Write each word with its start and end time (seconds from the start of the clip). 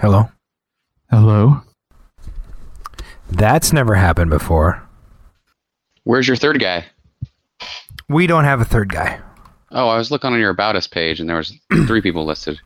Hello. 0.00 0.30
Hello. 1.10 1.62
That's 3.30 3.72
never 3.72 3.94
happened 3.94 4.30
before. 4.30 4.82
Where's 6.04 6.28
your 6.28 6.36
third 6.36 6.60
guy? 6.60 6.86
We 8.08 8.26
don't 8.26 8.44
have 8.44 8.60
a 8.60 8.64
third 8.64 8.92
guy. 8.92 9.20
Oh, 9.72 9.88
I 9.88 9.98
was 9.98 10.10
looking 10.10 10.32
on 10.32 10.38
your 10.38 10.50
About 10.50 10.76
Us 10.76 10.86
page, 10.86 11.20
and 11.20 11.28
there 11.28 11.36
was 11.36 11.52
three 11.86 12.00
people 12.00 12.24
listed. 12.24 12.60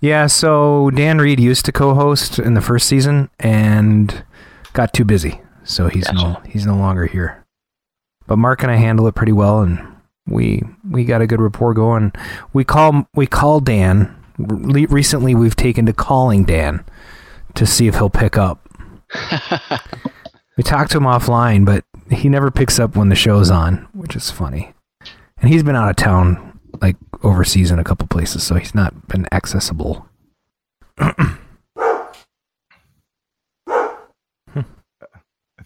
Yeah, 0.00 0.28
so 0.28 0.90
Dan 0.90 1.18
Reed 1.18 1.40
used 1.40 1.64
to 1.66 1.72
co-host 1.72 2.38
in 2.38 2.54
the 2.54 2.62
first 2.62 2.86
season 2.88 3.28
and 3.38 4.24
got 4.72 4.94
too 4.94 5.04
busy, 5.04 5.40
so 5.64 5.88
he's 5.88 6.10
no 6.12 6.40
he's 6.48 6.64
no 6.64 6.76
longer 6.76 7.06
here. 7.06 7.44
But 8.26 8.36
Mark 8.36 8.62
and 8.62 8.70
I 8.72 8.76
handle 8.76 9.06
it 9.08 9.14
pretty 9.14 9.32
well, 9.32 9.60
and 9.60 9.78
we 10.26 10.62
we 10.88 11.04
got 11.04 11.20
a 11.20 11.26
good 11.26 11.40
rapport 11.40 11.74
going. 11.74 12.12
We 12.54 12.64
call 12.64 13.08
we 13.14 13.26
call 13.26 13.60
Dan. 13.60 14.16
Re- 14.48 14.86
recently, 14.86 15.34
we've 15.34 15.56
taken 15.56 15.86
to 15.86 15.92
calling 15.92 16.44
Dan 16.44 16.84
to 17.54 17.66
see 17.66 17.86
if 17.86 17.94
he'll 17.94 18.10
pick 18.10 18.36
up. 18.36 18.68
we 20.56 20.62
talked 20.62 20.92
to 20.92 20.98
him 20.98 21.04
offline, 21.04 21.64
but 21.64 21.84
he 22.10 22.28
never 22.28 22.50
picks 22.50 22.78
up 22.78 22.96
when 22.96 23.08
the 23.08 23.14
show's 23.14 23.50
on, 23.50 23.88
which 23.92 24.16
is 24.16 24.30
funny. 24.30 24.72
And 25.38 25.50
he's 25.50 25.62
been 25.62 25.76
out 25.76 25.90
of 25.90 25.96
town, 25.96 26.58
like 26.80 26.96
overseas 27.22 27.70
in 27.70 27.78
a 27.78 27.84
couple 27.84 28.06
places, 28.06 28.42
so 28.42 28.54
he's 28.56 28.74
not 28.74 29.08
been 29.08 29.26
accessible. 29.32 30.06
I 30.98 31.36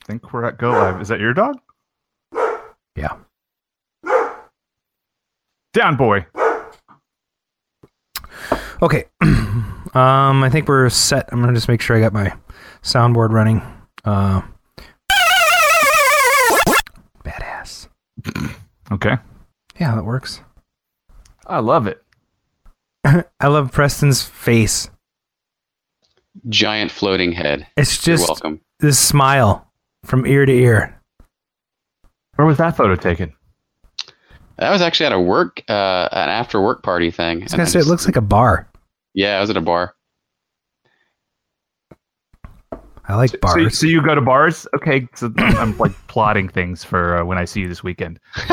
think 0.06 0.32
we're 0.32 0.44
at 0.44 0.58
go 0.58 0.70
live. 0.70 1.00
Is 1.00 1.08
that 1.08 1.18
your 1.20 1.32
dog? 1.32 1.58
Yeah. 2.94 3.16
Down, 5.72 5.96
boy. 5.96 6.26
Okay. 8.84 9.04
um, 9.22 10.44
I 10.44 10.50
think 10.52 10.68
we're 10.68 10.90
set. 10.90 11.26
I'm 11.32 11.40
gonna 11.40 11.54
just 11.54 11.68
make 11.68 11.80
sure 11.80 11.96
I 11.96 12.00
got 12.00 12.12
my 12.12 12.34
soundboard 12.82 13.30
running. 13.30 13.62
Uh, 14.04 14.42
badass. 17.24 17.88
Okay. 18.92 19.16
Yeah, 19.80 19.94
that 19.94 20.04
works. 20.04 20.42
I 21.46 21.60
love 21.60 21.86
it. 21.86 22.04
I 23.40 23.46
love 23.46 23.72
Preston's 23.72 24.22
face. 24.22 24.90
Giant 26.50 26.90
floating 26.90 27.32
head. 27.32 27.66
It's 27.78 28.06
You're 28.06 28.18
just 28.18 28.28
welcome. 28.28 28.60
this 28.80 28.98
smile 28.98 29.66
from 30.04 30.26
ear 30.26 30.44
to 30.44 30.52
ear. 30.52 31.00
Where 32.34 32.46
was 32.46 32.58
that 32.58 32.76
photo 32.76 32.96
taken? 32.96 33.32
That 34.58 34.68
was 34.68 34.82
actually 34.82 35.06
at 35.06 35.12
a 35.12 35.20
work, 35.20 35.62
uh, 35.70 36.08
an 36.12 36.28
after 36.28 36.60
work 36.60 36.82
party 36.82 37.10
thing. 37.10 37.40
I 37.40 37.44
was 37.44 37.52
gonna 37.52 37.66
say 37.66 37.80
it 37.80 37.86
looks 37.86 38.04
like 38.04 38.16
a 38.16 38.20
bar. 38.20 38.68
Yeah, 39.14 39.38
I 39.38 39.40
was 39.40 39.50
at 39.50 39.56
a 39.56 39.60
bar. 39.60 39.94
I 43.06 43.16
like 43.16 43.30
So, 43.30 43.38
bars. 43.38 43.78
so 43.78 43.86
you 43.86 44.02
go 44.02 44.14
to 44.14 44.20
bars? 44.20 44.66
Okay, 44.74 45.06
so 45.14 45.32
I'm, 45.36 45.56
I'm 45.56 45.78
like 45.78 45.92
plotting 46.08 46.48
things 46.48 46.82
for 46.82 47.18
uh, 47.18 47.24
when 47.24 47.38
I 47.38 47.44
see 47.44 47.60
you 47.60 47.68
this 47.68 47.84
weekend. 47.84 48.18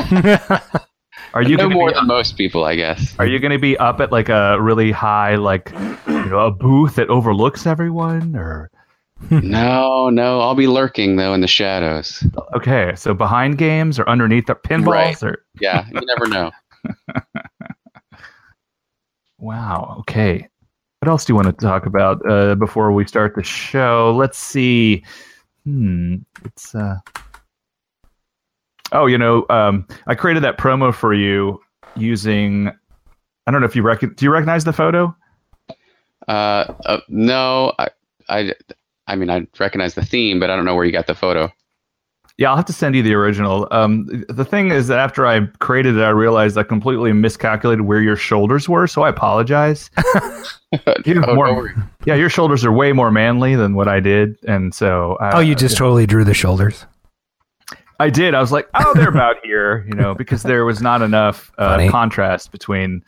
Are 1.33 1.41
you 1.41 1.55
no 1.55 1.63
gonna 1.63 1.75
more 1.75 1.89
be, 1.89 1.93
than 1.93 2.07
most 2.07 2.37
people, 2.37 2.65
I 2.65 2.75
guess. 2.75 3.15
Are 3.17 3.25
you 3.25 3.39
going 3.39 3.51
to 3.51 3.59
be 3.59 3.77
up 3.77 4.01
at 4.01 4.11
like 4.11 4.29
a 4.29 4.61
really 4.61 4.91
high, 4.91 5.35
like 5.35 5.71
you 6.07 6.25
know, 6.25 6.39
a 6.39 6.51
booth 6.51 6.95
that 6.95 7.09
overlooks 7.09 7.65
everyone? 7.65 8.35
Or 8.35 8.69
no, 9.29 10.09
no. 10.09 10.41
I'll 10.41 10.55
be 10.55 10.67
lurking 10.67 11.15
though 11.15 11.33
in 11.33 11.41
the 11.41 11.47
shadows. 11.47 12.23
okay, 12.55 12.93
so 12.95 13.13
behind 13.13 13.57
games 13.57 13.99
or 13.99 14.09
underneath 14.09 14.47
the 14.47 14.55
pinballs? 14.55 14.91
Right. 14.91 15.23
Or 15.23 15.45
Yeah, 15.61 15.85
you 15.93 16.01
never 16.05 16.27
know. 16.27 16.51
wow, 19.37 19.97
okay. 19.99 20.49
What 21.01 21.09
else 21.09 21.25
do 21.25 21.31
you 21.31 21.35
want 21.35 21.47
to 21.47 21.65
talk 21.65 21.87
about 21.87 22.21
uh, 22.29 22.53
before 22.53 22.91
we 22.91 23.07
start 23.07 23.33
the 23.33 23.41
show? 23.41 24.15
Let's 24.15 24.37
see. 24.37 25.03
Hmm, 25.65 26.17
it's 26.45 26.75
uh. 26.75 26.97
Oh, 28.91 29.07
you 29.07 29.17
know, 29.17 29.47
um, 29.49 29.87
I 30.05 30.13
created 30.13 30.43
that 30.43 30.59
promo 30.59 30.93
for 30.93 31.15
you 31.15 31.59
using. 31.95 32.67
I 33.47 33.51
don't 33.51 33.61
know 33.61 33.65
if 33.65 33.75
you 33.75 33.81
rec- 33.81 34.15
do 34.15 34.25
you 34.25 34.29
recognize 34.29 34.63
the 34.63 34.73
photo? 34.73 35.15
Uh, 36.27 36.71
uh, 36.85 36.99
no, 37.07 37.73
I, 37.79 37.87
I, 38.29 38.53
I 39.07 39.15
mean, 39.15 39.31
I 39.31 39.47
recognize 39.59 39.95
the 39.95 40.05
theme, 40.05 40.39
but 40.39 40.51
I 40.51 40.55
don't 40.55 40.65
know 40.65 40.75
where 40.75 40.85
you 40.85 40.91
got 40.91 41.07
the 41.07 41.15
photo. 41.15 41.51
Yeah, 42.41 42.49
I'll 42.49 42.55
have 42.55 42.65
to 42.65 42.73
send 42.73 42.95
you 42.95 43.03
the 43.03 43.13
original. 43.13 43.67
Um, 43.69 44.07
the 44.27 44.43
thing 44.43 44.71
is 44.71 44.87
that 44.87 44.97
after 44.97 45.27
I 45.27 45.41
created 45.59 45.95
it, 45.97 46.01
I 46.01 46.09
realized 46.09 46.57
I 46.57 46.63
completely 46.63 47.13
miscalculated 47.13 47.85
where 47.85 48.01
your 48.01 48.15
shoulders 48.15 48.67
were, 48.67 48.87
so 48.87 49.03
I 49.03 49.09
apologize. 49.09 49.91
You 51.05 51.21
Oh, 51.27 51.35
more- 51.35 51.75
yeah, 52.05 52.15
your 52.15 52.29
shoulders 52.29 52.63
are 52.65 52.71
way 52.71 52.93
more 52.93 53.11
manly 53.11 53.55
than 53.55 53.75
what 53.75 53.87
I 53.89 53.99
did, 53.99 54.37
and 54.47 54.73
so 54.73 55.17
uh, 55.21 55.33
oh, 55.35 55.39
you 55.39 55.53
just 55.53 55.77
totally 55.77 56.07
drew 56.07 56.23
the 56.23 56.33
shoulders. 56.33 56.85
I 57.99 58.09
did. 58.09 58.33
I 58.33 58.39
was 58.39 58.51
like, 58.53 58.67
oh, 58.73 58.93
they're 58.95 59.09
about 59.09 59.35
here, 59.43 59.85
you 59.87 59.93
know, 59.93 60.15
because 60.15 60.41
there 60.43 60.63
was 60.65 60.81
not 60.81 61.01
enough 61.03 61.51
uh, 61.59 61.89
contrast 61.91 62.51
between 62.51 63.03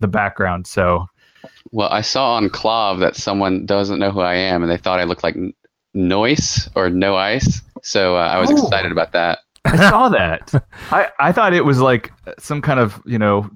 the 0.00 0.06
background. 0.08 0.66
So 0.68 1.06
Well, 1.72 1.88
I 1.88 2.02
saw 2.02 2.34
on 2.34 2.50
KLOV 2.50 3.00
that 3.00 3.16
someone 3.16 3.64
doesn't 3.66 3.98
know 3.98 4.12
who 4.12 4.20
I 4.20 4.34
am, 4.34 4.62
and 4.62 4.70
they 4.70 4.76
thought 4.76 5.00
I 5.00 5.04
looked 5.04 5.24
like 5.24 5.34
N- 5.36 5.54
Noise 5.94 6.68
or 6.76 6.90
No 6.90 7.16
Ice. 7.16 7.62
So 7.86 8.16
uh, 8.16 8.20
I 8.20 8.38
was 8.38 8.50
Oh. 8.50 8.64
excited 8.64 8.90
about 8.92 9.12
that. 9.12 9.38
I 9.64 9.76
saw 9.90 10.08
that. 10.08 10.52
I, 10.90 11.08
I 11.20 11.32
thought 11.32 11.52
it 11.54 11.64
was 11.64 11.80
like 11.80 12.12
some 12.38 12.60
kind 12.60 12.80
of 12.80 13.00
you 13.06 13.18
know 13.18 13.48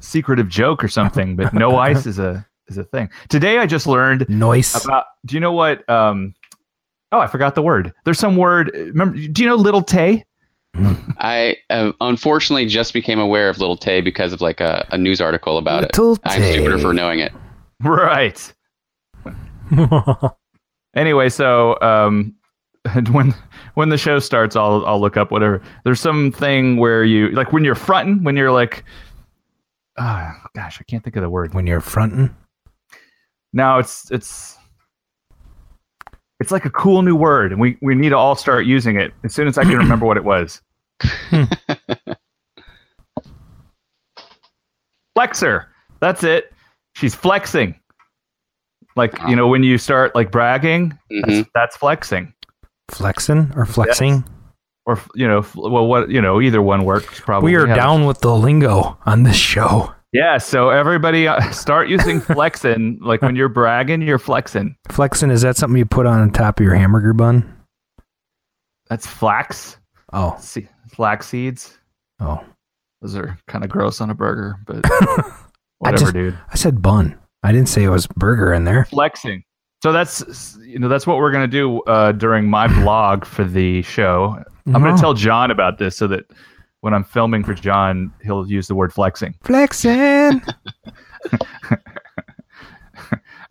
secretive 0.00 0.48
joke 0.48 0.82
or 0.84 0.88
something, 0.88 1.34
but 1.36 1.52
no 1.52 1.76
ice 1.90 2.06
is 2.06 2.18
a 2.18 2.46
is 2.68 2.78
a 2.78 2.84
thing. 2.84 3.08
Today 3.28 3.58
I 3.58 3.66
just 3.66 3.86
learned 3.86 4.28
Noise. 4.28 4.84
about. 4.84 5.06
Do 5.26 5.34
you 5.34 5.40
know 5.40 5.52
what? 5.52 5.88
Um, 5.90 6.34
oh, 7.12 7.18
I 7.18 7.26
forgot 7.26 7.54
the 7.56 7.62
word. 7.62 7.92
There's 8.04 8.18
some 8.18 8.36
word. 8.36 8.70
Remember? 8.74 9.16
Do 9.16 9.42
you 9.42 9.48
know 9.48 9.56
Lil 9.56 9.82
Tay? 9.82 10.24
I 11.18 11.56
uh, 11.70 11.90
unfortunately 12.00 12.66
just 12.66 12.92
became 12.92 13.18
aware 13.18 13.48
of 13.48 13.58
Lil 13.58 13.76
Tay 13.76 14.00
because 14.00 14.32
of 14.32 14.40
like 14.40 14.60
a, 14.60 14.86
a 14.92 14.98
news 14.98 15.20
article 15.20 15.58
about 15.58 15.82
Little 15.82 16.12
it. 16.12 16.20
I'm 16.24 16.40
stupider 16.42 16.76
Tay. 16.76 16.82
for 16.82 16.92
knowing 16.94 17.18
it. 17.20 17.32
Right. 17.82 18.52
Anyway, 20.96 21.28
so 21.28 21.78
um, 21.80 22.34
when 23.12 23.34
when 23.74 23.88
the 23.88 23.98
show 23.98 24.18
starts, 24.18 24.56
I'll 24.56 24.84
I'll 24.86 25.00
look 25.00 25.16
up 25.16 25.30
whatever. 25.30 25.62
There's 25.84 26.00
something 26.00 26.76
where 26.76 27.04
you 27.04 27.30
like 27.30 27.52
when 27.52 27.64
you're 27.64 27.74
fronting, 27.74 28.22
when 28.24 28.36
you're 28.36 28.52
like, 28.52 28.84
ah, 29.98 30.32
gosh, 30.54 30.78
I 30.80 30.84
can't 30.84 31.02
think 31.02 31.16
of 31.16 31.22
the 31.22 31.30
word. 31.30 31.54
when 31.54 31.66
you're 31.66 31.80
fronting. 31.80 32.34
Now 33.52 33.78
it's 33.78 34.10
it's 34.10 34.56
it's 36.40 36.50
like 36.52 36.64
a 36.64 36.70
cool 36.70 37.02
new 37.02 37.16
word, 37.16 37.52
and 37.52 37.60
we 37.60 37.76
we 37.82 37.94
need 37.94 38.10
to 38.10 38.16
all 38.16 38.36
start 38.36 38.64
using 38.66 38.96
it 39.00 39.12
as 39.24 39.34
soon 39.34 39.48
as 39.48 39.58
I 39.58 39.64
can 39.64 39.76
remember 39.78 40.06
what 40.06 40.16
it 40.16 40.24
was. 40.24 40.60
Flexer. 45.16 45.66
That's 46.00 46.22
it. 46.22 46.52
She's 46.94 47.14
flexing. 47.14 47.74
Like 48.96 49.14
you 49.28 49.36
know 49.36 49.46
when 49.46 49.62
you 49.62 49.78
start 49.78 50.14
like 50.16 50.30
bragging, 50.32 50.98
Mhm. 51.12 51.26
that's, 51.26 51.50
that's 51.54 51.76
flexing. 51.76 52.32
Flexing 52.90 53.52
or 53.56 53.66
flexing? 53.66 54.24
Or 54.86 54.98
you 55.14 55.28
know, 55.28 55.44
well, 55.54 55.86
what 55.86 56.08
you 56.10 56.20
know, 56.22 56.40
either 56.40 56.62
one 56.62 56.84
works 56.84 57.20
probably. 57.20 57.52
We 57.52 57.56
are 57.58 57.66
Yeah. 57.66 57.74
down 57.74 58.06
with 58.06 58.20
the 58.20 58.34
lingo 58.34 58.98
on 59.04 59.22
this 59.24 59.36
show. 59.36 59.92
Yeah, 60.12 60.38
so 60.38 60.70
everybody 60.70 61.28
uh, 61.28 61.50
start 61.50 61.88
using 61.90 62.20
flexing. 62.22 62.98
like 63.02 63.20
when 63.20 63.36
you're 63.36 63.50
bragging, 63.50 64.00
you're 64.00 64.18
flexing. 64.18 64.74
Flexing, 64.88 65.30
is 65.30 65.42
that 65.42 65.58
something 65.58 65.76
you 65.76 65.84
put 65.84 66.06
on 66.06 66.30
top 66.30 66.58
of 66.60 66.64
your 66.64 66.74
hamburger 66.74 67.12
bun? 67.12 67.54
That's 68.88 69.06
flax. 69.06 69.76
Oh, 70.14 70.34
Se- 70.40 70.68
flax 70.90 71.28
seeds. 71.28 71.76
oh. 72.20 72.42
Those 73.02 73.14
are 73.16 73.38
kind 73.46 73.62
of 73.62 73.70
gross 73.70 74.00
on 74.00 74.08
a 74.10 74.14
burger, 74.14 74.56
but 74.66 74.82
whatever, 75.78 75.98
just- 76.04 76.14
dude. 76.14 76.38
I 76.50 76.54
said 76.56 76.80
bun. 76.82 77.16
I 77.42 77.52
didn't 77.52 77.68
say 77.68 77.84
it 77.84 77.90
was 77.90 78.06
burger 78.08 78.52
in 78.54 78.64
there. 78.64 78.86
Flexing. 78.86 79.44
So 79.82 79.92
that's 79.92 80.56
you 80.60 80.78
know 80.78 80.88
that's 80.88 81.06
what 81.06 81.18
we're 81.18 81.30
gonna 81.30 81.46
do 81.46 81.80
uh, 81.82 82.12
during 82.12 82.46
my 82.50 82.66
blog 82.82 83.24
for 83.24 83.44
the 83.44 83.82
show. 83.82 84.42
I'm 84.66 84.76
Oh. 84.76 84.80
gonna 84.80 84.98
tell 84.98 85.14
John 85.14 85.50
about 85.50 85.78
this 85.78 85.96
so 85.96 86.06
that 86.08 86.24
when 86.80 86.92
I'm 86.94 87.04
filming 87.04 87.44
for 87.44 87.54
John, 87.54 88.12
he'll 88.22 88.46
use 88.48 88.66
the 88.68 88.74
word 88.74 88.92
flexing. 88.92 89.34
Flexing. 89.44 90.42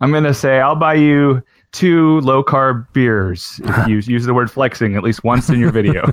I'm 0.00 0.12
gonna 0.12 0.34
say 0.34 0.60
I'll 0.60 0.76
buy 0.76 0.94
you 0.94 1.42
two 1.72 2.20
low 2.20 2.42
carb 2.44 2.86
beers 2.92 3.60
if 3.64 3.88
you 3.88 3.96
use 4.14 4.24
the 4.26 4.34
word 4.34 4.50
flexing 4.50 4.96
at 4.96 5.02
least 5.02 5.24
once 5.24 5.48
in 5.48 5.58
your 5.58 5.72
video. 5.72 6.12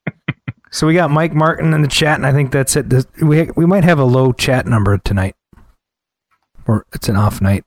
so 0.70 0.86
we 0.86 0.94
got 0.94 1.10
Mike 1.10 1.34
Martin 1.34 1.72
in 1.72 1.82
the 1.82 1.88
chat, 1.88 2.16
and 2.16 2.26
I 2.26 2.32
think 2.32 2.52
that's 2.52 2.76
it. 2.76 2.90
This, 2.90 3.06
we 3.22 3.48
we 3.56 3.64
might 3.64 3.84
have 3.84 3.98
a 3.98 4.04
low 4.04 4.32
chat 4.32 4.66
number 4.66 4.98
tonight, 4.98 5.34
or 6.66 6.84
it's 6.92 7.08
an 7.08 7.16
off 7.16 7.40
night. 7.40 7.64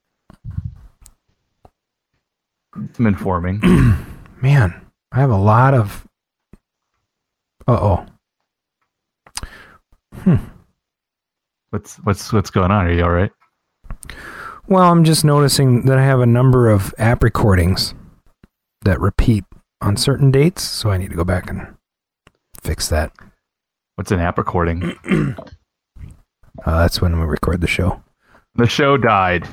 I'm 2.75 3.07
informing. 3.07 3.59
Man, 4.41 4.73
I 5.11 5.19
have 5.19 5.31
a 5.31 5.37
lot 5.37 5.73
of. 5.73 6.05
Uh 7.67 8.05
oh. 10.25 10.39
What's 11.71 11.97
what's 11.97 12.33
what's 12.33 12.49
going 12.49 12.71
on? 12.71 12.87
Are 12.87 12.91
you 12.91 13.03
all 13.03 13.11
right? 13.11 13.31
Well, 14.67 14.91
I'm 14.91 15.03
just 15.03 15.23
noticing 15.23 15.85
that 15.85 15.97
I 15.97 16.03
have 16.03 16.19
a 16.19 16.25
number 16.25 16.69
of 16.69 16.93
app 16.97 17.23
recordings 17.23 17.93
that 18.83 18.99
repeat 18.99 19.43
on 19.81 19.97
certain 19.97 20.31
dates, 20.31 20.63
so 20.63 20.89
I 20.89 20.97
need 20.97 21.09
to 21.09 21.15
go 21.15 21.23
back 21.23 21.49
and 21.49 21.75
fix 22.61 22.89
that. 22.89 23.11
What's 23.95 24.11
an 24.11 24.19
app 24.19 24.37
recording? 24.37 24.95
Uh, 26.65 26.81
that's 26.81 27.01
when 27.01 27.17
we 27.17 27.25
record 27.25 27.61
the 27.61 27.67
show. 27.67 28.03
the 28.55 28.67
show 28.67 28.97
died. 28.97 29.47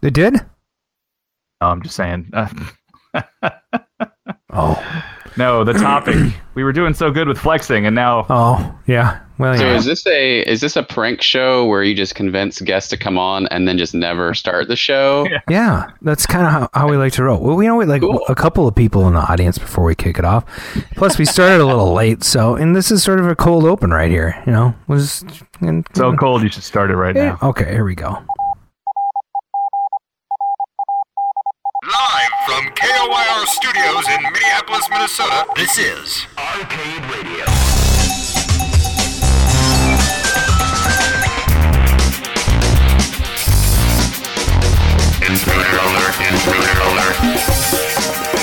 It 0.00 0.14
did? 0.14 0.36
No, 1.66 1.72
I'm 1.72 1.82
just 1.82 1.96
saying. 1.96 2.30
Oh, 4.58 4.82
no, 5.36 5.64
the 5.64 5.74
topic. 5.74 6.14
we 6.54 6.64
were 6.64 6.72
doing 6.72 6.94
so 6.94 7.10
good 7.10 7.28
with 7.28 7.36
flexing, 7.36 7.84
and 7.84 7.94
now 7.94 8.24
oh, 8.30 8.78
yeah. 8.86 9.20
Well, 9.38 9.54
So 9.58 9.64
yeah. 9.66 9.74
is 9.74 9.84
this 9.84 10.06
a 10.06 10.40
is 10.40 10.62
this 10.62 10.76
a 10.76 10.82
prank 10.82 11.20
show 11.20 11.66
where 11.66 11.82
you 11.82 11.94
just 11.94 12.14
convince 12.14 12.58
guests 12.62 12.88
to 12.90 12.96
come 12.96 13.18
on 13.18 13.46
and 13.48 13.68
then 13.68 13.76
just 13.76 13.92
never 13.94 14.32
start 14.32 14.68
the 14.68 14.76
show? 14.76 15.26
Yeah. 15.30 15.40
Yeah, 15.50 15.90
that's 16.00 16.24
kind 16.24 16.46
of 16.46 16.52
how, 16.52 16.70
how 16.72 16.88
we 16.88 16.96
like 16.96 17.12
to 17.14 17.24
roll. 17.24 17.40
Well, 17.42 17.56
we 17.56 17.66
know 17.66 17.76
we 17.76 17.84
like 17.84 18.00
Cool. 18.00 18.24
a 18.28 18.34
couple 18.34 18.66
of 18.66 18.74
people 18.74 19.06
in 19.08 19.12
the 19.14 19.20
audience 19.20 19.58
before 19.58 19.84
we 19.84 19.94
kick 19.94 20.18
it 20.18 20.24
off. 20.24 20.44
Plus, 20.94 21.18
we 21.18 21.26
started 21.26 21.60
a 21.60 21.66
little 21.66 21.92
late, 21.92 22.22
so 22.24 22.54
and 22.54 22.74
this 22.74 22.90
is 22.90 23.02
sort 23.02 23.20
of 23.20 23.26
a 23.26 23.36
cold 23.36 23.64
open 23.66 23.90
right 23.90 24.10
here. 24.10 24.42
You 24.46 24.52
know, 24.52 24.74
was 24.86 25.22
and, 25.60 25.86
so 25.94 26.14
cold. 26.16 26.42
You 26.42 26.48
should 26.48 26.62
start 26.62 26.90
it 26.90 26.96
right 26.96 27.14
now. 27.14 27.38
Okay, 27.42 27.70
here 27.70 27.84
we 27.84 27.94
go. 27.94 28.22
Live 31.86 32.30
from 32.46 32.64
KOYR 32.74 33.46
Studios 33.46 34.08
in 34.08 34.20
Minneapolis, 34.32 34.88
Minnesota, 34.90 35.46
this 35.54 35.78
is 35.78 36.26
Arcade 36.36 37.04
Radio. 37.12 37.44
Intruder 45.22 45.78
alert, 45.78 46.16
intruder 46.26 46.80
alert. 46.90 48.35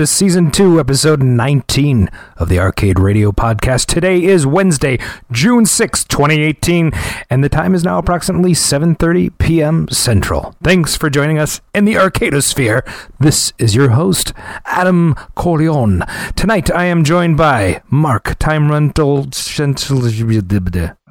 To 0.00 0.06
season 0.06 0.50
two, 0.50 0.80
episode 0.80 1.22
19 1.22 2.08
of 2.38 2.48
the 2.48 2.58
Arcade 2.58 2.98
Radio 2.98 3.32
Podcast. 3.32 3.84
Today 3.84 4.24
is 4.24 4.46
Wednesday, 4.46 4.98
June 5.30 5.66
sixth, 5.66 6.08
2018, 6.08 6.90
and 7.28 7.44
the 7.44 7.50
time 7.50 7.74
is 7.74 7.84
now 7.84 7.98
approximately 7.98 8.52
7:30 8.52 9.36
p.m. 9.36 9.88
Central. 9.88 10.54
Thanks 10.62 10.96
for 10.96 11.10
joining 11.10 11.38
us 11.38 11.60
in 11.74 11.84
the 11.84 11.96
Arcadosphere. 11.96 12.80
This 13.18 13.52
is 13.58 13.74
your 13.74 13.90
host, 13.90 14.32
Adam 14.64 15.16
Corleone. 15.34 16.02
Tonight 16.34 16.70
I 16.70 16.86
am 16.86 17.04
joined 17.04 17.36
by 17.36 17.82
Mark 17.90 18.38
Time 18.38 18.70
Rental. 18.70 19.26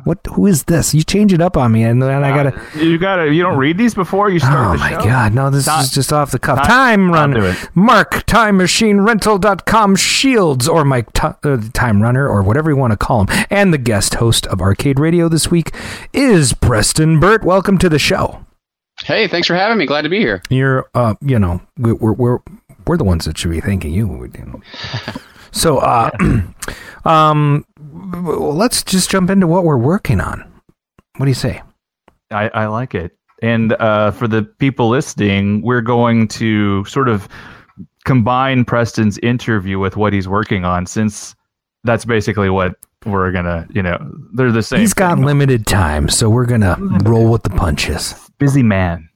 What? 0.05 0.19
Who 0.33 0.47
is 0.47 0.63
this? 0.63 0.93
You 0.93 1.03
change 1.03 1.33
it 1.33 1.41
up 1.41 1.57
on 1.57 1.71
me, 1.73 1.83
and 1.83 2.01
then 2.01 2.23
I 2.23 2.29
gotta. 2.35 2.61
You 2.83 2.97
gotta. 2.97 3.33
You 3.33 3.43
don't 3.43 3.57
read 3.57 3.77
these 3.77 3.93
before 3.93 4.29
you 4.29 4.39
start 4.39 4.67
Oh 4.69 4.71
the 4.73 4.77
my 4.79 4.91
show? 4.91 5.03
god, 5.03 5.33
no, 5.33 5.49
this 5.49 5.67
Not- 5.67 5.83
is 5.83 5.91
just 5.91 6.13
off 6.13 6.31
the 6.31 6.39
cuff. 6.39 6.57
not- 6.57 6.65
time 6.67 7.07
not 7.07 7.13
Run, 7.13 7.31
do 7.33 7.43
it. 7.45 7.69
Mark, 7.75 8.23
Time 8.25 8.57
Machine 8.57 9.01
Rental.com, 9.01 9.95
Shields, 9.97 10.67
or 10.67 10.85
Mike 10.85 11.11
Ti- 11.13 11.27
uh, 11.43 11.57
Time 11.73 12.01
Runner, 12.01 12.27
or 12.27 12.41
whatever 12.43 12.69
you 12.69 12.77
want 12.77 12.91
to 12.91 12.97
call 12.97 13.25
him. 13.25 13.45
And 13.49 13.73
the 13.73 13.77
guest 13.77 14.15
host 14.15 14.47
of 14.47 14.61
Arcade 14.61 14.99
Radio 14.99 15.27
this 15.27 15.51
week 15.51 15.71
is 16.13 16.53
Preston 16.53 17.19
Burt. 17.19 17.43
Welcome 17.43 17.77
to 17.79 17.89
the 17.89 17.99
show. 17.99 18.45
Hey, 19.03 19.27
thanks 19.27 19.47
for 19.47 19.55
having 19.55 19.77
me. 19.77 19.85
Glad 19.85 20.01
to 20.03 20.09
be 20.09 20.19
here. 20.19 20.41
You're, 20.49 20.89
uh, 20.93 21.15
you 21.21 21.39
know, 21.39 21.61
we- 21.77 21.93
we're, 21.93 22.13
we're, 22.13 22.39
we're 22.87 22.97
the 22.97 23.03
ones 23.03 23.25
that 23.25 23.37
should 23.37 23.51
be 23.51 23.59
thanking 23.61 23.93
you. 23.93 24.07
you 24.33 24.45
know. 24.45 24.61
So, 25.51 25.77
uh, 25.77 26.11
um, 27.05 27.65
let's 27.75 28.83
just 28.83 29.09
jump 29.09 29.29
into 29.29 29.47
what 29.47 29.63
we're 29.63 29.77
working 29.77 30.21
on. 30.21 30.49
What 31.17 31.25
do 31.25 31.29
you 31.29 31.35
say? 31.35 31.61
I, 32.31 32.49
I 32.49 32.65
like 32.67 32.95
it. 32.95 33.17
And 33.41 33.73
uh, 33.73 34.11
for 34.11 34.27
the 34.27 34.43
people 34.43 34.89
listening, 34.89 35.61
we're 35.61 35.81
going 35.81 36.27
to 36.29 36.83
sort 36.85 37.07
of 37.07 37.27
combine 38.05 38.65
Preston's 38.65 39.17
interview 39.19 39.79
with 39.79 39.95
what 39.95 40.13
he's 40.13 40.27
working 40.27 40.65
on, 40.65 40.85
since 40.85 41.35
that's 41.83 42.05
basically 42.05 42.49
what 42.49 42.75
we're 43.05 43.31
gonna. 43.31 43.65
You 43.71 43.83
know, 43.83 43.97
they're 44.33 44.51
the 44.51 44.63
same. 44.63 44.81
He's 44.81 44.93
got 44.93 45.15
thing. 45.15 45.25
limited 45.25 45.65
time, 45.65 46.09
so 46.09 46.29
we're 46.29 46.45
gonna 46.45 46.75
roll 47.03 47.31
with 47.31 47.43
the 47.43 47.49
punches. 47.49 48.13
busy 48.39 48.63
man. 48.63 49.09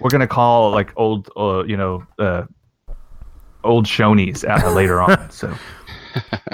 We're 0.00 0.10
gonna 0.10 0.26
call 0.26 0.70
like 0.70 0.92
old, 0.96 1.30
uh, 1.36 1.64
you 1.64 1.76
know, 1.76 2.06
uh, 2.18 2.44
old 3.66 3.86
Shonies 3.86 4.44
uh, 4.48 4.70
later 4.72 5.02
on. 5.02 5.28
So 5.30 5.54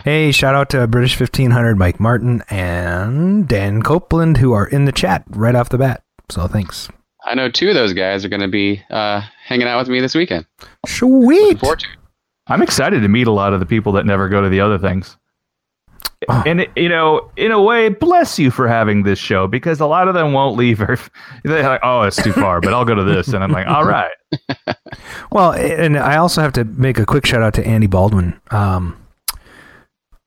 Hey, 0.04 0.32
shout 0.32 0.54
out 0.54 0.70
to 0.70 0.86
British 0.88 1.18
1500 1.18 1.78
Mike 1.78 2.00
Martin 2.00 2.42
and 2.50 3.46
Dan 3.46 3.82
Copeland 3.82 4.38
who 4.38 4.52
are 4.52 4.66
in 4.66 4.86
the 4.86 4.92
chat 4.92 5.24
right 5.30 5.54
off 5.54 5.68
the 5.68 5.78
bat. 5.78 6.02
So 6.30 6.48
thanks. 6.48 6.88
I 7.24 7.34
know 7.34 7.48
two 7.48 7.68
of 7.68 7.74
those 7.74 7.92
guys 7.92 8.24
are 8.24 8.28
going 8.28 8.42
to 8.42 8.48
be 8.48 8.82
uh, 8.90 9.22
hanging 9.46 9.68
out 9.68 9.78
with 9.78 9.88
me 9.88 10.00
this 10.00 10.14
weekend. 10.14 10.46
Sweet. 10.86 11.40
Looking 11.40 11.58
forward 11.58 11.80
to 11.80 11.86
it. 11.86 11.96
I'm 12.48 12.62
excited 12.62 13.00
to 13.02 13.08
meet 13.08 13.28
a 13.28 13.32
lot 13.32 13.52
of 13.52 13.60
the 13.60 13.66
people 13.66 13.92
that 13.92 14.06
never 14.06 14.28
go 14.28 14.42
to 14.42 14.48
the 14.48 14.60
other 14.60 14.78
things. 14.78 15.16
Oh. 16.28 16.42
And 16.46 16.66
you 16.76 16.88
know, 16.88 17.30
in 17.36 17.52
a 17.52 17.60
way, 17.60 17.88
bless 17.88 18.38
you 18.38 18.50
for 18.50 18.68
having 18.68 19.02
this 19.02 19.18
show 19.18 19.46
because 19.46 19.80
a 19.80 19.86
lot 19.86 20.08
of 20.08 20.14
them 20.14 20.32
won't 20.32 20.56
leave. 20.56 20.78
Very, 20.78 20.98
they're 21.44 21.62
like, 21.62 21.80
"Oh, 21.82 22.02
it's 22.02 22.22
too 22.22 22.32
far," 22.32 22.60
but 22.60 22.72
I'll 22.72 22.84
go 22.84 22.94
to 22.94 23.04
this, 23.04 23.28
and 23.28 23.42
I'm 23.42 23.52
like, 23.52 23.66
"All 23.66 23.84
right." 23.84 24.10
Well, 25.30 25.52
and 25.52 25.98
I 25.98 26.16
also 26.18 26.42
have 26.42 26.52
to 26.54 26.64
make 26.64 26.98
a 26.98 27.06
quick 27.06 27.24
shout 27.24 27.42
out 27.42 27.54
to 27.54 27.66
Andy 27.66 27.86
Baldwin. 27.86 28.38
Um, 28.50 29.02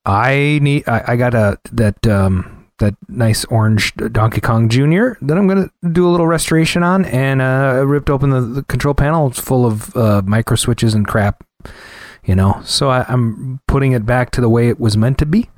I 0.04 0.60
need. 0.64 0.88
I, 0.88 1.04
I 1.10 1.16
got 1.16 1.36
a 1.36 1.60
that 1.74 2.08
um, 2.08 2.68
that 2.80 2.96
nice 3.08 3.46
orange 3.46 3.94
Donkey 3.96 4.42
Kong 4.42 4.68
Junior 4.68 5.18
that 5.22 5.38
I'm 5.38 5.48
gonna 5.48 5.70
do 5.92 6.08
a 6.08 6.10
little 6.10 6.28
restoration 6.28 6.82
on, 6.82 7.06
and 7.06 7.42
uh, 7.42 7.46
I 7.46 7.80
ripped 7.82 8.10
open 8.10 8.32
the, 8.32 8.42
the 8.42 8.64
control 8.64 8.96
panel. 8.96 9.28
It's 9.28 9.40
full 9.40 9.66
of 9.66 9.96
uh, 9.96 10.24
micro 10.26 10.56
switches 10.56 10.96
and 10.96 11.08
crap. 11.08 11.46
You 12.24 12.36
know, 12.36 12.60
so 12.64 12.90
I, 12.90 13.06
I'm 13.08 13.60
putting 13.68 13.92
it 13.92 14.08
back 14.08 14.32
to 14.32 14.42
the 14.42 14.50
way 14.50 14.70
it 14.70 14.80
was 14.80 14.98
meant 14.98 15.20
to 15.20 15.28
be. 15.28 15.50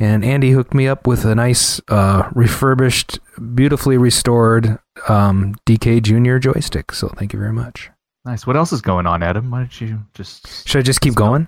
And 0.00 0.24
Andy 0.24 0.50
hooked 0.50 0.74
me 0.74 0.88
up 0.88 1.06
with 1.06 1.24
a 1.24 1.34
nice, 1.34 1.80
uh, 1.88 2.28
refurbished, 2.34 3.20
beautifully 3.54 3.96
restored 3.96 4.78
um, 5.08 5.54
DK 5.66 6.02
Junior 6.02 6.38
joystick. 6.38 6.92
So 6.92 7.08
thank 7.08 7.32
you 7.32 7.38
very 7.38 7.52
much. 7.52 7.90
Nice. 8.24 8.46
What 8.46 8.56
else 8.56 8.72
is 8.72 8.80
going 8.80 9.06
on, 9.06 9.22
Adam? 9.22 9.50
Why 9.50 9.58
don't 9.58 9.80
you 9.80 10.00
just 10.14 10.66
Should 10.66 10.78
I 10.78 10.82
just 10.82 11.02
keep 11.02 11.14
going? 11.14 11.46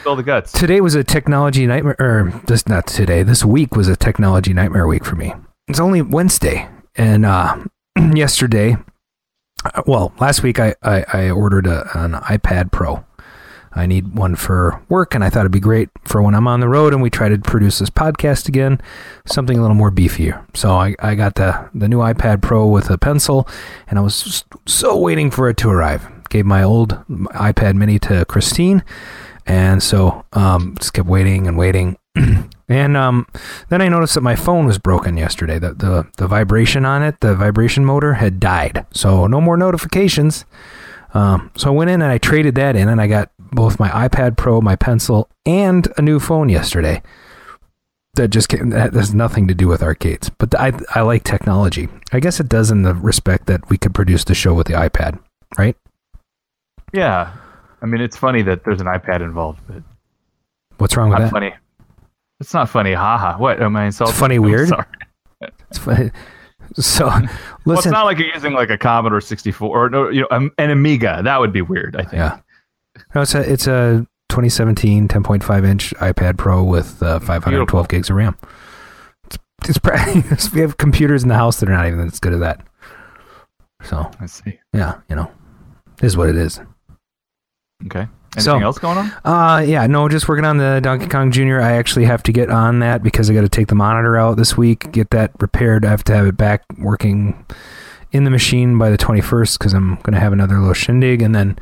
spill 0.00 0.16
the 0.16 0.24
guts? 0.24 0.50
Today 0.52 0.80
was 0.80 0.96
a 0.96 1.04
technology 1.04 1.66
nightmare, 1.66 1.94
or 2.00 2.42
this 2.46 2.66
not 2.66 2.88
today. 2.88 3.22
This 3.22 3.44
week 3.44 3.76
was 3.76 3.86
a 3.86 3.96
technology 3.96 4.52
nightmare 4.52 4.88
week 4.88 5.04
for 5.04 5.14
me. 5.14 5.32
It's 5.68 5.78
only 5.78 6.02
Wednesday, 6.02 6.68
and 6.96 7.24
uh, 7.24 7.56
yesterday, 8.12 8.76
uh, 9.64 9.82
well, 9.86 10.12
last 10.18 10.42
week 10.42 10.58
I 10.58 10.74
I, 10.82 11.04
I 11.12 11.30
ordered 11.30 11.68
a, 11.68 11.88
an 11.96 12.14
iPad 12.14 12.72
Pro. 12.72 13.05
I 13.76 13.86
need 13.86 14.14
one 14.14 14.34
for 14.36 14.82
work, 14.88 15.14
and 15.14 15.22
I 15.22 15.28
thought 15.28 15.40
it'd 15.40 15.52
be 15.52 15.60
great 15.60 15.90
for 16.02 16.22
when 16.22 16.34
I'm 16.34 16.48
on 16.48 16.60
the 16.60 16.68
road 16.68 16.94
and 16.94 17.02
we 17.02 17.10
try 17.10 17.28
to 17.28 17.38
produce 17.38 17.78
this 17.78 17.90
podcast 17.90 18.48
again, 18.48 18.80
something 19.26 19.58
a 19.58 19.60
little 19.60 19.76
more 19.76 19.90
beefier. 19.90 20.44
So 20.56 20.70
I, 20.74 20.94
I 20.98 21.14
got 21.14 21.34
the 21.34 21.68
the 21.74 21.88
new 21.88 21.98
iPad 21.98 22.42
Pro 22.42 22.66
with 22.66 22.90
a 22.90 22.98
pencil, 22.98 23.46
and 23.86 23.98
I 23.98 24.02
was 24.02 24.44
so 24.66 24.96
waiting 24.96 25.30
for 25.30 25.48
it 25.48 25.58
to 25.58 25.68
arrive. 25.68 26.10
Gave 26.30 26.46
my 26.46 26.62
old 26.62 27.04
iPad 27.08 27.74
Mini 27.74 27.98
to 28.00 28.24
Christine, 28.24 28.82
and 29.46 29.82
so 29.82 30.24
um, 30.32 30.74
just 30.78 30.94
kept 30.94 31.08
waiting 31.08 31.46
and 31.46 31.58
waiting. 31.58 31.98
and 32.68 32.96
um, 32.96 33.26
then 33.68 33.82
I 33.82 33.88
noticed 33.88 34.14
that 34.14 34.22
my 34.22 34.36
phone 34.36 34.64
was 34.64 34.78
broken 34.78 35.18
yesterday. 35.18 35.58
The, 35.58 35.74
the 35.74 36.06
the 36.16 36.26
vibration 36.26 36.86
on 36.86 37.02
it, 37.02 37.20
the 37.20 37.34
vibration 37.34 37.84
motor 37.84 38.14
had 38.14 38.40
died. 38.40 38.86
So 38.92 39.26
no 39.26 39.40
more 39.40 39.58
notifications. 39.58 40.46
Um, 41.14 41.50
so 41.56 41.68
I 41.68 41.74
went 41.74 41.90
in 41.90 42.02
and 42.02 42.10
I 42.10 42.18
traded 42.18 42.56
that 42.56 42.76
in, 42.76 42.88
and 42.88 43.00
I 43.00 43.06
got 43.06 43.30
both 43.56 43.80
my 43.80 43.88
iPad 43.88 44.36
Pro, 44.36 44.60
my 44.60 44.76
pencil, 44.76 45.28
and 45.44 45.88
a 45.96 46.02
new 46.02 46.20
phone 46.20 46.48
yesterday. 46.48 47.02
That 48.14 48.28
just 48.28 48.48
came, 48.48 48.70
that 48.70 48.94
has 48.94 49.12
nothing 49.14 49.46
to 49.48 49.54
do 49.54 49.68
with 49.68 49.82
arcades, 49.82 50.30
but 50.30 50.54
I 50.58 50.72
I 50.94 51.02
like 51.02 51.22
technology. 51.24 51.88
I 52.12 52.20
guess 52.20 52.40
it 52.40 52.48
does 52.48 52.70
in 52.70 52.82
the 52.82 52.94
respect 52.94 53.46
that 53.46 53.68
we 53.68 53.76
could 53.76 53.94
produce 53.94 54.24
the 54.24 54.34
show 54.34 54.54
with 54.54 54.68
the 54.68 54.72
iPad, 54.72 55.18
right? 55.58 55.76
Yeah. 56.94 57.32
I 57.82 57.86
mean, 57.86 58.00
it's 58.00 58.16
funny 58.16 58.40
that 58.42 58.64
there's 58.64 58.80
an 58.80 58.86
iPad 58.86 59.20
involved, 59.20 59.60
but 59.68 59.82
What's 60.78 60.96
wrong 60.96 61.10
with 61.10 61.18
not 61.18 61.24
that? 61.26 61.30
funny. 61.30 61.54
It's 62.40 62.54
not 62.54 62.68
funny. 62.70 62.94
Haha. 62.94 63.36
What 63.38 63.60
am 63.62 63.76
I 63.76 63.84
insulting? 63.86 64.12
It's 64.12 64.20
funny 64.20 64.38
weird? 64.38 64.68
sorry. 64.68 64.86
It's 65.68 65.78
funny. 65.78 66.10
So, 66.74 67.06
Well, 67.66 67.76
it's 67.76 67.86
not 67.86 68.06
like 68.06 68.18
you're 68.18 68.32
using 68.32 68.52
like 68.54 68.70
a 68.70 68.78
Commodore 68.78 69.20
64 69.20 69.68
or 69.68 69.90
no, 69.90 70.08
you 70.08 70.22
know, 70.22 70.28
um, 70.30 70.50
an 70.58 70.70
Amiga. 70.70 71.20
That 71.22 71.38
would 71.38 71.52
be 71.52 71.60
weird. 71.62 71.96
I 71.96 72.00
think. 72.02 72.14
Yeah. 72.14 72.38
No, 73.16 73.22
it's 73.22 73.34
a 73.34 73.50
it's 73.50 73.66
a 73.66 74.06
2017 74.28 75.08
10.5 75.08 75.66
inch 75.66 75.94
iPad 75.94 76.36
Pro 76.36 76.62
with 76.62 77.02
uh, 77.02 77.18
512 77.18 77.44
Beautiful. 77.50 77.84
gigs 77.84 78.10
of 78.10 78.16
RAM. 78.16 78.36
It's, 79.24 79.78
it's 80.28 80.52
we 80.52 80.60
have 80.60 80.76
computers 80.76 81.22
in 81.22 81.30
the 81.30 81.34
house 81.34 81.58
that 81.60 81.70
are 81.70 81.72
not 81.72 81.86
even 81.86 82.00
as 82.08 82.20
good 82.20 82.34
as 82.34 82.40
that. 82.40 82.60
So 83.84 84.10
Let's 84.20 84.42
see. 84.44 84.58
yeah, 84.74 85.00
you 85.08 85.16
know, 85.16 85.30
is 86.02 86.14
what 86.14 86.28
it 86.28 86.36
is. 86.36 86.60
Okay. 87.86 88.06
So- 88.36 88.50
Anything 88.50 88.64
else 88.64 88.78
going 88.78 88.98
on? 88.98 89.10
Uh 89.24 89.60
yeah, 89.66 89.86
no, 89.86 90.10
just 90.10 90.28
working 90.28 90.44
on 90.44 90.58
the 90.58 90.80
Donkey 90.82 91.06
Kong 91.06 91.30
Jr. 91.32 91.62
I 91.62 91.72
actually 91.72 92.04
have 92.04 92.22
to 92.24 92.32
get 92.32 92.50
on 92.50 92.80
that 92.80 93.02
because 93.02 93.30
I 93.30 93.32
got 93.32 93.40
to 93.40 93.48
take 93.48 93.68
the 93.68 93.74
monitor 93.74 94.18
out 94.18 94.36
this 94.36 94.58
week, 94.58 94.92
get 94.92 95.08
that 95.12 95.30
repaired. 95.40 95.86
I 95.86 95.88
have 95.88 96.04
to 96.04 96.14
have 96.14 96.26
it 96.26 96.36
back 96.36 96.64
working 96.76 97.46
in 98.12 98.24
the 98.24 98.30
machine 98.30 98.76
by 98.76 98.90
the 98.90 98.98
21st 98.98 99.58
because 99.58 99.72
I'm 99.72 99.94
going 100.02 100.12
to 100.12 100.20
have 100.20 100.34
another 100.34 100.58
little 100.58 100.74
shindig, 100.74 101.22
and 101.22 101.34
then 101.34 101.58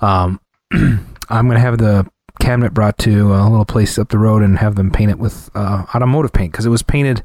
um, 0.00 0.38
I'm 1.28 1.46
going 1.46 1.56
to 1.56 1.60
have 1.60 1.78
the 1.78 2.06
cabinet 2.40 2.74
brought 2.74 2.98
to 2.98 3.34
a 3.34 3.48
little 3.48 3.64
place 3.64 3.98
up 3.98 4.08
the 4.08 4.18
road 4.18 4.42
and 4.42 4.58
have 4.58 4.74
them 4.74 4.90
paint 4.90 5.10
it 5.10 5.18
with 5.18 5.50
uh, 5.54 5.84
automotive 5.94 6.32
paint 6.32 6.52
because 6.52 6.66
it 6.66 6.70
was 6.70 6.82
painted 6.82 7.22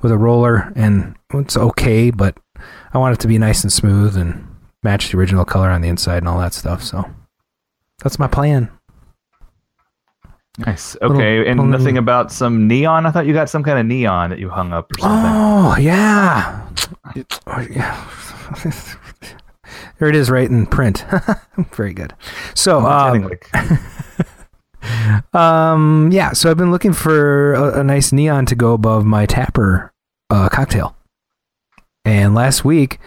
with 0.00 0.10
a 0.12 0.16
roller 0.18 0.72
and 0.76 1.14
it's 1.34 1.56
okay, 1.56 2.10
but 2.10 2.36
I 2.92 2.98
want 2.98 3.14
it 3.14 3.20
to 3.20 3.28
be 3.28 3.36
nice 3.38 3.62
and 3.62 3.72
smooth 3.72 4.16
and 4.16 4.46
match 4.82 5.10
the 5.10 5.18
original 5.18 5.44
color 5.44 5.70
on 5.70 5.80
the 5.82 5.88
inside 5.88 6.18
and 6.18 6.28
all 6.28 6.38
that 6.38 6.54
stuff. 6.54 6.82
So 6.82 7.04
that's 8.02 8.18
my 8.18 8.26
plan. 8.28 8.70
Nice. 10.58 10.94
Little- 11.02 11.16
Okay. 11.16 11.38
and 11.48 11.58
little- 11.58 11.66
nothing 11.78 11.98
about 11.98 12.30
some 12.30 12.68
neon? 12.68 13.06
I 13.06 13.10
thought 13.10 13.26
you 13.26 13.32
got 13.34 13.50
some 13.50 13.64
kind 13.64 13.78
of 13.78 13.86
neon 13.86 14.30
that 14.30 14.38
you 14.38 14.48
hung 14.50 14.72
up 14.72 14.90
or 14.92 15.00
something. 15.00 15.30
Oh 15.34 15.76
yeah, 15.78 16.62
It- 17.16 17.40
oh, 17.46 17.60
yeah. 17.70 18.06
there 20.04 20.10
it 20.10 20.16
is, 20.16 20.28
right 20.28 20.50
in 20.50 20.66
print. 20.66 21.02
Very 21.72 21.94
good. 21.94 22.12
So, 22.54 22.80
um, 22.80 23.30
um, 25.32 26.10
yeah. 26.12 26.34
So 26.34 26.50
I've 26.50 26.58
been 26.58 26.70
looking 26.70 26.92
for 26.92 27.54
a, 27.54 27.80
a 27.80 27.84
nice 27.84 28.12
neon 28.12 28.44
to 28.46 28.54
go 28.54 28.74
above 28.74 29.06
my 29.06 29.24
Tapper 29.24 29.94
uh, 30.28 30.50
cocktail, 30.50 30.94
and 32.04 32.34
last 32.34 32.66
week 32.66 32.98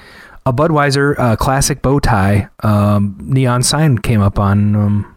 a 0.44 0.52
Budweiser 0.52 1.14
uh, 1.20 1.36
classic 1.36 1.84
bow 1.84 2.00
tie 2.00 2.50
um, 2.64 3.16
neon 3.22 3.62
sign 3.62 4.00
came 4.00 4.22
up 4.22 4.40
on 4.40 4.76
um, 4.76 5.16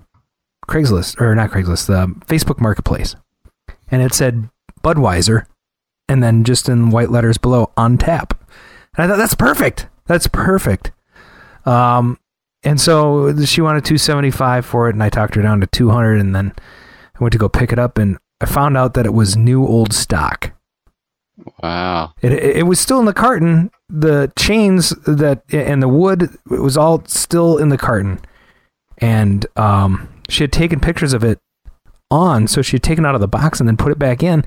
Craigslist 0.69 1.19
or 1.19 1.35
not 1.35 1.51
Craigslist, 1.51 1.87
the 1.87 2.09
Facebook 2.27 2.61
Marketplace, 2.61 3.17
and 3.91 4.03
it 4.03 4.13
said 4.13 4.51
Budweiser, 4.85 5.47
and 6.11 6.23
then 6.23 6.45
just 6.45 6.69
in 6.69 6.91
white 6.91 7.11
letters 7.11 7.39
below 7.39 7.73
on 7.79 7.97
tap. 7.97 8.39
And 8.99 9.05
I 9.05 9.09
thought 9.09 9.17
that's 9.17 9.35
perfect. 9.35 9.87
That's 10.05 10.27
perfect. 10.27 10.93
Um, 11.65 12.19
and 12.63 12.81
so 12.81 13.35
she 13.45 13.61
wanted 13.61 13.85
275 13.85 14.67
for 14.67 14.89
it, 14.89 14.95
and 14.95 15.03
I 15.03 15.09
talked 15.09 15.35
her 15.35 15.43
down 15.43 15.61
to 15.61 15.67
200, 15.67 16.21
and 16.21 16.35
then 16.35 16.53
I 17.15 17.19
went 17.19 17.33
to 17.33 17.39
go 17.39 17.49
pick 17.49 17.73
it 17.73 17.79
up, 17.79 17.99
and 17.99 18.19
I 18.41 18.47
found 18.47 18.77
out 18.77 18.95
that 18.95 19.07
it 19.07 19.15
was 19.15 19.37
new 19.37 19.67
old 19.67 19.93
stock. 19.93 20.53
Wow. 21.63 22.13
It, 22.21 22.33
it, 22.33 22.67
was 22.67 22.79
still 22.79 23.01
in 23.01 23.07
the 23.07 23.15
carton. 23.15 23.71
The 23.89 24.31
chains 24.37 24.91
that 25.07 25.43
and 25.53 25.83
the 25.83 25.89
wood 25.89 26.23
it 26.51 26.61
was 26.61 26.77
all 26.77 27.03
still 27.07 27.57
in 27.57 27.71
the 27.71 27.79
carton, 27.79 28.21
and 28.99 29.47
um, 29.57 30.09
she 30.29 30.43
had 30.43 30.53
taken 30.53 30.81
pictures 30.81 31.15
of 31.15 31.25
it 31.25 31.39
on, 32.11 32.47
so 32.47 32.61
she 32.61 32.73
had 32.73 32.83
taken 32.83 33.05
it 33.05 33.09
out 33.09 33.15
of 33.15 33.21
the 33.23 33.29
box 33.29 33.59
and 33.59 33.69
then 33.69 33.79
put 33.79 33.93
it 33.93 33.99
back 33.99 34.23
in. 34.23 34.45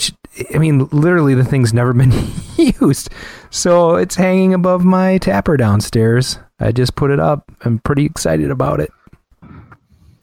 She, 0.00 0.12
I 0.54 0.58
mean, 0.58 0.86
literally, 0.92 1.34
the 1.34 1.44
thing's 1.44 1.72
never 1.72 1.92
been 1.94 2.12
used, 2.56 3.10
so 3.50 3.96
it's 3.96 4.14
hanging 4.14 4.54
above 4.54 4.84
my 4.84 5.18
tapper 5.18 5.56
downstairs. 5.56 6.38
I 6.60 6.72
just 6.72 6.96
put 6.96 7.10
it 7.10 7.20
up. 7.20 7.50
I'm 7.62 7.78
pretty 7.80 8.04
excited 8.04 8.50
about 8.50 8.80
it. 8.80 8.90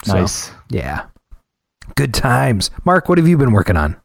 So, 0.04 0.14
nice. 0.14 0.52
yeah, 0.70 1.06
good 1.96 2.14
times. 2.14 2.72
Mark, 2.86 3.08
what 3.08 3.18
have 3.18 3.28
you 3.28 3.38
been 3.38 3.52
working 3.52 3.78
on? 3.78 3.96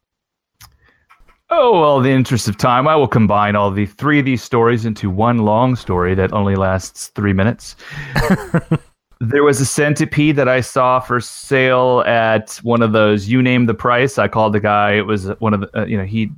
Oh, 1.49 1.81
well, 1.81 1.99
in 1.99 2.03
the 2.03 2.11
interest 2.11 2.49
of 2.49 2.57
time, 2.57 2.89
I 2.89 2.97
will 2.97 3.07
combine 3.07 3.55
all 3.55 3.71
the 3.71 3.87
three 3.87 4.19
of 4.19 4.25
these 4.25 4.43
stories 4.43 4.85
into 4.85 5.09
one 5.09 5.39
long 5.39 5.77
story 5.77 6.15
that 6.17 6.33
only 6.33 6.57
lasts 6.57 7.09
three 7.09 7.33
minutes. 7.33 7.77
there 9.21 9.43
was 9.43 9.61
a 9.61 9.67
centipede 9.67 10.37
that 10.37 10.49
I 10.49 10.61
saw 10.61 11.01
for 11.01 11.21
sale 11.21 12.03
at 12.07 12.57
one 12.63 12.83
of 12.83 12.93
those. 12.93 13.29
You 13.29 13.43
name 13.43 13.67
the 13.67 13.75
price. 13.75 14.19
I 14.19 14.29
called 14.29 14.53
the 14.53 14.61
guy. 14.61 14.93
It 14.93 15.07
was 15.07 15.29
one 15.39 15.55
of 15.55 15.61
the. 15.61 15.79
Uh, 15.79 15.85
you 15.87 15.97
know, 15.97 16.05
he 16.05 16.31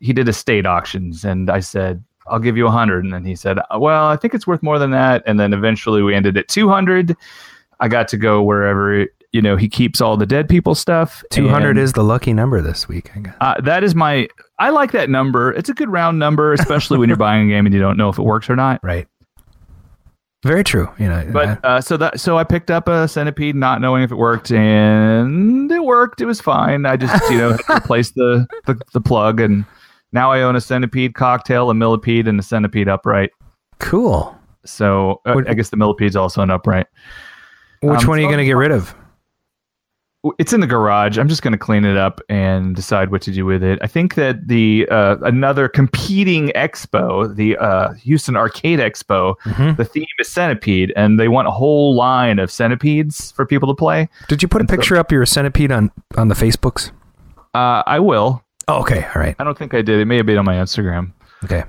he 0.00 0.12
did 0.12 0.28
estate 0.28 0.66
auctions, 0.66 1.24
and 1.24 1.50
I 1.50 1.60
said, 1.60 2.02
"I'll 2.28 2.38
give 2.38 2.56
you 2.56 2.66
a 2.66 2.70
hundred. 2.70 3.04
And 3.04 3.12
then 3.12 3.24
he 3.24 3.34
said, 3.34 3.58
"Well, 3.76 4.06
I 4.06 4.16
think 4.16 4.34
it's 4.34 4.46
worth 4.46 4.62
more 4.62 4.78
than 4.78 4.90
that." 4.92 5.22
And 5.26 5.40
then 5.40 5.52
eventually 5.52 6.02
we 6.02 6.14
ended 6.14 6.36
at 6.36 6.48
two 6.48 6.68
hundred. 6.68 7.16
I 7.80 7.88
got 7.88 8.08
to 8.08 8.16
go 8.16 8.42
wherever 8.42 9.06
you 9.32 9.42
know 9.42 9.56
he 9.56 9.68
keeps 9.68 10.00
all 10.00 10.16
the 10.16 10.26
dead 10.26 10.48
people 10.48 10.74
stuff. 10.74 11.22
200 11.30 11.76
is 11.76 11.92
the 11.92 12.02
lucky 12.02 12.32
number 12.32 12.62
this 12.62 12.88
week. 12.88 13.10
I 13.16 13.20
guess. 13.20 13.34
uh, 13.40 13.60
that 13.62 13.84
is 13.84 13.94
my. 13.94 14.28
I 14.58 14.70
like 14.70 14.92
that 14.92 15.10
number. 15.10 15.52
It's 15.52 15.68
a 15.68 15.74
good 15.74 15.90
round 15.90 16.18
number, 16.18 16.52
especially 16.52 16.98
when 16.98 17.08
you're 17.08 17.16
buying 17.28 17.50
a 17.50 17.52
game 17.52 17.66
and 17.66 17.74
you 17.74 17.80
don't 17.80 17.98
know 17.98 18.08
if 18.08 18.18
it 18.18 18.22
works 18.22 18.48
or 18.48 18.56
not. 18.56 18.80
Right. 18.82 19.06
Very 20.46 20.62
true. 20.64 20.88
You 20.98 21.08
know, 21.08 21.28
But 21.32 21.64
uh, 21.64 21.80
so 21.80 21.96
that 21.96 22.20
so 22.20 22.38
I 22.38 22.44
picked 22.44 22.70
up 22.70 22.86
a 22.88 23.08
centipede, 23.08 23.56
not 23.56 23.80
knowing 23.80 24.02
if 24.02 24.12
it 24.12 24.16
worked, 24.16 24.50
and 24.52 25.70
it 25.70 25.82
worked. 25.84 26.20
It 26.20 26.26
was 26.26 26.40
fine. 26.40 26.86
I 26.86 26.96
just 26.96 27.30
you 27.30 27.38
know 27.38 27.56
replaced 27.68 28.14
the, 28.14 28.46
the 28.66 28.80
the 28.92 29.00
plug, 29.00 29.40
and 29.40 29.64
now 30.12 30.30
I 30.30 30.42
own 30.42 30.54
a 30.56 30.60
centipede 30.60 31.14
cocktail, 31.14 31.68
a 31.70 31.74
millipede, 31.74 32.28
and 32.28 32.38
a 32.38 32.42
centipede 32.42 32.88
upright. 32.88 33.30
cool. 33.80 34.38
So 34.64 35.20
uh, 35.26 35.40
I 35.48 35.54
guess 35.54 35.70
the 35.70 35.76
millipede's 35.76 36.16
also 36.16 36.42
an 36.42 36.50
upright. 36.50 36.86
Which 37.82 38.02
Um, 38.02 38.08
one 38.08 38.18
are 38.18 38.20
you 38.22 38.26
so- 38.26 38.30
going 38.30 38.38
to 38.38 38.44
get 38.44 38.56
rid 38.56 38.72
of? 38.72 38.94
It's 40.38 40.52
in 40.52 40.60
the 40.60 40.66
garage. 40.66 41.18
I'm 41.18 41.28
just 41.28 41.42
going 41.42 41.52
to 41.52 41.58
clean 41.58 41.84
it 41.84 41.96
up 41.96 42.20
and 42.28 42.74
decide 42.76 43.10
what 43.10 43.22
to 43.22 43.30
do 43.32 43.44
with 43.44 43.62
it. 43.62 43.78
I 43.82 43.86
think 43.86 44.14
that 44.14 44.48
the 44.48 44.86
uh, 44.90 45.16
another 45.22 45.68
competing 45.68 46.48
expo, 46.54 47.34
the 47.34 47.56
uh, 47.58 47.92
Houston 47.94 48.36
Arcade 48.36 48.78
Expo, 48.78 49.34
Mhm. 49.44 49.76
the 49.76 49.84
theme 49.84 50.06
is 50.18 50.28
centipede, 50.28 50.92
and 50.96 51.18
they 51.20 51.28
want 51.28 51.48
a 51.48 51.50
whole 51.50 51.94
line 51.94 52.38
of 52.38 52.50
centipedes 52.50 53.32
for 53.32 53.44
people 53.46 53.68
to 53.68 53.74
play. 53.74 54.08
Did 54.28 54.42
you 54.42 54.48
put 54.48 54.60
a 54.60 54.62
And 54.62 54.70
so- 54.70 54.76
picture 54.76 54.96
up 54.96 55.08
of 55.10 55.12
your 55.12 55.26
centipede 55.26 55.72
on 55.72 55.90
on 56.16 56.28
the 56.28 56.34
Facebooks? 56.34 56.90
Uh, 57.54 57.82
I 57.86 58.00
will. 58.00 58.42
Oh, 58.68 58.80
okay. 58.80 59.06
All 59.14 59.20
right. 59.22 59.36
I 59.38 59.44
don't 59.44 59.56
think 59.56 59.74
I 59.74 59.82
did. 59.82 60.00
It 60.00 60.06
may 60.06 60.16
have 60.16 60.26
been 60.26 60.38
on 60.38 60.44
my 60.44 60.54
Instagram. 60.56 61.12
Okay. 61.44 61.64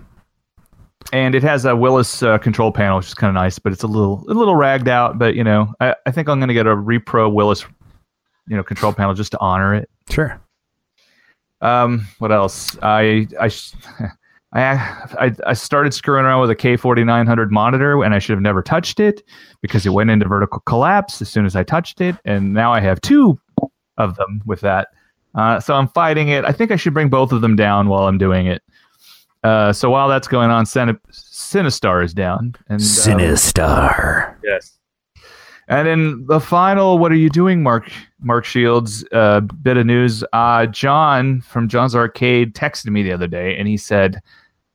And 1.13 1.35
it 1.35 1.43
has 1.43 1.63
a 1.63 1.73
Willis 1.75 2.21
uh, 2.21 2.37
control 2.37 2.71
panel, 2.71 2.97
which 2.97 3.07
is 3.07 3.13
kind 3.13 3.29
of 3.29 3.35
nice, 3.35 3.59
but 3.59 3.71
it's 3.71 3.83
a 3.83 3.87
little 3.87 4.25
a 4.27 4.33
little 4.33 4.55
ragged 4.57 4.89
out. 4.89 5.17
But 5.17 5.35
you 5.35 5.43
know, 5.43 5.73
I, 5.79 5.95
I 6.05 6.11
think 6.11 6.27
I'm 6.27 6.39
going 6.39 6.49
to 6.49 6.53
get 6.53 6.67
a 6.67 6.75
Repro 6.75 7.31
Willis, 7.31 7.65
you 8.47 8.55
know, 8.55 8.63
control 8.63 8.93
panel 8.93 9.13
just 9.13 9.31
to 9.31 9.39
honor 9.39 9.73
it. 9.75 9.89
Sure. 10.09 10.39
Um, 11.61 12.07
what 12.19 12.31
else? 12.31 12.77
I 12.81 13.27
I 13.39 13.45
I 14.53 14.73
I, 15.19 15.35
I 15.45 15.53
started 15.53 15.93
screwing 15.93 16.25
around 16.25 16.41
with 16.41 16.49
a 16.49 16.55
K4900 16.55 17.49
monitor, 17.49 18.03
and 18.03 18.13
I 18.13 18.19
should 18.19 18.33
have 18.33 18.41
never 18.41 18.61
touched 18.61 18.99
it 18.99 19.23
because 19.61 19.85
it 19.85 19.89
went 19.89 20.09
into 20.09 20.27
vertical 20.27 20.61
collapse 20.61 21.21
as 21.21 21.29
soon 21.29 21.45
as 21.45 21.55
I 21.55 21.63
touched 21.63 22.01
it, 22.01 22.15
and 22.25 22.53
now 22.53 22.73
I 22.73 22.79
have 22.79 23.01
two 23.01 23.39
of 23.97 24.15
them 24.15 24.41
with 24.45 24.61
that. 24.61 24.89
Uh, 25.35 25.59
so 25.59 25.75
I'm 25.75 25.87
fighting 25.89 26.29
it. 26.29 26.45
I 26.45 26.51
think 26.51 26.71
I 26.71 26.75
should 26.75 26.93
bring 26.93 27.09
both 27.09 27.31
of 27.31 27.41
them 27.41 27.55
down 27.55 27.89
while 27.89 28.07
I'm 28.07 28.17
doing 28.17 28.47
it. 28.47 28.63
Uh, 29.43 29.71
so 29.71 29.89
while 29.89 30.07
that's 30.07 30.27
going 30.27 30.49
on, 30.49 30.65
Cine- 30.65 30.99
Sinistar 31.11 32.03
is 32.03 32.13
down. 32.13 32.55
And, 32.69 32.79
um, 32.81 32.87
Sinistar. 32.87 34.35
Yes. 34.43 34.77
And 35.69 35.87
then 35.87 36.25
the 36.27 36.39
final, 36.39 36.97
what 36.97 37.11
are 37.11 37.15
you 37.15 37.29
doing, 37.29 37.61
Mark? 37.61 37.91
Mark 38.21 38.45
Shields, 38.45 39.03
uh, 39.11 39.41
bit 39.41 39.75
of 39.75 39.85
news. 39.85 40.23
Uh, 40.31 40.65
John 40.67 41.41
from 41.41 41.67
John's 41.67 41.95
Arcade 41.95 42.55
texted 42.55 42.87
me 42.87 43.03
the 43.03 43.11
other 43.11 43.27
day, 43.27 43.57
and 43.57 43.67
he 43.67 43.75
said, 43.75 44.21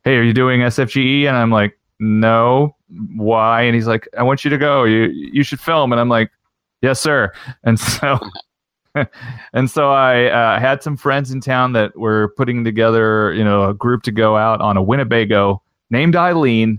"Hey, 0.04 0.16
are 0.16 0.22
you 0.22 0.34
doing 0.34 0.60
SFGE?" 0.60 1.24
And 1.26 1.36
I'm 1.36 1.50
like, 1.50 1.78
"No, 1.98 2.76
why?" 3.16 3.62
And 3.62 3.74
he's 3.74 3.86
like, 3.86 4.06
"I 4.18 4.22
want 4.22 4.44
you 4.44 4.50
to 4.50 4.58
go. 4.58 4.84
You 4.84 5.04
you 5.04 5.42
should 5.42 5.60
film." 5.60 5.92
And 5.92 6.00
I'm 6.00 6.10
like, 6.10 6.30
"Yes, 6.82 7.00
sir." 7.00 7.32
And 7.64 7.78
so. 7.78 8.18
and 9.54 9.70
so 9.70 9.90
I 9.90 10.26
uh, 10.26 10.60
had 10.60 10.82
some 10.82 10.98
friends 10.98 11.30
in 11.30 11.40
town 11.40 11.72
that 11.72 11.96
were 11.98 12.34
putting 12.36 12.62
together, 12.62 13.32
you 13.32 13.42
know, 13.42 13.70
a 13.70 13.72
group 13.72 14.02
to 14.02 14.12
go 14.12 14.36
out 14.36 14.60
on 14.60 14.76
a 14.76 14.82
Winnebago 14.82 15.62
named 15.88 16.14
Eileen. 16.14 16.78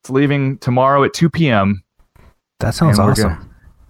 It's 0.00 0.08
leaving 0.08 0.56
tomorrow 0.58 1.04
at 1.04 1.12
2 1.12 1.28
p.m. 1.28 1.84
That 2.60 2.74
sounds 2.74 2.98
awesome. 2.98 3.28
gonna- 3.30 3.44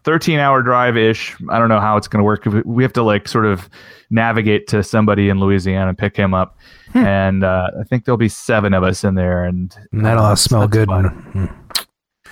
13 0.05 0.39
hour 0.39 0.63
drive 0.63 0.97
ish. 0.97 1.37
I 1.51 1.59
don't 1.59 1.69
know 1.69 1.81
how 1.81 1.97
it's 1.97 2.09
going 2.09 2.21
to 2.21 2.25
work. 2.25 2.45
We 2.65 2.83
have 2.83 2.93
to 2.95 3.03
like 3.03 3.29
sort 3.29 3.45
of 3.45 3.69
navigate 4.11 4.67
to 4.69 4.83
somebody 4.83 5.29
in 5.29 5.39
Louisiana 5.39 5.89
and 5.91 5.99
pick 5.99 6.17
him 6.17 6.33
up. 6.33 6.57
And 6.95 7.45
uh, 7.45 7.69
I 7.79 7.85
think 7.85 8.05
there'll 8.05 8.17
be 8.17 8.29
seven 8.29 8.73
of 8.73 8.83
us 8.83 9.05
in 9.05 9.17
there. 9.17 9.45
And 9.45 9.75
And 9.93 10.07
that'll 10.07 10.25
uh, 10.25 10.31
all 10.31 10.37
smell 10.37 10.67
good. 10.69 10.89
Mm. 10.89 11.55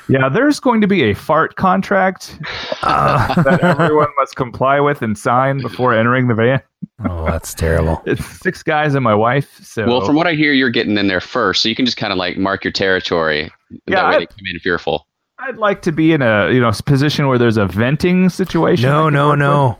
Yeah, 0.08 0.28
there's 0.30 0.58
going 0.60 0.80
to 0.80 0.86
be 0.86 1.02
a 1.02 1.14
fart 1.14 1.56
contract 1.56 2.38
Ah. 2.82 3.34
that 3.44 3.60
everyone 3.60 4.06
must 4.18 4.36
comply 4.36 4.78
with 4.80 5.02
and 5.02 5.18
sign 5.18 5.58
before 5.60 5.92
entering 5.92 6.28
the 6.28 6.34
van. 6.34 6.62
oh, 7.10 7.26
that's 7.26 7.52
terrible. 7.52 8.00
It's 8.06 8.24
six 8.24 8.62
guys 8.62 8.94
and 8.94 9.02
my 9.02 9.14
wife. 9.14 9.58
So 9.62 9.84
Well, 9.86 10.06
from 10.06 10.14
what 10.14 10.26
I 10.28 10.34
hear, 10.34 10.52
you're 10.52 10.70
getting 10.70 10.96
in 10.96 11.08
there 11.08 11.20
first, 11.20 11.62
so 11.62 11.68
you 11.68 11.74
can 11.74 11.84
just 11.84 11.98
kind 11.98 12.12
of 12.12 12.18
like 12.18 12.38
mark 12.38 12.62
your 12.64 12.72
territory. 12.72 13.50
Yeah, 13.86 13.96
that 14.02 14.08
way 14.08 14.14
I- 14.14 14.18
they 14.20 14.26
come 14.26 14.36
in 14.50 14.60
fearful. 14.60 15.06
I'd 15.38 15.58
like 15.58 15.82
to 15.82 15.92
be 15.92 16.12
in 16.12 16.22
a 16.22 16.50
you 16.50 16.60
know 16.60 16.72
position 16.84 17.28
where 17.28 17.38
there's 17.38 17.56
a 17.56 17.66
venting 17.66 18.28
situation. 18.28 18.88
No, 18.88 19.08
no, 19.08 19.34
no. 19.34 19.68
with. 19.68 19.78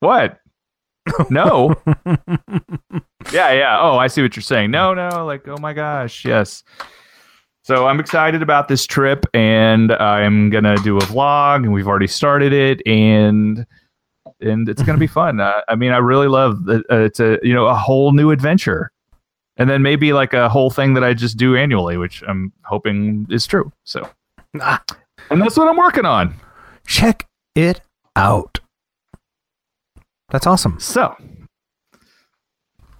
What? 0.00 0.36
No. 1.30 1.74
yeah, 3.32 3.52
yeah. 3.52 3.78
Oh, 3.80 3.96
I 3.96 4.06
see 4.06 4.22
what 4.22 4.36
you're 4.36 4.42
saying. 4.42 4.70
No, 4.70 4.94
no. 4.94 5.24
Like, 5.24 5.48
oh 5.48 5.56
my 5.58 5.72
gosh, 5.72 6.24
yes. 6.24 6.62
So 7.62 7.86
I'm 7.86 8.00
excited 8.00 8.42
about 8.42 8.68
this 8.68 8.86
trip, 8.86 9.26
and 9.34 9.92
I'm 9.92 10.50
gonna 10.50 10.76
do 10.78 10.96
a 10.96 11.00
vlog, 11.00 11.56
and 11.56 11.72
we've 11.72 11.88
already 11.88 12.06
started 12.06 12.52
it, 12.52 12.82
and 12.86 13.66
and 14.40 14.68
it's 14.68 14.82
gonna 14.82 14.98
be 14.98 15.06
fun. 15.20 15.40
Uh, 15.40 15.60
I 15.68 15.74
mean, 15.74 15.92
I 15.92 15.98
really 15.98 16.28
love 16.28 16.64
that. 16.66 16.84
Uh, 16.90 16.98
it's 16.98 17.20
a 17.20 17.38
you 17.42 17.54
know 17.54 17.66
a 17.66 17.74
whole 17.74 18.12
new 18.12 18.30
adventure, 18.30 18.90
and 19.56 19.68
then 19.68 19.82
maybe 19.82 20.12
like 20.12 20.32
a 20.32 20.48
whole 20.48 20.70
thing 20.70 20.94
that 20.94 21.04
I 21.04 21.14
just 21.14 21.36
do 21.36 21.56
annually, 21.56 21.96
which 21.96 22.22
I'm 22.26 22.52
hoping 22.64 23.26
is 23.30 23.46
true. 23.46 23.72
So, 23.84 24.08
Ah. 24.60 24.82
and 25.30 25.40
that's 25.40 25.56
what 25.56 25.68
I'm 25.68 25.76
working 25.76 26.04
on. 26.04 26.34
Check 26.86 27.26
it 27.54 27.80
out. 28.16 28.58
That's 30.30 30.46
awesome. 30.46 30.78
So, 30.80 31.14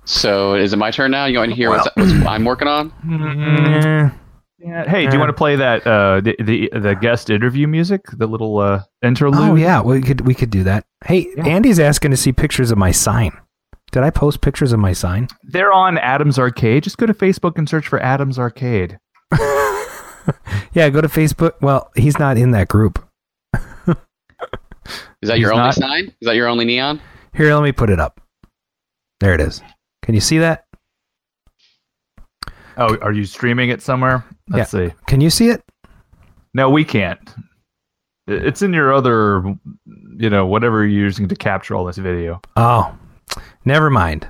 So 0.04 0.54
is 0.54 0.72
it 0.72 0.76
my 0.76 0.90
turn 0.90 1.10
now? 1.10 1.26
You 1.26 1.38
want 1.38 1.50
to 1.50 1.56
hear 1.56 1.70
what's, 1.70 1.88
what's 1.94 2.12
I'm 2.26 2.44
working 2.44 2.68
on? 2.68 2.90
Mm, 3.04 4.12
Yeah. 4.58 4.88
Hey, 4.90 5.06
do 5.06 5.12
you 5.12 5.18
want 5.18 5.30
to 5.30 5.34
play 5.34 5.56
that 5.56 5.86
uh 5.86 6.20
the, 6.20 6.36
the 6.40 6.70
the 6.78 6.94
guest 6.94 7.30
interview 7.30 7.66
music, 7.66 8.02
the 8.16 8.26
little 8.26 8.58
uh 8.58 8.82
interlude? 9.02 9.40
Oh 9.40 9.54
yeah, 9.54 9.80
we 9.80 10.00
could 10.02 10.20
we 10.22 10.34
could 10.34 10.50
do 10.50 10.64
that. 10.64 10.84
Hey, 11.04 11.26
Yeah. 11.36 11.46
Andy's 11.46 11.80
asking 11.80 12.10
to 12.12 12.16
see 12.16 12.32
pictures 12.32 12.70
of 12.70 12.78
my 12.78 12.90
sign. 12.90 13.32
Did 13.92 14.02
I 14.04 14.10
post 14.10 14.40
pictures 14.40 14.72
of 14.72 14.78
my 14.78 14.92
sign? 14.92 15.28
They're 15.44 15.72
on 15.72 15.98
Adams 15.98 16.38
Arcade. 16.38 16.84
Just 16.84 16.96
go 16.98 17.06
to 17.06 17.14
Facebook 17.14 17.58
and 17.58 17.68
search 17.68 17.88
for 17.88 18.00
Adams 18.00 18.38
Arcade. 18.38 18.98
Yeah, 20.72 20.88
go 20.90 21.00
to 21.00 21.08
Facebook. 21.08 21.54
Well, 21.60 21.90
he's 21.96 22.18
not 22.18 22.38
in 22.38 22.52
that 22.52 22.68
group. 22.68 23.04
Is 25.22 25.28
that 25.28 25.38
your 25.38 25.52
only 25.52 25.64
not- 25.64 25.74
sign? 25.74 26.04
Is 26.20 26.26
that 26.26 26.34
your 26.36 26.46
only 26.48 26.64
neon? 26.64 27.00
Here, 27.34 27.52
let 27.54 27.62
me 27.62 27.72
put 27.72 27.90
it 27.90 28.00
up. 28.00 28.20
There 29.20 29.34
it 29.34 29.40
is. 29.40 29.62
Can 30.02 30.14
you 30.14 30.20
see 30.20 30.38
that? 30.38 30.64
Oh, 32.76 32.96
are 33.02 33.12
you 33.12 33.24
streaming 33.24 33.68
it 33.70 33.82
somewhere? 33.82 34.24
Let's 34.48 34.70
see. 34.70 34.90
Can 35.06 35.20
you 35.20 35.28
see 35.30 35.48
it? 35.50 35.62
No, 36.54 36.70
we 36.70 36.84
can't. 36.84 37.20
It's 38.26 38.62
in 38.62 38.72
your 38.72 38.92
other, 38.94 39.42
you 40.16 40.30
know, 40.30 40.46
whatever 40.46 40.86
you're 40.86 41.02
using 41.04 41.28
to 41.28 41.34
capture 41.36 41.74
all 41.74 41.84
this 41.84 41.98
video. 41.98 42.40
Oh, 42.56 42.96
never 43.64 43.90
mind. 43.90 44.28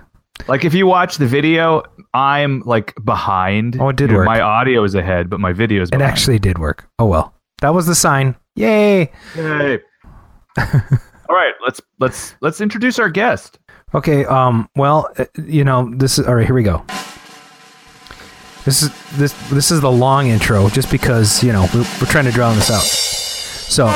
Like 0.49 0.65
if 0.65 0.75
you 0.75 0.87
watch 0.87 1.17
the 1.19 1.27
video, 1.27 1.83
I'm 2.15 2.61
like 2.61 2.95
behind. 3.05 3.77
Oh, 3.81 3.89
it 3.91 3.97
did 3.97 4.11
know, 4.11 4.17
work. 4.19 4.27
My 4.27 4.41
audio 4.41 4.85
is 4.85 4.95
ahead, 4.95 5.31
but 5.31 5.41
my 5.41 5.53
video 5.53 5.83
is 5.83 5.89
It 5.91 5.93
behind. 5.99 6.11
actually 6.11 6.39
did 6.39 6.59
work. 6.59 6.89
Oh 6.99 7.07
well. 7.07 7.35
That 7.61 7.75
was 7.75 7.87
the 7.87 7.95
sign. 7.95 8.37
Yay. 8.57 9.11
Yay. 9.37 9.79
all 10.59 11.37
right, 11.37 11.53
let's 11.65 11.81
let's 11.99 12.35
let's 12.41 12.61
introduce 12.61 12.99
our 12.99 13.09
guest. 13.11 13.59
Okay. 13.95 14.25
Um. 14.25 14.69
Well, 14.77 15.09
uh, 15.19 15.27
you 15.47 15.65
know, 15.65 15.93
this 15.97 16.19
is 16.19 16.27
all 16.27 16.35
right. 16.35 16.47
Here 16.47 16.55
we 16.55 16.63
go. 16.63 16.85
This 18.65 18.83
is 18.83 18.91
this 19.13 19.33
this 19.51 19.71
is 19.71 19.81
the 19.81 19.91
long 19.91 20.29
intro, 20.29 20.69
just 20.69 20.91
because 20.91 21.43
you 21.43 21.53
know 21.53 21.67
we're, 21.75 21.81
we're 22.01 22.07
trying 22.11 22.25
to 22.27 22.33
drown 22.33 22.57
this 22.57 22.71
out. 22.71 22.83
So. 22.83 23.87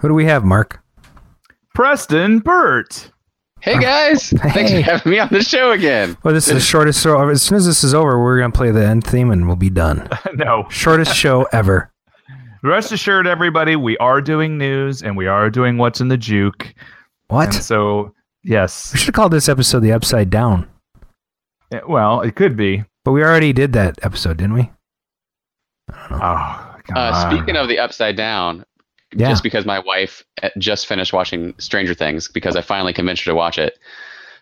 Who 0.00 0.08
do 0.08 0.14
we 0.14 0.26
have, 0.26 0.44
Mark? 0.44 0.82
Preston 1.74 2.40
Burt. 2.40 3.10
Hey 3.60 3.78
guys, 3.78 4.30
thanks 4.36 4.70
for 4.70 4.80
having 4.82 5.12
me 5.12 5.18
on 5.18 5.28
the 5.30 5.42
show 5.42 5.72
again. 5.72 6.16
Well, 6.22 6.32
this 6.34 6.46
is 6.48 6.54
the 6.54 6.60
shortest 6.60 7.02
show. 7.02 7.28
As 7.28 7.42
soon 7.42 7.56
as 7.56 7.66
this 7.66 7.82
is 7.82 7.94
over, 7.94 8.22
we're 8.22 8.38
gonna 8.38 8.52
play 8.52 8.70
the 8.70 8.86
end 8.86 9.04
theme 9.04 9.30
and 9.30 9.46
we'll 9.46 9.56
be 9.56 9.70
done. 9.70 10.08
no. 10.34 10.66
Shortest 10.70 11.14
show 11.16 11.48
ever. 11.52 11.90
Rest 12.62 12.92
assured, 12.92 13.26
everybody, 13.26 13.76
we 13.76 13.96
are 13.98 14.20
doing 14.20 14.58
news 14.58 15.02
and 15.02 15.16
we 15.16 15.26
are 15.26 15.50
doing 15.50 15.78
what's 15.78 16.00
in 16.00 16.08
the 16.08 16.16
juke. 16.16 16.74
What? 17.28 17.54
And 17.54 17.64
so, 17.64 18.14
yes. 18.44 18.92
We 18.92 18.98
should 18.98 19.06
have 19.08 19.14
called 19.14 19.32
this 19.32 19.48
episode 19.48 19.80
the 19.80 19.92
Upside 19.92 20.30
Down, 20.30 20.68
Eh, 21.72 21.80
Well, 21.88 22.20
it 22.22 22.34
could 22.36 22.56
be. 22.56 22.84
but 23.04 23.12
we 23.12 23.22
already 23.22 23.52
did 23.52 23.72
that 23.74 23.98
episode, 24.02 24.36
didn't 24.36 24.54
we? 24.54 24.70
I 25.92 26.08
don't 26.08 26.18
know. 26.18 26.24
Oh, 26.24 26.76
come 26.84 26.96
Uh, 26.96 27.12
on. 27.12 27.30
speaking 27.36 27.56
of 27.56 27.68
the 27.68 27.78
upside 27.78 28.16
down, 28.16 28.64
Yeah. 29.16 29.28
just 29.30 29.42
because 29.42 29.64
my 29.64 29.78
wife 29.80 30.22
uh, 30.42 30.50
just 30.58 30.86
finished 30.86 31.12
watching 31.12 31.54
Stranger 31.58 31.94
Things 31.94 32.28
because 32.28 32.54
I 32.56 32.60
finally 32.60 32.92
convinced 32.92 33.24
her 33.24 33.30
to 33.30 33.34
watch 33.34 33.58
it. 33.58 33.78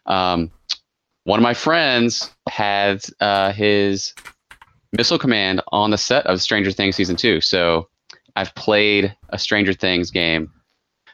Um, 0.07 0.51
one 1.25 1.39
of 1.39 1.43
my 1.43 1.55
friends 1.55 2.31
had 2.49 3.03
uh, 3.21 3.53
his 3.53 4.13
missile 4.93 5.19
command 5.19 5.63
on 5.73 5.91
the 5.91 5.99
set 5.99 6.27
of 6.27 6.43
Stranger 6.43 6.71
Things 6.71 6.97
season 6.97 7.17
two, 7.17 7.41
so 7.41 7.89
I've 8.37 8.55
played 8.55 9.15
a 9.31 9.39
Stranger 9.39 9.73
Things 9.73 10.11
game. 10.11 10.51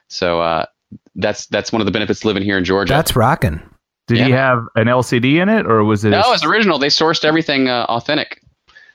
So 0.09 0.40
uh, 0.40 0.66
that's 1.14 1.46
that's 1.46 1.70
one 1.73 1.81
of 1.81 1.87
the 1.87 1.92
benefits 1.92 2.20
of 2.20 2.25
living 2.25 2.42
here 2.42 2.59
in 2.59 2.64
Georgia. 2.64 2.92
That's 2.92 3.14
rocking. 3.14 3.61
Did 4.09 4.27
he 4.27 4.33
have 4.33 4.64
an 4.75 4.87
LCD 4.88 5.40
in 5.40 5.49
it, 5.49 5.66
or 5.66 5.85
was 5.85 6.05
it? 6.05 6.11
no, 6.11 6.20
a- 6.23 6.35
it's 6.35 6.44
original. 6.44 6.81
They 6.81 6.88
sourced 6.88 7.25
everything 7.25 7.68
uh, 7.68 7.85
authentic, 7.88 8.42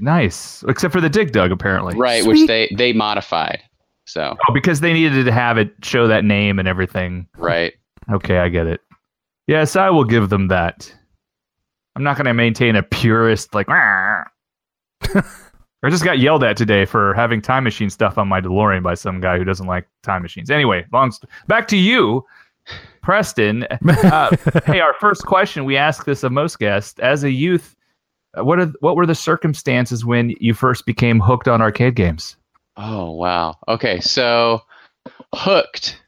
nice, 0.02 0.62
except 0.68 0.92
for 0.92 1.00
the 1.00 1.08
Dig 1.10 1.32
Dug, 1.32 1.54
apparently. 1.54 1.96
right? 1.96 2.22
Sweet. 2.24 2.42
Which 2.42 2.48
they 2.48 2.76
they 2.76 2.92
modified. 2.92 3.62
So 4.06 4.36
Oh, 4.48 4.54
because 4.54 4.82
they 4.82 4.94
needed 4.94 5.26
to 5.26 5.32
have 5.32 5.58
it 5.58 5.74
show 5.84 6.08
that 6.08 6.24
name 6.24 6.60
and 6.60 6.68
everything. 6.68 7.28
right. 7.38 7.74
Okay, 8.12 8.38
I 8.38 8.50
get 8.50 8.68
it. 8.68 8.82
Yes, 9.48 9.76
I 9.76 9.90
will 9.90 10.04
give 10.04 10.30
them 10.30 10.48
that. 10.50 10.94
I'm 11.96 12.04
not 12.04 12.18
going 12.18 12.26
to 12.26 12.34
maintain 12.34 12.76
a 12.76 12.84
purist 12.84 13.56
like. 13.56 13.68
I 13.70 14.24
just 15.90 16.04
got 16.04 16.20
yelled 16.20 16.44
at 16.44 16.58
today 16.58 16.86
for 16.86 17.14
having 17.14 17.42
time 17.42 17.64
machine 17.64 17.90
stuff 17.90 18.18
on 18.18 18.28
my 18.28 18.42
DeLorean 18.42 18.84
by 18.84 18.96
some 18.96 19.22
guy 19.22 19.38
who 19.38 19.44
doesn't 19.44 19.68
like 19.68 19.88
time 20.04 20.22
machines. 20.22 20.50
Anyway, 20.50 20.86
long 20.92 21.12
st- 21.12 21.30
back 21.48 21.68
to 21.70 21.78
you, 21.78 22.26
Preston. 23.02 23.64
Uh, 23.88 24.36
hey, 24.66 24.80
our 24.80 24.94
first 25.00 25.26
question 25.26 25.66
we 25.66 25.78
ask 25.78 26.06
this 26.06 26.24
of 26.24 26.32
most 26.32 26.60
guests: 26.60 27.00
as 27.00 27.24
a 27.24 27.32
youth, 27.32 27.76
uh, 28.38 28.44
what 28.44 28.60
are 28.60 28.72
what 28.82 28.96
were 28.96 29.06
the 29.06 29.16
circumstances 29.16 30.06
when 30.06 30.34
you 30.40 30.54
first 30.54 30.86
became 30.86 31.20
hooked 31.20 31.48
on 31.48 31.62
arcade 31.62 31.96
games? 31.96 32.38
Oh 32.78 33.12
wow. 33.12 33.56
Okay, 33.68 34.00
so 34.00 34.62
hooked 35.34 36.02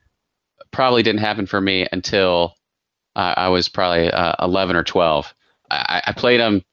probably 0.72 1.04
didn't 1.04 1.22
happen 1.22 1.46
for 1.46 1.62
me 1.62 1.88
until 1.92 2.56
uh, 3.16 3.34
I 3.38 3.48
was 3.50 3.68
probably 3.70 4.12
uh, 4.12 4.34
11 4.42 4.76
or 4.76 4.84
12. 4.84 5.34
I, 5.72 6.02
I 6.08 6.12
played 6.14 6.40
them 6.40 6.64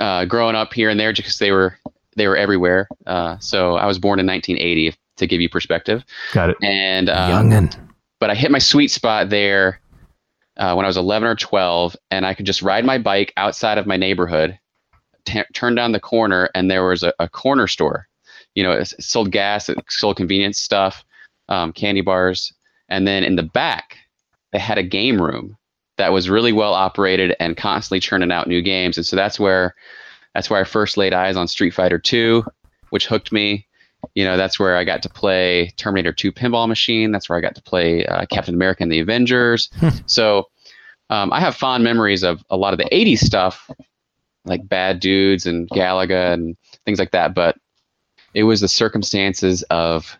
uh, 0.00 0.24
growing 0.24 0.56
up 0.56 0.72
here 0.72 0.88
and 0.90 0.98
there 0.98 1.12
just 1.12 1.26
because 1.26 1.38
they 1.38 1.50
were 1.52 1.76
they 2.16 2.28
were 2.28 2.36
everywhere. 2.36 2.88
Uh, 3.06 3.36
so 3.38 3.74
I 3.76 3.86
was 3.86 3.98
born 3.98 4.20
in 4.20 4.26
1980 4.26 4.94
to 5.16 5.26
give 5.26 5.40
you 5.40 5.48
perspective, 5.48 6.04
Got 6.32 6.50
it. 6.50 6.56
and 6.62 7.08
um, 7.08 7.50
Youngin. 7.50 7.76
but 8.20 8.30
I 8.30 8.34
hit 8.34 8.50
my 8.50 8.58
sweet 8.58 8.90
spot 8.90 9.30
there 9.30 9.80
uh, 10.56 10.74
when 10.74 10.84
I 10.84 10.88
was 10.88 10.96
11 10.96 11.28
or 11.28 11.34
12, 11.34 11.96
and 12.10 12.24
I 12.24 12.34
could 12.34 12.46
just 12.46 12.62
ride 12.62 12.84
my 12.84 12.98
bike 12.98 13.32
outside 13.36 13.78
of 13.78 13.86
my 13.86 13.96
neighborhood, 13.96 14.58
t- 15.24 15.42
turn 15.52 15.74
down 15.74 15.92
the 15.92 16.00
corner, 16.00 16.48
and 16.54 16.70
there 16.70 16.84
was 16.86 17.02
a, 17.02 17.12
a 17.18 17.28
corner 17.28 17.66
store. 17.66 18.08
You 18.54 18.62
know, 18.62 18.72
it 18.72 18.94
sold 19.00 19.30
gas, 19.30 19.68
it 19.68 19.78
sold 19.88 20.16
convenience 20.16 20.58
stuff, 20.58 21.04
um, 21.48 21.72
candy 21.72 22.00
bars, 22.00 22.52
and 22.88 23.06
then 23.06 23.24
in 23.24 23.36
the 23.36 23.42
back, 23.42 23.98
they 24.52 24.58
had 24.58 24.78
a 24.78 24.82
game 24.82 25.20
room 25.20 25.56
that 25.96 26.12
was 26.12 26.28
really 26.28 26.52
well 26.52 26.74
operated 26.74 27.34
and 27.40 27.56
constantly 27.56 28.00
churning 28.00 28.32
out 28.32 28.48
new 28.48 28.62
games. 28.62 28.96
And 28.96 29.06
so 29.06 29.16
that's 29.16 29.38
where 29.38 29.74
that's 30.34 30.50
where 30.50 30.60
I 30.60 30.64
first 30.64 30.96
laid 30.96 31.12
eyes 31.12 31.36
on 31.36 31.46
Street 31.46 31.70
Fighter 31.70 31.98
2, 31.98 32.44
which 32.90 33.06
hooked 33.06 33.32
me. 33.32 33.66
You 34.14 34.24
know, 34.24 34.36
that's 34.36 34.58
where 34.58 34.76
I 34.76 34.84
got 34.84 35.02
to 35.02 35.08
play 35.08 35.72
Terminator 35.76 36.12
2 36.12 36.32
Pinball 36.32 36.68
Machine. 36.68 37.12
That's 37.12 37.28
where 37.28 37.38
I 37.38 37.40
got 37.40 37.54
to 37.54 37.62
play 37.62 38.04
uh, 38.06 38.26
Captain 38.26 38.54
America 38.54 38.82
and 38.82 38.92
the 38.92 39.00
Avengers. 39.00 39.70
so 40.06 40.48
um, 41.08 41.32
I 41.32 41.40
have 41.40 41.54
fond 41.54 41.84
memories 41.84 42.22
of 42.22 42.44
a 42.50 42.56
lot 42.56 42.74
of 42.74 42.78
the 42.78 42.88
80s 42.92 43.20
stuff, 43.20 43.70
like 44.44 44.68
Bad 44.68 45.00
Dudes 45.00 45.46
and 45.46 45.68
Galaga 45.70 46.34
and 46.34 46.56
things 46.84 46.98
like 46.98 47.12
that. 47.12 47.34
But 47.34 47.56
it 48.34 48.44
was 48.44 48.60
the 48.60 48.68
circumstances 48.68 49.62
of 49.70 50.18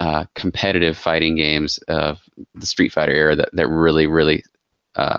uh, 0.00 0.24
competitive 0.34 0.96
fighting 0.96 1.36
games 1.36 1.78
of 1.88 2.18
the 2.54 2.66
Street 2.66 2.92
Fighter 2.92 3.12
era 3.12 3.36
that, 3.36 3.50
that 3.52 3.68
really, 3.68 4.06
really 4.06 4.42
uh, 4.96 5.18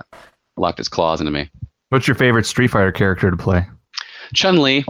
locked 0.58 0.80
its 0.80 0.90
claws 0.90 1.22
into 1.22 1.32
me. 1.32 1.50
What's 1.90 2.08
your 2.08 2.16
favorite 2.16 2.46
Street 2.46 2.70
Fighter 2.70 2.92
character 2.92 3.30
to 3.30 3.38
play? 3.38 3.68
Chun 4.34 4.58
Li. 4.58 4.84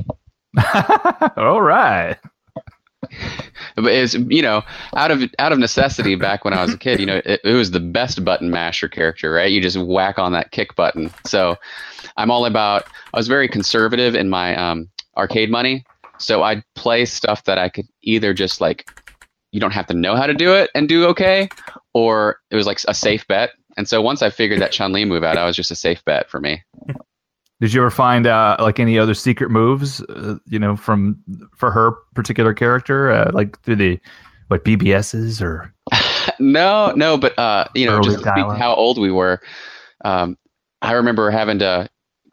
All 1.37 1.61
right. 1.61 2.17
But 3.75 3.91
it's 3.91 4.13
you 4.13 4.41
know 4.41 4.61
out 4.95 5.11
of 5.11 5.23
out 5.39 5.51
of 5.51 5.59
necessity 5.59 6.15
back 6.15 6.45
when 6.45 6.53
I 6.53 6.61
was 6.61 6.73
a 6.73 6.77
kid, 6.77 6.99
you 6.99 7.05
know 7.05 7.21
it, 7.25 7.41
it 7.43 7.53
was 7.53 7.71
the 7.71 7.79
best 7.79 8.23
button 8.23 8.51
masher 8.51 8.87
character, 8.87 9.31
right? 9.31 9.51
You 9.51 9.59
just 9.59 9.77
whack 9.77 10.19
on 10.19 10.33
that 10.33 10.51
kick 10.51 10.75
button. 10.75 11.11
So 11.25 11.55
I'm 12.17 12.29
all 12.29 12.45
about. 12.45 12.85
I 13.13 13.17
was 13.17 13.27
very 13.27 13.47
conservative 13.47 14.13
in 14.13 14.29
my 14.29 14.55
um, 14.55 14.89
arcade 15.17 15.49
money, 15.49 15.83
so 16.21 16.43
I'd 16.43 16.63
play 16.75 17.05
stuff 17.05 17.43
that 17.45 17.57
I 17.57 17.69
could 17.69 17.87
either 18.01 18.33
just 18.33 18.61
like 18.61 18.89
you 19.51 19.59
don't 19.59 19.73
have 19.73 19.87
to 19.87 19.93
know 19.93 20.15
how 20.15 20.25
to 20.25 20.33
do 20.33 20.53
it 20.53 20.69
and 20.73 20.87
do 20.87 21.05
okay, 21.07 21.49
or 21.93 22.39
it 22.49 22.55
was 22.55 22.65
like 22.65 22.79
a 22.87 22.93
safe 22.93 23.27
bet. 23.27 23.51
And 23.77 23.87
so 23.87 24.01
once 24.01 24.21
I 24.21 24.29
figured 24.29 24.61
that 24.61 24.71
Chun 24.71 24.93
Li 24.93 25.05
move 25.05 25.23
out, 25.23 25.37
I 25.37 25.45
was 25.45 25.55
just 25.55 25.71
a 25.71 25.75
safe 25.75 26.03
bet 26.05 26.29
for 26.29 26.39
me. 26.39 26.63
Did 27.59 27.73
you 27.73 27.81
ever 27.81 27.91
find 27.91 28.25
uh, 28.25 28.57
like 28.59 28.79
any 28.79 28.97
other 28.97 29.13
secret 29.13 29.51
moves, 29.51 30.01
uh, 30.01 30.37
you 30.47 30.57
know, 30.57 30.75
from 30.75 31.21
for 31.55 31.69
her 31.69 31.91
particular 32.15 32.53
character, 32.53 33.11
uh, 33.11 33.31
like 33.33 33.59
through 33.61 33.75
the 33.75 33.99
what 34.47 34.65
BBSs 34.65 35.41
or 35.41 35.73
no, 36.39 36.91
no, 36.95 37.17
but 37.17 37.37
uh, 37.37 37.65
you 37.75 37.85
know, 37.85 38.01
just 38.01 38.25
how 38.25 38.73
old 38.75 38.97
we 38.97 39.11
were. 39.11 39.39
Um, 40.03 40.37
I 40.81 40.93
remember 40.93 41.29
having 41.29 41.59
to 41.59 41.87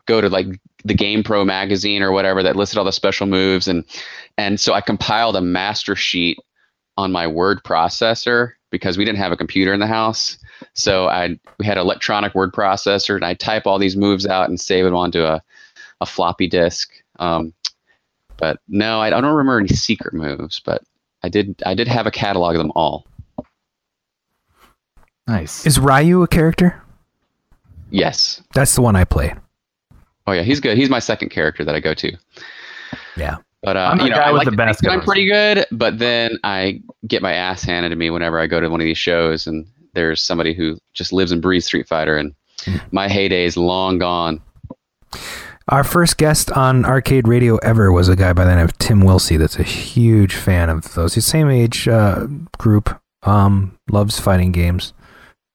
go 0.07 0.21
to 0.21 0.29
like 0.29 0.47
the 0.85 0.95
Game 0.95 1.23
Pro 1.23 1.45
magazine 1.45 2.03
or 2.03 2.13
whatever 2.13 2.43
that 2.43 2.57
listed 2.57 2.79
all 2.79 2.85
the 2.85 2.93
special 2.93 3.27
moves, 3.27 3.69
and 3.69 3.85
and 4.37 4.59
so 4.61 4.73
I 4.73 4.81
compiled 4.81 5.37
a 5.37 5.41
master 5.41 5.97
sheet 5.97 6.39
on 6.97 7.13
my 7.13 7.27
word 7.27 7.63
processor 7.65 8.53
because 8.71 8.99
we 8.99 9.05
didn't 9.05 9.19
have 9.19 9.33
a 9.33 9.37
computer 9.37 9.73
in 9.73 9.81
the 9.81 9.87
house. 9.87 10.39
So 10.75 11.09
I 11.09 11.39
we 11.59 11.67
had 11.67 11.79
an 11.79 11.85
electronic 11.85 12.35
word 12.35 12.53
processor, 12.53 13.15
and 13.15 13.25
I 13.25 13.35
type 13.35 13.67
all 13.67 13.79
these 13.79 13.97
moves 13.97 14.27
out 14.27 14.49
and 14.49 14.61
save 14.61 14.85
them 14.85 14.95
onto 14.95 15.23
a, 15.23 15.43
a 16.01 16.07
floppy 16.07 16.49
disk. 16.49 16.91
Um, 17.19 17.53
but 18.37 18.61
no, 18.69 19.01
I, 19.01 19.09
I 19.09 19.11
don't 19.11 19.35
remember 19.35 19.59
any 19.59 19.69
secret 19.69 20.15
moves, 20.15 20.61
but 20.61 20.83
I 21.23 21.29
did 21.29 21.61
I 21.67 21.75
did 21.75 21.89
have 21.89 22.07
a 22.07 22.11
catalog 22.11 22.55
of 22.55 22.61
them 22.61 22.73
all. 22.75 23.07
nice? 25.27 25.67
Is 25.67 25.79
Ryu 25.79 26.23
a 26.23 26.29
character? 26.29 26.83
Yes. 27.91 28.43
That's 28.55 28.75
the 28.75 28.83
one 28.83 28.97
I 28.97 29.05
play. 29.05 29.35
Oh 30.29 30.33
yeah, 30.33 30.43
he's 30.43 30.61
good. 30.61 30.77
He's 30.77 30.91
my 30.91 30.99
second 30.99 31.31
character 31.31 31.65
that 31.65 31.75
I 31.75 31.81
go 31.81 31.95
to. 31.95 32.13
Yeah. 33.17 33.39
But 33.63 33.77
uh, 33.77 33.89
I'm 33.91 33.99
the 33.99 34.05
you 34.05 34.11
know, 34.11 34.17
guy 34.17 34.29
I 34.29 34.33
with 34.33 34.41
like 34.41 34.45
the 34.45 34.51
to 34.53 34.57
think 34.57 34.69
basket 34.69 34.87
that 34.89 34.93
I'm 34.93 35.01
pretty 35.01 35.27
good, 35.27 35.67
but 35.73 35.99
then 35.99 36.39
I 36.45 36.81
get 37.07 37.23
my 37.23 37.33
ass 37.33 37.63
handed 37.63 37.89
to 37.89 37.97
me 37.97 38.11
whenever 38.11 38.39
I 38.39 38.47
go 38.47 38.61
to 38.61 38.69
one 38.69 38.81
of 38.81 38.85
these 38.85 38.99
shows, 38.99 39.47
and 39.47 39.67
there's 39.95 40.21
somebody 40.21 40.53
who 40.53 40.79
just 40.93 41.13
lives 41.13 41.33
and 41.33 41.41
breathes 41.43 41.65
Street 41.67 41.89
Fighter, 41.89 42.17
and 42.17 42.35
Hmm. 42.65 42.77
my 42.91 43.09
heyday 43.09 43.45
is 43.45 43.57
long 43.57 43.99
gone. 43.99 44.41
Our 45.69 45.85
first 45.85 46.19
guest 46.19 46.51
on 46.51 46.85
Arcade 46.85 47.29
Radio 47.29 47.57
ever 47.59 47.93
was 47.93 48.09
a 48.09 48.17
guy 48.17 48.33
by 48.33 48.45
the 48.45 48.55
name 48.57 48.65
of 48.65 48.77
Tim 48.79 49.03
Wilsey 49.03 49.39
that's 49.39 49.59
a 49.59 49.63
huge 49.63 50.35
fan 50.35 50.69
of 50.71 50.95
those. 50.95 51.15
He's 51.15 51.27
same 51.27 51.51
age 51.51 51.87
uh, 51.89 52.27
group, 52.59 52.99
um, 53.23 53.79
loves 53.91 54.19
fighting 54.21 54.51
games. 54.53 54.93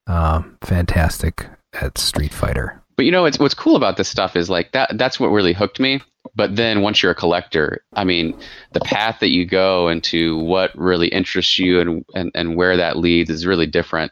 Um, 0.07 0.57
fantastic 0.61 1.47
at 1.73 1.97
Street 1.97 2.33
Fighter. 2.33 2.82
But 2.95 3.05
you 3.05 3.11
know, 3.11 3.25
it's 3.25 3.39
what's 3.39 3.53
cool 3.53 3.75
about 3.75 3.97
this 3.97 4.07
stuff 4.09 4.35
is 4.35 4.49
like 4.49 4.71
that. 4.73 4.97
That's 4.97 5.19
what 5.19 5.27
really 5.29 5.53
hooked 5.53 5.79
me. 5.79 6.01
But 6.35 6.55
then 6.55 6.81
once 6.81 7.03
you're 7.03 7.11
a 7.11 7.15
collector, 7.15 7.83
I 7.93 8.03
mean, 8.03 8.37
the 8.71 8.79
path 8.79 9.19
that 9.19 9.29
you 9.29 9.45
go 9.45 9.89
into 9.89 10.37
what 10.37 10.71
really 10.77 11.07
interests 11.09 11.59
you 11.59 11.79
and 11.79 12.05
and, 12.15 12.31
and 12.33 12.55
where 12.55 12.77
that 12.77 12.97
leads 12.97 13.29
is 13.29 13.45
really 13.45 13.67
different. 13.67 14.11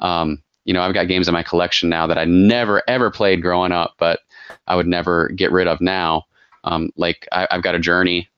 Um, 0.00 0.42
you 0.64 0.74
know, 0.74 0.82
I've 0.82 0.94
got 0.94 1.08
games 1.08 1.28
in 1.28 1.34
my 1.34 1.42
collection 1.42 1.88
now 1.88 2.06
that 2.06 2.18
I 2.18 2.24
never 2.24 2.82
ever 2.88 3.10
played 3.10 3.42
growing 3.42 3.72
up, 3.72 3.94
but 3.98 4.20
I 4.66 4.76
would 4.76 4.86
never 4.86 5.28
get 5.30 5.52
rid 5.52 5.66
of 5.66 5.80
now. 5.80 6.24
Um, 6.64 6.90
like 6.96 7.26
I, 7.32 7.46
I've 7.50 7.62
got 7.62 7.74
a 7.74 7.78
Journey. 7.78 8.28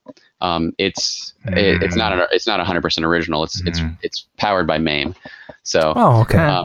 Um, 0.40 0.72
it's 0.78 1.35
it, 1.46 1.83
it's 1.83 1.96
not 1.96 2.12
a, 2.12 2.28
it's 2.33 2.46
not 2.46 2.59
100 2.59 2.81
percent 2.81 3.05
original. 3.05 3.44
It's 3.44 3.61
it's 3.66 3.81
Mhm. 3.81 3.96
it's 4.02 4.26
powered 4.37 4.66
by 4.66 4.78
MAME. 4.78 5.14
So 5.62 5.92
Oh, 5.94 6.22
okay. 6.22 6.38
uh, 6.38 6.64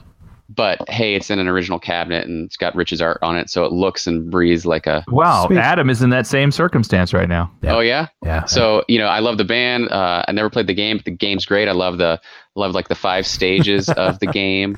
but 0.50 0.80
hey, 0.90 1.16
it's 1.16 1.30
in 1.30 1.40
an 1.40 1.48
original 1.48 1.78
cabinet 1.80 2.26
and 2.26 2.46
it's 2.46 2.56
got 2.58 2.74
Rich's 2.76 3.02
art 3.02 3.20
on 3.22 3.38
it, 3.38 3.50
so 3.50 3.66
it 3.66 3.72
looks 3.72 4.08
and 4.08 4.30
breathes 4.32 4.66
like 4.66 4.88
a. 4.88 5.04
Wow, 5.10 5.48
Sweet. 5.48 5.58
Adam 5.60 5.90
is 5.90 6.02
in 6.02 6.10
that 6.12 6.26
same 6.28 6.52
circumstance 6.52 7.14
right 7.14 7.28
now. 7.28 7.52
Yeah. 7.62 7.76
Oh 7.76 7.80
yeah. 7.80 8.08
yeah. 8.24 8.46
So 8.46 8.84
you 8.88 8.98
know, 9.00 9.08
I 9.08 9.20
love 9.20 9.38
the 9.38 9.44
band. 9.46 9.90
Uh, 9.90 10.24
I 10.28 10.32
never 10.32 10.50
played 10.50 10.68
the 10.68 10.74
game, 10.74 10.98
but 10.98 11.06
the 11.06 11.12
game's 11.12 11.46
great. 11.46 11.68
I 11.68 11.74
love 11.74 11.98
the 11.98 12.20
love 12.56 12.74
like 12.74 12.88
the 12.88 12.96
five 12.96 13.28
stages 13.28 13.90
of 13.98 14.20
the 14.20 14.28
game. 14.28 14.78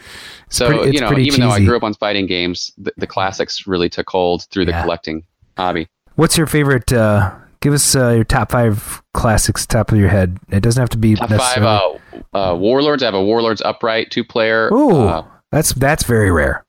So 0.49 0.67
pretty- 0.67 0.83
it's 0.85 0.93
you 0.95 1.01
know, 1.01 1.07
pretty 1.07 1.23
even 1.25 1.41
though 1.41 1.49
I 1.51 1.63
grew 1.63 1.77
up 1.77 1.83
on 1.83 1.93
fighting 1.93 2.25
games, 2.25 2.71
the, 2.77 2.91
the 2.97 3.07
classics 3.07 3.67
really 3.67 3.89
took 3.89 4.09
hold 4.09 4.45
through 4.45 4.65
the 4.65 4.71
Yeah. 4.71 4.81
collecting 4.81 5.23
hobby. 5.57 5.87
What's 6.15 6.37
your 6.37 6.47
favorite? 6.47 6.91
Uh, 6.91 7.33
give 7.61 7.73
us 7.73 7.95
uh, 7.95 8.09
your 8.09 8.23
top 8.23 8.51
five 8.51 9.01
classics, 9.13 9.65
top 9.65 9.91
of 9.91 9.97
your 9.97 10.09
head. 10.09 10.37
It 10.49 10.61
doesn't 10.61 10.81
have 10.81 10.89
to 10.89 10.97
be 10.97 11.15
Top 11.15 11.29
five 11.29 11.37
necessarily. 11.61 11.99
uh, 12.33 12.51
uh, 12.51 12.55
Warlords. 12.55 13.03
I 13.03 13.05
have 13.05 13.13
a 13.13 13.23
Warlords 13.23 13.61
upright 13.61 14.09
two 14.11 14.23
player. 14.25 14.69
Ooh, 14.73 14.97
Uh, 15.07 15.25
that's 15.51 15.73
that's 15.73 16.03
very 16.03 16.31
rare. 16.31 16.65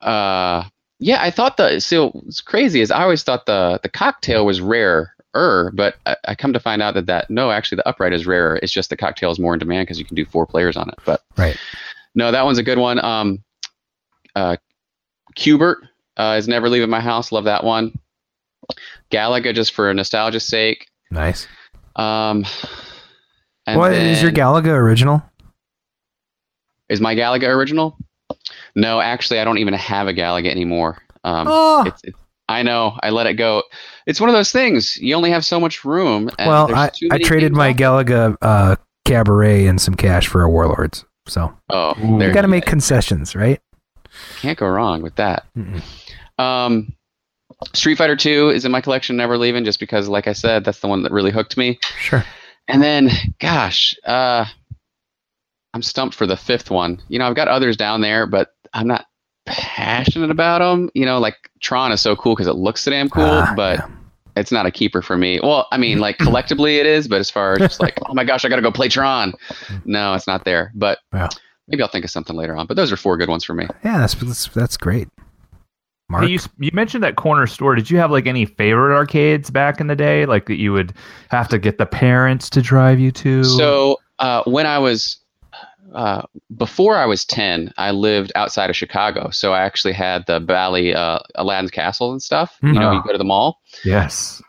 uh, 0.00 0.64
yeah, 0.98 1.22
I 1.22 1.30
thought 1.30 1.56
the 1.56 1.80
so 1.80 2.10
what's 2.10 2.40
crazy 2.40 2.80
is 2.80 2.90
I 2.90 3.02
always 3.02 3.22
thought 3.22 3.46
the 3.46 3.78
the 3.82 3.88
cocktail 3.88 4.46
was 4.46 4.60
rare. 4.60 5.12
But 5.34 5.96
I, 6.06 6.16
I 6.28 6.34
come 6.34 6.54
to 6.54 6.60
find 6.60 6.80
out 6.80 6.94
that 6.94 7.04
that 7.06 7.28
no, 7.28 7.50
actually 7.50 7.76
the 7.76 7.86
upright 7.86 8.14
is 8.14 8.26
rarer. 8.26 8.58
It's 8.62 8.72
just 8.72 8.88
the 8.88 8.96
cocktail 8.96 9.30
is 9.30 9.38
more 9.38 9.52
in 9.52 9.58
demand 9.58 9.86
because 9.86 9.98
you 9.98 10.06
can 10.06 10.14
do 10.14 10.24
four 10.24 10.46
players 10.46 10.78
on 10.78 10.88
it. 10.88 10.94
But 11.04 11.20
Right. 11.36 11.58
No, 12.14 12.32
that 12.32 12.46
one's 12.46 12.56
a 12.56 12.62
good 12.62 12.78
one. 12.78 12.98
Um, 13.04 13.44
uh, 14.34 14.56
Q*bert 15.34 15.80
uh, 16.16 16.36
is 16.38 16.48
never 16.48 16.70
leaving 16.70 16.88
my 16.88 17.00
house. 17.00 17.32
Love 17.32 17.44
that 17.44 17.64
one. 17.64 17.98
Galaga, 19.10 19.54
just 19.54 19.74
for 19.74 19.92
nostalgia's 19.92 20.48
sake. 20.48 20.86
Nice. 21.10 21.46
Um, 21.96 22.46
and 23.66 23.78
What 23.78 23.92
is 23.92 24.22
your 24.22 24.32
Galaga 24.32 24.68
original? 24.68 25.22
Is 26.88 27.02
my 27.02 27.14
Galaga 27.14 27.48
original? 27.48 27.98
No, 28.76 29.00
actually, 29.00 29.40
I 29.40 29.44
don't 29.44 29.58
even 29.58 29.74
have 29.74 30.06
a 30.06 30.14
Galaga 30.14 30.48
anymore. 30.50 31.02
Um, 31.24 31.48
Oh. 31.50 31.84
it's, 31.86 32.04
it's, 32.04 32.16
I 32.48 32.62
know, 32.62 32.96
I 33.02 33.10
let 33.10 33.26
it 33.26 33.34
go. 33.34 33.64
It's 34.06 34.20
one 34.20 34.28
of 34.30 34.34
those 34.36 34.52
things. 34.52 34.96
You 34.98 35.16
only 35.16 35.30
have 35.32 35.44
so 35.44 35.58
much 35.58 35.84
room. 35.84 36.30
And 36.38 36.48
well, 36.48 36.72
I, 36.72 36.90
too 36.90 37.08
I 37.10 37.18
traded 37.18 37.52
my 37.52 37.70
out- 37.70 37.76
Galaga 37.76 38.36
uh, 38.40 38.76
Cabaret 39.04 39.66
and 39.66 39.80
some 39.80 39.94
cash 39.96 40.28
for 40.28 40.42
a 40.42 40.48
Warlords. 40.48 41.04
So 41.26 41.52
Oh, 41.70 41.94
Ooh. 42.04 42.18
there 42.20 42.28
you 42.28 42.34
got 42.34 42.42
to 42.42 42.48
make 42.48 42.64
concessions, 42.66 43.34
right? 43.34 43.60
Can't 44.38 44.56
go 44.56 44.68
wrong 44.68 45.02
with 45.02 45.16
that. 45.16 45.44
Mm-mm. 45.58 45.82
Um, 46.38 46.94
Street 47.74 47.96
Fighter 47.98 48.14
Two 48.16 48.50
is 48.50 48.64
in 48.64 48.70
my 48.70 48.80
collection, 48.80 49.16
never 49.16 49.36
leaving, 49.38 49.64
just 49.64 49.80
because, 49.80 50.08
like 50.08 50.28
I 50.28 50.32
said, 50.32 50.64
that's 50.64 50.80
the 50.80 50.88
one 50.88 51.02
that 51.02 51.10
really 51.12 51.30
hooked 51.32 51.56
me. 51.56 51.80
Sure. 51.98 52.24
And 52.68 52.80
then, 52.82 53.10
gosh, 53.40 53.96
uh, 54.04 54.44
I'm 55.74 55.82
stumped 55.82 56.14
for 56.14 56.26
the 56.26 56.36
fifth 56.36 56.70
one. 56.70 57.02
You 57.08 57.18
know, 57.18 57.26
I've 57.26 57.34
got 57.36 57.48
others 57.48 57.76
down 57.76 58.00
there, 58.02 58.26
but 58.26 58.50
I'm 58.74 58.86
not 58.86 59.06
passionate 59.46 60.30
about 60.30 60.58
them. 60.58 60.90
You 60.94 61.04
know, 61.06 61.18
like 61.18 61.36
Tron 61.60 61.92
is 61.92 62.00
so 62.00 62.16
cool 62.16 62.34
because 62.34 62.46
it 62.46 62.54
looks 62.56 62.82
so 62.82 62.90
damn 62.90 63.08
cool, 63.08 63.24
Ah, 63.24 63.52
but 63.56 63.78
yeah. 63.78 63.86
it's 64.36 64.50
not 64.52 64.66
a 64.66 64.70
keeper 64.70 65.02
for 65.02 65.16
me. 65.16 65.40
Well, 65.42 65.66
I 65.72 65.78
mean, 65.78 65.98
like 65.98 66.18
collectively 66.26 66.78
it 66.78 66.86
is, 66.86 67.08
but 67.08 67.20
as 67.20 67.30
far 67.30 67.52
as 67.54 67.58
just 67.60 67.80
like, 67.80 67.98
oh 68.06 68.14
my 68.14 68.24
gosh, 68.24 68.44
I 68.44 68.48
got 68.48 68.56
to 68.56 68.62
go 68.62 68.72
play 68.72 68.88
Tron. 68.88 69.34
No, 69.84 70.14
it's 70.14 70.26
not 70.26 70.44
there. 70.44 70.72
But 70.74 70.98
Yeah. 71.14 71.28
maybe 71.68 71.82
I'll 71.82 71.88
think 71.88 72.04
of 72.04 72.10
something 72.10 72.36
later 72.36 72.56
on. 72.56 72.66
But 72.66 72.76
those 72.76 72.90
are 72.92 72.96
four 72.96 73.16
good 73.16 73.28
ones 73.28 73.44
for 73.44 73.54
me. 73.54 73.66
Yeah, 73.84 73.98
that's 73.98 74.14
that's, 74.14 74.48
that's 74.48 74.76
great. 74.76 75.08
Mark, 76.08 76.24
Hey, 76.24 76.30
you 76.30 76.38
you 76.58 76.70
mentioned 76.72 77.02
that 77.02 77.16
corner 77.16 77.46
store. 77.48 77.74
Did 77.74 77.90
you 77.90 77.98
have 77.98 78.12
like 78.12 78.26
any 78.28 78.46
favorite 78.46 78.94
arcades 78.94 79.50
back 79.50 79.80
in 79.80 79.88
the 79.88 79.96
day, 79.96 80.24
like 80.24 80.46
that 80.46 80.54
you 80.56 80.72
would 80.72 80.92
have 81.30 81.48
to 81.48 81.58
get 81.58 81.78
the 81.78 81.86
parents 81.86 82.48
to 82.50 82.62
drive 82.62 83.00
you 83.00 83.10
to? 83.10 83.42
So 83.42 83.98
uh, 84.20 84.42
when 84.44 84.66
I 84.66 84.78
was 84.78 85.18
uh, 85.94 86.22
before 86.56 86.96
I 86.96 87.06
was 87.06 87.24
ten, 87.24 87.72
I 87.78 87.90
lived 87.90 88.32
outside 88.34 88.70
of 88.70 88.76
Chicago. 88.76 89.30
So 89.30 89.52
I 89.52 89.62
actually 89.62 89.92
had 89.94 90.26
the 90.26 90.40
Bally 90.40 90.94
uh, 90.94 91.18
Aladdin's 91.36 91.70
Castle 91.70 92.12
and 92.12 92.22
stuff. 92.22 92.56
You 92.62 92.72
know, 92.72 92.92
you 92.92 93.02
go 93.04 93.12
to 93.12 93.18
the 93.18 93.24
mall. 93.24 93.60
yes, 93.84 94.42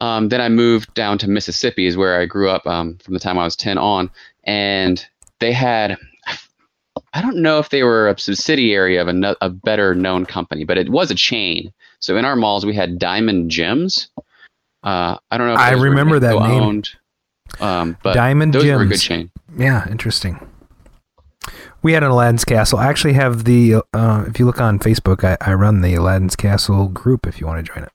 Um, 0.00 0.28
then 0.28 0.40
I 0.40 0.48
moved 0.48 0.92
down 0.94 1.18
to 1.18 1.28
Mississippi, 1.28 1.86
is 1.86 1.96
where 1.96 2.20
I 2.20 2.26
grew 2.26 2.50
up 2.50 2.66
um, 2.66 2.98
from 3.02 3.14
the 3.14 3.20
time 3.20 3.38
I 3.38 3.44
was 3.44 3.56
ten 3.56 3.78
on, 3.78 4.10
and 4.44 5.04
they 5.40 5.52
had. 5.52 5.96
I 7.12 7.22
don't 7.22 7.36
know 7.38 7.58
if 7.58 7.70
they 7.70 7.82
were 7.84 8.08
a 8.08 8.18
subsidiary 8.18 8.96
of 8.96 9.08
a, 9.08 9.12
no- 9.12 9.36
a 9.40 9.48
better 9.48 9.94
known 9.94 10.26
company, 10.26 10.64
but 10.64 10.78
it 10.78 10.88
was 10.90 11.10
a 11.10 11.14
chain. 11.14 11.72
So 12.00 12.16
in 12.16 12.24
our 12.24 12.36
malls, 12.36 12.64
we 12.66 12.74
had 12.74 12.98
Diamond 12.98 13.50
Gems. 13.50 14.08
Uh, 14.82 15.16
I 15.30 15.38
don't 15.38 15.46
know. 15.48 15.54
if 15.54 15.58
I 15.60 15.72
remember 15.72 16.18
that 16.20 16.34
name. 16.34 16.42
Nintendo-owned, 16.42 16.88
Um, 17.60 17.96
but 18.02 18.14
Diamond 18.14 18.52
those 18.52 18.64
were 18.66 18.74
a 18.82 18.86
good 18.86 18.90
Gems. 18.98 19.02
chain. 19.02 19.30
Yeah, 19.56 19.88
interesting. 19.90 20.44
We 21.84 21.92
had 21.92 22.02
an 22.02 22.10
Aladdin's 22.10 22.44
Castle. 22.44 22.78
I 22.80 22.86
actually 22.86 23.12
have 23.12 23.44
the. 23.44 23.76
Uh, 23.92 24.24
if 24.26 24.38
you 24.40 24.46
look 24.46 24.60
on 24.60 24.78
Facebook, 24.78 25.22
I, 25.22 25.36
I 25.40 25.54
run 25.54 25.82
the 25.82 25.94
Aladdin's 25.94 26.34
Castle 26.34 26.88
group. 26.88 27.26
If 27.26 27.40
you 27.40 27.46
want 27.46 27.64
to 27.64 27.72
join 27.72 27.84
it, 27.84 27.92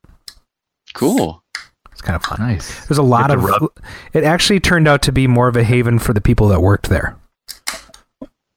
Cool. 0.93 1.43
it's 1.91 2.01
kind 2.01 2.15
of 2.15 2.23
fun. 2.23 2.37
nice. 2.39 2.85
There's 2.87 2.97
a 2.99 3.03
lot 3.03 3.31
of. 3.31 3.43
rub- 3.43 3.73
It 4.13 4.23
actually 4.23 4.59
turned 4.59 4.87
out 4.87 5.01
to 5.03 5.11
be 5.11 5.27
more 5.27 5.47
of 5.47 5.55
a 5.57 5.63
haven 5.63 5.97
for 5.99 6.13
the 6.13 6.21
people 6.21 6.47
that 6.49 6.61
worked 6.61 6.87
there. 6.89 7.17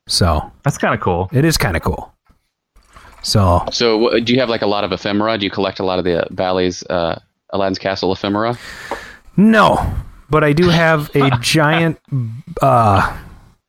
So 0.07 0.53
That's 0.65 0.77
kind 0.79 0.95
of 0.95 1.01
cool. 1.01 1.31
it 1.33 1.45
is 1.45 1.57
kind 1.57 1.77
of 1.77 1.83
cool. 1.83 2.13
So 3.23 3.65
So, 3.71 4.19
do 4.21 4.33
you 4.35 4.41
have 4.41 4.49
like 4.51 4.63
a 4.63 4.67
lot 4.67 4.85
of 4.85 4.93
ephemera? 4.93 5.39
Do 5.39 5.45
you 5.47 5.51
collect 5.51 5.79
a 5.81 5.85
lot 5.85 5.99
of 5.99 6.05
the 6.05 6.25
uh, 6.25 6.29
Bally's 6.31 6.83
uh, 6.91 7.21
Aladdin's 7.51 7.79
Castle 7.79 8.13
ephemera? 8.13 8.59
no, 9.37 9.95
but 10.29 10.43
I 10.45 10.53
do 10.53 10.69
have 10.69 11.15
a 11.15 11.31
giant 11.41 11.99
uh, 12.61 13.17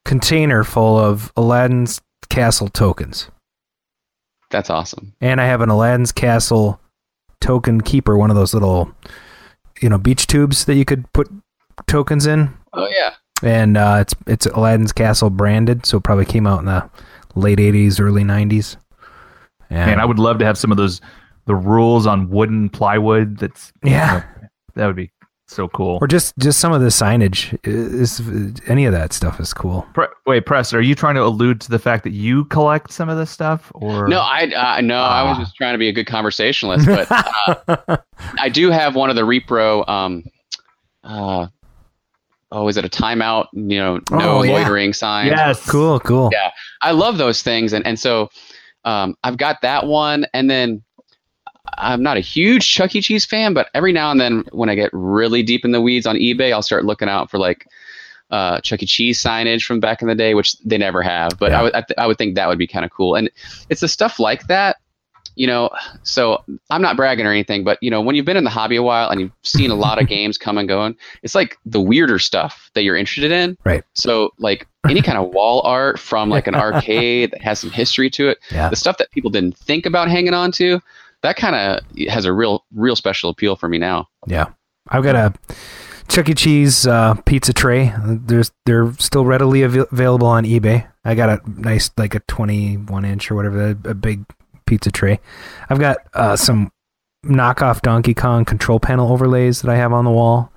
container 0.05 0.63
full 0.63 0.97
of 0.97 1.31
Aladdin's 1.37 2.01
Castle 2.29 2.67
tokens, 2.69 3.29
That's 4.49 4.69
awesome. 4.69 5.13
and 5.21 5.39
I 5.41 5.45
have 5.45 5.61
an 5.61 5.69
Aladdin's 5.69 6.11
Castle 6.11 6.79
token 7.41 7.81
keeper, 7.81 8.17
one 8.17 8.29
of 8.29 8.35
those 8.35 8.53
little, 8.53 8.93
you 9.81 9.89
know, 9.89 9.97
beach 9.97 10.27
tubes 10.27 10.65
that 10.65 10.75
you 10.75 10.85
could 10.85 11.11
put 11.13 11.29
tokens 11.87 12.25
in. 12.25 12.53
Oh 12.73 12.87
yeah. 12.89 13.13
and 13.43 13.77
uh, 13.77 13.97
it's 14.01 14.15
it's 14.27 14.45
Aladdin's 14.47 14.91
Castle 14.93 15.29
branded, 15.29 15.85
so 15.85 15.97
it 15.97 16.03
probably 16.03 16.25
came 16.25 16.47
out 16.47 16.59
in 16.59 16.65
the 16.65 16.89
late 17.35 17.59
'80s, 17.59 17.99
early 17.99 18.23
'90s. 18.23 18.77
And 19.69 19.91
Man, 19.91 19.99
I 19.99 20.05
would 20.05 20.19
love 20.19 20.39
to 20.39 20.45
have 20.45 20.57
some 20.57 20.71
of 20.71 20.77
those 20.77 21.01
the 21.45 21.55
rules 21.55 22.07
on 22.07 22.29
wooden 22.29 22.69
plywood. 22.69 23.37
That's 23.37 23.71
yeah, 23.83 24.23
that 24.75 24.87
would 24.87 24.95
be 24.95 25.11
so 25.53 25.67
cool. 25.69 25.97
or 26.01 26.07
just 26.07 26.37
just 26.37 26.59
some 26.59 26.71
of 26.73 26.81
the 26.81 26.87
signage. 26.87 27.57
Is 27.65 28.21
any 28.67 28.85
of 28.85 28.91
that 28.93 29.13
stuff 29.13 29.39
is 29.39 29.53
cool? 29.53 29.87
Pre- 29.93 30.07
wait, 30.25 30.45
Press, 30.45 30.73
are 30.73 30.81
you 30.81 30.95
trying 30.95 31.15
to 31.15 31.23
allude 31.23 31.61
to 31.61 31.69
the 31.69 31.79
fact 31.79 32.03
that 32.03 32.11
you 32.13 32.45
collect 32.45 32.91
some 32.91 33.09
of 33.09 33.17
this 33.17 33.29
stuff, 33.31 33.71
or 33.75 34.07
No, 34.07 34.19
I 34.19 34.51
uh, 34.77 34.81
no, 34.81 34.95
I 34.97 35.23
was 35.23 35.37
Ah. 35.37 35.41
just 35.41 35.55
trying 35.55 35.73
to 35.73 35.77
be 35.77 35.89
a 35.89 35.93
good 35.93 36.07
conversationalist, 36.07 36.85
but 36.85 37.07
uh, 37.09 37.97
I 38.39 38.49
do 38.49 38.69
have 38.71 38.95
one 38.95 39.09
of 39.09 39.15
the 39.15 39.21
repro. 39.23 39.87
Um, 39.87 40.23
uh, 41.03 41.47
oh, 42.51 42.67
is 42.67 42.77
it 42.77 42.85
a 42.85 42.89
timeout? 42.89 43.47
You 43.53 43.77
know, 43.79 43.95
no 44.11 44.37
Oh, 44.39 44.41
yeah. 44.43 44.53
loitering 44.53 44.93
signs. 44.93 45.29
yes, 45.31 45.69
cool, 45.69 45.99
cool. 45.99 46.29
Yeah. 46.31 46.51
I 46.81 46.91
love 46.91 47.17
those 47.17 47.41
things, 47.41 47.73
and 47.73 47.85
and 47.85 47.99
so 47.99 48.29
um, 48.85 49.15
I've 49.23 49.37
got 49.37 49.61
that 49.61 49.85
one, 49.87 50.25
and 50.33 50.49
then 50.49 50.83
I'm 51.77 52.03
not 52.03 52.17
a 52.17 52.21
huge 52.21 52.67
Chuck 52.69 52.95
E. 52.95 53.01
Cheese 53.01 53.25
fan, 53.25 53.53
but 53.53 53.69
every 53.73 53.93
now 53.93 54.11
and 54.11 54.19
then 54.19 54.43
when 54.51 54.69
I 54.69 54.75
get 54.75 54.89
really 54.93 55.43
deep 55.43 55.63
in 55.63 55.71
the 55.71 55.81
weeds 55.81 56.05
on 56.05 56.15
eBay, 56.17 56.51
I'll 56.51 56.61
start 56.61 56.85
looking 56.85 57.07
out 57.09 57.31
for 57.31 57.37
like 57.37 57.67
uh, 58.31 58.59
Chuck 58.61 58.83
E. 58.83 58.85
Cheese 58.85 59.21
signage 59.21 59.63
from 59.63 59.79
back 59.79 60.01
in 60.01 60.07
the 60.07 60.15
day, 60.15 60.33
which 60.33 60.57
they 60.59 60.77
never 60.77 61.01
have. 61.01 61.31
But 61.39 61.51
Yeah. 61.51 61.59
I 61.59 61.63
would 61.63 61.73
I, 61.75 61.81
th- 61.81 61.97
I 61.97 62.07
would 62.07 62.17
think 62.17 62.35
that 62.35 62.47
would 62.47 62.57
be 62.57 62.67
kind 62.67 62.83
of 62.83 62.91
cool, 62.91 63.15
and 63.15 63.29
it's 63.69 63.81
the 63.81 63.87
stuff 63.87 64.19
like 64.19 64.47
that. 64.47 64.77
You 65.35 65.47
know, 65.47 65.71
so 66.03 66.43
I'm 66.69 66.83
not 66.83 66.95
bragging 66.95 67.25
or 67.25 67.31
anything, 67.31 67.63
but 67.63 67.79
you 67.81 67.89
know, 67.89 68.01
when 68.01 68.15
you've 68.15 68.25
been 68.25 68.37
in 68.37 68.43
the 68.43 68.51
hobby 68.51 68.75
a 68.75 68.83
while 68.83 69.09
and 69.09 69.19
you've 69.19 69.31
seen 69.41 69.71
a 69.71 69.75
lot 69.75 69.99
of 69.99 70.07
games 70.09 70.37
come 70.37 70.59
and 70.59 70.67
going, 70.67 70.95
it's 71.23 71.33
like 71.33 71.57
the 71.65 71.81
weirder 71.81 72.19
stuff 72.19 72.69
that 72.75 72.83
you're 72.83 72.95
interested 72.95 73.31
in. 73.31 73.57
Right. 73.63 73.83
So 73.95 74.31
like 74.37 74.67
any 74.87 75.01
kind 75.01 75.17
of 75.17 75.31
wall 75.31 75.61
art 75.65 75.97
from 75.97 76.29
like 76.29 76.45
an 76.45 76.53
arcade 76.67 77.31
that 77.31 77.41
has 77.41 77.57
some 77.59 77.71
history 77.71 78.11
to 78.11 78.27
it, 78.29 78.37
Yeah. 78.51 78.69
the 78.69 78.75
stuff 78.75 78.99
that 78.99 79.09
people 79.09 79.31
didn't 79.31 79.57
think 79.57 79.87
about 79.87 80.07
hanging 80.07 80.35
on 80.35 80.51
to, 80.51 80.79
that 81.23 81.35
kind 81.35 81.55
of 81.55 82.07
has 82.09 82.25
a 82.25 82.33
real 82.33 82.65
real 82.73 82.95
special 82.95 83.29
appeal 83.29 83.55
for 83.55 83.67
me 83.67 83.77
now. 83.77 84.07
Yeah, 84.27 84.47
I've 84.89 85.03
got 85.03 85.15
a 85.15 85.33
Chuck 86.07 86.29
E. 86.29 86.33
Cheese 86.33 86.85
uh, 86.85 87.15
pizza 87.25 87.53
tray. 87.53 87.93
There's 88.05 88.51
they're 88.65 88.93
still 88.99 89.25
readily 89.25 89.63
av- 89.63 89.87
available 89.91 90.27
on 90.27 90.43
eBay. 90.43 90.87
I 91.05 91.15
got 91.15 91.29
a 91.29 91.41
nice 91.59 91.89
like 91.97 92.15
a 92.15 92.19
21 92.21 93.05
inch 93.05 93.31
or 93.31 93.35
whatever, 93.35 93.77
a, 93.85 93.93
big 93.93 94.25
pizza 94.65 94.91
tray. 94.91 95.19
I've 95.69 95.79
got 95.79 95.97
uh, 96.13 96.35
some 96.35 96.71
knockoff 97.25 97.81
Donkey 97.81 98.13
Kong 98.13 98.45
control 98.45 98.79
panel 98.79 99.11
overlays 99.11 99.61
that 99.61 99.71
I 99.71 99.75
have 99.75 99.91
on 99.91 100.05
the 100.05 100.11
wall. 100.11 100.51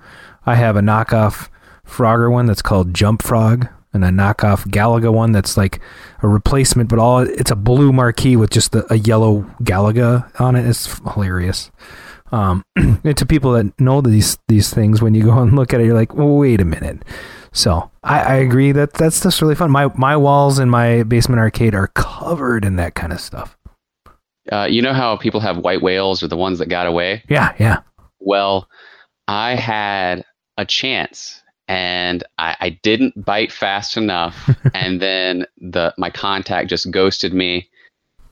I 0.45 0.55
have 0.55 0.77
a 0.77 0.81
knockoff 0.81 1.49
Frogger 1.85 2.31
one 2.31 2.45
that's 2.45 2.61
called 2.61 2.93
Jump 2.93 3.21
Frog, 3.21 3.67
and 3.93 4.03
a 4.03 4.09
knockoff 4.09 4.67
Galaga 4.67 5.11
one 5.13 5.31
that's 5.31 5.57
like 5.57 5.79
a 6.21 6.27
replacement, 6.27 6.89
but 6.89 6.99
all 6.99 7.19
it's 7.19 7.51
a 7.51 7.55
blue 7.55 7.91
marquee 7.91 8.35
with 8.35 8.49
just 8.49 8.71
the, 8.71 8.91
a 8.91 8.97
yellow 8.97 9.41
Galaga 9.63 10.29
on 10.39 10.55
it. 10.55 10.67
It's 10.67 10.99
hilarious. 11.13 11.71
Um, 12.31 12.63
and 12.75 13.17
to 13.17 13.25
people 13.25 13.53
that 13.53 13.79
know 13.79 14.01
these 14.01 14.37
these 14.47 14.73
things, 14.73 15.01
when 15.01 15.13
you 15.15 15.23
go 15.23 15.39
and 15.39 15.55
look 15.55 15.73
at 15.73 15.81
it, 15.81 15.85
you're 15.85 15.95
like, 15.95 16.13
wait 16.13 16.61
a 16.61 16.65
minute. 16.65 17.03
So 17.53 17.89
I, 18.03 18.19
I 18.19 18.33
agree 18.35 18.71
that 18.73 18.93
that 18.95 19.13
stuff's 19.13 19.41
really 19.41 19.55
fun. 19.55 19.71
My 19.71 19.91
my 19.95 20.17
walls 20.17 20.59
in 20.59 20.69
my 20.69 21.03
basement 21.03 21.39
arcade 21.39 21.73
are 21.73 21.87
covered 21.87 22.65
in 22.65 22.75
that 22.75 22.95
kind 22.95 23.13
of 23.13 23.19
stuff. 23.19 23.57
Uh, 24.51 24.67
you 24.69 24.81
know 24.81 24.93
how 24.93 25.17
people 25.17 25.39
have 25.41 25.57
white 25.57 25.81
whales 25.81 26.23
or 26.23 26.27
the 26.27 26.37
ones 26.37 26.59
that 26.59 26.69
got 26.69 26.87
away? 26.87 27.23
Yeah, 27.29 27.53
yeah. 27.59 27.81
Well, 28.19 28.69
I 29.27 29.55
had 29.55 30.23
a 30.57 30.65
chance 30.65 31.41
and 31.67 32.23
I, 32.37 32.55
I 32.59 32.69
didn't 32.83 33.23
bite 33.25 33.51
fast 33.51 33.97
enough, 33.97 34.49
and 34.73 35.01
then 35.01 35.45
the 35.59 35.93
my 35.97 36.09
contact 36.09 36.69
just 36.69 36.89
ghosted 36.91 37.33
me. 37.33 37.69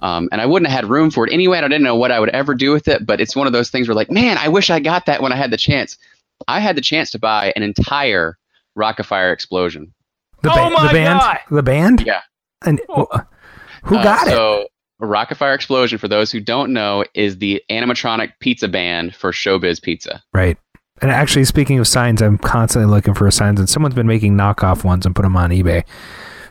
Um, 0.02 0.30
and 0.32 0.42
I 0.42 0.46
wouldn't 0.46 0.70
have 0.70 0.82
had 0.84 0.90
room 0.90 1.10
for 1.10 1.26
it 1.26 1.34
anyway. 1.34 1.58
And 1.58 1.66
I 1.66 1.70
didn't 1.70 1.84
know 1.84 1.96
what 1.96 2.12
I 2.12 2.20
would 2.20 2.30
ever 2.30 2.54
do 2.54 2.72
with 2.72 2.88
it. 2.88 3.06
But 3.06 3.22
it's 3.22 3.36
one 3.36 3.48
of 3.48 3.54
those 3.54 3.70
things 3.70 3.88
where, 3.88 3.96
like, 3.96 4.12
man, 4.12 4.38
I 4.38 4.50
wish 4.50 4.70
I 4.70 4.80
got 4.80 5.06
that 5.08 5.22
when 5.22 5.32
I 5.32 5.36
had 5.36 5.52
the 5.52 5.58
chance. 5.58 5.98
I 6.48 6.60
had 6.60 6.76
the 6.78 6.82
chance 6.82 7.12
to 7.12 7.20
buy 7.20 7.54
an 7.56 7.64
entire 7.64 8.38
Rockafire 8.78 9.32
explosion. 9.34 9.94
The, 10.44 10.52
Oh 10.54 10.70
my 10.70 10.88
the 10.90 10.94
band, 10.94 11.20
God! 11.22 11.40
the 11.50 11.64
band. 11.64 12.02
Yeah. 12.06 12.22
And 12.66 12.82
Oh. 12.90 13.08
wh- 13.12 13.88
who 13.88 13.96
Uh, 13.98 14.04
got 14.04 14.28
it? 14.28 14.32
So, 14.32 14.68
Rockafire 15.02 15.56
Explosion, 15.56 15.98
for 15.98 16.08
those 16.08 16.32
who 16.32 16.40
don't 16.40 16.72
know, 16.74 17.04
is 17.16 17.38
the 17.38 17.64
animatronic 17.72 18.34
pizza 18.40 18.68
band 18.68 19.16
for 19.16 19.32
Showbiz 19.32 19.82
Pizza. 19.82 20.22
Right. 20.34 20.58
And 21.02 21.12
actually, 21.12 21.44
speaking 21.46 21.78
of 21.80 21.88
signs, 21.88 22.22
I'm 22.22 22.38
constantly 22.38 22.90
looking 22.90 23.14
for 23.14 23.30
signs, 23.32 23.60
and 23.60 23.70
someone's 23.70 23.96
been 23.96 24.08
making 24.08 24.36
knockoff 24.36 24.84
ones 24.84 25.06
and 25.06 25.16
put 25.16 25.24
them 25.24 25.36
on 25.36 25.50
eBay 25.50 25.84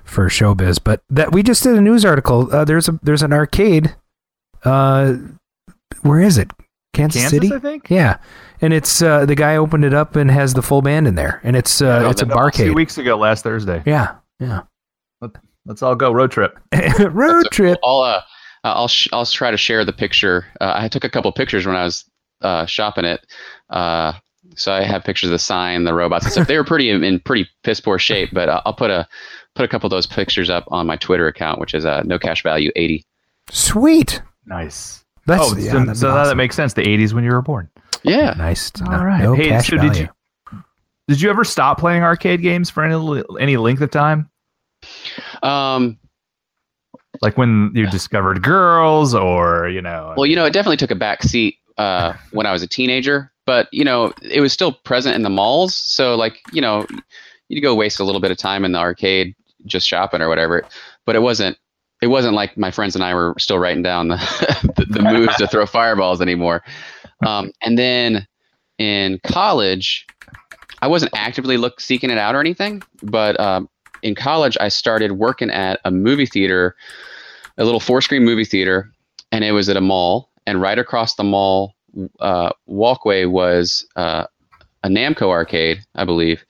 for 0.04 0.28
showbiz. 0.28 0.78
But 0.82 1.02
that 1.10 1.32
we 1.32 1.42
just 1.42 1.62
did 1.62 1.74
a 1.76 1.80
news 1.80 2.04
article. 2.04 2.54
Uh, 2.54 2.64
there's 2.64 2.88
a 2.88 2.98
there's 3.02 3.22
an 3.22 3.32
arcade. 3.32 3.94
Uh, 4.64 5.14
where 6.02 6.20
is 6.20 6.36
it? 6.38 6.50
Kansas, 6.92 7.22
Kansas, 7.22 7.40
City. 7.40 7.54
I 7.54 7.58
think. 7.58 7.88
Yeah, 7.88 8.18
and 8.60 8.72
it's 8.74 9.00
uh, 9.02 9.24
the 9.24 9.34
guy 9.34 9.56
opened 9.56 9.84
it 9.84 9.94
up 9.94 10.14
and 10.14 10.30
has 10.30 10.52
the 10.54 10.62
full 10.62 10.82
band 10.82 11.06
in 11.08 11.14
there, 11.14 11.40
and 11.42 11.56
it's 11.56 11.80
uh, 11.80 12.02
Oh, 12.04 12.10
it's 12.10 12.22
a 12.22 12.26
barcade. 12.26 12.66
Two 12.66 12.74
weeks 12.74 12.98
ago, 12.98 13.16
last 13.16 13.42
Thursday. 13.44 13.82
Yeah, 13.86 14.16
yeah. 14.38 14.62
Let's 15.66 15.82
all 15.82 15.94
go 15.94 16.12
road 16.12 16.30
trip. 16.30 16.58
Road 17.00 17.44
So 17.44 17.48
trip. 17.48 17.78
I'll 17.82 18.00
uh, 18.02 18.20
I'll 18.64 18.86
sh- 18.88 19.08
I'll 19.14 19.24
try 19.24 19.50
to 19.50 19.56
share 19.56 19.82
the 19.86 19.94
picture. 19.94 20.44
Uh, 20.60 20.74
I 20.76 20.88
took 20.88 21.04
a 21.04 21.08
couple 21.08 21.32
pictures 21.32 21.64
when 21.66 21.74
I 21.74 21.84
was 21.84 22.04
uh, 22.42 22.66
shopping 22.66 23.06
it. 23.06 23.24
Uh, 23.70 24.12
so 24.56 24.72
I 24.72 24.82
have 24.84 25.04
pictures 25.04 25.28
of 25.28 25.32
the 25.32 25.38
sign, 25.38 25.84
the 25.84 25.94
robots 25.94 26.24
and 26.24 26.32
stuff. 26.32 26.46
They 26.48 26.56
were 26.56 26.64
pretty 26.64 26.90
in, 26.90 27.02
in 27.04 27.20
pretty 27.20 27.48
piss 27.62 27.80
poor 27.80 27.98
shape, 27.98 28.30
but 28.32 28.48
uh, 28.48 28.60
I'll 28.66 28.74
put 28.74 28.90
a 28.90 29.06
put 29.54 29.64
a 29.64 29.68
couple 29.68 29.86
of 29.86 29.90
those 29.90 30.06
pictures 30.06 30.50
up 30.50 30.64
on 30.68 30.86
my 30.86 30.96
Twitter 30.96 31.26
account, 31.26 31.60
which 31.60 31.74
is 31.74 31.84
uh, 31.84 32.02
no 32.04 32.18
cash 32.18 32.42
value 32.42 32.70
eighty. 32.76 33.04
Sweet. 33.50 34.22
Nice. 34.46 35.04
That's 35.26 35.52
oh, 35.52 35.56
yeah, 35.56 35.72
so, 35.72 35.78
that'd 35.78 35.96
so 35.96 36.08
now 36.14 36.24
that 36.24 36.36
makes 36.36 36.54
sense. 36.56 36.74
The 36.74 36.82
'80s 36.82 37.12
when 37.12 37.24
you 37.24 37.30
were 37.30 37.42
born. 37.42 37.70
Yeah. 38.02 38.34
nice. 38.36 38.70
to 38.72 38.84
All 38.84 38.90
know. 38.92 39.04
right. 39.04 39.22
No 39.22 39.34
Hey, 39.34 39.48
cash 39.48 39.68
so 39.68 39.76
did 39.78 39.80
value. 39.92 40.02
you- 40.52 40.62
Did 41.08 41.20
you 41.22 41.30
ever 41.30 41.44
stop 41.44 41.78
playing 41.78 42.02
arcade 42.02 42.42
games 42.42 42.68
for 42.70 42.84
any 42.84 43.22
any 43.40 43.56
length 43.56 43.80
of 43.82 43.90
time? 43.90 44.28
Um, 45.42 45.98
Like 47.22 47.38
when 47.38 47.70
you 47.74 47.86
discovered 47.86 48.42
girls, 48.42 49.14
or 49.14 49.68
you 49.68 49.80
know? 49.80 50.14
well, 50.16 50.26
you 50.26 50.36
know, 50.36 50.44
it 50.44 50.52
definitely 50.52 50.76
took 50.76 50.90
a 50.90 50.94
back 50.96 51.22
seat 51.22 51.56
uh, 51.78 52.14
when 52.32 52.44
I 52.46 52.52
was 52.52 52.62
a 52.62 52.66
teenager, 52.66 53.32
but 53.46 53.68
you 53.72 53.84
know, 53.84 54.12
it 54.22 54.40
was 54.40 54.52
still 54.52 54.72
present 54.72 55.16
in 55.16 55.22
the 55.22 55.30
malls. 55.30 55.74
So, 55.74 56.14
like, 56.14 56.40
you 56.52 56.60
know, 56.60 56.86
you'd 57.48 57.62
go 57.62 57.74
waste 57.74 58.00
a 58.00 58.04
little 58.04 58.20
bit 58.20 58.30
of 58.30 58.36
time 58.36 58.64
in 58.64 58.72
the 58.72 58.78
arcade 58.78 59.34
just 59.66 59.86
shopping 59.86 60.20
or 60.20 60.28
whatever. 60.28 60.64
But 61.06 61.16
it 61.16 61.22
wasn't. 61.22 61.58
It 62.02 62.08
wasn't 62.08 62.34
like 62.34 62.58
my 62.58 62.70
friends 62.70 62.94
and 62.94 63.02
I 63.02 63.14
were 63.14 63.34
still 63.38 63.58
writing 63.58 63.82
down 63.82 64.08
the 64.08 64.16
the, 64.76 64.84
the 64.84 65.02
moves 65.02 65.36
to 65.36 65.46
throw 65.46 65.64
fireballs 65.64 66.20
anymore. 66.20 66.62
Um, 67.24 67.52
and 67.62 67.78
then 67.78 68.26
in 68.78 69.20
college, 69.24 70.06
I 70.82 70.86
wasn't 70.86 71.12
actively 71.14 71.56
look 71.56 71.80
seeking 71.80 72.10
it 72.10 72.18
out 72.18 72.34
or 72.34 72.40
anything, 72.40 72.82
but 73.02 73.38
um, 73.40 73.70
in 74.02 74.14
college, 74.14 74.58
I 74.60 74.68
started 74.68 75.12
working 75.12 75.50
at 75.50 75.80
a 75.84 75.90
movie 75.90 76.26
theater, 76.26 76.76
a 77.56 77.64
little 77.64 77.80
four 77.80 78.02
screen 78.02 78.24
movie 78.24 78.44
theater, 78.44 78.92
and 79.32 79.42
it 79.42 79.52
was 79.52 79.68
at 79.68 79.76
a 79.76 79.80
mall. 79.80 80.30
And 80.46 80.60
right 80.60 80.78
across 80.78 81.14
the 81.14 81.24
mall 81.24 81.73
uh, 82.20 82.50
walkway 82.66 83.24
was 83.24 83.86
uh, 83.96 84.26
a 84.82 84.88
Namco 84.88 85.28
arcade, 85.28 85.84
I 85.94 86.04
believe. 86.04 86.44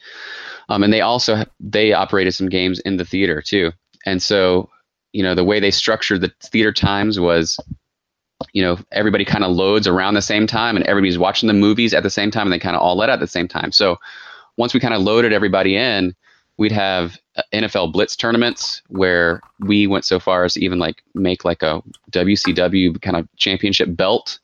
Um, 0.68 0.82
and 0.82 0.92
they 0.92 1.00
also 1.00 1.44
they 1.60 1.92
operated 1.92 2.34
some 2.34 2.48
games 2.48 2.80
in 2.80 2.96
the 2.96 3.04
theater 3.04 3.42
too. 3.42 3.72
And 4.06 4.22
so, 4.22 4.70
you 5.12 5.22
know, 5.22 5.34
the 5.34 5.44
way 5.44 5.60
they 5.60 5.70
structured 5.70 6.20
the 6.20 6.32
theater 6.42 6.72
times 6.72 7.20
was, 7.20 7.58
you 8.52 8.62
know, 8.62 8.78
everybody 8.92 9.24
kind 9.24 9.44
of 9.44 9.52
loads 9.52 9.86
around 9.86 10.14
the 10.14 10.22
same 10.22 10.46
time, 10.46 10.76
and 10.76 10.84
everybody's 10.86 11.18
watching 11.18 11.46
the 11.46 11.54
movies 11.54 11.94
at 11.94 12.02
the 12.02 12.10
same 12.10 12.30
time, 12.30 12.46
and 12.46 12.52
they 12.52 12.58
kind 12.58 12.76
of 12.76 12.82
all 12.82 12.96
let 12.96 13.08
out 13.08 13.14
at 13.14 13.20
the 13.20 13.26
same 13.26 13.48
time. 13.48 13.72
So, 13.72 13.96
once 14.56 14.74
we 14.74 14.80
kind 14.80 14.94
of 14.94 15.02
loaded 15.02 15.32
everybody 15.32 15.76
in, 15.76 16.14
we'd 16.58 16.72
have 16.72 17.18
uh, 17.36 17.42
NFL 17.52 17.92
Blitz 17.92 18.16
tournaments 18.16 18.82
where 18.88 19.40
we 19.60 19.86
went 19.86 20.04
so 20.04 20.20
far 20.20 20.44
as 20.44 20.54
to 20.54 20.64
even 20.64 20.78
like 20.78 21.02
make 21.14 21.44
like 21.44 21.62
a 21.62 21.82
WCW 22.10 23.00
kind 23.02 23.16
of 23.16 23.28
championship 23.36 23.96
belt. 23.96 24.38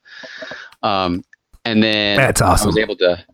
Um, 0.83 1.23
and 1.65 1.83
then 1.83 2.17
That's 2.17 2.41
awesome. 2.41 2.67
I 2.67 2.69
was 2.69 2.79
able 2.79 2.97
to, 2.97 3.25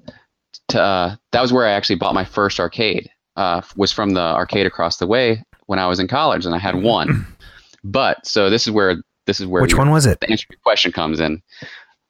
to 0.69 0.81
uh, 0.83 1.17
that 1.33 1.41
was 1.43 1.53
where 1.53 1.67
I 1.67 1.71
actually 1.71 1.97
bought 1.97 2.15
my 2.15 2.25
first 2.25 2.59
arcade. 2.61 3.09
Uh, 3.37 3.61
was 3.77 3.93
from 3.93 4.11
the 4.11 4.21
arcade 4.21 4.67
across 4.67 4.97
the 4.97 5.07
way 5.07 5.45
when 5.67 5.79
I 5.79 5.87
was 5.87 6.01
in 6.01 6.09
college, 6.09 6.47
and 6.47 6.55
I 6.55 6.59
had 6.59 6.77
one. 6.83 7.27
But 7.85 8.27
so 8.27 8.51
this 8.51 8.67
is 8.67 8.73
where 8.73 8.97
this 9.27 9.39
is 9.39 9.47
where 9.47 9.63
Which 9.63 9.77
one 9.77 9.91
was 9.91 10.07
it? 10.07 10.19
the 10.19 10.29
answer 10.29 10.47
to 10.49 10.55
your 10.55 10.61
question 10.65 10.91
comes 10.91 11.21
in. 11.21 11.41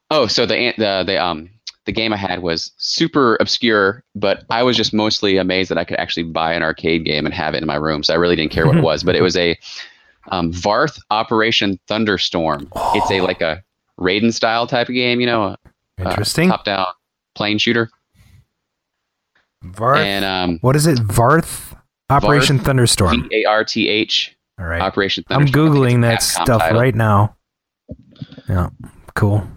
Oh, 0.09 0.25
so 0.25 0.45
the 0.47 0.73
the 0.77 1.03
the 1.05 1.23
um 1.23 1.51
the 1.85 1.91
game 1.91 2.13
I 2.13 2.17
had 2.17 2.41
was 2.41 2.71
super 2.77 3.37
obscure, 3.39 4.03
but 4.15 4.43
I 4.49 4.63
was 4.63 4.75
just 4.75 4.91
mostly 4.91 5.37
amazed 5.37 5.69
that 5.69 5.77
I 5.77 5.83
could 5.83 5.99
actually 5.99 6.23
buy 6.23 6.53
an 6.53 6.63
arcade 6.63 7.05
game 7.05 7.25
and 7.25 7.33
have 7.35 7.53
it 7.53 7.61
in 7.61 7.67
my 7.67 7.75
room. 7.75 8.01
So 8.03 8.13
I 8.13 8.17
really 8.17 8.35
didn't 8.35 8.51
care 8.51 8.65
what 8.65 8.77
it 8.77 8.83
was, 8.91 9.03
but 9.03 9.15
it 9.15 9.21
was 9.21 9.37
a 9.37 9.55
um, 10.29 10.51
Varth 10.51 10.99
Operation 11.11 11.79
Thunderstorm. 11.87 12.71
It's 12.95 13.11
a 13.11 13.21
like 13.21 13.41
a 13.41 13.63
Raiden 13.99 14.33
style 14.33 14.67
type 14.67 14.89
of 14.89 14.95
game, 14.95 15.19
you 15.19 15.25
know, 15.25 15.43
a, 15.43 15.57
Interesting. 15.97 16.49
top 16.49 16.63
down 16.65 16.85
plane 17.35 17.57
shooter. 17.57 17.89
Varth. 19.63 19.97
And 19.97 20.23
um, 20.23 20.59
what 20.61 20.75
is 20.75 20.85
it? 20.85 20.99
Varth 20.99 21.75
Operation 22.09 22.59
Thunderstorm. 22.59 23.27
V 23.29 23.43
A 23.43 23.49
R 23.49 23.63
T 23.63 23.89
H 23.89 24.35
All 24.59 24.65
right. 24.65 24.81
Operation 24.81 25.23
I'm 25.29 25.39
Thunderstorm. 25.47 25.71
I 25.71 25.73
think 25.73 25.77
googling 25.77 26.01
that 26.01 26.19
Capcom 26.19 26.43
stuff 26.43 26.61
title. 26.61 26.79
right 26.79 26.95
now. 26.95 27.35
Yeah. 28.47 28.69
Cool. 29.15 29.47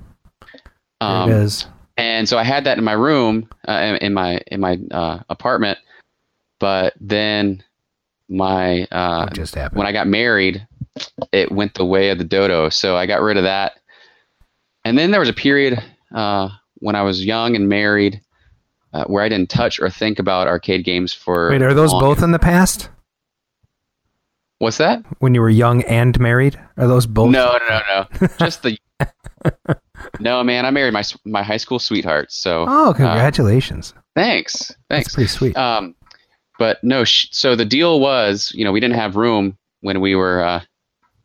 Um, 1.01 1.31
it 1.31 1.37
is. 1.37 1.67
and 1.97 2.29
so 2.29 2.39
I 2.39 2.45
had 2.45 2.65
that 2.65 2.79
in 2.79 2.85
my 2.85 2.93
room, 2.93 3.49
uh, 3.69 3.73
in, 3.73 3.97
in 3.97 4.15
my 4.15 4.41
in 4.49 4.61
my 4.61 4.79
uh, 4.91 5.21
apartment. 5.29 5.79
But 6.59 6.95
then 7.01 7.63
my 8.29 8.85
uh, 8.93 9.29
just 9.31 9.55
happened? 9.55 9.79
when 9.79 9.87
I 9.87 9.93
got 9.93 10.07
married, 10.07 10.67
it 11.33 11.51
went 11.53 11.75
the 11.75 11.85
way 11.85 12.11
of 12.11 12.19
the 12.19 12.25
dodo. 12.25 12.69
So 12.69 12.97
I 12.97 13.07
got 13.07 13.23
rid 13.23 13.37
of 13.37 13.45
that. 13.45 13.80
And 14.85 14.97
then 14.99 15.11
there 15.11 15.21
was 15.21 15.29
a 15.29 15.33
period 15.35 15.83
uh, 16.15 16.49
when 16.77 16.95
I 16.95 17.03
was 17.03 17.25
young 17.25 17.55
and 17.57 17.69
married 17.69 18.21
uh, 18.93 19.05
where 19.05 19.23
I 19.23 19.29
didn't 19.29 19.51
touch 19.51 19.79
or 19.81 19.91
think 19.91 20.19
about 20.19 20.49
arcade 20.49 20.85
games 20.85 21.13
for. 21.13 21.51
Wait, 21.51 21.63
are 21.63 21.75
those 21.75 21.93
long. 21.93 22.01
both 22.01 22.23
in 22.23 22.33
the 22.33 22.39
past? 22.39 22.89
What's 24.59 24.79
that? 24.79 25.03
When 25.21 25.35
you 25.35 25.41
were 25.41 25.49
young 25.51 25.83
and 25.85 26.19
married? 26.21 26.61
Are 26.77 26.87
those 26.87 27.07
both? 27.07 27.31
No, 27.31 27.59
no, 27.69 27.81
no, 27.89 28.07
no. 28.21 28.29
Just 28.39 28.63
the. 28.63 28.77
no, 30.21 30.43
man, 30.45 30.67
I 30.67 30.71
married 30.71 30.93
my 30.93 31.03
my 31.25 31.43
high 31.43 31.57
school 31.57 31.79
sweetheart. 31.79 32.31
So 32.31 32.67
Oh, 32.69 32.91
uh, 32.91 32.93
congratulations. 32.93 33.95
thanks, 34.15 34.69
That's 34.69 34.77
thanks. 34.91 35.15
pretty 35.15 35.29
sweet. 35.29 35.57
Um, 35.57 35.95
but 36.59 36.83
no, 36.85 37.05
sh- 37.05 37.29
so 37.31 37.57
the 37.57 37.65
deal 37.65 38.01
was, 38.01 38.53
you 38.55 38.65
know, 38.65 38.73
we 38.73 38.81
didn't 38.81 38.97
have 38.97 39.17
room 39.17 39.57
when 39.81 40.01
we 40.03 40.15
were 40.15 40.45
uh, 40.45 40.61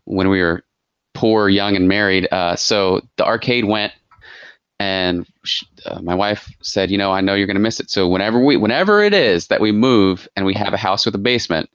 when 0.06 0.30
we 0.30 0.41
were 0.41 0.63
poor, 1.15 1.49
young, 1.49 1.75
and 1.75 1.88
married. 1.88 2.28
Uh, 2.32 2.56
so 2.56 3.01
the 3.17 3.25
arcade 3.25 3.65
went, 3.65 3.93
and 4.80 5.25
sh- 5.43 5.63
uh, 5.86 6.01
my 6.01 6.13
wife 6.13 6.51
said, 6.62 6.91
you 6.91 6.97
know, 6.97 7.12
I 7.12 7.21
know 7.21 7.34
you're 7.34 7.47
going 7.47 7.56
to 7.56 7.62
miss 7.62 7.80
it. 7.80 7.89
So 7.89 8.08
whenever 8.08 8.39
we, 8.43 8.58
whenever 8.58 9.01
it 9.01 9.13
is 9.13 9.47
that 9.47 9.62
we 9.62 9.71
move 9.71 10.28
and 10.36 10.45
we 10.45 10.54
have 10.54 10.73
a 10.73 10.78
house 10.78 11.06
with 11.06 11.15
a 11.15 11.19
basement, 11.19 11.69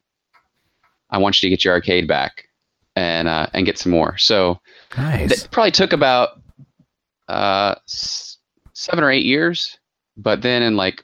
I 1.10 1.18
want 1.18 1.42
you 1.42 1.48
to 1.48 1.50
get 1.50 1.64
your 1.64 1.74
arcade 1.74 2.06
back 2.06 2.44
and 2.94 3.26
uh, 3.26 3.48
and 3.52 3.66
get 3.66 3.78
some 3.78 3.90
more. 3.90 4.16
So 4.18 4.60
nice. 4.96 5.32
it 5.32 5.48
probably 5.50 5.72
took 5.72 5.92
about 5.92 6.40
uh, 7.28 7.74
s- 7.86 8.38
seven 8.74 9.02
or 9.02 9.10
eight 9.10 9.24
years, 9.24 9.78
but 10.16 10.42
then 10.42 10.62
in 10.62 10.76
like 10.76 11.02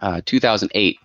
uh, 0.00 0.20
2008, 0.24 0.98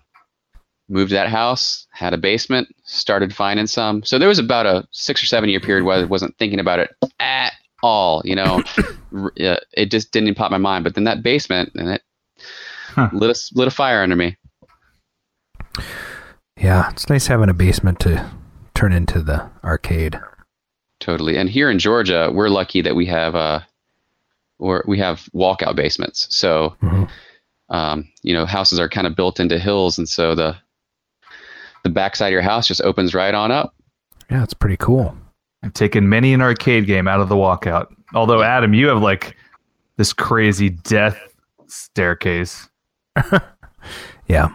moved 0.88 1.12
that 1.12 1.28
house, 1.28 1.86
had 1.92 2.14
a 2.14 2.18
basement, 2.18 2.68
started 2.84 3.34
finding 3.34 3.66
some. 3.66 4.02
So 4.04 4.18
there 4.18 4.28
was 4.28 4.38
about 4.38 4.66
a 4.66 4.86
six 4.92 5.22
or 5.22 5.26
seven 5.26 5.48
year 5.50 5.60
period 5.60 5.84
where 5.84 5.98
I 5.98 6.04
wasn't 6.04 6.36
thinking 6.38 6.60
about 6.60 6.78
it 6.78 6.90
at 7.18 7.52
all. 7.82 8.22
You 8.24 8.36
know, 8.36 8.62
it 9.36 9.90
just 9.90 10.12
didn't 10.12 10.28
even 10.28 10.36
pop 10.36 10.50
my 10.50 10.58
mind. 10.58 10.84
But 10.84 10.94
then 10.94 11.04
that 11.04 11.22
basement 11.22 11.72
and 11.74 11.88
it 11.90 12.02
Huh. 12.88 13.10
lit 13.12 13.36
a 13.36 13.54
lit 13.58 13.68
a 13.68 13.70
fire 13.70 14.02
under 14.02 14.16
me. 14.16 14.36
Yeah, 16.56 16.90
it's 16.90 17.08
nice 17.08 17.26
having 17.26 17.48
a 17.50 17.54
basement 17.54 18.00
to 18.00 18.30
turn 18.74 18.92
into 18.92 19.20
the 19.22 19.50
arcade. 19.62 20.18
Totally. 21.00 21.36
And 21.36 21.50
here 21.50 21.70
in 21.70 21.78
Georgia, 21.78 22.30
we're 22.32 22.48
lucky 22.48 22.80
that 22.80 22.96
we 22.96 23.04
have 23.06 23.34
uh, 23.34 23.60
or 24.58 24.82
we 24.88 24.98
have 24.98 25.28
walkout 25.34 25.76
basements. 25.76 26.26
So 26.34 26.74
Mhm. 26.82 27.08
um, 27.68 28.08
you 28.22 28.32
know, 28.32 28.46
houses 28.46 28.78
are 28.78 28.88
kind 28.88 29.06
of 29.06 29.16
built 29.16 29.40
into 29.40 29.58
hills, 29.58 29.98
and 29.98 30.08
so 30.08 30.34
the 30.34 30.56
the 31.86 31.92
backside 31.92 32.28
of 32.28 32.32
your 32.32 32.42
house 32.42 32.66
just 32.66 32.82
opens 32.82 33.14
right 33.14 33.32
on 33.32 33.52
up. 33.52 33.74
Yeah, 34.30 34.42
it's 34.42 34.54
pretty 34.54 34.76
cool. 34.76 35.16
I've 35.62 35.72
taken 35.72 36.08
many 36.08 36.34
an 36.34 36.42
arcade 36.42 36.86
game 36.86 37.06
out 37.06 37.20
of 37.20 37.28
the 37.28 37.36
walkout. 37.36 37.86
Although 38.14 38.42
Adam, 38.42 38.74
you 38.74 38.88
have 38.88 39.00
like 39.00 39.36
this 39.96 40.12
crazy 40.12 40.70
death 40.70 41.18
staircase. 41.66 42.68
Yeah, 44.28 44.48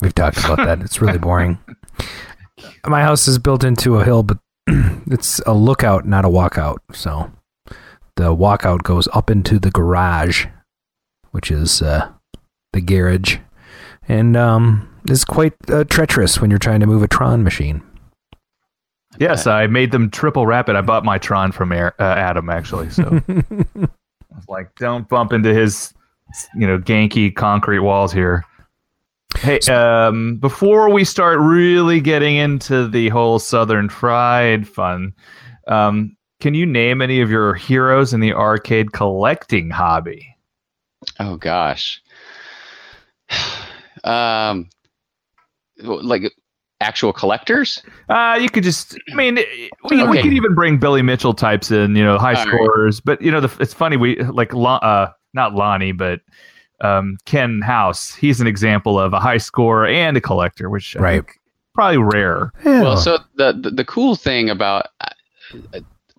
we've 0.00 0.14
talked 0.14 0.38
about 0.38 0.58
that. 0.58 0.82
It's 0.82 1.00
really 1.00 1.18
boring. 1.18 1.58
My 2.86 3.00
house 3.00 3.26
is 3.26 3.38
built 3.38 3.64
into 3.64 3.96
a 3.96 4.04
hill, 4.04 4.22
but 4.22 4.38
it's 4.66 5.38
a 5.46 5.54
lookout, 5.54 6.06
not 6.06 6.24
a 6.24 6.28
walkout. 6.28 6.78
So 6.92 7.32
the 8.16 8.36
walkout 8.36 8.82
goes 8.82 9.08
up 9.14 9.30
into 9.30 9.58
the 9.58 9.70
garage, 9.70 10.46
which 11.30 11.50
is 11.50 11.80
uh, 11.80 12.10
the 12.72 12.80
garage, 12.82 13.38
and 14.08 14.36
um, 14.36 14.91
is 15.08 15.24
quite 15.24 15.54
uh, 15.68 15.84
treacherous 15.84 16.40
when 16.40 16.50
you're 16.50 16.58
trying 16.58 16.80
to 16.80 16.86
move 16.86 17.02
a 17.02 17.08
Tron 17.08 17.42
machine. 17.42 17.82
Yes, 19.18 19.46
I 19.46 19.66
made 19.66 19.92
them 19.92 20.10
triple 20.10 20.46
rapid. 20.46 20.74
I 20.74 20.80
bought 20.80 21.04
my 21.04 21.18
Tron 21.18 21.52
from 21.52 21.72
Air, 21.72 21.94
uh, 22.00 22.14
Adam 22.14 22.48
actually. 22.48 22.90
So 22.90 23.20
I 23.28 23.36
was 24.34 24.48
like, 24.48 24.74
don't 24.76 25.08
bump 25.08 25.32
into 25.32 25.52
his, 25.52 25.92
you 26.54 26.66
know, 26.66 26.78
ganky 26.78 27.34
concrete 27.34 27.80
walls 27.80 28.12
here. 28.12 28.44
Hey, 29.36 29.58
um, 29.70 30.36
before 30.36 30.90
we 30.90 31.04
start 31.04 31.38
really 31.40 32.00
getting 32.00 32.36
into 32.36 32.88
the 32.88 33.08
whole 33.08 33.38
Southern 33.38 33.88
Fried 33.88 34.68
fun, 34.68 35.14
um, 35.66 36.16
can 36.40 36.54
you 36.54 36.66
name 36.66 37.00
any 37.00 37.20
of 37.20 37.30
your 37.30 37.54
heroes 37.54 38.12
in 38.12 38.20
the 38.20 38.32
arcade 38.32 38.92
collecting 38.92 39.70
hobby? 39.70 40.36
Oh 41.18 41.36
gosh. 41.36 42.02
Um, 44.04 44.68
like 45.82 46.32
actual 46.80 47.12
collectors. 47.12 47.82
Uh, 48.08 48.38
you 48.40 48.50
could 48.50 48.64
just, 48.64 48.98
I 49.12 49.14
mean, 49.14 49.36
we, 49.88 50.02
we 50.04 50.20
could 50.22 50.32
even 50.32 50.54
bring 50.54 50.78
Billy 50.78 51.02
Mitchell 51.02 51.32
types 51.34 51.70
in, 51.70 51.94
you 51.94 52.04
know, 52.04 52.18
high 52.18 52.34
All 52.34 52.44
right. 52.44 52.48
scorers. 52.48 53.00
But 53.00 53.22
you 53.22 53.30
know, 53.30 53.40
the, 53.40 53.56
it's 53.62 53.72
funny 53.74 53.96
we 53.96 54.16
like, 54.22 54.52
Lon- 54.52 54.80
uh, 54.82 55.12
not 55.34 55.54
Lonnie, 55.54 55.92
but 55.92 56.20
um, 56.80 57.16
Ken 57.24 57.60
House. 57.60 58.14
He's 58.14 58.40
an 58.40 58.46
example 58.46 58.98
of 58.98 59.12
a 59.12 59.20
high 59.20 59.38
scorer 59.38 59.86
and 59.86 60.16
a 60.16 60.20
collector, 60.20 60.68
which 60.68 60.96
Right. 60.96 61.22
probably 61.74 61.98
rare. 61.98 62.52
Yeah. 62.64 62.82
Well, 62.82 62.96
so 62.96 63.18
the, 63.36 63.52
the 63.52 63.70
the 63.70 63.84
cool 63.84 64.16
thing 64.16 64.50
about 64.50 64.88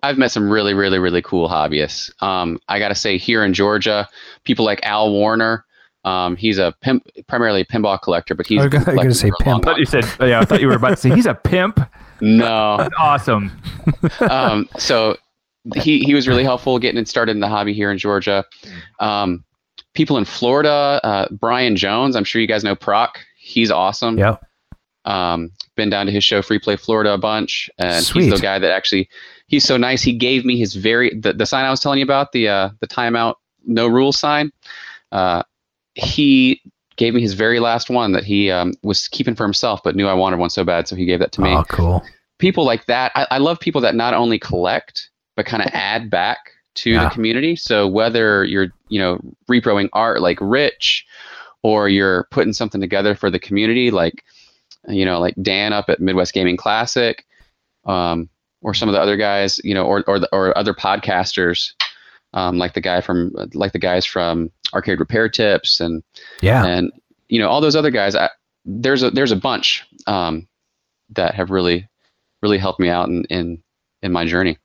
I've 0.02 0.18
met 0.18 0.32
some 0.32 0.50
really 0.50 0.74
really 0.74 0.98
really 0.98 1.22
cool 1.22 1.48
hobbyists. 1.48 2.10
Um, 2.22 2.58
I 2.68 2.78
got 2.78 2.88
to 2.88 2.94
say 2.94 3.18
here 3.18 3.44
in 3.44 3.52
Georgia, 3.54 4.08
people 4.44 4.64
like 4.64 4.80
Al 4.82 5.12
Warner. 5.12 5.64
Um, 6.04 6.36
he's 6.36 6.58
a 6.58 6.74
pimp, 6.82 7.06
primarily 7.28 7.62
a 7.62 7.64
pinball 7.64 8.00
collector, 8.00 8.34
but 8.34 8.46
he's 8.46 8.60
I 8.60 8.64
was 8.64 8.72
gonna- 8.72 8.84
been 8.84 8.98
I 8.98 9.04
was 9.06 9.20
gonna 9.22 9.30
collecting 9.32 9.38
say 9.38 9.44
for 9.44 9.48
a 9.48 9.52
long 9.52 9.60
I 9.60 9.64
thought 9.64 9.78
you 9.78 9.86
said, 9.86 10.28
yeah, 10.28 10.40
I 10.40 10.44
thought 10.44 10.60
you 10.60 10.68
were 10.68 10.74
about 10.74 10.90
to 10.90 10.96
say 10.96 11.10
he's 11.14 11.26
a 11.26 11.34
pimp. 11.34 11.80
No, 12.20 12.76
That's 12.78 12.94
awesome. 12.98 13.50
um, 14.20 14.68
so 14.78 15.16
he 15.76 16.00
he 16.00 16.14
was 16.14 16.28
really 16.28 16.44
helpful 16.44 16.78
getting 16.78 17.00
it 17.00 17.08
started 17.08 17.32
in 17.32 17.40
the 17.40 17.48
hobby 17.48 17.72
here 17.72 17.90
in 17.90 17.96
Georgia. 17.98 18.44
Um, 19.00 19.44
people 19.94 20.18
in 20.18 20.24
Florida, 20.24 21.00
uh, 21.02 21.26
Brian 21.30 21.74
Jones. 21.76 22.16
I'm 22.16 22.24
sure 22.24 22.40
you 22.40 22.46
guys 22.48 22.62
know 22.64 22.74
Proc. 22.76 23.18
He's 23.38 23.70
awesome. 23.70 24.18
yeah. 24.18 24.36
Um, 25.06 25.50
been 25.76 25.90
down 25.90 26.06
to 26.06 26.12
his 26.12 26.24
show 26.24 26.40
Free 26.40 26.58
Play 26.58 26.76
Florida 26.76 27.12
a 27.12 27.18
bunch, 27.18 27.68
and 27.78 28.04
Sweet. 28.04 28.24
he's 28.24 28.34
the 28.34 28.40
guy 28.40 28.58
that 28.58 28.70
actually 28.70 29.08
he's 29.48 29.64
so 29.64 29.76
nice. 29.76 30.02
He 30.02 30.12
gave 30.12 30.44
me 30.44 30.58
his 30.58 30.74
very 30.74 31.18
the, 31.18 31.32
the 31.32 31.46
sign 31.46 31.64
I 31.64 31.70
was 31.70 31.80
telling 31.80 31.98
you 31.98 32.04
about 32.04 32.32
the 32.32 32.48
uh, 32.48 32.68
the 32.80 32.86
timeout 32.86 33.34
no 33.66 33.86
rules 33.86 34.18
sign. 34.18 34.50
Uh, 35.12 35.42
he 35.94 36.60
gave 36.96 37.14
me 37.14 37.20
his 37.20 37.34
very 37.34 37.58
last 37.60 37.90
one 37.90 38.12
that 38.12 38.24
he 38.24 38.50
um, 38.50 38.72
was 38.82 39.08
keeping 39.08 39.34
for 39.34 39.44
himself, 39.44 39.80
but 39.82 39.96
knew 39.96 40.06
I 40.06 40.14
wanted 40.14 40.38
one 40.38 40.50
so 40.50 40.64
bad, 40.64 40.86
so 40.88 40.94
he 40.96 41.04
gave 41.04 41.18
that 41.18 41.32
to 41.32 41.40
me. 41.40 41.50
Oh, 41.50 41.64
cool. 41.68 42.02
People 42.38 42.64
like 42.64 42.86
that, 42.86 43.12
I, 43.14 43.26
I 43.32 43.38
love 43.38 43.58
people 43.60 43.80
that 43.80 43.94
not 43.94 44.14
only 44.14 44.38
collect 44.38 45.10
but 45.36 45.46
kind 45.46 45.62
of 45.62 45.70
add 45.74 46.10
back 46.10 46.38
to 46.76 46.90
Yeah. 46.90 47.04
the 47.04 47.10
community. 47.10 47.56
So 47.56 47.86
whether 47.88 48.44
you're 48.44 48.68
you 48.88 49.00
know 49.00 49.18
reproing 49.50 49.88
art 49.92 50.20
like 50.20 50.38
Rich, 50.40 51.04
or 51.62 51.88
you're 51.88 52.24
putting 52.30 52.52
something 52.52 52.80
together 52.80 53.14
for 53.14 53.30
the 53.30 53.38
community 53.38 53.90
like 53.90 54.22
you 54.88 55.04
know 55.04 55.18
like 55.18 55.34
Dan 55.42 55.72
up 55.72 55.88
at 55.88 56.00
Midwest 56.00 56.34
Gaming 56.34 56.56
Classic, 56.56 57.24
um, 57.86 58.28
or 58.62 58.74
some 58.74 58.88
of 58.88 58.92
the 58.94 59.00
other 59.00 59.16
guys, 59.16 59.60
you 59.64 59.74
know, 59.74 59.84
or 59.84 60.04
or 60.06 60.18
the, 60.18 60.28
or 60.32 60.56
other 60.56 60.74
podcasters. 60.74 61.72
Um, 62.34 62.58
like 62.58 62.74
the 62.74 62.80
guy 62.80 63.00
from, 63.00 63.32
like 63.54 63.70
the 63.70 63.78
guys 63.78 64.04
from 64.04 64.50
Arcade 64.74 65.00
Repair 65.00 65.28
Tips, 65.28 65.80
and 65.80 66.02
Yeah. 66.42 66.64
and 66.64 66.92
you 67.28 67.38
know 67.38 67.48
all 67.48 67.60
those 67.60 67.76
other 67.76 67.90
guys 67.90 68.14
I, 68.14 68.28
there's 68.64 69.02
a 69.02 69.10
there's 69.10 69.32
a 69.32 69.36
bunch 69.36 69.84
um, 70.06 70.46
that 71.14 71.34
have 71.34 71.50
really 71.50 71.88
really 72.42 72.58
helped 72.58 72.80
me 72.80 72.88
out 72.88 73.08
in 73.08 73.24
in, 73.30 73.62
in 74.02 74.12
my 74.12 74.24
journey 74.26 74.58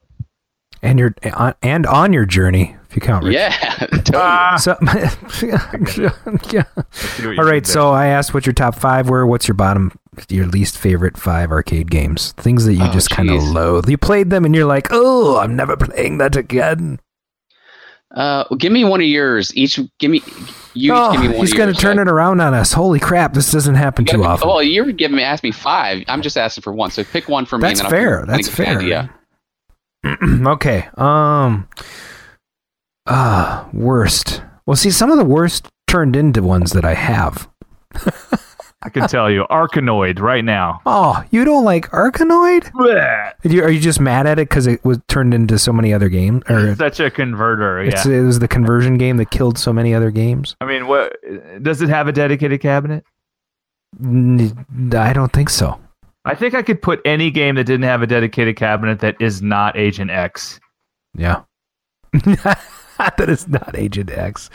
And 0.81 0.99
you're 0.99 1.13
on, 1.33 1.53
and 1.61 1.85
on 1.85 2.11
your 2.13 2.25
journey, 2.25 2.75
if 2.89 2.95
you 2.95 3.01
count. 3.01 3.23
Rich. 3.25 3.35
yeah 3.35 3.51
totally. 3.91 4.17
Ah, 4.17 4.55
So, 4.57 4.75
yeah. 4.83 6.63
see 6.91 7.25
what 7.25 7.33
you 7.33 7.37
All 7.37 7.45
right. 7.45 7.63
did 7.63 7.65
there. 7.65 7.73
So 7.73 7.89
I 7.91 8.07
asked 8.07 8.33
what 8.33 8.45
your 8.45 8.53
top 8.53 8.75
five 8.75 9.09
were. 9.09 9.25
What's 9.27 9.47
your 9.47 9.55
bottom 9.55 9.91
your 10.29 10.45
least 10.47 10.77
favorite 10.77 11.17
five 11.17 11.51
arcade 11.51 11.89
games? 11.91 12.31
Things 12.33 12.65
that 12.65 12.73
you 12.73 12.83
Oh, 12.85 12.91
just 12.91 13.09
kind 13.09 13.29
of 13.29 13.41
loathe. 13.43 13.89
You 13.89 13.97
played 13.97 14.29
them 14.29 14.43
and 14.45 14.55
you're 14.55 14.65
like, 14.65 14.87
oh, 14.91 15.37
I'm 15.37 15.55
never 15.55 15.75
playing 15.77 16.17
that 16.19 16.35
again. 16.35 16.99
Uh, 18.11 18.43
well, 18.49 18.57
give 18.57 18.71
me 18.71 18.83
one 18.83 19.01
of 19.01 19.07
yours. 19.07 19.55
Each, 19.55 19.79
give 19.99 20.09
me. 20.09 20.21
You 20.73 20.93
oh, 20.93 21.09
each 21.09 21.11
give 21.13 21.21
me 21.21 21.37
one. 21.37 21.45
he's 21.45 21.53
going 21.53 21.73
to 21.73 21.79
turn 21.79 21.99
it 21.99 22.07
around 22.07 22.41
on 22.41 22.53
us. 22.53 22.73
Holy 22.73 22.99
crap! 22.99 23.33
This 23.33 23.51
doesn't 23.51 23.75
happen 23.75 24.05
too 24.05 24.17
gotta- 24.17 24.29
often. 24.29 24.47
Well, 24.47 24.63
you're 24.63 24.91
giving 24.91 25.17
me 25.17 25.23
ask 25.23 25.43
me 25.43 25.51
five. 25.51 26.03
I'm 26.07 26.21
just 26.21 26.37
asking 26.37 26.63
for 26.63 26.73
one. 26.73 26.89
So 26.89 27.03
pick 27.03 27.27
one 27.29 27.45
for 27.45 27.57
me. 27.57 27.67
That's 27.67 27.81
fair. 27.81 28.25
That's 28.25 28.47
think 28.47 28.59
of 28.59 28.67
an 28.67 28.79
fair. 28.79 29.09
Yeah. 30.03 30.47
okay. 30.47 30.89
Um. 30.95 31.67
Uh, 33.05 33.65
worst. 33.73 34.41
Well, 34.65 34.75
see, 34.75 34.91
some 34.91 35.11
of 35.11 35.17
the 35.17 35.25
worst 35.25 35.67
turned 35.87 36.15
into 36.15 36.41
ones 36.41 36.71
that 36.73 36.85
I 36.85 36.93
have. 36.93 37.49
I 38.81 38.87
can 38.89 39.07
tell 39.09 39.29
you, 39.29 39.45
Arkanoid 39.49 40.19
right 40.21 40.43
now. 40.45 40.79
Oh, 40.85 41.21
you 41.31 41.43
don't 41.43 41.65
like 41.65 41.89
Arkanoid? 41.91 42.73
Are 42.79 43.33
you, 43.43 43.61
are 43.63 43.69
you 43.69 43.79
just 43.79 43.99
mad 43.99 44.25
at 44.25 44.39
it 44.39 44.47
because 44.47 44.67
it 44.67 44.83
was 44.85 44.99
turned 45.09 45.33
into 45.33 45.59
so 45.59 45.73
many 45.73 45.93
other 45.93 46.07
games? 46.07 46.43
Or 46.49 46.73
Such 46.75 47.01
a 47.01 47.11
converter. 47.11 47.81
it's, 47.81 48.05
Yeah. 48.05 48.19
it 48.19 48.21
was 48.21 48.39
the 48.39 48.47
conversion 48.47 48.97
game 48.97 49.17
that 49.17 49.31
killed 49.31 49.57
so 49.57 49.73
many 49.73 49.93
other 49.93 50.11
games? 50.11 50.55
I 50.61 50.65
mean, 50.65 50.87
what 50.87 51.13
does 51.61 51.81
it 51.81 51.89
have 51.89 52.07
a 52.07 52.13
dedicated 52.13 52.61
cabinet? 52.61 53.03
I 54.01 55.11
don't 55.13 55.33
think 55.33 55.49
so. 55.49 55.77
I 56.23 56.35
think 56.35 56.53
I 56.53 56.61
could 56.61 56.81
put 56.81 57.01
any 57.03 57.31
game 57.31 57.55
that 57.55 57.65
didn't 57.65 57.83
have 57.83 58.01
a 58.01 58.07
dedicated 58.07 58.55
cabinet 58.55 58.99
that 59.01 59.15
is 59.19 59.41
not 59.41 59.75
Agent 59.77 60.09
X. 60.11 60.59
Yeah. 61.15 61.41
that 63.17 63.29
is 63.29 63.47
not 63.47 63.75
Agent 63.77 64.11
X. 64.11 64.49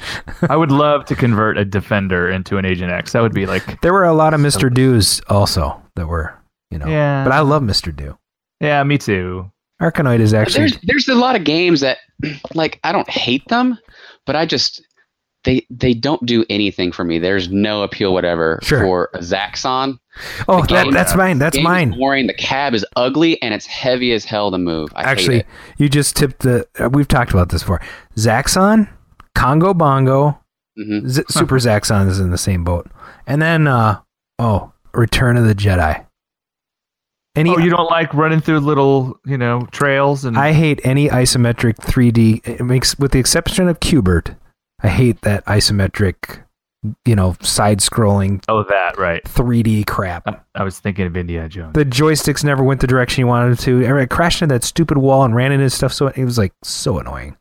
I 0.49 0.57
would 0.57 0.71
love 0.71 1.05
to 1.07 1.17
convert 1.17 1.57
a 1.59 1.65
Defender 1.65 2.31
into 2.31 2.59
an 2.59 2.65
Agent 2.65 2.93
X. 2.93 3.13
That 3.13 3.23
would 3.23 3.35
be 3.35 3.47
like, 3.47 3.81
There 3.81 3.93
were 3.93 4.05
a 4.05 4.13
lot 4.13 4.35
of 4.35 4.41
Mr. 4.41 4.73
Doos 4.73 5.21
also 5.29 5.81
that 5.97 6.07
were, 6.07 6.35
you 6.71 6.79
know. 6.79 6.87
Yeah. 6.87 7.25
But 7.25 7.33
I 7.33 7.41
love 7.41 7.63
Mr. 7.63 7.95
Do. 7.95 8.19
yeah, 8.61 8.83
me 8.85 8.99
too. 8.99 9.51
Arkanoid 9.81 10.21
is 10.21 10.33
actually. 10.33 10.69
There's 10.69 10.79
there's 10.85 11.09
a 11.09 11.15
lot 11.15 11.37
of 11.37 11.45
games 11.45 11.81
that 11.81 11.99
like 12.55 12.79
I 12.85 12.93
don't 12.93 13.09
hate 13.11 13.47
them, 13.49 13.79
but 14.25 14.37
I 14.37 14.47
just 14.47 14.83
they 15.45 15.67
they 15.71 15.95
don't 15.95 16.25
do 16.27 16.45
anything 16.51 16.91
for 16.93 17.05
me. 17.05 17.19
There's 17.19 17.49
no 17.51 17.83
appeal 17.83 18.13
whatever 18.13 18.59
Sure. 18.63 18.81
for 18.81 19.11
Zaxxon. 19.17 19.99
Oh, 20.49 20.63
the 20.63 20.75
that, 20.75 20.91
that's 20.93 21.15
mine. 21.17 21.39
That's 21.39 21.57
Game 21.57 21.63
is 21.65 21.69
mine. 21.69 21.91
boring. 21.99 22.27
The 22.27 22.35
cab 22.35 22.75
is 22.75 22.85
ugly 22.97 23.41
and 23.43 23.53
it's 23.55 23.67
heavy 23.67 24.13
as 24.13 24.25
hell 24.25 24.51
to 24.51 24.59
move. 24.59 24.91
I 24.95 25.03
Actually, 25.03 25.37
hate 25.37 25.47
it. 25.47 25.83
you 25.83 25.89
just 25.89 26.17
tipped 26.17 26.41
the. 26.41 26.67
Uh, 26.79 26.89
we've 26.89 27.09
talked 27.09 27.33
about 27.33 27.49
this 27.51 27.63
before. 27.63 27.81
Zaxxon, 28.17 28.89
Congo 29.35 29.75
Bongo, 29.75 30.39
Mhm. 30.79 31.09
Z- 31.09 31.23
Super 31.29 31.57
Zaxxon 31.59 32.09
is 32.09 32.19
in 32.21 32.31
the 32.31 32.39
same 32.39 32.65
boat, 32.65 32.89
and 33.27 33.41
then 33.43 33.67
uh 33.67 34.01
oh, 34.39 34.73
Return 34.93 35.37
of 35.37 35.47
the 35.47 35.55
Jedi. 35.55 36.05
Any, 37.37 37.51
Oh, 37.51 37.59
you 37.59 37.69
don't 37.71 37.91
like 37.91 38.15
running 38.15 38.41
through 38.41 38.61
little, 38.61 39.19
you 39.27 39.37
know, 39.37 39.67
trails 39.73 40.25
and 40.25 40.37
I 40.39 40.53
hate 40.53 40.81
any 40.85 41.09
isometric 41.09 41.75
3D. 41.79 42.47
It 42.47 42.63
makes, 42.63 42.97
with 42.97 43.11
the 43.11 43.19
exception 43.19 43.69
of 43.69 43.81
Q*bert, 43.81 44.37
I 44.85 44.89
hate 44.89 45.23
that 45.23 45.45
isometric, 45.47 46.45
you 47.07 47.17
know, 47.17 47.35
side-scrolling 47.41 48.45
oh 48.49 48.63
that 48.65 48.99
right. 48.99 49.25
3D 49.25 49.87
crap. 49.87 50.29
I, 50.29 50.39
I 50.55 50.63
was 50.63 50.79
thinking 50.79 51.07
of 51.07 51.17
Indiana 51.17 51.49
Jones. 51.49 51.73
The 51.73 51.87
joysticks 51.87 52.45
never 52.45 52.63
went 52.63 52.83
the 52.83 52.87
direction 52.87 53.23
you 53.23 53.27
wanted 53.27 53.57
them 53.57 53.83
to. 53.83 53.99
I 53.99 54.05
crashed 54.05 54.43
into 54.43 54.55
that 54.55 54.63
stupid 54.63 54.99
wall 54.99 55.25
and 55.25 55.35
ran 55.35 55.53
into 55.53 55.71
stuff, 55.71 55.95
so 55.95 56.09
it 56.09 56.25
was 56.25 56.37
like 56.37 56.53
so 56.63 56.99
annoying. 56.99 57.35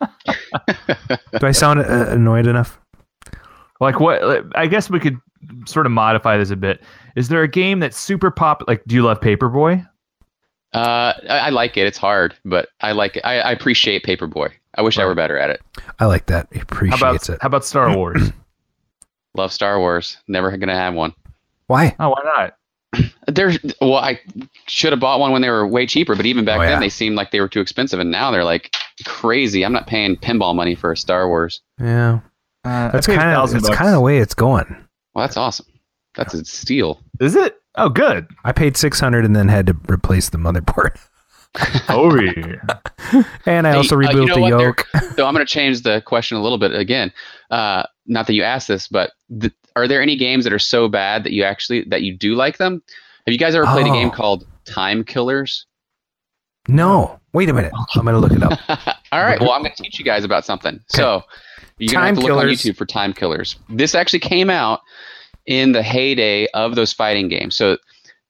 Do 0.00 1.46
I 1.46 1.52
sound 1.52 1.78
uh, 1.78 2.06
annoyed 2.08 2.48
enough? 2.48 2.80
Like 3.80 4.00
what? 4.00 4.44
I 4.56 4.66
guess 4.66 4.90
we 4.90 4.98
could 4.98 5.16
sort 5.66 5.86
of 5.86 5.92
modify 5.92 6.36
this 6.38 6.50
a 6.50 6.56
bit. 6.56 6.82
Is 7.14 7.28
there 7.28 7.42
a 7.42 7.48
game 7.48 7.78
that's 7.78 7.96
super 7.96 8.32
pop? 8.32 8.64
Like, 8.66 8.82
do 8.86 8.96
you 8.96 9.02
love 9.02 9.20
Paperboy? 9.20 9.86
Uh, 10.72 11.14
I, 11.28 11.38
I 11.38 11.48
like 11.50 11.76
it. 11.76 11.86
It's 11.86 11.98
hard, 11.98 12.34
but 12.44 12.68
I 12.80 12.92
like 12.92 13.16
it. 13.16 13.24
I, 13.24 13.40
I 13.40 13.52
appreciate 13.52 14.04
Paperboy. 14.04 14.52
I 14.76 14.82
wish 14.82 14.98
I 14.98 15.04
were 15.04 15.14
better 15.14 15.36
at 15.38 15.50
it. 15.50 15.60
I 15.98 16.06
like 16.06 16.26
that. 16.26 16.48
He 16.52 16.58
How 16.58 16.62
appreciates 16.62 17.28
about 17.28 17.34
it. 17.36 17.38
how 17.42 17.46
about 17.46 17.64
Star 17.64 17.96
Wars? 17.96 18.30
Love 19.34 19.52
Star 19.52 19.78
Wars. 19.78 20.16
Never 20.28 20.56
gonna 20.56 20.74
have 20.76 20.94
one. 20.94 21.12
Why? 21.66 21.94
oh, 22.00 22.10
why 22.10 22.22
not? 22.24 23.04
There's 23.28 23.58
well, 23.80 23.96
I 23.96 24.20
should 24.66 24.92
have 24.92 25.00
bought 25.00 25.20
one 25.20 25.30
when 25.32 25.42
they 25.42 25.50
were 25.50 25.66
way 25.66 25.86
cheaper, 25.86 26.16
but 26.16 26.26
even 26.26 26.44
back 26.44 26.58
Oh, 26.58 26.62
then 26.62 26.70
yeah. 26.72 26.80
they 26.80 26.88
seemed 26.88 27.16
like 27.16 27.30
they 27.30 27.40
were 27.40 27.48
too 27.48 27.60
expensive, 27.60 28.00
and 28.00 28.10
now 28.10 28.30
they're 28.30 28.44
like 28.44 28.74
crazy. 29.06 29.64
I'm 29.64 29.72
not 29.72 29.86
paying 29.86 30.16
pinball 30.16 30.54
money 30.54 30.74
for 30.74 30.90
a 30.92 30.96
Star 30.96 31.28
Wars. 31.28 31.60
Yeah, 31.80 32.20
Uh, 32.64 32.88
that's 32.90 33.06
kind 33.06 33.20
of 33.20 33.26
1,000 33.36 33.62
that's 33.62 33.76
kind 33.76 33.88
of 33.88 33.94
the 33.94 34.00
way 34.00 34.18
it's 34.18 34.34
going. 34.34 34.66
Well, 35.14 35.24
that's 35.24 35.36
awesome. 35.36 35.66
That's 36.16 36.34
a 36.34 36.44
steal. 36.44 37.00
Is 37.20 37.36
it? 37.36 37.56
Oh, 37.76 37.88
good. 37.88 38.26
I 38.44 38.50
paid 38.50 38.76
six 38.76 38.98
hundred 38.98 39.24
and 39.24 39.34
then 39.36 39.46
had 39.48 39.66
to 39.68 39.76
replace 39.88 40.28
the 40.30 40.38
motherboard, 40.38 40.96
Oh 41.88 42.14
yeah. 42.20 42.56
and 43.46 43.66
I 43.66 43.72
Hey, 43.72 43.76
also 43.76 43.96
uh, 43.96 44.00
you 44.00 44.08
rebuilt 44.08 44.28
know 44.28 44.34
the 44.36 44.40
what? 44.40 44.50
Yoke. 44.50 44.86
So 45.16 45.26
I'm 45.26 45.34
going 45.34 45.44
to 45.44 45.52
change 45.52 45.82
the 45.82 46.00
question 46.06 46.36
a 46.38 46.42
little 46.42 46.56
bit 46.58 46.74
again. 46.74 47.12
Uh, 47.50 47.82
not 48.06 48.26
that 48.28 48.34
you 48.34 48.42
asked 48.42 48.68
this, 48.68 48.86
but 48.88 49.10
th- 49.40 49.52
are 49.76 49.86
there 49.88 50.00
any 50.00 50.16
games 50.16 50.44
that 50.44 50.52
are 50.52 50.58
so 50.58 50.88
bad 50.88 51.24
that 51.24 51.32
you 51.32 51.42
actually 51.42 51.84
that 51.88 52.02
you 52.02 52.16
do 52.16 52.34
like 52.34 52.56
them? 52.58 52.82
Have 53.26 53.32
you 53.32 53.38
guys 53.38 53.54
ever 53.54 53.66
played 53.66 53.86
a 53.86 53.90
game 53.90 54.08
Oh. 54.08 54.10
called 54.12 54.46
Time 54.64 55.04
Killers? 55.04 55.66
No, 56.68 57.18
wait 57.32 57.48
a 57.48 57.52
minute. 57.52 57.72
I'm 57.94 58.04
gonna 58.04 58.18
look 58.18 58.32
it 58.32 58.42
up. 58.42 58.58
All 59.12 59.22
right. 59.24 59.40
Well, 59.40 59.50
I'm 59.52 59.62
going 59.62 59.74
to 59.74 59.82
teach 59.82 59.98
you 59.98 60.04
guys 60.04 60.24
about 60.24 60.44
something. 60.44 60.78
So 60.88 61.22
you're 61.78 61.92
going 61.92 62.00
to 62.02 62.06
have 62.06 62.14
Time 62.14 62.14
to 62.16 62.20
look 62.20 62.44
on 62.44 62.46
YouTube 62.46 62.76
for 62.76 62.86
Time 62.86 63.12
Killers. 63.12 63.56
This 63.68 63.94
actually 63.94 64.20
came 64.20 64.48
out 64.50 64.80
in 65.46 65.72
the 65.72 65.82
heyday 65.82 66.46
of 66.54 66.76
those 66.76 66.92
fighting 66.92 67.28
games. 67.28 67.56
So 67.56 67.76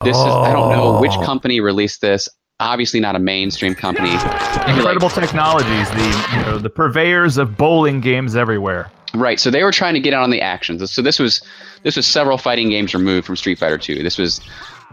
this 0.02 0.16
is 0.16 0.22
I 0.24 0.52
don't 0.52 0.70
know 0.70 0.98
which 1.00 1.12
Oh. 1.14 1.24
company 1.24 1.60
released 1.60 2.00
this. 2.00 2.28
Obviously 2.60 3.00
not 3.00 3.16
a 3.16 3.18
mainstream 3.18 3.74
company. 3.74 4.10
Maybe 4.10 4.22
like- 4.24 4.68
Incredible 4.76 5.10
technologies, 5.10 5.90
the 5.90 6.28
you 6.36 6.42
know 6.44 6.58
the 6.58 6.70
purveyors 6.70 7.36
of 7.38 7.56
bowling 7.56 8.00
games 8.00 8.36
everywhere. 8.36 8.90
Right. 9.14 9.40
So 9.40 9.50
they 9.50 9.64
were 9.64 9.72
trying 9.72 9.94
to 9.94 10.00
get 10.00 10.14
out 10.14 10.22
on 10.22 10.30
the 10.30 10.40
actions. 10.40 10.88
So 10.92 11.02
this 11.02 11.18
was 11.18 11.42
this 11.82 11.96
was 11.96 12.06
several 12.06 12.38
fighting 12.38 12.68
games 12.70 12.94
removed 12.94 13.26
from 13.26 13.34
Street 13.36 13.58
Fighter 13.58 13.78
2. 13.78 14.02
This 14.04 14.18
was 14.18 14.40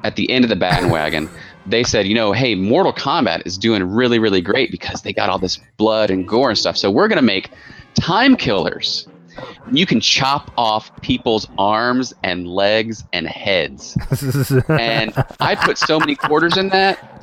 at 0.03 0.15
the 0.15 0.29
end 0.31 0.43
of 0.45 0.49
the 0.49 0.55
bandwagon. 0.55 1.29
they 1.65 1.83
said, 1.83 2.07
you 2.07 2.15
know, 2.15 2.31
hey, 2.31 2.55
Mortal 2.55 2.93
Kombat 2.93 3.45
is 3.45 3.57
doing 3.57 3.83
really, 3.83 4.17
really 4.19 4.41
great 4.41 4.71
because 4.71 5.01
they 5.01 5.11
got 5.13 5.29
all 5.29 5.37
this 5.39 5.59
blood 5.77 6.09
and 6.09 6.27
gore 6.27 6.49
and 6.49 6.57
stuff. 6.57 6.77
So 6.77 6.89
we're 6.89 7.07
gonna 7.09 7.21
make 7.21 7.51
time 7.95 8.35
killers. 8.37 9.07
You 9.71 9.85
can 9.85 9.99
chop 9.99 10.51
off 10.57 10.89
people's 11.01 11.47
arms 11.59 12.11
and 12.23 12.47
legs 12.47 13.03
and 13.13 13.27
heads. 13.27 13.95
And 14.69 15.13
I 15.39 15.53
put 15.55 15.77
so 15.77 15.99
many 15.99 16.15
quarters 16.15 16.57
in 16.57 16.69
that, 16.69 17.16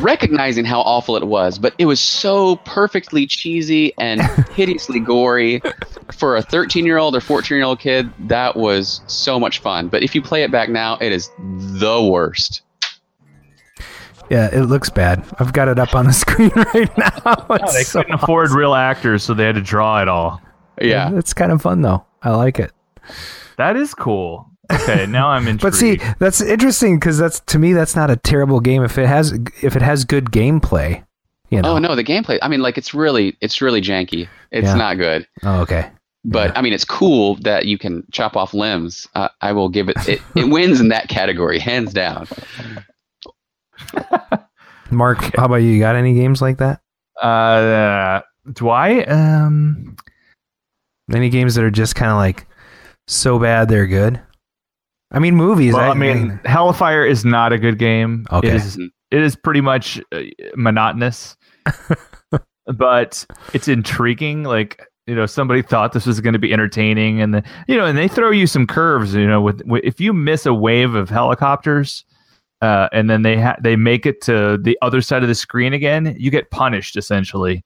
recognizing 0.00 0.64
how 0.64 0.80
awful 0.80 1.16
it 1.16 1.26
was, 1.26 1.58
but 1.58 1.74
it 1.78 1.86
was 1.86 2.00
so 2.00 2.56
perfectly 2.64 3.26
cheesy 3.26 3.92
and 3.98 4.20
hideously 4.54 5.00
gory 5.00 5.60
for 6.12 6.36
a 6.36 6.42
13 6.42 6.84
year 6.86 6.98
old 6.98 7.14
or 7.16 7.20
14 7.20 7.56
year 7.56 7.64
old 7.64 7.80
kid. 7.80 8.10
That 8.28 8.56
was 8.56 9.00
so 9.06 9.38
much 9.40 9.60
fun. 9.60 9.88
But 9.88 10.02
if 10.02 10.14
you 10.14 10.22
play 10.22 10.42
it 10.42 10.50
back 10.50 10.68
now, 10.68 10.96
it 11.00 11.12
is 11.12 11.30
the 11.38 12.02
worst. 12.02 12.62
yeah, 14.30 14.48
it 14.52 14.62
looks 14.62 14.90
bad. 14.90 15.24
I've 15.38 15.52
got 15.52 15.68
it 15.68 15.78
up 15.78 15.94
on 15.94 16.06
the 16.06 16.12
screen 16.24 16.50
right 16.74 16.98
now. 16.98 17.46
It's 17.62 17.74
they 17.74 17.82
so 17.84 18.00
couldn't 18.02 18.14
afford 18.22 18.50
real 18.50 18.74
actors, 18.74 19.22
so 19.22 19.34
they 19.34 19.44
had 19.44 19.54
to 19.54 19.60
draw 19.60 20.00
it 20.02 20.08
all. 20.08 20.40
Yeah. 20.80 21.16
it's 21.16 21.32
kind 21.34 21.52
of 21.52 21.62
fun 21.62 21.82
though. 21.82 22.04
I 22.22 22.30
like 22.30 22.58
it. 22.58 22.72
That 23.58 23.76
is 23.76 23.94
cool. 23.94 24.50
Okay, 24.72 25.06
now 25.06 25.28
I'm 25.28 25.46
intrigued. 25.48 25.62
But 25.62 25.74
see, 25.74 25.98
that's 26.18 26.40
interesting 26.40 26.98
because 26.98 27.18
that's 27.18 27.40
to 27.40 27.58
me 27.58 27.72
that's 27.72 27.96
not 27.96 28.10
a 28.10 28.16
terrible 28.16 28.60
game 28.60 28.82
if 28.82 28.98
it 28.98 29.06
has 29.06 29.32
if 29.62 29.76
it 29.76 29.82
has 29.82 30.04
good 30.04 30.26
gameplay. 30.26 31.04
You 31.50 31.62
know. 31.62 31.74
Oh 31.74 31.78
no, 31.78 31.94
the 31.94 32.04
gameplay. 32.04 32.38
I 32.42 32.48
mean, 32.48 32.62
like 32.62 32.78
it's 32.78 32.94
really, 32.94 33.36
it's 33.40 33.60
really 33.60 33.80
janky. 33.82 34.28
It's 34.50 34.66
Yeah. 34.66 34.74
not 34.74 34.96
good. 34.96 35.26
Oh, 35.42 35.60
okay. 35.60 35.90
But 36.24 36.56
I 36.56 36.62
mean, 36.62 36.72
it's 36.72 36.86
cool 36.86 37.34
that 37.42 37.66
you 37.66 37.76
can 37.76 38.04
chop 38.10 38.34
off 38.36 38.54
limbs. 38.54 39.06
Uh, 39.14 39.28
I 39.42 39.52
will 39.52 39.68
give 39.68 39.90
it. 39.90 39.96
It, 40.08 40.22
it 40.34 40.48
wins 40.48 40.80
in 40.80 40.88
that 40.88 41.08
category, 41.08 41.58
hands 41.58 41.92
down. 41.92 42.26
Mark, 44.90 45.36
how 45.36 45.46
about 45.46 45.56
you? 45.56 45.70
You 45.70 45.80
got 45.80 45.96
any 45.96 46.14
games 46.14 46.40
like 46.40 46.58
that? 46.58 46.80
uh, 47.22 48.20
do 48.52 48.68
I? 48.68 49.04
Um, 49.04 49.96
Any 51.12 51.28
games 51.28 51.54
that 51.54 51.64
are 51.64 51.70
just 51.70 51.94
kind 51.94 52.10
of 52.10 52.16
like 52.16 52.46
so 53.06 53.38
bad 53.38 53.68
they're 53.68 53.86
good? 53.86 54.20
I 55.14 55.18
mean, 55.20 55.36
movies. 55.36 55.74
well, 55.74 55.90
I 55.90 55.94
mean, 55.94 56.40
Hellfire 56.44 57.06
is 57.06 57.24
not 57.24 57.52
a 57.52 57.58
good 57.58 57.78
game. 57.78 58.26
Okay. 58.32 58.48
It 58.48 58.54
is, 58.54 58.78
it 59.10 59.22
is 59.22 59.36
pretty 59.36 59.60
much 59.60 60.00
uh, 60.12 60.22
monotonous, 60.56 61.36
but 62.66 63.24
it's 63.52 63.68
intriguing. 63.68 64.42
Like 64.42 64.82
you 65.06 65.14
know, 65.14 65.26
somebody 65.26 65.62
thought 65.62 65.92
this 65.92 66.06
was 66.06 66.20
going 66.20 66.32
to 66.32 66.38
be 66.38 66.52
entertaining, 66.52 67.20
and 67.20 67.34
the 67.34 67.44
you 67.68 67.76
know, 67.76 67.86
and 67.86 67.96
they 67.96 68.08
throw 68.08 68.30
you 68.30 68.46
some 68.46 68.66
curves. 68.66 69.14
You 69.14 69.26
know, 69.26 69.40
with, 69.40 69.62
with 69.66 69.84
if 69.84 70.00
you 70.00 70.12
miss 70.12 70.46
a 70.46 70.54
wave 70.54 70.94
of 70.94 71.08
helicopters. 71.08 72.04
Uh, 72.62 72.88
and 72.92 73.10
then 73.10 73.20
they 73.20 73.38
ha- 73.38 73.56
they 73.60 73.76
make 73.76 74.06
it 74.06 74.22
to 74.22 74.56
the 74.56 74.78
other 74.80 75.02
side 75.02 75.22
of 75.22 75.28
the 75.28 75.34
screen 75.34 75.74
again. 75.74 76.16
You 76.18 76.30
get 76.30 76.50
punished 76.50 76.96
essentially. 76.96 77.62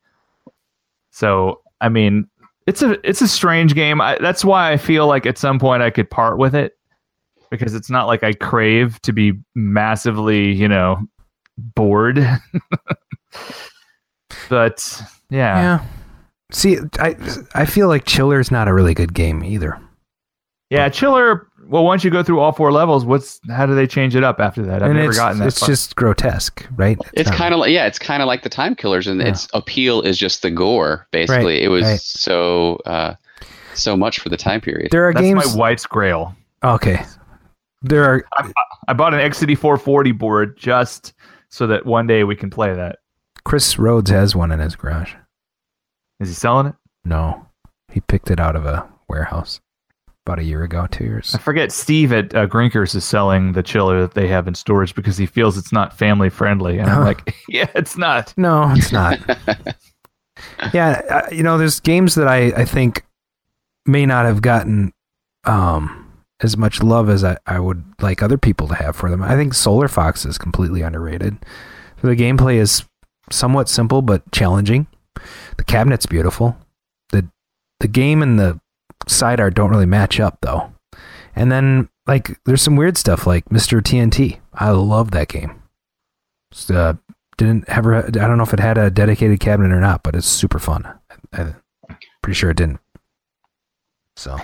So 1.13 1.61
I 1.81 1.89
mean, 1.89 2.29
it's 2.67 2.83
a 2.83 2.97
it's 3.09 3.23
a 3.23 3.29
strange 3.29 3.75
game. 3.75 4.01
I, 4.01 4.19
that's 4.21 4.45
why 4.45 4.73
I 4.73 4.77
feel 4.77 5.07
like 5.07 5.25
at 5.25 5.39
some 5.39 5.59
point 5.59 5.83
I 5.83 5.91
could 5.91 6.11
part 6.11 6.39
with 6.39 6.55
it. 6.55 6.78
Because 7.51 7.75
it's 7.75 7.91
not 7.91 8.07
like 8.07 8.25
I 8.25 8.33
crave 8.33 9.01
to 9.03 9.13
be 9.13 9.33
massively, 9.55 10.53
you 10.53 10.69
know, 10.69 10.99
bored. 11.57 12.17
but 14.49 15.03
yeah. 15.31 15.61
Yeah. 15.81 15.85
See, 16.51 16.79
I 16.99 17.15
I 17.55 17.65
feel 17.67 17.89
like 17.89 18.05
Chiller's 18.07 18.51
not 18.51 18.69
a 18.69 18.75
really 18.75 18.95
good 18.95 19.13
game 19.15 19.45
either. 19.45 19.79
Yeah, 20.71 20.89
Chiller. 20.89 21.47
Well, 21.67 21.85
once 21.85 22.03
you 22.03 22.11
go 22.11 22.23
through 22.23 22.41
all 22.41 22.53
four 22.53 22.73
levels, 22.73 23.05
what's 23.05 23.39
how 23.51 23.67
do 23.67 23.75
they 23.75 23.87
change 23.87 24.17
it 24.17 24.25
up 24.25 24.41
after 24.41 24.63
that? 24.63 24.83
I've 24.83 24.91
and 24.91 24.99
never 24.99 25.13
gotten 25.13 25.39
that. 25.41 25.49
it's 25.49 25.59
far. 25.59 25.69
just 25.69 25.95
grotesque, 25.97 26.67
right? 26.77 26.97
It's 27.13 27.29
not- 27.29 27.39
kind 27.39 27.53
of 27.53 27.61
like 27.61 27.71
yeah, 27.71 27.87
it's 27.87 27.99
kind 27.99 28.23
of 28.23 28.27
like 28.27 28.43
the 28.43 28.49
time 28.49 28.75
killers, 28.75 29.07
and 29.07 29.21
Yeah. 29.21 29.29
its 29.29 29.49
appeal 29.53 30.01
is 30.01 30.17
just 30.19 30.41
the 30.41 30.51
gore. 30.51 31.07
Basically, 31.13 31.55
Right, 31.57 31.63
it 31.63 31.69
was 31.69 31.85
right. 31.85 32.01
so 32.01 32.77
uh, 32.87 33.15
so 33.75 33.95
much 33.99 34.19
for 34.21 34.31
the 34.31 34.39
time 34.39 34.63
period. 34.63 34.91
there 34.91 35.07
are 35.07 35.13
that's 35.13 35.23
games. 35.23 35.55
my 35.55 35.61
wife's 35.61 35.85
grail. 35.85 36.35
okay, 36.65 37.05
there 37.83 38.05
are. 38.05 38.25
I 38.89 38.93
bought 38.93 39.15
an 39.15 39.21
Exidy 39.21 39.57
440 39.57 40.13
board 40.13 40.57
just 40.57 41.13
so 41.51 41.67
that 41.67 41.87
one 41.87 42.07
day 42.07 42.25
we 42.25 42.37
can 42.37 42.51
play 42.51 42.75
that. 42.75 42.99
Chris 43.45 43.79
Rhodes 43.79 44.11
has 44.11 44.37
one 44.37 44.53
in 44.53 44.61
his 44.61 44.77
garage. 44.77 45.15
Is 46.21 46.29
he 46.29 46.35
selling 46.35 46.67
it? 46.67 46.75
No, 47.05 47.47
he 47.91 48.01
picked 48.01 48.31
it 48.31 48.41
out 48.41 48.57
of 48.57 48.67
a 48.67 48.89
warehouse 49.09 49.61
about 50.27 50.39
a 50.39 50.45
year 50.45 50.63
ago, 50.63 50.87
two 50.91 51.05
years. 51.05 51.35
I 51.35 51.39
forget. 51.39 51.73
Steve 51.73 52.13
at 52.13 52.35
uh, 52.35 52.47
Grinkers 52.47 52.95
is 52.95 53.05
selling 53.05 53.53
the 53.53 53.63
chiller 53.63 54.01
that 54.03 54.15
they 54.15 54.29
have 54.29 54.47
in 54.47 54.55
storage 54.55 54.95
because 54.95 55.17
he 55.17 55.25
feels 55.25 55.57
it's 55.57 55.73
not 55.73 55.97
family 55.97 56.29
friendly, 56.29 56.79
and 56.79 56.91
I'm 56.91 57.05
like, 57.05 57.35
yeah, 57.49 57.71
it's 57.75 57.97
not. 57.97 58.35
No, 58.37 58.71
it's 58.77 58.93
not. 58.93 59.19
yeah, 60.75 61.01
uh, 61.09 61.35
you 61.35 61.43
know, 61.43 61.57
there's 61.57 61.81
games 61.81 62.15
that 62.17 62.29
I, 62.29 62.49
I 62.49 62.65
think 62.67 63.07
may 63.87 64.05
not 64.05 64.27
have 64.27 64.43
gotten 64.43 64.93
um, 65.45 66.08
as 66.41 66.57
much 66.57 66.83
love 66.83 67.09
as 67.09 67.25
I, 67.25 67.37
I 67.47 67.59
would 67.59 67.85
like 68.01 68.23
other 68.23 68.39
people 68.39 68.69
to 68.69 68.75
have 68.75 68.95
for 68.97 69.11
them. 69.11 69.23
I 69.23 69.35
think 69.35 69.55
Solar 69.55 69.89
Fox 69.89 70.25
is 70.25 70.39
completely 70.39 70.83
underrated. 70.83 71.37
The 72.03 72.15
gameplay 72.15 72.57
is 72.57 72.85
somewhat 73.31 73.69
simple 73.69 74.03
but 74.03 74.31
challenging. 74.31 74.87
The 75.57 75.65
cabinet's 75.65 76.07
beautiful. 76.07 76.57
the 77.11 77.29
The 77.81 77.89
game 77.89 78.23
and 78.23 78.39
the 78.39 78.61
side 79.07 79.41
art 79.41 79.55
don't 79.55 79.71
really 79.71 79.87
match 79.87 80.21
up 80.21 80.39
though. 80.41 80.73
And 81.35 81.51
then 81.51 81.89
like 82.07 82.39
there's 82.45 82.63
some 82.63 82.77
weird 82.77 82.97
stuff 82.97 83.27
like 83.27 83.45
Mr. 83.47 83.81
TNT. 83.81 84.39
I 84.55 84.71
love 84.71 85.11
that 85.11 85.29
game. 85.29 85.63
Uh, 86.71 86.95
didn't 87.37 87.69
ever 87.69 88.07
I 88.07 88.11
don't 88.11 88.39
know 88.39 88.45
if 88.45 88.55
it 88.55 88.61
had 88.61 88.79
a 88.79 88.91
dedicated 88.91 89.41
cabinet 89.41 89.73
or 89.73 89.81
not, 89.81 90.03
but 90.03 90.15
it's 90.15 90.27
super 90.27 90.59
fun. 90.59 90.89
I, 91.33 91.55
I'm 91.89 91.97
pretty 92.23 92.37
sure 92.37 92.51
it 92.51 92.57
didn't. 92.57 92.81
So 94.17 94.37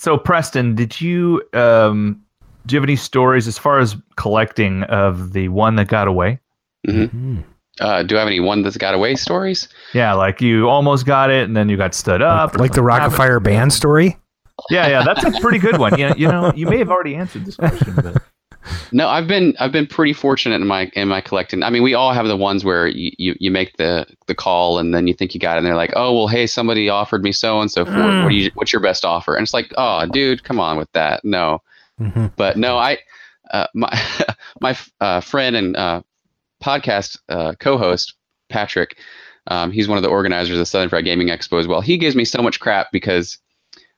So 0.00 0.16
Preston, 0.16 0.74
did 0.74 0.98
you 0.98 1.42
um, 1.52 2.22
do 2.64 2.74
you 2.74 2.80
have 2.80 2.88
any 2.88 2.96
stories 2.96 3.46
as 3.46 3.58
far 3.58 3.78
as 3.80 3.96
collecting 4.16 4.82
of 4.84 5.34
the 5.34 5.48
one 5.48 5.76
that 5.76 5.88
got 5.88 6.08
away? 6.08 6.40
mm, 6.88 7.44
Uh, 7.80 8.02
do 8.02 8.16
I 8.16 8.20
have 8.20 8.26
any 8.26 8.40
one 8.40 8.62
that's 8.62 8.78
got 8.78 8.94
away 8.94 9.14
stories? 9.14 9.68
Yeah, 9.92 10.14
like 10.14 10.40
you 10.40 10.70
almost 10.70 11.04
got 11.04 11.30
it 11.30 11.44
and 11.44 11.54
then 11.54 11.68
you 11.68 11.76
got 11.76 11.94
stood 11.94 12.22
up. 12.22 12.54
or 12.54 12.58
like 12.60 12.70
the 12.70 12.76
something 12.76 12.84
Rocket. 12.84 13.10
Fire 13.14 13.40
band 13.40 13.74
story. 13.74 14.16
Yeah, 14.70 14.88
yeah, 14.88 15.02
that's 15.04 15.22
a 15.22 15.38
pretty 15.38 15.58
good 15.58 15.76
one. 15.76 15.98
You 15.98 16.08
know, 16.08 16.14
you 16.16 16.28
know, 16.28 16.52
you 16.56 16.66
may 16.66 16.78
have 16.78 16.88
already 16.90 17.14
answered 17.14 17.44
this 17.44 17.56
question, 17.56 17.94
but 17.96 18.22
No, 18.92 19.08
I've 19.08 19.26
been 19.28 19.54
I've 19.60 19.72
been 19.72 19.86
pretty 19.86 20.12
fortunate 20.12 20.60
in 20.60 20.66
my 20.66 20.90
in 20.94 21.08
my 21.08 21.20
collecting. 21.20 21.62
I 21.62 21.70
mean, 21.70 21.82
we 21.82 21.94
all 21.94 22.12
have 22.12 22.26
the 22.26 22.36
ones 22.36 22.64
where 22.64 22.88
you, 22.88 23.12
you, 23.18 23.36
you 23.38 23.50
make 23.50 23.76
the 23.76 24.06
the 24.26 24.34
call 24.34 24.78
and 24.78 24.92
then 24.94 25.06
you 25.06 25.14
think 25.14 25.32
you 25.32 25.40
got 25.40 25.54
it, 25.54 25.58
and 25.58 25.66
they're 25.66 25.76
like, 25.76 25.92
oh 25.96 26.14
well, 26.14 26.26
hey, 26.26 26.46
somebody 26.46 26.88
offered 26.88 27.22
me 27.22 27.32
so 27.32 27.60
and 27.60 27.70
so 27.70 27.84
for 27.84 27.92
Mm. 27.92 28.22
what 28.22 28.30
do 28.30 28.34
you 28.34 28.50
what's 28.54 28.72
your 28.72 28.82
best 28.82 29.04
offer? 29.04 29.34
And 29.36 29.44
it's 29.44 29.54
like, 29.54 29.72
oh, 29.78 30.06
dude, 30.06 30.42
come 30.44 30.58
on 30.60 30.76
with 30.76 30.90
that. 30.92 31.24
No, 31.24 31.62
hmm 31.98 32.26
but 32.36 32.56
no, 32.56 32.78
I 32.78 32.98
uh, 33.52 33.66
my 33.74 33.90
my 34.60 34.76
uh, 35.00 35.20
friend 35.20 35.56
and 35.56 35.76
uh, 35.76 36.02
podcast 36.62 37.18
uh, 37.28 37.54
co-host 37.60 38.14
Patrick, 38.48 38.98
um, 39.46 39.70
he's 39.70 39.88
one 39.88 39.98
of 39.98 40.02
the 40.02 40.10
organizers 40.10 40.52
of 40.54 40.58
the 40.58 40.66
Southern 40.66 40.88
Fried 40.88 41.04
Gaming 41.04 41.28
Expo 41.28 41.60
as 41.60 41.68
well. 41.68 41.80
He 41.80 41.96
gives 41.96 42.16
me 42.16 42.24
so 42.24 42.42
much 42.42 42.58
crap 42.60 42.88
because 42.92 43.38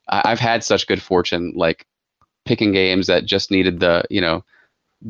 I, 0.09 0.21
I've 0.25 0.39
had 0.39 0.63
such 0.63 0.87
good 0.87 1.01
fortune, 1.01 1.53
like 1.55 1.85
picking 2.45 2.71
games 2.71 3.07
that 3.07 3.25
just 3.25 3.49
needed 3.51 3.79
the 3.79 4.03
you 4.09 4.21
know 4.21 4.43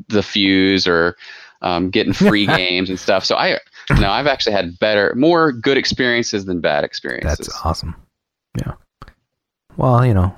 the 0.10 0.24
fuse 0.24 0.88
or 0.88 1.16
um, 1.62 1.90
getting 1.90 2.14
free 2.14 2.46
games 2.58 2.90
and 2.90 3.00
stuff. 3.00 3.26
So 3.26 3.36
I 3.36 3.60
no, 4.00 4.10
I've 4.10 4.28
actually 4.28 4.54
had 4.54 4.78
better, 4.80 5.14
more 5.16 5.52
good 5.52 5.78
experiences 5.78 6.46
than 6.46 6.62
bad 6.62 6.84
experiences. 6.84 7.48
That's 7.48 7.66
awesome. 7.66 7.96
Yeah. 8.58 8.74
Well, 9.78 10.06
you 10.06 10.14
know, 10.14 10.36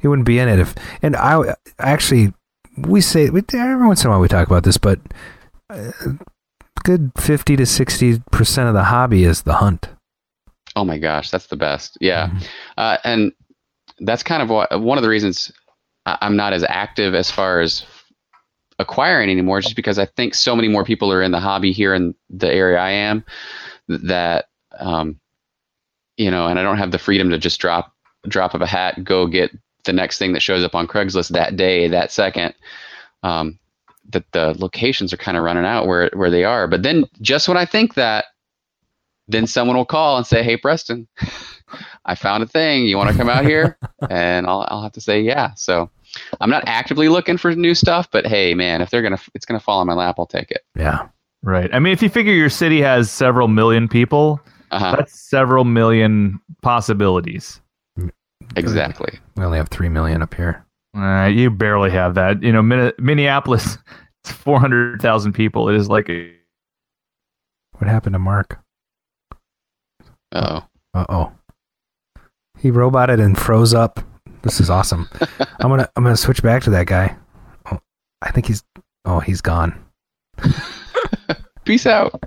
he 0.00 0.08
wouldn't 0.08 0.26
be 0.26 0.38
in 0.38 0.48
it 0.48 0.58
if. 0.58 0.74
And 1.02 1.16
I 1.16 1.54
actually, 1.78 2.32
we 2.76 3.00
say 3.00 3.30
we, 3.30 3.42
every 3.54 3.86
once 3.86 4.02
in 4.02 4.08
a 4.08 4.10
while 4.10 4.20
we 4.20 4.28
talk 4.28 4.46
about 4.46 4.64
this, 4.64 4.78
but 4.78 4.98
uh, 5.68 5.92
good 6.82 7.12
fifty 7.16 7.56
to 7.56 7.66
sixty 7.66 8.20
percent 8.30 8.68
of 8.68 8.74
the 8.74 8.84
hobby 8.84 9.24
is 9.24 9.42
the 9.42 9.54
hunt. 9.54 9.88
Oh 10.76 10.84
my 10.84 10.98
gosh, 10.98 11.30
that's 11.30 11.46
the 11.48 11.56
best. 11.56 11.98
Yeah. 12.00 12.28
Mhm. 12.28 12.46
Uh, 12.76 12.96
and 13.04 13.32
that's 14.00 14.22
kind 14.22 14.42
of 14.42 14.48
what, 14.48 14.80
one 14.80 14.98
of 14.98 15.02
the 15.02 15.10
reasons 15.10 15.52
I'm 16.06 16.36
not 16.36 16.52
as 16.52 16.64
active 16.64 17.14
as 17.14 17.30
far 17.30 17.60
as 17.60 17.84
acquiring 18.80 19.30
anymore, 19.30 19.60
just 19.60 19.76
because 19.76 19.98
I 19.98 20.06
think 20.06 20.34
so 20.34 20.56
many 20.56 20.68
more 20.68 20.84
people 20.84 21.12
are 21.12 21.22
in 21.22 21.30
the 21.30 21.40
hobby 21.40 21.72
here 21.72 21.94
in 21.94 22.14
the 22.30 22.52
area 22.52 22.78
I 22.78 22.90
am 22.90 23.24
that, 23.88 24.46
um, 24.78 25.20
you 26.16 26.30
know, 26.30 26.46
and 26.48 26.58
I 26.58 26.62
don't 26.62 26.78
have 26.78 26.90
the 26.90 26.98
freedom 26.98 27.30
to 27.30 27.38
just 27.38 27.60
drop 27.60 27.94
drop 28.28 28.54
of 28.54 28.60
a 28.60 28.66
hat, 28.66 29.02
go 29.04 29.26
get 29.26 29.50
the 29.84 29.92
next 29.92 30.18
thing 30.18 30.32
that 30.32 30.42
shows 30.42 30.64
up 30.64 30.74
on 30.74 30.86
Craigslist 30.86 31.30
that 31.30 31.56
day, 31.56 31.88
that 31.88 32.12
second. 32.12 32.54
Um, 33.22 33.58
that 34.12 34.24
the 34.32 34.56
locations 34.58 35.12
are 35.12 35.18
kind 35.18 35.36
of 35.36 35.44
running 35.44 35.64
out 35.64 35.86
where 35.86 36.10
where 36.14 36.30
they 36.30 36.44
are. 36.44 36.66
But 36.66 36.82
then 36.82 37.04
just 37.20 37.48
when 37.48 37.56
I 37.56 37.64
think 37.64 37.94
that, 37.94 38.26
then 39.28 39.46
someone 39.46 39.76
will 39.76 39.84
call 39.84 40.16
and 40.16 40.26
say, 40.26 40.42
"Hey, 40.42 40.56
Preston, 40.56 41.06
I 42.04 42.14
found 42.14 42.42
a 42.42 42.46
thing. 42.46 42.86
You 42.86 42.96
want 42.96 43.10
to 43.10 43.16
come 43.16 43.28
out 43.28 43.44
here?" 43.44 43.78
and 44.10 44.46
I'll 44.46 44.66
I'll 44.68 44.82
have 44.82 44.92
to 44.92 45.00
say 45.00 45.20
yeah. 45.20 45.54
So 45.54 45.90
I'm 46.40 46.50
not 46.50 46.62
actively 46.66 47.08
looking 47.08 47.36
for 47.36 47.54
new 47.54 47.74
stuff, 47.74 48.08
but 48.10 48.26
hey, 48.26 48.54
man, 48.54 48.80
if 48.82 48.90
they're 48.90 49.02
gonna 49.02 49.18
it's 49.34 49.44
gonna 49.46 49.60
fall 49.60 49.80
on 49.80 49.86
my 49.86 49.94
lap, 49.94 50.16
I'll 50.18 50.26
take 50.26 50.50
it. 50.50 50.62
Yeah. 50.76 51.08
right. 51.42 51.68
I 51.74 51.78
mean, 51.78 51.92
if 51.92 52.02
you 52.02 52.08
figure 52.08 52.32
your 52.34 52.50
city 52.50 52.80
has 52.80 53.10
several 53.10 53.48
million 53.48 53.88
people, 53.88 54.40
Uh-huh. 54.70 54.96
that's 54.96 55.18
several 55.20 55.64
million 55.64 56.40
possibilities. 56.62 57.60
Exactly. 58.56 59.18
We 59.36 59.44
only 59.44 59.58
have 59.58 59.68
three 59.68 59.88
million 59.88 60.22
up 60.22 60.34
here. 60.34 60.64
Uh, 60.96 61.26
you 61.26 61.50
barely 61.50 61.90
have 61.90 62.14
that. 62.16 62.42
You 62.42 62.52
know, 62.52 62.62
Min- 62.62 62.92
Minneapolis, 62.98 63.78
it's 64.24 64.32
four 64.32 64.58
hundred 64.58 65.00
thousand 65.00 65.32
people. 65.34 65.68
It 65.68 65.76
is 65.76 65.88
like 65.88 66.08
a 66.10 66.32
What 67.78 67.88
happened 67.88 68.14
to 68.14 68.18
Mark? 68.18 68.58
Oh, 70.32 70.64
Uh 70.94 71.06
oh. 71.08 71.32
He 72.58 72.70
roboted 72.70 73.20
and 73.20 73.38
froze 73.38 73.72
up. 73.72 74.00
This 74.42 74.60
is 74.60 74.70
awesome. 74.70 75.08
I'm 75.60 75.68
gonna 75.68 75.88
I'm 75.96 76.02
gonna 76.02 76.16
switch 76.16 76.42
back 76.42 76.62
to 76.64 76.70
that 76.70 76.86
guy. 76.86 77.16
Oh, 77.70 77.78
I 78.22 78.30
think 78.30 78.46
he's 78.46 78.62
oh 79.04 79.20
he's 79.20 79.40
gone. 79.40 79.78
peace 81.64 81.86
out. 81.86 82.22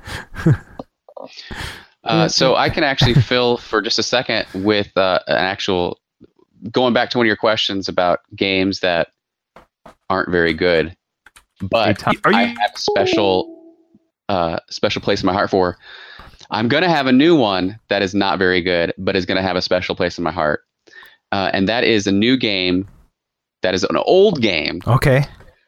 Uh, 2.03 2.27
so 2.27 2.53
I 2.57 2.69
can 2.69 2.83
actually 2.83 3.13
fill 3.13 3.55
for 3.55 3.81
just 3.81 3.97
a 3.97 4.03
second 4.03 4.45
with 4.53 4.91
uh, 4.97 5.19
an 5.27 5.37
actual 5.37 6.01
going 6.69 6.93
back 6.93 7.09
to 7.11 7.17
one 7.17 7.25
of 7.25 7.27
your 7.27 7.37
questions 7.37 7.87
about 7.87 8.19
games 8.35 8.81
that 8.81 9.07
aren't 10.09 10.29
very 10.29 10.53
good, 10.53 10.97
but 11.61 12.05
Are 12.05 12.11
you- 12.33 12.37
I 12.37 12.43
have 12.43 12.71
a 12.75 12.77
special 12.77 13.73
uh, 14.27 14.59
special 14.69 15.01
place 15.01 15.21
in 15.23 15.27
my 15.27 15.33
heart 15.33 15.49
for. 15.49 15.77
I'm 16.51 16.67
gonna 16.67 16.89
have 16.89 17.07
a 17.07 17.13
new 17.13 17.37
one 17.37 17.79
that 17.87 18.01
is 18.01 18.13
not 18.13 18.37
very 18.37 18.61
good, 18.61 18.93
but 18.97 19.15
is 19.15 19.25
gonna 19.25 19.41
have 19.41 19.55
a 19.55 19.61
special 19.61 19.95
place 19.95 20.17
in 20.17 20.25
my 20.25 20.31
heart, 20.31 20.65
uh, 21.33 21.49
and 21.53 21.67
that 21.67 21.83
is 21.83 22.05
a 22.07 22.11
new 22.11 22.37
game 22.37 22.87
that 23.63 23.73
is 23.73 23.83
an 23.83 23.97
old 23.97 24.41
game 24.41 24.79
Okay. 24.87 25.25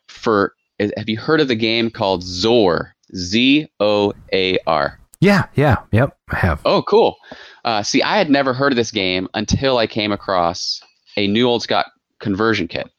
for. 0.08 0.54
Have 0.98 1.08
you 1.10 1.18
heard 1.18 1.40
of 1.42 1.48
the 1.48 1.56
game 1.56 1.90
called 1.90 2.22
Zoar? 2.24 2.94
Z 3.16 3.68
O 3.80 4.14
A 4.34 4.58
R. 4.68 5.00
Yeah, 5.22 5.46
yeah, 5.56 5.78
yep, 5.92 6.18
I 6.30 6.36
have. 6.38 6.62
Oh, 6.66 6.82
cool. 6.84 7.16
Uh, 7.64 7.82
see, 7.82 8.02
I 8.04 8.18
had 8.18 8.30
never 8.30 8.54
heard 8.54 8.74
of 8.74 8.76
this 8.76 8.92
game 8.92 9.30
until 9.34 9.78
I 9.78 9.88
came 9.88 10.12
across 10.12 10.82
a 11.16 11.28
New 11.28 11.48
Old 11.48 11.64
Stock 11.64 11.86
conversion 12.20 12.68
kit. 12.68 12.90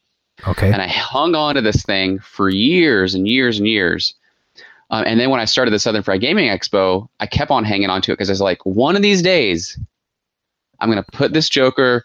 Okay. 0.49 0.73
And 0.73 0.81
I 0.81 0.87
hung 0.89 1.35
on 1.35 1.55
to 1.57 1.61
this 1.61 1.83
thing 1.83 2.19
for 2.21 2.49
years 2.49 3.15
and 3.15 3.29
years 3.29 3.59
and 3.59 3.69
years. 3.69 4.15
Um, 4.91 5.05
and 5.07 5.21
then 5.21 5.29
when 5.31 5.41
I 5.41 5.45
started 5.45 5.73
the 5.73 5.79
Southern 5.79 6.03
Fried 6.03 6.21
Gaming 6.23 6.49
Expo, 6.49 7.09
I 7.21 7.27
kept 7.27 7.51
on 7.51 7.65
hanging 7.65 7.91
on 7.91 8.01
to 8.03 8.13
it 8.13 8.15
because 8.15 8.31
I 8.31 8.33
was 8.33 8.41
like, 8.41 8.65
one 8.65 8.97
of 8.97 9.03
these 9.03 9.21
days, 9.23 9.79
I'm 10.81 10.91
going 10.91 11.03
to 11.03 11.11
put 11.13 11.33
this 11.35 11.49
Joker 11.49 12.05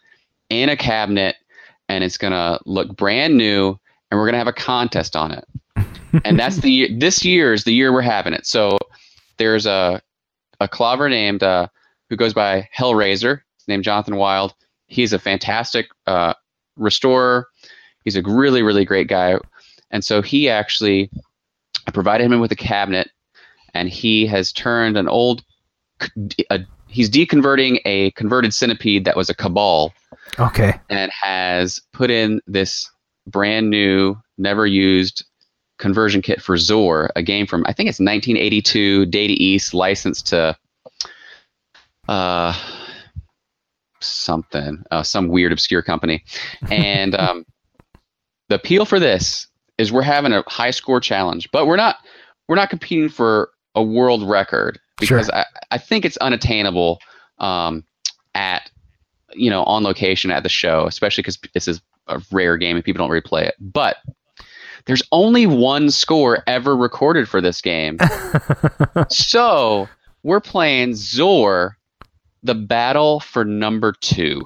in 0.52 0.70
a 0.70 0.76
cabinet 0.76 1.38
and 1.90 2.04
it's 2.04 2.18
going 2.18 2.34
to 2.34 2.60
look 2.66 2.96
brand 2.96 3.38
new 3.38 3.70
and 4.10 4.20
we're 4.20 4.26
going 4.26 4.34
to 4.34 4.38
have 4.38 4.48
a 4.48 4.54
contest 4.54 5.16
on 5.16 5.32
it. 5.32 5.46
and 6.26 6.38
that's 6.38 6.58
the 6.58 6.94
this 6.98 7.24
year 7.24 7.54
is 7.54 7.64
the 7.64 7.74
year 7.74 7.94
we're 7.94 8.02
having 8.02 8.34
it. 8.34 8.46
So 8.46 8.78
there's 9.38 9.66
a, 9.66 10.02
a 10.60 10.68
KLOVer 10.68 11.10
named, 11.10 11.42
uh, 11.42 11.68
who 12.10 12.18
goes 12.18 12.34
by 12.34 12.68
Hellraiser, 12.78 13.42
named 13.68 13.86
Jonathan 13.86 14.18
Wild. 14.18 14.54
He's 14.88 15.14
a 15.14 15.20
fantastic 15.20 15.88
uh, 16.06 16.34
restorer. 16.76 17.48
he's 18.04 18.18
a 18.18 18.22
really 18.24 18.62
really 18.62 18.84
great 18.84 19.08
guy, 19.08 19.38
and 19.90 20.04
so 20.04 20.22
he 20.22 20.50
actually 20.50 21.10
I 21.88 21.92
provided 21.92 22.30
him 22.30 22.42
with 22.42 22.52
a 22.52 22.58
cabinet, 22.58 23.10
and 23.74 23.88
he 23.88 24.28
has 24.28 24.52
turned 24.52 24.98
an 24.98 25.08
old 25.08 25.44
a, 26.50 26.60
he's 26.92 27.10
deconverting 27.10 27.80
a 27.86 28.12
converted 28.12 28.54
centipede 28.54 29.06
that 29.06 29.16
was 29.16 29.30
a 29.30 29.34
cabal 29.34 29.94
Okay. 30.40 30.80
and 30.90 31.12
has 31.12 31.82
put 31.94 32.12
in 32.12 32.42
this 32.48 32.90
brand 33.28 33.70
new, 33.70 34.16
never 34.38 34.66
used 34.68 35.26
conversion 35.80 36.22
kit 36.22 36.42
for 36.42 36.58
Zoar, 36.58 37.10
a 37.16 37.24
game 37.24 37.48
from 37.48 37.64
I 37.66 37.74
think 37.74 37.90
it's 37.90 38.00
1982, 38.00 39.08
Data 39.08 39.34
East, 39.38 39.74
licensed 39.74 40.28
to 40.28 40.56
uh 42.08 42.54
something, 44.00 44.84
uh, 44.92 45.04
some 45.04 45.28
weird 45.28 45.52
obscure 45.52 45.82
company, 45.82 46.24
and 46.70 47.16
um, 47.20 47.46
the 48.50 48.56
appeal 48.56 48.86
for 48.86 49.00
this 49.00 49.48
is 49.78 49.92
we're 49.92 50.02
having 50.02 50.34
a 50.34 50.44
high 50.48 50.72
score 50.72 51.00
challenge, 51.00 51.50
but 51.52 51.68
we're 51.68 51.78
not 51.78 51.98
we're 52.48 52.56
not 52.56 52.70
competing 52.70 53.10
for 53.10 53.52
a 53.76 53.84
world 53.84 54.28
record 54.28 54.80
because 55.00 55.30
I, 55.30 55.46
I 55.72 55.78
think 55.78 56.06
it's 56.06 56.18
unattainable 56.18 57.00
um, 57.40 57.84
at 58.36 58.70
you 59.34 59.50
know 59.50 59.64
on 59.64 59.84
location 59.84 60.32
at 60.32 60.44
the 60.44 60.50
show, 60.50 60.86
especially 60.88 61.22
because 61.24 61.40
this 61.54 61.68
is 61.68 61.82
a 62.08 62.22
rare 62.32 62.58
game 62.58 62.76
and 62.76 62.86
people 62.86 63.06
don't 63.06 63.12
replay 63.12 63.44
it. 63.44 63.56
But 63.60 63.98
there's 64.86 65.04
only 65.12 65.46
one 65.48 65.92
score 65.92 66.44
ever 66.48 66.76
recorded 66.76 67.28
for 67.28 67.42
this 67.42 67.62
game, 67.62 67.98
so 69.10 69.88
we're 70.24 70.40
playing 70.40 70.96
Zoar, 70.96 71.78
the 72.44 72.56
battle 72.56 73.20
for 73.20 73.46
number 73.46 73.94
two. 74.02 74.46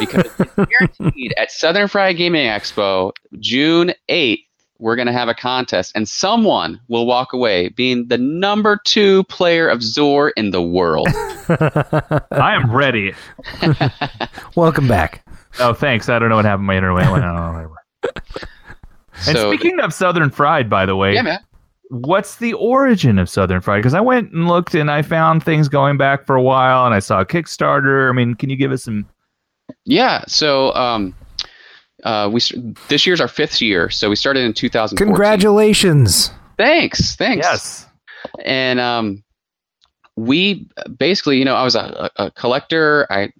because 0.00 0.30
it's 0.38 0.54
guaranteed 0.78 1.34
at 1.36 1.50
Southern 1.50 1.86
Fried 1.86 2.16
Gaming 2.16 2.46
Expo, 2.46 3.12
June 3.40 3.92
8th, 4.08 4.45
we're 4.78 4.96
going 4.96 5.06
to 5.06 5.12
have 5.12 5.28
a 5.28 5.34
contest, 5.34 5.92
and 5.94 6.08
someone 6.08 6.80
will 6.88 7.06
walk 7.06 7.32
away 7.32 7.68
being 7.70 8.08
the 8.08 8.18
number 8.18 8.80
two 8.84 9.24
player 9.24 9.68
of 9.68 9.82
Zoar 9.82 10.30
in 10.30 10.50
the 10.50 10.62
world. 10.62 11.08
I 11.48 12.54
am 12.54 12.70
ready. 12.70 13.14
Welcome 14.56 14.88
back. 14.88 15.26
Oh, 15.58 15.72
thanks. 15.72 16.08
I 16.08 16.18
don't 16.18 16.28
know 16.28 16.36
what 16.36 16.44
happened. 16.44 16.66
My 16.66 16.76
internet 16.76 17.10
went 17.10 17.24
out. 17.24 17.54
whatever. 17.54 17.76
And 19.26 19.36
so, 19.36 19.50
speaking 19.50 19.80
of 19.80 19.94
Southern 19.94 20.30
Fried, 20.30 20.68
by 20.68 20.84
the 20.84 20.94
way, 20.96 21.14
yeah, 21.14 21.22
man. 21.22 21.40
what's 21.88 22.36
the 22.36 22.52
origin 22.54 23.18
of 23.18 23.30
Southern 23.30 23.60
Fried? 23.60 23.80
Because 23.80 23.94
I 23.94 24.00
went 24.00 24.32
and 24.32 24.46
looked 24.46 24.74
and 24.74 24.90
I 24.90 25.02
found 25.02 25.42
things 25.42 25.68
going 25.68 25.96
back 25.96 26.26
for 26.26 26.36
a 26.36 26.42
while, 26.42 26.84
and 26.84 26.94
I 26.94 26.98
saw 26.98 27.20
a 27.20 27.26
Kickstarter. 27.26 28.10
I 28.10 28.12
mean, 28.12 28.34
can 28.34 28.50
you 28.50 28.56
give 28.56 28.72
us 28.72 28.84
some? 28.84 29.08
Yeah. 29.84 30.24
So, 30.28 30.74
um, 30.74 31.14
uh, 32.04 32.28
we 32.32 32.38
s- 32.40 32.52
this 32.88 33.06
year's 33.06 33.20
our 33.20 33.28
fifth 33.28 33.60
year, 33.62 33.88
so 33.90 34.08
we 34.10 34.16
started 34.16 34.44
in 34.44 34.52
2014. 34.52 35.06
Congratulations. 35.06 36.30
Thanks, 36.58 37.16
thanks. 37.16 37.44
Yes. 37.46 37.86
and 38.44 38.80
um, 38.80 39.22
we 40.16 40.68
basically, 40.98 41.38
you 41.38 41.44
know, 41.44 41.54
I 41.54 41.62
was 41.64 41.74
a, 41.74 42.10
a 42.16 42.24
a 42.26 42.30
collector. 42.32 43.06
I 43.10 43.32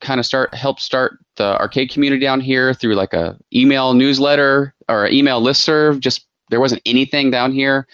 kind 0.00 0.18
of 0.18 0.26
start 0.26 0.54
helped 0.54 0.80
start 0.80 1.18
the 1.36 1.58
arcade 1.58 1.90
community 1.90 2.24
down 2.24 2.40
here 2.40 2.74
through 2.74 2.94
like 2.94 3.12
a 3.14 3.36
email 3.54 3.94
newsletter 3.94 4.74
or 4.88 5.06
a 5.06 5.12
email 5.12 5.40
listserv. 5.42 6.00
Just 6.00 6.26
there 6.50 6.60
wasn't 6.60 6.82
anything 6.86 7.30
down 7.30 7.52
here. 7.52 7.86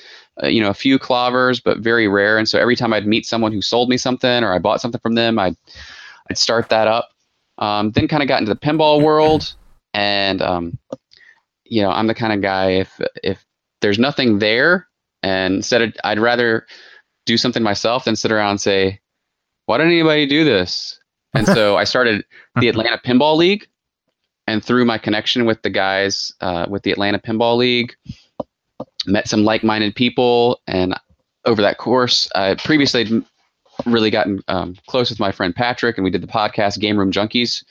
Uh, 0.42 0.46
you 0.46 0.62
know, 0.62 0.70
a 0.70 0.74
few 0.74 1.00
KLOVers, 1.00 1.60
but 1.64 1.78
very 1.78 2.06
rare. 2.06 2.38
And 2.38 2.48
so 2.48 2.60
every 2.60 2.76
time 2.76 2.92
I'd 2.92 3.06
meet 3.08 3.26
someone 3.26 3.52
who 3.52 3.60
sold 3.60 3.88
me 3.88 3.96
something 3.96 4.44
or 4.44 4.52
I 4.52 4.58
bought 4.60 4.80
something 4.80 5.00
from 5.00 5.14
them, 5.16 5.38
I'd 5.38 5.56
I'd 6.30 6.38
start 6.38 6.68
that 6.68 6.86
up. 6.86 7.08
Um, 7.58 7.90
then 7.90 8.06
kind 8.06 8.22
of 8.22 8.28
got 8.28 8.40
into 8.40 8.54
the 8.54 8.60
pinball 8.60 9.02
world, 9.02 9.54
and 9.94 10.42
um, 10.42 10.78
you 11.64 11.82
know, 11.82 11.90
I'm 11.90 12.06
the 12.06 12.14
kind 12.14 12.32
of 12.32 12.40
guy 12.40 12.70
if 12.72 13.00
if 13.22 13.44
there's 13.80 13.98
nothing 13.98 14.38
there, 14.38 14.88
and 15.22 15.54
instead 15.56 15.82
of, 15.82 15.94
I'd 16.04 16.18
rather 16.18 16.66
do 17.26 17.36
something 17.36 17.62
myself 17.62 18.04
than 18.04 18.16
sit 18.16 18.32
around 18.32 18.52
and 18.52 18.60
say, 18.60 19.00
why 19.66 19.78
didn't 19.78 19.92
anybody 19.92 20.26
do 20.26 20.44
this? 20.44 20.98
And 21.34 21.46
so 21.46 21.76
I 21.76 21.84
started 21.84 22.24
the 22.56 22.68
Atlanta 22.70 22.98
Pinball 23.04 23.36
League, 23.36 23.66
and 24.46 24.64
through 24.64 24.84
my 24.84 24.98
connection 24.98 25.44
with 25.44 25.62
the 25.62 25.70
guys 25.70 26.32
uh, 26.40 26.66
with 26.68 26.82
the 26.82 26.90
Atlanta 26.90 27.18
Pinball 27.18 27.56
League, 27.58 27.94
met 29.06 29.28
some 29.28 29.44
like-minded 29.44 29.94
people, 29.94 30.60
and 30.66 30.98
over 31.44 31.62
that 31.62 31.78
course, 31.78 32.28
I 32.34 32.54
previously 32.54 33.22
really 33.86 34.10
gotten 34.10 34.40
um, 34.48 34.74
close 34.86 35.10
with 35.10 35.20
my 35.20 35.32
friend 35.32 35.54
Patrick, 35.54 35.98
and 35.98 36.04
we 36.04 36.10
did 36.10 36.22
the 36.22 36.26
podcast 36.26 36.80
Game 36.80 36.96
Room 36.96 37.12
Junkies 37.12 37.62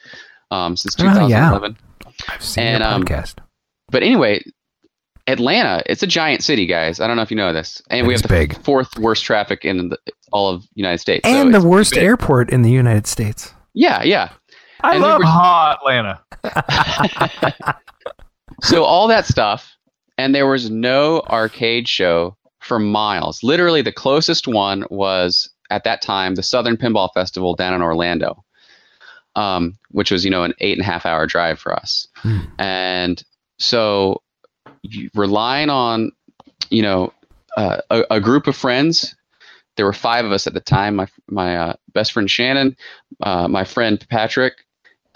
um, 0.52 0.78
since 0.78 0.96
Oh, 1.00 1.28
yeah. 1.28 1.70
2011 2.18 2.36
I've 2.36 2.44
seen 2.44 2.64
And, 2.64 2.84
your 2.84 2.92
um, 2.94 3.04
podcast. 3.04 3.36
but 3.90 4.04
anyway, 4.04 4.44
Atlanta, 5.28 5.84
it's 5.86 6.02
a 6.04 6.08
giant 6.08 6.44
city, 6.44 6.66
guys. 6.66 7.00
I 7.00 7.08
don't 7.08 7.16
know 7.18 7.22
if 7.22 7.32
you 7.32 7.38
know 7.38 7.52
this, 7.54 7.82
and 7.90 8.08
we 8.08 8.14
have 8.14 8.22
the 8.22 8.28
big. 8.30 8.58
fourth 8.64 8.98
worst 8.98 9.24
traffic 9.26 9.66
in 9.66 9.90
the, 9.90 9.98
all 10.32 10.50
of 10.50 10.64
United 10.76 11.00
States. 11.00 11.28
So 11.28 11.34
and 11.36 11.54
the 11.54 11.62
worst 11.66 11.94
big. 11.94 12.04
airport 12.04 12.50
in 12.50 12.62
the 12.62 12.72
United 12.72 13.08
States. 13.08 13.54
Yeah, 13.74 14.04
yeah. 14.04 14.32
I 14.82 14.94
And 14.94 15.02
we 15.04 15.08
love 15.10 15.20
were- 15.20 15.26
hot 15.26 15.80
Atlanta. 15.82 16.22
So 18.64 18.84
all 18.84 19.08
that 19.10 19.26
stuff, 19.26 19.76
and 20.18 20.34
there 20.34 20.48
was 20.48 20.70
no 20.72 21.22
arcade 21.30 21.88
show 21.88 22.36
for 22.62 22.80
miles. 22.80 23.44
Literally, 23.44 23.84
the 23.84 23.92
closest 23.92 24.48
one 24.48 24.84
was 24.90 25.48
at 25.70 25.84
that 25.84 26.02
time 26.02 26.34
the 26.36 26.42
Southern 26.44 26.76
Pinball 26.76 27.10
Festival 27.14 27.54
down 27.56 27.76
in 27.76 27.82
Orlando, 27.84 28.44
um, 29.38 29.78
which 29.92 30.12
was 30.12 30.26
you 30.26 30.32
know 30.32 30.44
an 30.44 30.54
eight 30.60 30.78
and 30.78 30.82
a 30.82 30.86
half 30.86 31.06
hour 31.06 31.26
drive 31.26 31.60
for 31.60 31.74
us. 31.74 32.08
Hmm. 32.16 32.40
And 32.60 33.24
so, 33.60 34.22
relying 35.14 35.70
on 35.70 36.12
you 36.70 36.82
know 36.82 37.14
uh, 37.56 37.78
a, 37.90 38.04
a 38.12 38.20
group 38.20 38.48
of 38.48 38.58
friends. 38.58 39.16
There 39.78 39.86
were 39.86 39.94
five 39.94 40.26
of 40.26 40.32
us 40.32 40.48
at 40.48 40.54
the 40.54 40.60
time. 40.60 40.96
My 40.96 41.08
my 41.30 41.56
uh, 41.56 41.74
best 41.94 42.12
friend 42.12 42.30
Shannon, 42.30 42.76
uh, 43.22 43.48
my 43.48 43.64
friend 43.64 44.04
Patrick, 44.10 44.66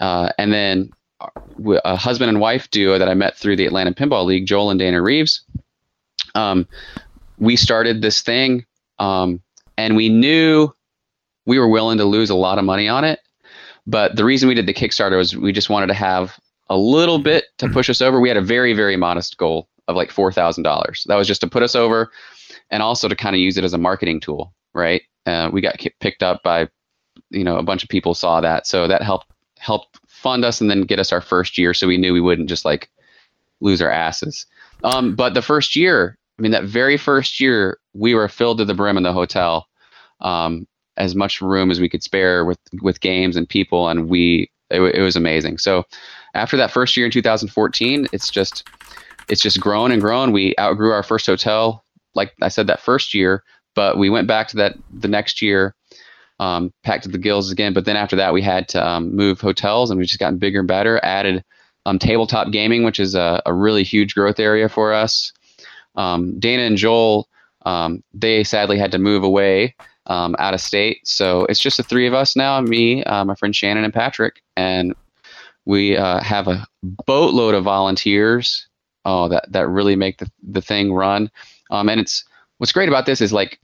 uh, 0.00 0.30
and 0.38 0.52
then 0.52 0.90
a 1.84 1.96
husband 1.96 2.28
and 2.28 2.40
wife 2.40 2.70
duo 2.70 2.98
that 2.98 3.08
I 3.08 3.14
met 3.14 3.36
through 3.36 3.56
the 3.56 3.66
Atlanta 3.66 3.92
Pinball 3.92 4.24
League, 4.24 4.46
Joel 4.46 4.70
and 4.70 4.78
Dana 4.78 5.02
Reeves. 5.02 5.42
Um, 6.36 6.66
we 7.38 7.56
started 7.56 8.02
this 8.02 8.22
thing, 8.22 8.64
um, 9.00 9.42
and 9.76 9.96
we 9.96 10.08
knew 10.08 10.72
we 11.44 11.58
were 11.58 11.68
willing 11.68 11.98
to 11.98 12.04
lose 12.04 12.30
a 12.30 12.36
lot 12.36 12.58
of 12.58 12.64
money 12.64 12.88
on 12.88 13.04
it. 13.04 13.18
But 13.86 14.16
the 14.16 14.24
reason 14.24 14.48
we 14.48 14.54
did 14.54 14.66
the 14.66 14.74
Kickstarter 14.74 15.16
was 15.16 15.36
we 15.36 15.52
just 15.52 15.70
wanted 15.70 15.88
to 15.88 15.94
have 15.94 16.38
a 16.68 16.76
little 16.76 17.18
bit 17.18 17.46
to 17.58 17.68
push 17.68 17.90
us 17.90 18.00
over. 18.00 18.20
We 18.20 18.28
had 18.28 18.38
a 18.38 18.42
very, 18.42 18.72
very 18.72 18.96
modest 18.96 19.36
goal 19.36 19.68
of 19.88 19.96
like 19.96 20.10
four 20.10 20.32
thousand 20.32 20.62
dollars. 20.62 21.04
That 21.08 21.16
was 21.16 21.26
just 21.26 21.40
to 21.40 21.48
put 21.48 21.62
us 21.62 21.74
over, 21.74 22.10
and 22.70 22.82
also 22.82 23.08
to 23.08 23.16
kind 23.16 23.34
of 23.34 23.40
use 23.40 23.58
it 23.58 23.64
as 23.64 23.74
a 23.74 23.78
marketing 23.78 24.20
tool, 24.20 24.54
right? 24.72 25.02
Uh, 25.26 25.50
we 25.52 25.60
got 25.60 25.78
ki- 25.78 25.94
picked 26.00 26.22
up 26.22 26.42
by, 26.42 26.68
you 27.30 27.44
know, 27.44 27.56
a 27.56 27.62
bunch 27.62 27.82
of 27.82 27.88
people 27.88 28.14
saw 28.14 28.40
that, 28.40 28.66
so 28.66 28.86
that 28.86 29.02
helped 29.02 29.26
helped 29.58 29.98
fund 30.08 30.44
us 30.44 30.60
and 30.60 30.70
then 30.70 30.82
get 30.82 31.00
us 31.00 31.12
our 31.12 31.20
first 31.20 31.58
year. 31.58 31.74
So 31.74 31.86
we 31.86 31.96
knew 31.96 32.12
we 32.12 32.20
wouldn't 32.20 32.48
just 32.48 32.64
like 32.64 32.88
lose 33.60 33.82
our 33.82 33.90
asses. 33.90 34.46
Um, 34.84 35.14
but 35.14 35.34
the 35.34 35.42
first 35.42 35.76
year, 35.76 36.16
I 36.38 36.42
mean, 36.42 36.52
that 36.52 36.64
very 36.64 36.96
first 36.96 37.40
year, 37.40 37.78
we 37.92 38.14
were 38.14 38.28
filled 38.28 38.58
to 38.58 38.64
the 38.64 38.74
brim 38.74 38.96
in 38.96 39.02
the 39.02 39.12
hotel, 39.12 39.66
um, 40.20 40.66
as 40.96 41.14
much 41.14 41.40
room 41.40 41.70
as 41.70 41.80
we 41.80 41.88
could 41.88 42.02
spare 42.02 42.44
with 42.44 42.58
with 42.80 43.00
games 43.00 43.36
and 43.36 43.48
people, 43.48 43.88
and 43.88 44.08
we 44.08 44.50
it, 44.70 44.80
it 44.80 45.02
was 45.02 45.16
amazing. 45.16 45.58
So 45.58 45.84
after 46.34 46.56
that 46.56 46.70
first 46.70 46.96
year 46.96 47.06
in 47.06 47.12
2014, 47.12 48.08
it's 48.12 48.30
just 48.30 48.66
it's 49.28 49.42
just 49.42 49.60
grown 49.60 49.92
and 49.92 50.00
grown. 50.00 50.32
We 50.32 50.54
outgrew 50.58 50.92
our 50.92 51.02
first 51.02 51.26
hotel, 51.26 51.84
like 52.14 52.32
I 52.42 52.48
said, 52.48 52.66
that 52.66 52.80
first 52.80 53.14
year, 53.14 53.42
but 53.74 53.98
we 53.98 54.10
went 54.10 54.28
back 54.28 54.48
to 54.48 54.56
that 54.56 54.76
the 54.92 55.08
next 55.08 55.40
year, 55.40 55.74
um, 56.40 56.72
packed 56.82 57.10
the 57.10 57.18
gills 57.18 57.50
again. 57.50 57.72
But 57.72 57.84
then 57.84 57.96
after 57.96 58.16
that, 58.16 58.32
we 58.32 58.42
had 58.42 58.68
to 58.68 58.86
um, 58.86 59.14
move 59.14 59.40
hotels, 59.40 59.90
and 59.90 59.98
we've 59.98 60.08
just 60.08 60.18
gotten 60.18 60.38
bigger 60.38 60.60
and 60.60 60.68
better. 60.68 61.00
Added 61.04 61.44
um, 61.86 61.98
tabletop 61.98 62.50
gaming, 62.50 62.84
which 62.84 63.00
is 63.00 63.14
a, 63.14 63.42
a 63.46 63.54
really 63.54 63.84
huge 63.84 64.14
growth 64.14 64.40
area 64.40 64.68
for 64.68 64.92
us. 64.92 65.32
Um, 65.94 66.38
Dana 66.38 66.62
and 66.62 66.76
Joel, 66.76 67.28
um, 67.66 68.02
they 68.14 68.44
sadly 68.44 68.78
had 68.78 68.92
to 68.92 68.98
move 68.98 69.24
away 69.24 69.74
um, 70.06 70.34
out 70.38 70.54
of 70.54 70.60
state, 70.60 71.06
so 71.06 71.44
it's 71.46 71.60
just 71.60 71.76
the 71.76 71.82
three 71.82 72.06
of 72.06 72.14
us 72.14 72.36
now. 72.36 72.60
Me, 72.60 73.04
uh, 73.04 73.24
my 73.24 73.34
friend 73.34 73.54
Shannon, 73.54 73.84
and 73.84 73.94
Patrick, 73.94 74.42
and 74.56 74.94
we 75.64 75.96
uh, 75.96 76.20
have 76.22 76.48
a 76.48 76.66
boatload 77.06 77.54
of 77.54 77.64
volunteers. 77.64 78.68
Oh, 79.04 79.28
that 79.28 79.50
that 79.52 79.68
really 79.68 79.96
make 79.96 80.18
the 80.18 80.30
the 80.42 80.62
thing 80.62 80.92
run. 80.92 81.30
Um, 81.70 81.88
and 81.88 82.00
it's 82.00 82.24
what's 82.58 82.72
great 82.72 82.88
about 82.88 83.06
this 83.06 83.20
is 83.20 83.32
like 83.32 83.58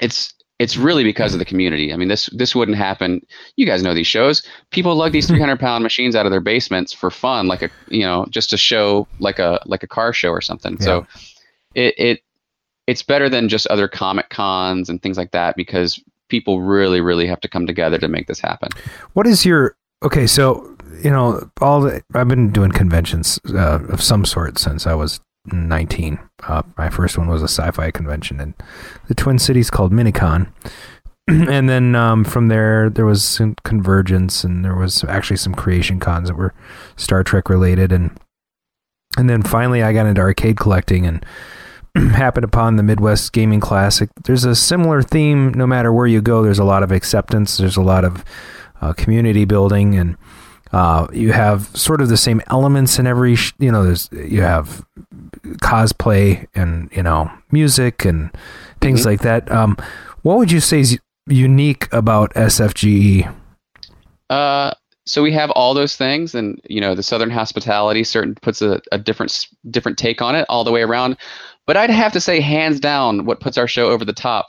it's 0.00 0.34
it's 0.58 0.76
really 0.76 1.02
because 1.02 1.32
of 1.32 1.38
the 1.38 1.44
community. 1.44 1.92
I 1.92 1.96
mean, 1.96 2.08
this 2.08 2.26
this 2.26 2.54
wouldn't 2.54 2.76
happen. 2.76 3.24
You 3.56 3.66
guys 3.66 3.82
know 3.82 3.94
these 3.94 4.06
shows. 4.06 4.46
People 4.70 4.94
lug 4.94 5.12
these 5.12 5.26
300 5.26 5.58
pound 5.58 5.82
machines 5.82 6.14
out 6.14 6.26
of 6.26 6.30
their 6.30 6.40
basements 6.40 6.92
for 6.92 7.10
fun, 7.10 7.46
like 7.46 7.62
a 7.62 7.70
you 7.88 8.02
know 8.02 8.26
just 8.30 8.50
to 8.50 8.56
show 8.56 9.08
like 9.18 9.38
a 9.38 9.60
like 9.66 9.82
a 9.82 9.88
car 9.88 10.12
show 10.12 10.30
or 10.30 10.40
something. 10.40 10.80
So 10.80 11.06
it 11.74 11.94
it 11.98 12.20
it's 12.86 13.02
better 13.02 13.28
than 13.28 13.48
just 13.48 13.66
other 13.68 13.88
comic 13.88 14.30
cons 14.30 14.88
and 14.88 15.02
things 15.02 15.16
like 15.16 15.30
that 15.32 15.56
because 15.56 16.02
people 16.28 16.60
really 16.60 17.00
really 17.00 17.26
have 17.26 17.40
to 17.40 17.48
come 17.48 17.66
together 17.66 17.98
to 17.98 18.08
make 18.08 18.26
this 18.26 18.40
happen. 18.40 18.68
What 19.12 19.26
is 19.26 19.44
your 19.44 19.76
okay? 20.02 20.26
So 20.26 20.76
you 21.02 21.10
know, 21.10 21.50
all 21.60 21.80
the, 21.80 22.02
I've 22.14 22.28
been 22.28 22.50
doing 22.50 22.70
conventions 22.70 23.40
uh, 23.48 23.80
of 23.88 24.02
some 24.02 24.24
sort 24.24 24.58
since 24.58 24.86
I 24.86 24.94
was 24.94 25.20
19. 25.46 26.18
Uh, 26.44 26.62
my 26.78 26.90
first 26.90 27.18
one 27.18 27.28
was 27.28 27.42
a 27.42 27.48
sci-fi 27.48 27.90
convention 27.90 28.40
in 28.40 28.54
the 29.08 29.14
Twin 29.14 29.38
Cities 29.38 29.70
called 29.70 29.92
Minicon. 29.92 30.52
and 31.28 31.68
then 31.68 31.94
um, 31.94 32.24
from 32.24 32.48
there, 32.48 32.90
there 32.90 33.06
was 33.06 33.24
some 33.24 33.54
Convergence, 33.64 34.44
and 34.44 34.64
there 34.64 34.74
was 34.74 35.04
actually 35.04 35.36
some 35.36 35.54
Creation 35.54 36.00
Cons 36.00 36.28
that 36.28 36.36
were 36.36 36.54
Star 36.96 37.22
Trek 37.22 37.48
related, 37.48 37.92
and 37.92 38.10
and 39.16 39.28
then 39.28 39.42
finally, 39.42 39.82
I 39.82 39.92
got 39.92 40.06
into 40.06 40.20
arcade 40.20 40.56
collecting 40.56 41.06
and 41.06 41.24
happened 42.14 42.44
upon 42.44 42.76
the 42.76 42.82
Midwest 42.82 43.32
Gaming 43.32 43.60
Classic. 43.60 44.08
There's 44.24 44.44
a 44.44 44.54
similar 44.54 45.02
theme 45.02 45.52
no 45.52 45.66
matter 45.66 45.92
where 45.92 46.06
you 46.06 46.20
go. 46.20 46.42
There's 46.42 46.58
a 46.58 46.64
lot 46.64 46.82
of 46.82 46.90
acceptance. 46.92 47.56
There's 47.56 47.76
a 47.76 47.82
lot 47.82 48.04
of 48.04 48.24
uh, 48.80 48.92
community 48.94 49.44
building, 49.44 49.94
and 49.96 50.16
uh, 50.72 51.06
you 51.12 51.32
have 51.32 51.66
sort 51.76 52.00
of 52.00 52.08
the 52.08 52.16
same 52.16 52.40
elements 52.48 52.98
in 52.98 53.06
every. 53.06 53.36
Sh- 53.36 53.52
you 53.58 53.70
know, 53.70 53.84
there's 53.84 54.08
you 54.12 54.42
have 54.42 54.84
cosplay 55.58 56.46
and 56.54 56.88
you 56.92 57.02
know 57.02 57.30
music 57.50 58.04
and 58.04 58.30
things 58.80 59.02
Mhm. 59.02 59.06
like 59.06 59.20
that. 59.20 59.50
Um, 59.50 59.76
what 60.22 60.38
would 60.38 60.50
you 60.52 60.60
say 60.60 60.80
is 60.80 60.98
unique 61.26 61.88
about 61.92 62.32
SFGE? 62.34 63.28
Uh, 64.30 64.72
so 65.04 65.22
we 65.22 65.32
have 65.32 65.50
all 65.50 65.74
those 65.74 65.96
things, 65.96 66.34
and 66.34 66.60
you 66.68 66.80
know, 66.80 66.94
the 66.94 67.02
Southern 67.02 67.30
hospitality 67.30 68.04
certain 68.04 68.34
puts 68.36 68.62
a, 68.62 68.80
a 68.92 68.98
different 68.98 69.46
different 69.70 69.98
take 69.98 70.22
on 70.22 70.34
it 70.34 70.46
all 70.48 70.64
the 70.64 70.72
way 70.72 70.82
around. 70.82 71.16
But 71.66 71.76
I'd 71.76 71.90
have 71.90 72.12
to 72.12 72.20
say, 72.20 72.40
hands 72.40 72.80
down, 72.80 73.24
what 73.24 73.40
puts 73.40 73.56
our 73.56 73.68
show 73.68 73.90
over 73.90 74.04
the 74.04 74.12
top, 74.12 74.46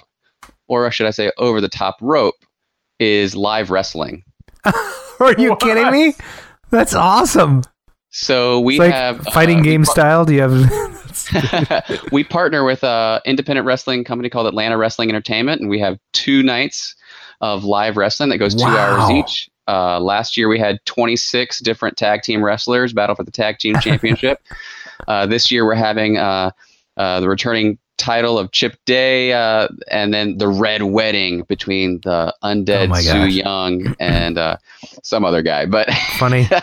or 0.68 0.90
should 0.92 1.08
I 1.08 1.12
say, 1.12 1.32
over 1.38 1.62
the 1.62 1.70
top 1.70 1.98
rope, 2.02 2.36
is 3.00 3.36
live 3.36 3.70
wrestling. 3.70 4.24
Are 5.20 5.34
you 5.38 5.52
What? 5.52 5.60
kidding 5.60 5.92
me? 5.92 6.16
That's 6.72 6.94
awesome. 6.96 7.62
So 8.10 8.60
we 8.60 8.76
It's 8.76 8.80
like 8.80 8.94
have 8.94 9.20
fighting 9.34 9.60
uh, 9.60 9.64
game 9.64 9.84
par- 9.84 9.94
style. 9.94 10.26
Do 10.26 10.34
you 10.34 10.42
have? 10.42 12.04
we 12.12 12.24
partner 12.24 12.64
with 12.64 12.84
a 12.84 13.22
independent 13.26 13.66
wrestling 13.66 14.04
company 14.04 14.30
called 14.30 14.48
Atlanta 14.48 14.78
Wrestling 14.78 15.10
Entertainment, 15.10 15.62
and 15.62 15.70
we 15.70 15.80
have 15.80 16.00
two 16.14 16.42
nights 16.44 16.96
of 17.42 17.64
live 17.64 17.98
wrestling 17.98 18.30
that 18.30 18.38
goes 18.38 18.56
two 18.56 18.64
Wow. 18.64 18.78
hours 18.78 19.12
each. 19.12 19.50
Uh, 19.68 20.00
last 20.00 20.36
year 20.38 20.48
we 20.50 20.60
had 20.60 20.80
26 20.86 21.60
different 21.60 21.96
tag 21.98 22.22
team 22.22 22.44
wrestlers 22.44 22.92
battle 22.94 23.16
for 23.16 23.24
the 23.24 23.32
tag 23.32 23.58
team 23.60 23.76
championship. 23.80 24.42
uh, 25.08 25.26
this 25.26 25.52
year 25.52 25.66
we're 25.66 25.74
having 25.76 26.18
uh, 26.98 27.20
the 27.20 27.30
returning 27.30 27.78
title 27.98 28.38
of 28.40 28.52
Chip 28.52 28.76
Day, 28.86 29.34
uh, 29.34 29.68
and 29.90 30.14
then 30.14 30.38
the 30.38 30.48
Red 30.48 30.84
Wedding 30.84 31.44
between 31.44 32.02
the 32.04 32.34
Oh 32.42 32.48
undead 32.48 32.90
my 32.90 33.02
Sue. 33.02 33.28
Young 33.28 33.96
and 34.00 34.38
uh, 34.38 34.58
some 35.04 35.26
other 35.26 35.42
guy. 35.42 35.66
But 35.66 35.90
funny. 36.18 36.48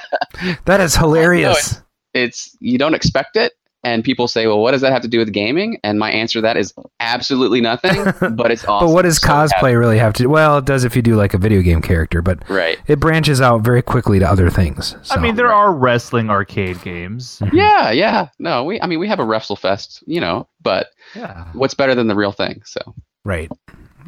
That 0.65 0.81
is 0.81 0.97
hilarious. 0.97 1.83
it's 2.15 2.57
you 2.61 2.79
don't 2.79 2.95
expect 2.95 3.37
it 3.37 3.53
and 3.83 4.05
people 4.05 4.29
say 4.29 4.47
well 4.47 4.61
what 4.61 4.73
does 4.73 4.81
that 4.83 4.93
have 4.93 5.03
to 5.03 5.09
do 5.09 5.19
with 5.19 5.33
gaming 5.33 5.79
and 5.83 5.99
my 5.99 6.11
answer 6.11 6.39
to 6.39 6.43
that 6.43 6.57
is 6.57 6.75
absolutely 7.01 7.61
nothing 7.61 8.05
but 8.37 8.51
it's 8.51 8.65
awesome 8.65 8.89
But 8.89 8.95
what 8.95 9.03
does 9.03 9.19
So 9.19 9.29
cosplay 9.29 9.79
really 9.79 9.99
have 9.99 10.13
to 10.15 10.25
do? 10.25 10.29
Well, 10.29 10.59
it 10.59 10.65
does 10.67 10.85
if 10.85 10.95
you 10.95 11.03
do 11.03 11.15
like 11.17 11.33
a 11.35 11.39
video 11.39 11.63
game 11.63 11.81
character, 11.81 12.21
but 12.23 12.49
right 12.51 12.79
it 12.87 13.01
branches 13.01 13.41
out 13.41 13.63
very 13.63 13.83
quickly 13.83 14.19
to 14.19 14.29
other 14.31 14.51
things. 14.51 14.95
I 15.11 15.19
mean, 15.19 15.35
there 15.37 15.53
are 15.53 15.73
wrestling 15.73 16.29
arcade 16.31 16.81
games. 16.83 17.39
Mhm. 17.41 17.53
yeah 17.55 17.91
yeah 17.91 18.29
no 18.39 18.65
we 18.65 18.81
i 18.83 18.87
mean 18.87 18.99
we 19.01 19.09
have 19.09 19.21
a 19.21 19.25
wrestlefest 19.25 20.03
you 20.07 20.21
know 20.21 20.47
but 20.63 20.89
Yeah. 21.15 21.47
what's 21.55 21.75
better 21.75 21.95
than 21.95 22.07
the 22.09 22.15
real 22.15 22.33
thing 22.33 22.63
so 22.65 22.81
right. 23.25 23.51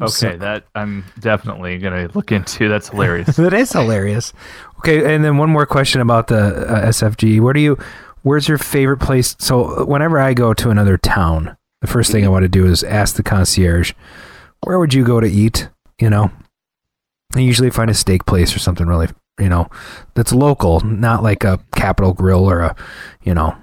Okay, 0.01 0.09
So- 0.09 0.37
that 0.37 0.65
I'm 0.73 1.03
definitely 1.19 1.77
gonna 1.77 2.09
look 2.15 2.31
into. 2.31 2.67
That's 2.67 2.89
hilarious. 2.89 3.35
that 3.37 3.53
is 3.53 3.71
hilarious. 3.71 4.33
Okay, 4.79 5.13
and 5.13 5.23
then 5.23 5.37
one 5.37 5.51
more 5.51 5.67
question 5.67 6.01
about 6.01 6.27
the 6.27 6.67
uh, 6.67 6.87
SFG. 6.87 7.39
Where 7.39 7.53
do 7.53 7.59
you? 7.59 7.77
Where's 8.23 8.47
your 8.47 8.57
favorite 8.57 8.99
place? 8.99 9.35
So 9.39 9.85
whenever 9.85 10.19
I 10.19 10.33
go 10.33 10.53
to 10.53 10.69
another 10.69 10.97
town, 10.97 11.55
the 11.81 11.87
first 11.87 12.11
thing 12.11 12.25
I 12.25 12.29
want 12.29 12.43
to 12.43 12.49
do 12.49 12.65
is 12.65 12.83
ask 12.83 13.15
the 13.15 13.23
concierge, 13.23 13.93
"Where 14.63 14.79
would 14.79 14.93
you 14.93 15.03
go 15.05 15.19
to 15.19 15.27
eat?" 15.27 15.69
You 15.99 16.09
know, 16.09 16.31
I 17.35 17.39
usually 17.39 17.69
find 17.69 17.89
a 17.89 17.93
steak 17.93 18.25
place 18.25 18.55
or 18.55 18.59
something 18.59 18.87
really, 18.87 19.09
you 19.39 19.49
know, 19.49 19.67
that's 20.15 20.31
local, 20.33 20.79
not 20.81 21.21
like 21.23 21.43
a 21.43 21.59
Capital 21.75 22.13
Grille 22.13 22.49
or 22.49 22.59
a, 22.61 22.75
you 23.23 23.33
know, 23.33 23.55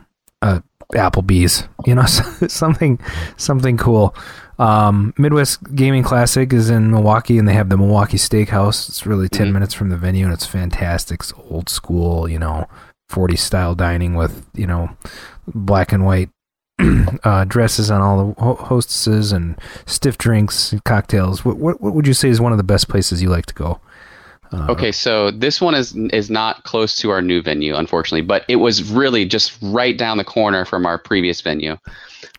a 0.43 0.63
Applebee's. 0.95 1.67
You 1.87 1.95
know, 1.95 2.05
something 2.49 2.99
something 3.37 3.77
cool. 3.79 4.15
Um, 4.59 5.15
Midwest 5.17 5.75
Gaming 5.75 6.03
Classic 6.03 6.53
is 6.53 6.69
in 6.69 6.91
Milwaukee, 6.91 7.39
and 7.39 7.49
they 7.49 7.55
have 7.55 7.71
the 7.71 7.79
Milwaukee 7.79 8.19
Steakhouse. 8.19 8.91
It's 8.91 9.07
really 9.07 9.27
10 9.29 9.49
Mhm. 9.49 9.53
minutes 9.55 9.73
from 9.73 9.89
the 9.89 9.97
venue, 9.97 10.27
and 10.27 10.35
it's 10.35 10.45
fantastic. 10.45 11.21
It's 11.23 11.33
old 11.49 11.71
school, 11.71 12.29
you 12.29 12.39
know, 12.39 12.67
40 13.11 13.37
style 13.37 13.75
dining 13.75 14.15
with 14.15 14.47
you 14.55 14.67
know 14.67 14.89
black 15.49 15.93
and 15.93 16.07
white 16.07 16.31
uh, 17.25 17.45
dresses 17.45 17.91
on 17.91 18.01
all 18.01 18.33
the 18.33 18.43
hostesses 18.65 19.33
and 19.33 19.59
stiff 19.87 20.17
drinks 20.17 20.73
and 20.73 20.83
cocktails. 20.85 21.45
What, 21.45 21.57
what 21.59 21.81
what 21.81 21.95
would 21.95 22.07
you 22.07 22.15
say 22.15 22.29
is 22.29 22.41
one 22.41 22.53
of 22.53 22.59
the 22.59 22.65
best 22.65 22.89
places 22.89 23.21
you 23.23 23.29
like 23.29 23.47
to 23.47 23.55
go? 23.55 23.81
Uh, 24.53 24.67
okay 24.69 24.91
so 24.91 25.31
this 25.31 25.61
one 25.61 25.77
is 25.77 25.95
is 26.13 26.29
not 26.29 26.65
close 26.65 26.97
to 26.97 27.11
our 27.11 27.23
new 27.23 27.41
venue 27.41 27.77
unfortunately 27.77 28.21
but 28.21 28.45
it 28.49 28.57
was 28.57 28.83
really 28.91 29.25
just 29.25 29.57
right 29.63 29.97
down 29.97 30.19
the 30.19 30.25
corner 30.25 30.65
from 30.65 30.85
our 30.87 30.99
previous 30.99 31.41
venue 31.41 31.77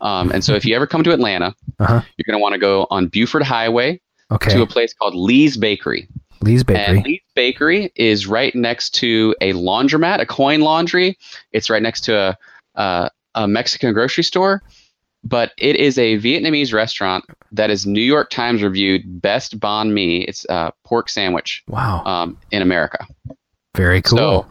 um, 0.02 0.30
and 0.30 0.44
so 0.44 0.54
if 0.54 0.62
you 0.66 0.76
ever 0.76 0.86
come 0.86 1.02
to 1.02 1.10
atlanta 1.10 1.54
Uh-huh. 1.80 2.02
you're 2.18 2.24
going 2.26 2.38
to 2.38 2.42
want 2.42 2.52
to 2.52 2.58
go 2.58 2.86
on 2.90 3.08
buford 3.08 3.42
highway 3.42 3.98
Okay, 4.30 4.50
to 4.52 4.60
a 4.60 4.66
place 4.66 4.92
called 4.92 5.14
lee's 5.14 5.56
bakery 5.56 6.06
Lee's 6.42 6.64
Bakery. 6.64 6.96
And 6.96 7.04
Lee's 7.04 7.20
Bakery 7.34 7.92
is 7.96 8.26
right 8.26 8.54
next 8.54 8.90
to 8.96 9.34
a 9.40 9.52
laundromat, 9.52 10.20
a 10.20 10.26
coin 10.26 10.60
laundry. 10.60 11.18
It's 11.52 11.70
right 11.70 11.82
next 11.82 12.02
to 12.02 12.16
a, 12.16 12.38
uh, 12.78 13.08
a 13.34 13.48
Mexican 13.48 13.92
grocery 13.92 14.24
store. 14.24 14.62
But 15.24 15.52
it 15.56 15.76
is 15.76 15.98
a 15.98 16.18
Vietnamese 16.18 16.72
restaurant 16.72 17.24
that 17.52 17.70
is 17.70 17.86
New 17.86 18.00
York 18.02 18.30
Times 18.30 18.60
reviewed 18.60 19.22
best 19.22 19.60
banh 19.60 19.92
mi. 19.92 20.22
It's 20.22 20.44
a 20.48 20.72
pork 20.84 21.08
sandwich 21.08 21.62
wow, 21.68 22.02
um, 22.04 22.36
in 22.50 22.60
America. 22.60 23.06
very 23.76 24.02
cool. 24.02 24.18
So 24.18 24.46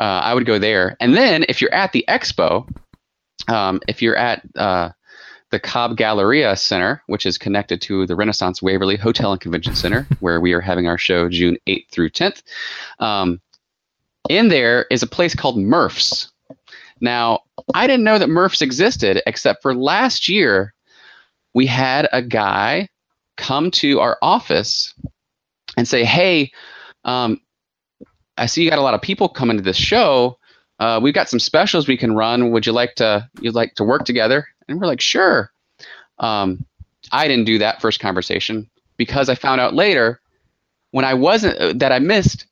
uh, 0.00 0.20
I 0.24 0.34
would 0.34 0.44
go 0.44 0.58
there. 0.58 0.96
And 0.98 1.16
then 1.16 1.44
if 1.48 1.60
you're 1.60 1.72
at 1.72 1.92
the 1.92 2.04
expo, 2.08 2.68
um, 3.46 3.80
if 3.86 4.02
you're 4.02 4.16
at 4.16 4.42
uh, 4.56 4.90
the 5.50 5.60
Cobb 5.60 5.96
Galleria 5.96 6.56
Center, 6.56 7.02
which 7.06 7.24
is 7.24 7.38
connected 7.38 7.80
to 7.82 8.06
the 8.06 8.16
Renaissance 8.16 8.62
Waverly 8.62 8.96
Hotel 8.96 9.32
and 9.32 9.40
Convention 9.40 9.74
Center, 9.74 10.06
where 10.20 10.40
we 10.40 10.52
are 10.52 10.60
having 10.60 10.86
our 10.86 10.98
show 10.98 11.28
June 11.28 11.56
8th 11.66 11.88
through 11.90 12.10
10th, 12.10 12.42
um, 12.98 13.40
in 14.28 14.48
there 14.48 14.86
is 14.90 15.02
a 15.02 15.06
place 15.06 15.34
called 15.34 15.58
Murph's. 15.58 16.30
Now, 17.00 17.40
I 17.74 17.86
didn't 17.86 18.04
know 18.04 18.18
that 18.18 18.28
Murph's 18.28 18.62
existed, 18.62 19.22
except 19.26 19.62
for 19.62 19.74
last 19.74 20.28
year, 20.28 20.74
we 21.54 21.66
had 21.66 22.08
a 22.12 22.22
guy 22.22 22.88
come 23.36 23.70
to 23.70 24.00
our 24.00 24.18
office 24.20 24.92
and 25.76 25.86
say, 25.86 26.04
Hey, 26.04 26.52
um, 27.04 27.40
I 28.36 28.46
see 28.46 28.62
you 28.62 28.70
got 28.70 28.78
a 28.78 28.82
lot 28.82 28.94
of 28.94 29.02
people 29.02 29.28
coming 29.28 29.56
to 29.56 29.62
this 29.62 29.76
show. 29.76 30.38
Uh, 30.78 31.00
we've 31.02 31.14
got 31.14 31.28
some 31.28 31.40
specials 31.40 31.88
we 31.88 31.96
can 31.96 32.14
run. 32.14 32.50
Would 32.50 32.66
you 32.66 32.72
like 32.72 32.94
to 32.96 33.28
you'd 33.40 33.54
like 33.54 33.74
to 33.76 33.84
work 33.84 34.04
together? 34.04 34.46
And 34.68 34.80
we're 34.80 34.86
like, 34.86 35.00
sure. 35.00 35.50
Um, 36.18 36.64
I 37.12 37.28
didn't 37.28 37.46
do 37.46 37.58
that 37.58 37.80
first 37.80 38.00
conversation 38.00 38.68
because 38.96 39.28
I 39.28 39.34
found 39.34 39.60
out 39.60 39.74
later 39.74 40.20
when 40.90 41.04
I 41.04 41.14
wasn't 41.14 41.58
uh, 41.58 41.72
that 41.76 41.92
I 41.92 41.98
missed 41.98 42.46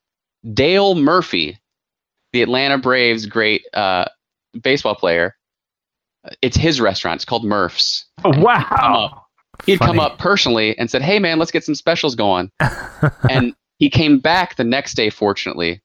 Dale 0.54 0.94
Murphy, 0.94 1.58
the 2.32 2.42
Atlanta 2.42 2.78
Braves 2.78 3.26
great 3.26 3.64
uh, 3.74 4.06
baseball 4.60 4.94
player. 4.94 5.36
It's 6.42 6.56
his 6.56 6.80
restaurant. 6.80 7.18
It's 7.18 7.24
called 7.24 7.44
Murph's. 7.44 8.06
wow. 8.24 9.22
He'd 9.64 9.78
come 9.78 9.96
Funny. 9.96 10.00
up 10.00 10.18
personally 10.18 10.78
and 10.78 10.90
said, 10.90 11.02
"Hey, 11.02 11.18
man, 11.18 11.38
let's 11.38 11.50
get 11.50 11.64
some 11.64 11.74
specials 11.74 12.14
going." 12.14 12.50
and 13.30 13.54
he 13.78 13.88
came 13.88 14.18
back 14.18 14.56
the 14.56 14.64
next 14.64 14.94
day, 14.94 15.08
fortunately, 15.08 15.80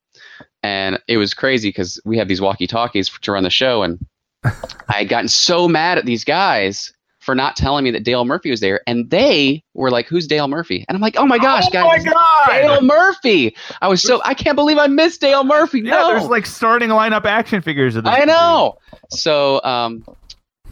and 0.62 1.00
it 1.08 1.18
was 1.18 1.34
crazy 1.34 1.70
because 1.70 2.00
we 2.04 2.18
have 2.18 2.28
these 2.28 2.42
walkie-talkies 2.42 3.10
to 3.22 3.32
run 3.32 3.44
the 3.44 3.50
show, 3.50 3.82
and 3.82 4.06
I 4.44 4.94
had 5.00 5.10
gotten 5.10 5.28
so 5.28 5.68
mad 5.68 5.98
at 5.98 6.06
these 6.06 6.24
guys 6.24 6.92
for 7.20 7.36
not 7.36 7.56
telling 7.56 7.84
me 7.84 7.92
that 7.92 8.04
Dale 8.04 8.26
Murphy 8.26 8.50
was 8.50 8.60
there, 8.62 8.82
and 8.88 9.10
they 9.12 9.64
were 9.76 9.92
like, 9.92 10.08
"Who's 10.08 10.26
Dale 10.26 10.48
Murphy?" 10.48 10.84
And 10.90 10.96
I'm 10.96 11.02
like, 11.02 11.16
"Oh 11.18 11.26
my 11.28 11.38
gosh, 11.38 11.66
oh 11.68 11.72
guys, 11.72 11.86
my 11.86 11.96
it's 11.98 12.06
god! 12.06 12.48
Dale 12.48 12.82
Murphy!" 12.82 13.56
I 13.82 13.88
was 13.88 14.02
so 14.02 14.22
I 14.26 14.34
can't 14.34 14.56
believe 14.56 14.78
I 14.80 14.88
missed 14.88 15.22
Dale 15.22 15.44
Murphy. 15.44 15.82
yeah, 15.82 15.92
no, 15.92 16.08
there's 16.10 16.26
like 16.28 16.46
starting 16.48 16.90
lineup 16.90 17.26
action 17.26 17.62
figures 17.62 17.96
of 17.96 18.04
this. 18.06 18.14
I 18.14 18.26
know. 18.26 18.78
So 19.12 19.62
um, 19.64 20.04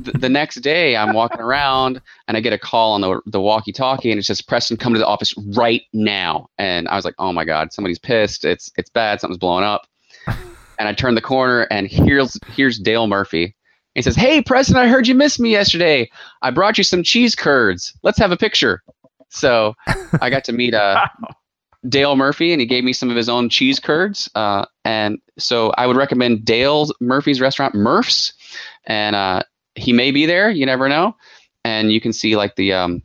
th- 0.04 0.16
the 0.18 0.30
next 0.30 0.56
day, 0.62 0.96
I'm 0.96 1.14
walking 1.14 1.40
around 1.42 2.02
and 2.28 2.36
I 2.36 2.40
get 2.40 2.52
a 2.54 2.58
call 2.58 2.94
on 2.94 3.02
the 3.02 3.22
the 3.28 3.40
walkie-talkie, 3.40 4.10
and 4.12 4.20
it 4.20 4.24
says 4.24 4.42
Preston, 4.42 4.78
come 4.78 4.94
to 4.94 5.00
the 5.00 5.06
office 5.06 5.36
right 5.56 5.84
now. 5.94 6.48
And 6.58 6.88
I 6.88 6.96
was 6.96 7.06
like, 7.06 7.16
oh 7.20 7.32
my 7.32 7.46
god, 7.46 7.72
somebody's 7.72 8.00
pissed. 8.00 8.44
It's 8.44 8.72
it's 8.76 8.90
bad. 8.90 9.22
Something's 9.22 9.38
blowing 9.38 9.64
up. 9.64 9.86
and 10.80 10.88
I 10.88 10.94
turn 10.94 11.14
the 11.14 11.22
corner, 11.22 11.68
and 11.70 11.88
here's 11.88 12.40
here's 12.56 12.80
Dale 12.80 13.06
Murphy. 13.06 13.56
He 14.00 14.04
says, 14.04 14.16
"Hey, 14.16 14.42
Preston, 14.42 14.78
I 14.78 14.88
heard 14.88 15.08
you 15.08 15.14
missed 15.14 15.40
me 15.42 15.52
yesterday. 15.52 16.10
I 16.42 16.52
brought 16.52 16.78
you 16.78 16.84
some 16.86 17.04
cheese 17.04 17.36
curds. 17.36 17.94
Let's 18.02 18.18
have 18.18 18.32
a 18.32 18.38
picture." 18.38 18.82
So 19.28 19.76
I 20.22 20.30
got 20.30 20.44
to 20.46 20.54
meet 20.54 20.74
uh, 20.74 21.06
Dale 21.90 22.16
Murphy, 22.16 22.52
and 22.54 22.60
he 22.62 22.66
gave 22.66 22.84
me 22.84 22.94
some 22.94 23.10
of 23.10 23.16
his 23.18 23.28
own 23.30 23.50
cheese 23.50 23.80
curds. 23.80 24.30
Uh, 24.36 24.66
and 24.86 25.20
so 25.38 25.72
I 25.78 25.86
would 25.86 25.98
recommend 25.98 26.46
Dale 26.46 26.88
Murphy's 27.02 27.40
restaurant, 27.42 27.76
Murph's, 27.76 28.34
and 28.86 29.16
uh, 29.16 29.44
he 29.76 29.92
may 29.94 30.12
be 30.12 30.26
there. 30.26 30.50
You 30.50 30.66
never 30.66 30.88
know. 30.90 31.16
And 31.66 31.92
you 31.92 32.00
can 32.02 32.14
see 32.14 32.36
like 32.38 32.56
the 32.56 32.72
um, 32.74 33.04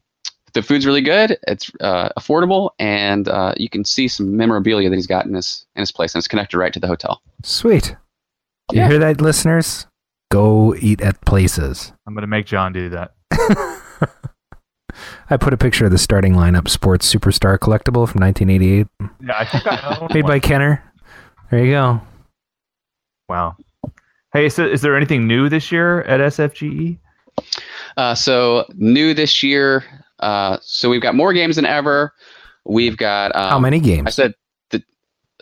the 0.54 0.62
food's 0.62 0.86
really 0.86 1.02
good. 1.02 1.36
It's 1.48 1.70
uh, 1.80 2.10
affordable, 2.16 2.70
and 2.78 3.26
uh, 3.28 3.52
you 3.56 3.68
can 3.68 3.84
see 3.84 4.06
some 4.06 4.36
memorabilia 4.36 4.88
that 4.88 4.94
he's 4.96 5.08
got 5.08 5.26
in 5.26 5.34
his 5.34 5.66
in 5.74 5.80
his 5.80 5.90
place, 5.92 6.14
and 6.14 6.20
it's 6.20 6.28
connected 6.28 6.56
right 6.56 6.72
to 6.72 6.78
the 6.80 6.86
hotel. 6.86 7.20
Sweet. 7.42 7.96
You 8.72 8.78
Yeah. 8.80 8.88
hear 8.88 8.98
that, 9.00 9.20
listeners? 9.20 9.86
Go 10.34 10.74
eat 10.74 11.00
at 11.00 11.20
places. 11.24 11.92
I'm 12.08 12.14
gonna 12.14 12.26
make 12.26 12.44
John 12.44 12.72
do 12.72 12.88
that. 12.88 13.12
I 15.30 15.36
put 15.36 15.52
a 15.52 15.56
picture 15.56 15.84
of 15.86 15.92
the 15.92 15.98
starting 15.98 16.34
lineup 16.34 16.68
sports 16.68 17.12
superstar 17.12 17.56
collectible 17.56 18.08
from 18.08 18.20
1988, 18.20 18.86
Yeah, 19.24 19.38
I 19.38 19.44
think 19.44 19.64
I 19.66 19.96
own 20.00 20.08
made 20.14 20.24
one. 20.24 20.32
by 20.32 20.40
Kenner. 20.40 20.82
There 21.52 21.64
you 21.64 21.70
go. 21.70 22.00
Wow. 23.28 23.56
Hey, 24.32 24.48
so 24.48 24.66
is 24.66 24.80
there 24.82 24.96
anything 24.96 25.28
new 25.28 25.48
this 25.48 25.70
year 25.70 26.02
at 26.02 26.18
SFGE? 26.18 26.98
Uh, 27.96 28.16
so 28.16 28.66
new 28.74 29.14
this 29.14 29.40
year. 29.40 29.84
Uh, 30.18 30.58
so 30.62 30.90
we've 30.90 31.00
got 31.02 31.14
more 31.14 31.32
games 31.32 31.54
than 31.56 31.64
ever. 31.64 32.12
We've 32.64 32.96
got 32.96 33.34
um, 33.36 33.50
How 33.50 33.58
many 33.60 33.78
games? 33.78 34.08
I 34.08 34.10
said 34.10 34.34
that. 34.70 34.82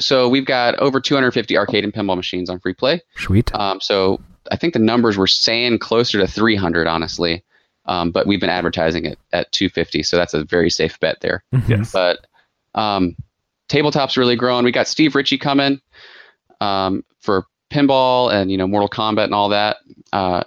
So 0.01 0.28
we've 0.28 0.45
got 0.47 0.74
over 0.80 1.01
250 1.01 1.57
arcade 1.57 1.82
and 1.82 1.95
pinball 1.95 2.16
machines 2.16 2.51
on 2.51 2.61
free 2.61 2.74
play. 2.74 3.01
Sweet. 3.16 3.55
Um, 3.55 3.80
so 3.80 4.20
I 4.53 4.57
think 4.57 4.74
the 4.74 4.78
numbers 4.78 5.16
were 5.16 5.26
saying 5.26 5.78
closer 5.78 6.18
to 6.18 6.26
300, 6.26 6.86
honestly. 6.86 7.42
Um, 7.86 8.12
but 8.12 8.26
we've 8.28 8.38
been 8.38 8.50
advertising 8.50 9.07
it 9.07 9.18
at 9.32 9.50
250, 9.50 10.05
so 10.05 10.16
that's 10.16 10.34
a 10.34 10.44
very 10.44 10.70
safe 10.70 11.00
bet 11.00 11.20
there. 11.20 11.42
Mhm. 11.53 11.68
Yes. 11.68 11.92
But 11.92 12.26
um, 12.74 13.16
tabletop's 13.68 14.16
really 14.16 14.36
growing. 14.36 14.64
We 14.64 14.70
got 14.70 14.86
Steve 14.86 15.14
Ritchie 15.16 15.38
coming 15.38 15.80
um, 16.61 17.05
for 17.20 17.46
pinball 17.72 18.32
and 18.32 18.53
you 18.53 18.57
know 18.59 18.68
Mortal 18.68 18.88
Kombat 18.88 19.24
and 19.24 19.34
all 19.34 19.48
that. 19.48 19.78
Uh, 20.12 20.44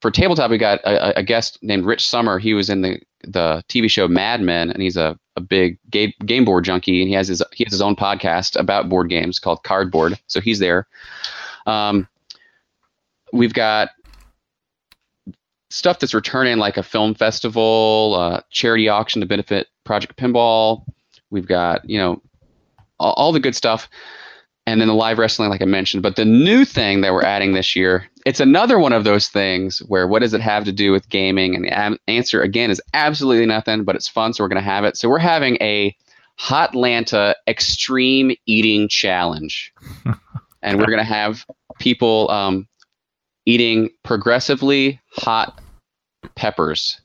for 0.00 0.10
tabletop, 0.10 0.50
we 0.50 0.58
got 0.58 0.78
a, 0.80 1.18
a 1.18 1.22
guest 1.22 1.58
named 1.62 1.84
Rich 1.84 2.06
Sommer. 2.06 2.38
He 2.38 2.54
was 2.54 2.70
in 2.70 2.82
the 2.82 3.00
the 3.24 3.64
TV 3.68 3.90
show 3.90 4.06
Mad 4.06 4.40
Men, 4.40 4.70
and 4.70 4.82
he's 4.82 4.96
a, 4.96 5.18
a 5.36 5.40
big 5.40 5.78
game, 5.90 6.12
game 6.24 6.44
board 6.44 6.64
junkie, 6.64 7.00
and 7.00 7.08
he 7.08 7.14
has 7.14 7.28
his 7.28 7.42
he 7.52 7.64
has 7.64 7.72
his 7.72 7.82
own 7.82 7.96
podcast 7.96 8.58
about 8.58 8.88
board 8.88 9.08
games 9.10 9.38
called 9.38 9.62
Cardboard. 9.64 10.18
So 10.26 10.40
he's 10.40 10.58
there. 10.58 10.86
Um, 11.66 12.08
we've 13.32 13.54
got 13.54 13.90
stuff 15.70 16.00
that's 16.00 16.14
returning, 16.14 16.58
like 16.58 16.76
a 16.76 16.82
film 16.82 17.14
festival, 17.14 18.16
uh, 18.18 18.40
charity 18.50 18.88
auction 18.88 19.20
to 19.20 19.26
benefit 19.26 19.68
Project 19.84 20.16
Pinball. 20.16 20.84
We've 21.30 21.46
got 21.46 21.88
you 21.88 21.98
know 21.98 22.22
all, 22.98 23.12
all 23.14 23.32
the 23.32 23.40
good 23.40 23.54
stuff, 23.54 23.88
and 24.66 24.80
then 24.80 24.88
the 24.88 24.94
live 24.94 25.18
wrestling, 25.18 25.48
like 25.48 25.62
I 25.62 25.66
mentioned. 25.66 26.02
But 26.02 26.16
the 26.16 26.24
new 26.24 26.64
thing 26.64 27.00
that 27.00 27.12
we're 27.12 27.24
adding 27.24 27.54
this 27.54 27.74
year, 27.74 28.08
it's 28.26 28.40
another 28.40 28.78
one 28.78 28.92
of 28.92 29.04
those 29.04 29.28
things 29.28 29.78
where 29.80 30.06
what 30.06 30.20
does 30.20 30.34
it 30.34 30.40
have 30.40 30.64
to 30.64 30.72
do 30.72 30.92
with 30.92 31.08
gaming? 31.08 31.54
And 31.54 31.64
the 31.64 31.76
am- 31.76 31.98
answer 32.08 32.42
again 32.42 32.70
is 32.70 32.82
absolutely 32.92 33.46
nothing, 33.46 33.84
but 33.84 33.96
it's 33.96 34.08
fun, 34.08 34.32
so 34.32 34.44
we're 34.44 34.48
going 34.48 34.62
to 34.62 34.70
have 34.70 34.84
it. 34.84 34.96
So 34.96 35.08
we're 35.08 35.18
having 35.18 35.56
a 35.60 35.96
Hotlanta 36.38 37.34
Extreme 37.46 38.34
Eating 38.46 38.88
Challenge, 38.88 39.72
and 40.62 40.78
we're 40.78 40.86
going 40.86 40.98
to 40.98 41.04
have 41.04 41.44
people 41.78 42.30
um, 42.30 42.66
eating 43.46 43.90
progressively 44.04 45.00
hot 45.12 45.60
peppers 46.36 47.00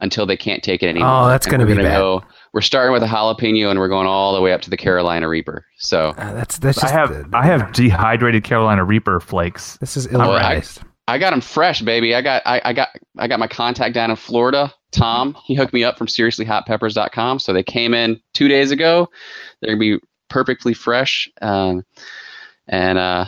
until 0.00 0.26
they 0.26 0.36
can't 0.36 0.62
take 0.62 0.82
it 0.82 0.88
anymore. 0.88 1.08
Oh, 1.24 1.28
that's 1.28 1.46
gonna 1.46 1.64
we're 1.64 1.76
be 1.76 1.82
bad. 1.82 1.98
Go, 1.98 2.22
we're 2.52 2.60
starting 2.60 2.92
with 2.92 3.02
a 3.02 3.06
jalapeno, 3.06 3.70
and 3.70 3.78
we're 3.78 3.88
going 3.88 4.06
all 4.06 4.34
the 4.34 4.40
way 4.40 4.52
up 4.52 4.60
to 4.62 4.70
the 4.70 4.76
Carolina 4.76 5.28
Reaper. 5.28 5.64
So 5.78 6.08
Uh, 6.18 6.32
that's 6.34 6.58
that's 6.58 6.78
I 6.78 6.82
just. 6.82 6.92
have 6.94 7.10
uh, 7.12 7.24
I 7.36 7.46
have 7.46 7.72
dehydrated 7.72 8.44
Carolina 8.44 8.84
Reaper 8.84 9.20
flakes. 9.20 9.76
This 9.78 9.96
is 9.96 10.08
Well, 10.08 10.20
I- 10.22 10.26
ill-advised. 10.26 10.82
I 11.06 11.18
got 11.18 11.30
them 11.32 11.42
fresh, 11.42 11.82
baby. 11.82 12.14
I 12.14 12.22
got 12.22 12.42
I, 12.46 12.62
I 12.64 12.72
got 12.72 12.88
I 13.18 13.28
got 13.28 13.38
my 13.38 13.46
contact 13.46 13.94
down 13.94 14.08
in 14.10 14.16
Florida. 14.16 14.72
Tom, 14.90 15.36
he 15.44 15.54
hooked 15.54 15.74
me 15.74 15.84
up 15.84 15.98
from 15.98 16.06
seriouslyhotpeppers.com. 16.06 17.40
So 17.40 17.52
they 17.52 17.62
came 17.62 17.92
in 17.92 18.20
two 18.32 18.48
days 18.48 18.70
ago. 18.70 19.08
They're 19.60 19.74
gonna 19.76 19.80
be 19.80 19.98
perfectly 20.30 20.72
fresh. 20.72 21.28
Um, 21.42 21.84
and 22.68 22.96
uh, 22.96 23.26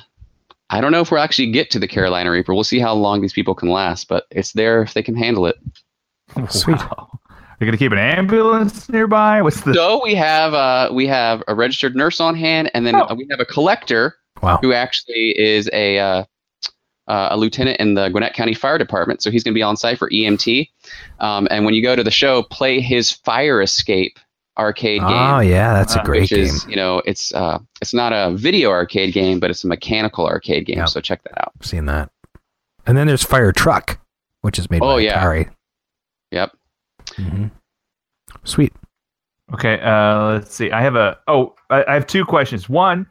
I 0.71 0.81
don't 0.81 0.91
know 0.93 1.01
if 1.01 1.11
we'll 1.11 1.21
actually 1.21 1.51
get 1.53 1.71
to 1.71 1.79
the 1.79 1.87
Carolina 1.89 2.31
Reaper. 2.31 2.53
We'll 2.55 2.65
see 2.65 2.81
how 2.81 2.95
long 2.95 3.21
these 3.21 3.33
people 3.33 3.55
can 3.55 3.69
last, 3.71 4.09
but 4.09 4.25
it's 4.31 4.53
there 4.53 4.83
if 4.83 4.95
they 4.95 5.03
can 5.03 5.15
handle 5.17 5.47
it. 5.47 5.57
Sweet. 6.49 6.77
Wow. 6.79 7.09
Are 7.31 7.65
you 7.65 7.67
gonna 7.67 7.79
keep 7.79 7.93
an 7.93 7.99
ambulance 7.99 8.89
nearby? 8.89 9.41
What's 9.43 9.61
the? 9.63 9.73
So 9.75 10.03
we 10.03 10.15
have 10.17 10.53
uh, 10.55 10.91
we 10.93 11.07
have 11.07 11.43
a 11.49 11.55
registered 11.55 11.97
nurse 11.97 12.21
on 12.21 12.35
hand, 12.35 12.71
and 12.75 12.85
then 12.87 12.95
Oh. 12.97 13.15
we 13.15 13.27
have 13.31 13.41
a 13.41 13.47
collector 13.47 14.17
Wow. 14.43 14.59
who 14.61 14.73
actually 14.75 15.39
is 15.39 15.71
a 15.73 15.99
uh, 15.99 16.25
uh, 17.09 17.29
a 17.31 17.37
lieutenant 17.37 17.79
in 17.81 17.95
the 17.95 18.09
Gwinnett 18.11 18.35
County 18.35 18.53
Fire 18.53 18.77
Department. 18.77 19.23
So 19.23 19.31
he's 19.31 19.43
going 19.45 19.55
to 19.55 19.59
be 19.59 19.63
on 19.63 19.77
site 19.77 19.97
for 19.99 20.11
EMT. 20.11 20.69
Um, 21.21 21.47
and 21.51 21.65
when 21.65 21.73
you 21.73 21.83
go 21.83 21.95
to 21.97 22.03
the 22.03 22.11
show, 22.11 22.43
play 22.43 22.81
his 22.81 23.11
Fire 23.13 23.63
Escape 23.63 24.19
arcade 24.59 25.01
game. 25.01 25.11
Oh 25.11 25.41
yeah, 25.41 25.73
that's 25.75 25.95
a 25.97 26.01
uh, 26.01 26.05
great 26.05 26.23
which 26.23 26.31
game. 26.31 26.45
is, 26.45 26.67
you 26.67 26.77
know, 26.77 27.03
it's 27.05 27.33
uh, 27.35 27.59
it's 27.81 27.93
not 27.95 28.13
a 28.13 28.35
video 28.37 28.71
arcade 28.71 29.13
game, 29.15 29.39
but 29.41 29.51
it's 29.51 29.65
a 29.65 29.69
mechanical 29.69 30.27
arcade 30.27 30.67
game. 30.67 30.79
Yeah. 30.79 30.85
So 30.87 31.01
check 31.01 31.23
that 31.25 31.39
out. 31.41 31.53
I've 31.61 31.67
seen 31.67 31.87
that. 31.87 32.11
And 32.87 32.97
then 32.97 33.07
there's 33.07 33.23
Fire 33.25 33.53
Truck, 33.53 33.99
which 34.43 34.59
is 34.59 34.71
made 34.71 34.83
Oh, 34.83 34.97
by 34.97 35.01
yeah. 35.01 35.23
Atari. 35.23 35.51
Yep. 36.31 36.53
hmm 37.17 37.47
Sweet. 38.45 38.73
Okay, 39.55 39.81
uh, 39.81 40.33
let's 40.33 40.55
see. 40.55 40.71
I 40.73 40.81
have 40.83 40.97
a. 40.97 41.19
Oh, 41.29 41.55
I, 41.71 41.85
I 41.89 41.95
have 41.95 42.07
two 42.07 42.25
questions. 42.25 42.69
One, 42.69 43.07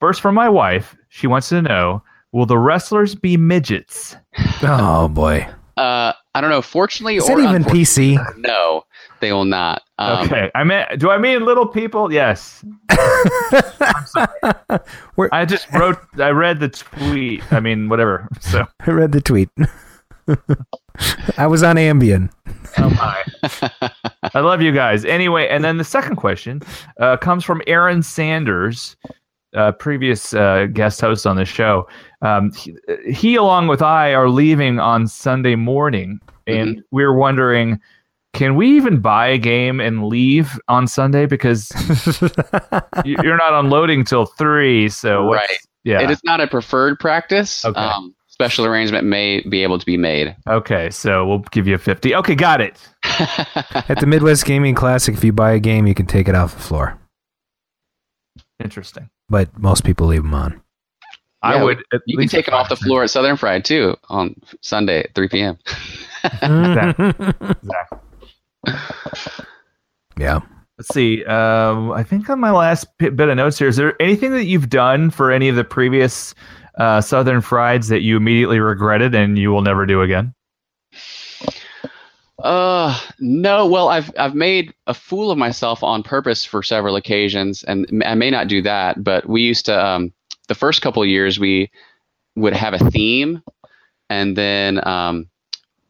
first 0.00 0.20
from 0.20 0.34
my 0.34 0.48
wife. 0.48 0.96
She 1.08 1.26
wants 1.26 1.48
to 1.50 1.60
know: 1.62 2.02
Will 2.32 2.46
the 2.46 2.58
wrestlers 2.58 3.14
be 3.14 3.36
midgets? 3.36 4.16
Oh 4.62 5.08
boy. 5.08 5.46
Uh, 5.76 6.12
I 6.34 6.40
don't 6.40 6.48
know. 6.48 6.62
Fortunately, 6.62 7.16
Is 7.16 7.28
or 7.28 7.38
it 7.38 7.44
even 7.44 7.62
PC? 7.64 8.16
No, 8.38 8.84
they 9.20 9.32
will 9.32 9.44
not. 9.44 9.82
Um, 9.98 10.26
okay, 10.26 10.50
I 10.54 10.64
mean, 10.64 10.84
do 10.98 11.10
I 11.10 11.18
mean 11.18 11.44
little 11.44 11.66
people? 11.66 12.12
Yes. 12.12 12.64
Where- 15.14 15.32
I 15.32 15.44
just 15.44 15.66
wrote. 15.72 15.98
I 16.18 16.30
read 16.30 16.60
the 16.60 16.68
tweet. 16.68 17.42
I 17.52 17.60
mean, 17.60 17.88
whatever. 17.88 18.28
So. 18.40 18.66
I 18.80 18.90
read 18.90 19.12
the 19.12 19.20
tweet. 19.20 19.48
I 21.38 21.46
was 21.46 21.62
on 21.62 21.76
Ambien. 21.76 22.30
Oh 22.78 22.90
my. 22.90 23.22
I 24.34 24.40
love 24.40 24.60
you 24.60 24.72
guys. 24.72 25.04
Anyway, 25.04 25.46
and 25.48 25.64
then 25.64 25.78
the 25.78 25.84
second 25.84 26.16
question 26.16 26.60
uh, 27.00 27.16
comes 27.16 27.44
from 27.44 27.62
Aaron 27.66 28.02
Sanders, 28.02 28.96
uh, 29.54 29.72
previous 29.72 30.34
uh, 30.34 30.66
guest 30.72 31.00
host 31.00 31.26
on 31.26 31.36
the 31.36 31.44
show. 31.44 31.88
Um, 32.22 32.52
he, 32.52 32.74
he, 33.10 33.36
along 33.36 33.68
with 33.68 33.82
I, 33.82 34.12
are 34.14 34.28
leaving 34.28 34.78
on 34.78 35.06
Sunday 35.06 35.54
morning, 35.54 36.20
and 36.46 36.82
we're 36.90 37.14
wondering. 37.14 37.80
Can 38.34 38.54
we 38.54 38.76
even 38.76 39.00
buy 39.00 39.28
a 39.28 39.38
game 39.38 39.80
and 39.80 40.04
leave 40.06 40.58
on 40.68 40.86
Sunday 40.86 41.24
because 41.26 41.70
you- 43.04 43.16
you're 43.22 43.36
not 43.38 43.54
unloading 43.54 44.04
till 44.04 44.26
three? 44.26 44.88
So 44.88 45.32
Right. 45.32 45.48
yeah. 45.84 46.00
It 46.02 46.10
is 46.10 46.20
not 46.24 46.40
a 46.40 46.46
preferred 46.46 46.98
practice. 47.00 47.64
Okay. 47.64 47.78
Um, 47.80 48.14
special 48.28 48.66
arrangement 48.66 49.06
may 49.06 49.40
be 49.48 49.62
able 49.62 49.78
to 49.78 49.86
be 49.86 49.96
made. 49.96 50.36
okay, 50.46 50.90
so 50.90 51.26
we'll 51.26 51.38
give 51.50 51.66
you 51.66 51.74
a 51.74 51.78
fifty. 51.78 52.14
Okay, 52.14 52.34
got 52.34 52.60
it. 52.60 52.76
At 53.04 53.98
the 54.00 54.06
Midwest 54.06 54.44
Gaming 54.44 54.74
Classic, 54.74 55.14
if 55.14 55.24
you 55.24 55.32
buy 55.32 55.52
a 55.52 55.58
game, 55.58 55.86
you 55.86 55.94
can 55.94 56.04
take 56.04 56.28
it 56.28 56.34
off 56.34 56.54
the 56.54 56.60
floor. 56.60 56.98
Interesting. 58.62 59.08
But 59.30 59.56
most 59.58 59.84
people 59.84 60.06
leave 60.08 60.22
them 60.22 60.34
on. 60.34 60.60
I 61.42 61.62
would. 61.62 61.78
at 61.92 62.00
You 62.06 62.16
can 62.16 62.22
least 62.22 62.34
take 62.34 62.48
it 62.48 62.54
off 62.54 62.68
the 62.68 62.76
floor 62.76 63.04
at 63.04 63.10
Southern 63.10 63.36
Fried 63.36 63.64
too 63.64 63.96
on 64.08 64.34
Sunday 64.60 65.00
at 65.00 65.14
3 65.14 65.28
p.m. 65.28 65.58
Exactly. 66.42 67.14
yeah. 70.18 70.40
Let's 70.78 70.92
see. 70.92 71.24
Um, 71.24 71.90
I 71.92 72.02
think 72.02 72.28
on 72.28 72.38
my 72.38 72.50
last 72.50 72.86
bit 72.98 73.16
bit 73.16 73.28
of 73.28 73.36
notes 73.36 73.58
here, 73.58 73.68
is 73.68 73.76
there 73.76 74.00
anything 74.00 74.32
that 74.32 74.44
you've 74.44 74.68
done 74.68 75.10
for 75.10 75.32
any 75.32 75.48
of 75.48 75.56
the 75.56 75.64
previous 75.64 76.34
uh, 76.76 77.00
Southern 77.00 77.40
Frieds 77.40 77.88
that 77.88 78.02
you 78.02 78.16
immediately 78.16 78.60
regretted 78.60 79.14
and 79.14 79.38
you 79.38 79.50
will 79.50 79.62
never 79.62 79.86
do 79.86 80.02
again? 80.02 80.34
Uh, 82.42 82.98
no. 83.18 83.66
Well, 83.66 83.88
I've 83.88 84.12
I've 84.18 84.34
made 84.34 84.74
a 84.86 84.92
fool 84.92 85.30
of 85.30 85.38
myself 85.38 85.82
on 85.82 86.02
purpose 86.02 86.44
for 86.44 86.62
several 86.62 86.94
occasions, 86.96 87.64
and 87.64 87.86
I 88.04 88.14
may 88.14 88.30
not 88.30 88.48
do 88.48 88.60
that. 88.62 89.02
But 89.02 89.28
we 89.28 89.42
used 89.42 89.66
to. 89.66 89.84
Um, 89.84 90.12
the 90.48 90.54
first 90.54 90.80
couple 90.82 91.02
of 91.02 91.08
years, 91.08 91.40
we 91.40 91.70
would 92.36 92.52
have 92.52 92.74
a 92.74 92.90
theme, 92.90 93.42
and 94.10 94.36
then 94.36 94.86
um, 94.86 95.28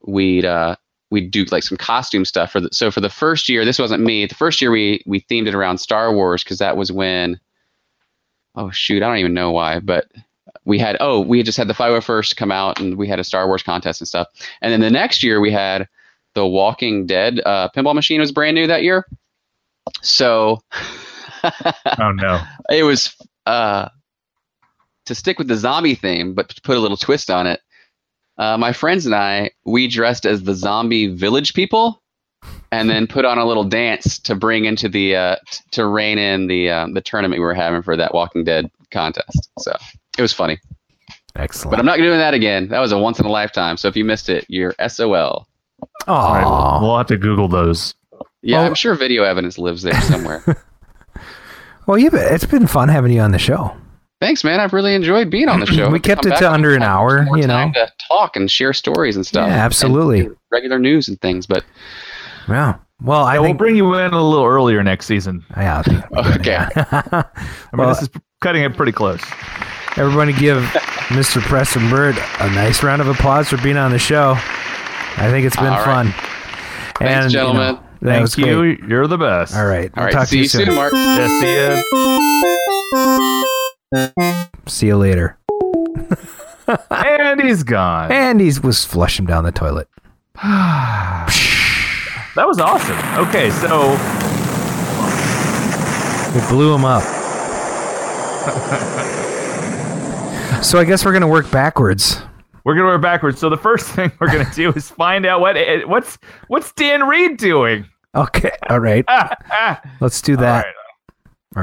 we'd 0.07 0.45
uh, 0.45 0.77
we'd 1.11 1.31
do 1.31 1.45
like 1.45 1.63
some 1.63 1.79
costume 1.79 2.25
stuff 2.25 2.53
for 2.53 2.61
the. 2.61 2.69
So 2.73 2.91
for 2.91 3.01
the 3.01 3.11
first 3.11 3.49
year, 3.49 3.65
this 3.65 3.79
wasn't 3.79 4.03
me. 4.03 4.27
The 4.27 4.35
first 4.35 4.61
year, 4.61 4.71
we 4.71 5.03
we 5.07 5.21
themed 5.23 5.47
it 5.49 5.55
around 5.55 5.79
Star 5.79 6.13
Wars 6.13 6.43
because 6.45 6.59
that 6.59 6.77
was 6.77 6.93
when. 6.93 7.41
Oh 8.55 8.71
shoot! 8.71 9.03
I 9.03 9.09
don't 9.09 9.19
even 9.19 9.35
know 9.35 9.51
why, 9.53 9.81
but 9.81 10.07
we 10.65 10.79
had 10.79 10.97
oh 11.01 11.21
we 11.21 11.39
had 11.39 11.47
just 11.47 11.59
had 11.59 11.69
the 11.69 11.75
501st 11.75 12.37
come 12.37 12.51
out 12.51 12.81
and 12.81 12.97
we 12.97 13.07
had 13.07 13.21
a 13.21 13.25
Star 13.25 13.47
Wars 13.47 13.63
contest 13.63 14.01
and 14.01 14.09
stuff, 14.09 14.29
and 14.63 14.73
then 14.73 14.81
the 14.81 14.91
next 14.91 15.23
year 15.23 15.41
we 15.41 15.53
had 15.53 15.89
the 16.35 16.47
Walking 16.47 17.07
Dead 17.07 17.41
uh, 17.45 17.69
pinball 17.75 17.95
machine 17.95 18.21
was 18.21 18.33
brand 18.33 18.55
new 18.55 18.67
that 18.67 18.83
year. 18.83 19.07
So 20.03 20.61
Oh 21.99 22.13
no. 22.13 22.43
it 22.71 22.83
was 22.83 23.15
uh, 23.47 23.89
to 25.07 25.15
stick 25.15 25.39
with 25.39 25.49
the 25.49 25.57
zombie 25.57 25.95
theme, 25.95 26.35
but 26.35 26.49
to 26.51 26.61
put 26.63 26.77
a 26.77 26.81
little 26.81 26.97
twist 26.97 27.31
on 27.31 27.47
it. 27.47 27.61
Uh, 28.39 28.57
my 28.59 28.73
friends 28.73 29.07
and 29.07 29.15
I, 29.15 29.51
we 29.65 29.89
dressed 29.89 30.27
as 30.27 30.43
the 30.43 30.55
zombie 30.55 31.07
village 31.09 31.55
people, 31.55 32.03
and 32.71 32.91
then 32.91 33.07
put 33.07 33.25
on 33.25 33.39
a 33.39 33.45
little 33.47 33.65
dance 33.65 34.19
to 34.21 34.35
bring 34.35 34.65
into 34.67 34.89
the 34.89 35.17
uh, 35.17 35.37
t- 35.51 35.63
to 35.73 35.87
rein 35.87 36.19
in 36.19 36.47
the 36.47 36.69
um, 36.71 36.93
the 36.95 37.01
tournament 37.01 37.41
we 37.41 37.45
were 37.45 37.55
having 37.55 37.83
for 37.83 37.97
that 37.97 38.13
Walking 38.15 38.45
Dead 38.45 38.71
contest. 38.91 39.49
So 39.59 39.73
it 40.19 40.23
was 40.23 40.33
funny, 40.33 40.59
Excellent. 41.35 41.71
but 41.73 41.79
I'm 41.81 41.87
not 41.87 41.97
doing 41.97 42.19
that 42.19 42.35
again. 42.35 42.69
That 42.69 42.81
was 42.81 42.93
a 42.93 42.99
once 42.99 43.19
in 43.19 43.27
a 43.27 43.31
lifetime. 43.31 43.77
So 43.79 43.89
if 43.89 43.97
you 43.97 44.05
missed 44.05 44.29
it, 44.29 44.45
you're 44.49 44.75
SOL. 44.87 45.47
All 46.07 46.33
right, 46.35 46.45
Aw. 46.45 46.81
we'll 46.83 46.97
have 46.99 47.07
to 47.09 47.17
Google 47.17 47.49
those. 47.49 47.95
Yeah, 48.43 48.59
Well- 48.59 48.67
I'm 48.67 48.75
sure 48.75 48.95
video 48.95 49.25
evidence 49.25 49.59
lives 49.59 49.83
there 49.83 50.01
somewhere. 50.03 50.43
Well, 51.87 51.99
yeah, 51.99 52.09
but 52.09 52.21
it's 52.33 52.45
been 52.45 52.67
fun 52.67 52.89
having 52.89 53.13
you 53.13 53.21
on 53.21 53.31
the 53.31 53.39
show. 53.39 53.77
Thanks, 54.21 54.43
man. 54.45 54.61
I've 54.61 54.73
really 54.73 54.95
enjoyed 54.95 55.31
being 55.31 55.49
on 55.49 55.61
the 55.61 55.67
show. 55.75 55.91
We 55.91 56.01
kept 56.01 56.25
it 56.27 56.37
to 56.37 56.51
under 56.51 56.75
an 56.75 56.83
hour, 56.83 57.23
More 57.25 57.37
you 57.39 57.47
know. 57.47 57.55
time 57.55 57.73
to 57.75 57.91
talk 58.09 58.37
and 58.37 58.51
share 58.51 58.73
stories 58.73 59.17
and 59.17 59.27
stuff. 59.27 59.49
Yeah, 59.49 59.57
absolutely. 59.57 60.23
do 60.23 60.37
regular 60.51 60.79
news 60.79 61.09
and 61.09 61.21
things, 61.21 61.47
but 61.47 61.65
Yeah. 62.49 62.77
Well, 63.03 63.25
I 63.25 63.35
Yeah, 63.35 63.41
we'll 63.41 63.53
bring 63.55 63.77
you 63.77 63.95
in 63.95 64.15
a 64.15 64.23
little 64.23 64.47
earlier 64.47 64.83
next 64.83 65.05
season. 65.07 65.45
yeah, 65.57 65.79
I 65.79 65.83
think 65.83 66.11
we 66.11 66.19
Okay. 66.41 66.57
I 66.77 67.05
mean, 67.13 67.25
Well- 67.75 67.89
this 67.91 68.03
is 68.03 68.09
cutting 68.41 68.63
it 68.63 68.75
pretty 68.77 68.93
close. 68.93 69.21
Everybody 69.99 70.33
give 70.33 70.63
Mr. 71.09 71.41
Preston 71.43 71.89
Bird 71.91 72.17
a 72.41 72.51
nice 72.55 72.83
round 72.83 73.01
of 73.03 73.09
applause 73.09 73.49
for 73.49 73.57
being 73.59 73.77
on 73.77 73.91
the 73.91 73.99
show. 73.99 74.35
I 75.19 75.29
think 75.31 75.47
it's 75.47 75.57
been 75.57 75.67
All 75.67 75.85
right. 75.85 75.85
fun. 75.85 76.15
Thanks, 76.99 77.33
you 77.33 77.39
know, 77.41 77.53
gentlemen. 77.53 77.79
Thank 78.03 78.37
you. 78.39 78.77
great. 78.77 78.81
You're 78.91 79.07
the 79.07 79.17
best. 79.19 79.55
All 79.57 79.65
right. 79.67 79.91
all 79.97 80.05
We'll 80.05 80.05
right. 80.07 80.13
talk 80.13 80.29
See 80.29 80.37
to 80.37 80.43
you 80.43 80.49
soon, 80.49 80.75
Mark. 80.75 80.93
Yeah, 80.95 81.29
see 81.41 81.57
ya. 82.95 83.43
See 84.67 84.87
you 84.89 84.97
later. 84.97 85.39
And 86.91 87.41
he's 87.41 87.63
gone. 87.63 88.11
And 88.11 88.41
he 88.41 88.53
was 88.63 88.85
flush 88.85 89.19
him 89.19 89.27
down 89.27 89.45
the 89.45 89.53
toilet. 89.53 89.89
that 90.35 91.27
was 92.37 92.59
awesome. 92.59 92.99
Okay, 93.29 93.51
so 93.51 93.93
It 96.39 96.49
blew 96.51 96.75
him 96.75 96.85
up. 96.85 97.03
so 100.63 100.79
I 100.79 100.85
guess 100.85 101.05
we're 101.05 101.13
gonna 101.13 101.29
work 101.29 101.51
backwards. 101.51 102.21
we're 102.65 102.75
gonna 102.75 102.87
work 102.89 103.03
backwards. 103.03 103.39
So 103.39 103.49
the 103.49 103.57
first 103.57 103.87
thing 103.95 104.11
we're 104.21 104.27
gonna 104.29 104.51
do 104.55 104.73
is 104.73 104.91
find 104.91 105.25
out 105.27 105.41
what 105.41 105.57
eh, 105.57 105.85
what's 105.85 106.19
what's 106.49 106.73
Dan 106.73 107.07
Reed 107.07 107.37
doing. 107.39 107.87
Okay. 108.15 108.53
All 108.69 108.81
right. 108.81 109.05
Ah, 109.09 109.35
ah. 109.51 109.81
Let's 110.01 110.21
do 110.23 110.35
All 110.35 110.41
that. 110.41 110.67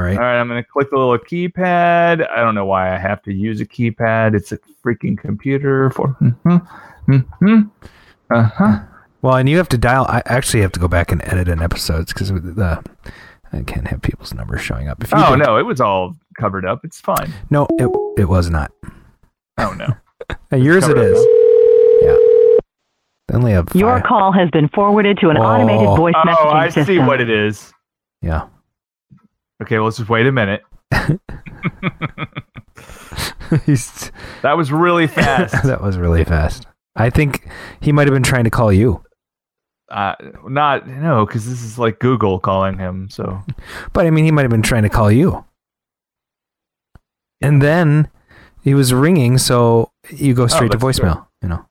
All 0.00 0.02
right. 0.02 0.16
All 0.16 0.22
right, 0.22 0.40
I'm 0.40 0.48
gonna 0.48 0.64
click 0.64 0.90
the 0.90 0.96
little 0.98 1.18
keypad. 1.18 2.28
I 2.30 2.36
don't 2.40 2.54
know 2.54 2.64
why 2.66 2.94
I 2.94 2.98
have 2.98 3.22
to 3.22 3.32
use 3.32 3.60
a 3.60 3.66
keypad. 3.66 4.34
It's 4.34 4.52
a 4.52 4.58
freaking 4.84 5.16
computer 5.18 5.90
for. 5.90 6.08
Mm-hmm, 6.20 7.12
mm-hmm, 7.12 7.60
Uh 8.34 8.42
huh. 8.42 8.78
Well, 9.22 9.36
and 9.36 9.48
you 9.48 9.56
have 9.56 9.68
to 9.70 9.78
dial. 9.78 10.04
I 10.08 10.22
actually 10.26 10.60
have 10.62 10.72
to 10.72 10.80
go 10.80 10.88
back 10.88 11.10
and 11.12 11.22
edit 11.24 11.48
an 11.48 11.62
episodes 11.62 12.12
because 12.12 12.28
the 12.28 12.82
I 13.52 13.62
can't 13.62 13.86
have 13.88 14.02
people's 14.02 14.34
numbers 14.34 14.60
showing 14.60 14.88
up. 14.88 15.02
If 15.02 15.12
you 15.12 15.18
Oh 15.18 15.36
did- 15.36 15.44
no, 15.44 15.56
it 15.58 15.62
was 15.62 15.80
all 15.80 16.14
covered 16.38 16.66
up. 16.66 16.84
It's 16.84 17.00
fine. 17.00 17.32
no, 17.50 17.66
it 17.78 17.88
it 18.20 18.28
was 18.28 18.50
not. 18.50 18.72
Oh 19.58 19.72
no. 19.72 19.86
And 20.50 20.64
yours 20.64 20.88
it 20.88 20.96
is. 20.98 21.18
Up. 21.18 21.26
Yeah. 22.02 22.16
They 23.28 23.34
only 23.36 23.52
have 23.52 23.68
Your 23.74 23.96
five. 23.98 24.04
call 24.06 24.32
has 24.32 24.50
been 24.50 24.68
forwarded 24.68 25.18
to 25.18 25.28
an 25.30 25.36
Oh. 25.38 25.42
automated 25.42 25.86
voice 25.96 26.14
Oh, 26.16 26.26
messaging 26.28 26.52
I 26.54 26.66
system. 26.68 26.84
see 26.86 26.98
what 26.98 27.20
it 27.20 27.28
is. 27.30 27.72
Yeah. 28.22 28.46
Okay, 29.62 29.76
well, 29.76 29.84
let's 29.86 29.98
just 29.98 30.10
wait 30.10 30.26
a 30.26 30.32
minute. 30.32 30.62
He's, 33.66 34.10
That 34.42 34.56
was 34.56 34.72
really 34.72 35.06
fast. 35.06 35.62
that 35.64 35.80
was 35.82 35.98
really 35.98 36.24
fast. 36.24 36.66
I 36.96 37.10
think 37.10 37.48
he 37.80 37.92
might 37.92 38.06
have 38.06 38.14
been 38.14 38.22
trying 38.22 38.44
to 38.44 38.50
call 38.50 38.72
you, 38.72 39.02
uh, 39.90 40.14
not 40.48 40.86
no, 40.88 41.26
because 41.26 41.46
this 41.48 41.62
is 41.62 41.78
like 41.78 41.98
Google 41.98 42.38
calling 42.38 42.78
him. 42.78 43.08
So 43.10 43.40
but 43.92 44.06
I 44.06 44.10
mean, 44.10 44.24
he 44.24 44.30
might 44.30 44.42
have 44.42 44.50
been 44.50 44.62
trying 44.62 44.84
to 44.84 44.88
call 44.88 45.10
you. 45.10 45.44
And 47.40 47.60
then 47.60 48.08
he 48.62 48.74
was 48.74 48.94
ringing, 48.94 49.38
so 49.38 49.90
you 50.10 50.34
go 50.34 50.46
straight 50.46 50.70
to 50.72 50.76
Oh, 50.76 50.80
true. 50.80 50.88
voicemail. 50.90 51.26
You 51.42 51.48
know. 51.48 51.66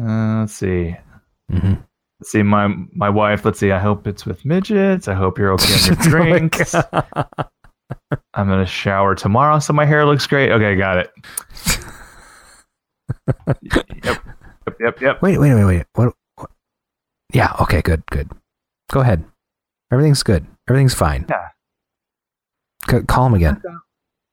uh, 0.00 0.40
let's 0.40 0.54
see. 0.54 0.96
hmm 1.50 1.74
Let's 2.20 2.32
see 2.32 2.42
my 2.42 2.74
my 2.92 3.08
wife. 3.08 3.44
Let's 3.44 3.58
see. 3.60 3.70
I 3.70 3.78
hope 3.78 4.06
it's 4.06 4.26
with 4.26 4.44
midgets. 4.44 5.06
I 5.08 5.14
hope 5.14 5.38
you're 5.38 5.52
okay 5.52 5.72
on 5.74 5.84
your 5.84 5.96
oh 6.00 6.02
drinks. 6.10 6.74
I'm 8.34 8.48
gonna 8.48 8.66
shower 8.66 9.14
tomorrow, 9.14 9.58
so 9.60 9.72
my 9.72 9.84
hair 9.84 10.04
looks 10.04 10.26
great. 10.26 10.50
Okay, 10.50 10.74
got 10.76 10.98
it. 10.98 11.10
yep, 13.72 13.86
yep, 14.04 14.22
yep, 14.80 15.00
yep. 15.00 15.22
Wait, 15.22 15.38
wait, 15.38 15.54
wait, 15.54 15.64
wait. 15.64 15.86
What, 15.94 16.12
what? 16.36 16.50
Yeah. 17.32 17.54
Okay. 17.60 17.82
Good. 17.82 18.04
Good. 18.06 18.30
Go 18.90 19.00
ahead. 19.00 19.24
Everything's 19.92 20.22
good. 20.22 20.46
Everything's 20.68 20.94
fine. 20.94 21.24
Yeah. 21.28 21.48
C- 22.90 23.04
call 23.06 23.26
him 23.26 23.34
again. 23.34 23.62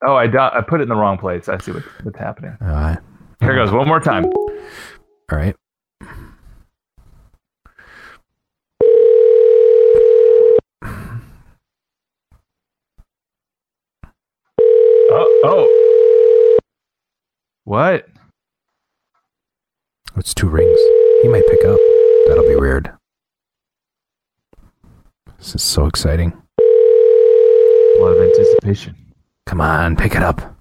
Oh, 0.06 0.16
I 0.16 0.28
do- 0.28 0.40
I 0.40 0.62
put 0.62 0.82
it 0.82 0.84
in 0.84 0.90
the 0.90 0.96
wrong 0.96 1.18
place. 1.18 1.48
I 1.50 1.58
see 1.58 1.72
what, 1.72 1.84
what's 2.04 2.18
happening. 2.20 2.58
All 2.62 2.68
right. 2.68 2.98
Here 3.42 3.56
goes 3.56 3.72
one 3.72 3.88
more 3.88 4.00
time. 4.00 4.26
All 4.26 4.58
right. 5.32 5.56
Oh, 15.48 15.68
oh. 15.70 16.58
What? 17.66 18.08
Oh, 20.12 20.18
it's 20.18 20.34
two 20.34 20.48
rings. 20.48 20.80
He 21.22 21.28
might 21.28 21.44
pick 21.50 21.60
up. 21.66 21.80
That'll 22.28 22.48
be 22.48 22.56
weird. 22.56 22.92
This 25.38 25.56
is 25.56 25.62
so 25.64 25.86
exciting. 25.86 26.34
A 26.60 27.98
lot 28.00 28.10
of 28.18 28.22
anticipation. 28.22 28.96
Come 29.46 29.62
on, 29.62 29.96
pick 29.96 30.16
it 30.16 30.24
up. 30.24 30.56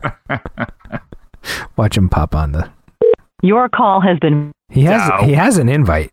Watch 1.76 1.96
him 1.96 2.08
pop 2.08 2.34
on 2.34 2.52
the. 2.52 2.70
Your 3.42 3.68
call 3.68 4.00
has 4.00 4.18
been. 4.18 4.52
He 4.68 4.82
has 4.84 5.08
No. 5.08 5.26
he 5.26 5.32
has 5.32 5.58
an 5.58 5.68
invite. 5.68 6.10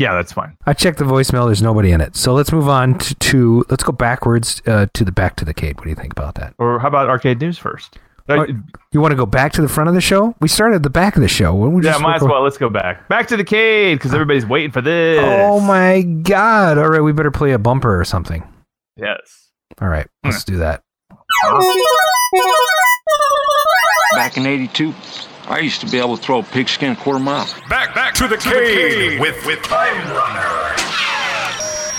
Yeah, 0.00 0.14
that's 0.14 0.32
fine. 0.32 0.56
I 0.64 0.72
checked 0.72 0.96
the 0.96 1.04
voicemail. 1.04 1.44
There's 1.44 1.60
nobody 1.60 1.92
in 1.92 2.00
it. 2.00 2.16
So 2.16 2.32
let's 2.32 2.50
move 2.52 2.70
on 2.70 2.96
to, 2.98 3.14
to 3.14 3.64
let's 3.68 3.82
go 3.82 3.92
backwards 3.92 4.62
uh, 4.66 4.86
to 4.94 5.04
the 5.04 5.12
back 5.12 5.36
to 5.36 5.44
the 5.44 5.52
cade. 5.52 5.76
What 5.76 5.84
do 5.84 5.90
you 5.90 5.94
think 5.94 6.12
about 6.12 6.36
that? 6.36 6.54
Or 6.58 6.78
how 6.78 6.88
about 6.88 7.10
arcade 7.10 7.38
news 7.38 7.58
first? 7.58 7.98
Or- 8.26 8.48
You 8.92 9.00
want 9.02 9.12
to 9.12 9.16
go 9.16 9.26
back 9.26 9.52
to 9.52 9.60
the 9.60 9.68
front 9.68 9.88
of 9.88 9.94
the 9.94 10.00
show? 10.00 10.34
We 10.40 10.48
started 10.48 10.76
at 10.76 10.82
the 10.84 10.88
back 10.90 11.16
of 11.16 11.22
the 11.22 11.28
show. 11.28 11.54
We 11.54 11.84
yeah, 11.84 11.90
just 11.92 12.02
might 12.02 12.16
as 12.16 12.22
well. 12.22 12.42
Let's 12.42 12.56
go 12.56 12.70
back. 12.70 13.08
Back 13.10 13.28
to 13.28 13.36
the 13.36 13.44
cade 13.44 13.98
because 13.98 14.14
everybody's 14.14 14.46
waiting 14.46 14.70
for 14.70 14.80
this. 14.80 15.20
Oh 15.22 15.60
my 15.60 16.00
god! 16.00 16.78
All 16.78 16.88
right, 16.88 17.02
we 17.02 17.12
better 17.12 17.30
play 17.30 17.52
a 17.52 17.58
bumper 17.58 18.00
or 18.00 18.04
something. 18.06 18.42
Yes. 18.96 19.48
All 19.82 19.88
right, 19.88 20.06
let's 20.24 20.44
do 20.44 20.56
that. 20.58 20.82
Back 24.14 24.38
in 24.38 24.46
82, 24.46 24.94
I 25.50 25.58
used 25.58 25.80
to 25.80 25.86
be 25.90 25.98
able 25.98 26.16
to 26.16 26.22
throw 26.22 26.38
a 26.38 26.42
pigskin 26.42 26.94
quarter 26.96 27.18
mile. 27.18 27.46
Back, 27.68 27.94
back 27.94 28.14
to 28.14 28.28
the 28.28 28.36
cave 28.36 29.18
with, 29.20 29.44
with 29.44 29.60
Time 29.62 29.96
Runner. 30.14 30.76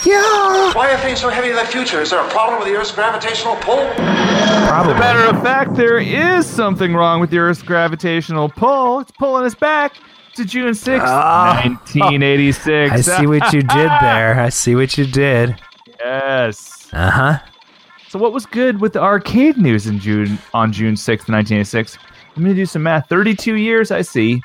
Yeah, 0.03 0.73
Why 0.73 0.91
are 0.91 0.97
things 0.97 1.21
so 1.21 1.29
heavy 1.29 1.49
in 1.49 1.55
the 1.55 1.63
future? 1.65 2.01
Is 2.01 2.09
there 2.09 2.25
a 2.25 2.29
problem 2.29 2.59
with 2.59 2.67
the 2.69 2.75
Earth's 2.75 2.91
gravitational 2.91 3.55
pull? 3.57 3.85
probably. 3.95 4.93
Matter 4.95 5.35
of 5.35 5.43
fact, 5.43 5.75
there 5.75 5.99
is 5.99 6.47
something 6.47 6.95
wrong 6.95 7.19
with 7.19 7.29
the 7.29 7.37
Earth's 7.37 7.61
gravitational 7.61 8.49
pull. 8.49 9.01
It's 9.01 9.11
pulling 9.11 9.45
us 9.45 9.53
back 9.53 9.93
to 10.35 10.43
June 10.45 10.71
6th, 10.73 11.01
Ah. 11.03 11.61
1986. 11.63 12.91
I 12.93 13.01
see 13.19 13.27
what 13.27 13.53
you 13.53 13.61
did 13.61 13.69
there. 14.01 14.39
I 14.39 14.49
see 14.49 14.73
what 14.75 14.97
you 14.97 15.05
did. 15.05 15.55
yes. 15.99 16.89
Uh 16.93 17.09
huh. 17.11 17.39
So 18.07 18.17
what 18.17 18.33
was 18.33 18.45
good 18.47 18.81
with 18.81 18.93
the 18.93 19.01
arcade 19.01 19.57
news 19.57 19.85
in 19.87 19.99
June 19.99 20.39
on 20.53 20.71
June 20.73 20.95
6th, 20.95 21.29
1986? 21.29 21.97
I'm 22.36 22.43
gonna 22.43 22.55
do 22.55 22.65
some 22.65 22.84
math. 22.84 23.09
32 23.09 23.55
years, 23.55 23.91
I 23.91 24.01
see. 24.01 24.41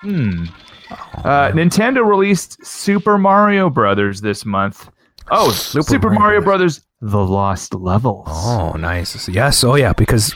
Hmm. 0.00 0.44
Uh, 0.90 1.50
Nintendo 1.52 2.06
released 2.06 2.64
Super 2.64 3.16
Mario 3.18 3.70
Brothers 3.70 4.20
this 4.20 4.44
month. 4.44 4.90
Oh, 5.30 5.50
Super 5.50 5.82
Super, 5.82 6.10
Mario 6.10 6.20
Mario, 6.20 6.40
Brothers. 6.42 6.78
Brothers: 7.00 7.12
The 7.12 7.24
Lost 7.32 7.74
Levels. 7.74 8.26
Oh, 8.28 8.72
nice. 8.72 9.28
Yes. 9.28 9.64
Oh, 9.64 9.74
yeah. 9.74 9.92
Because 9.94 10.34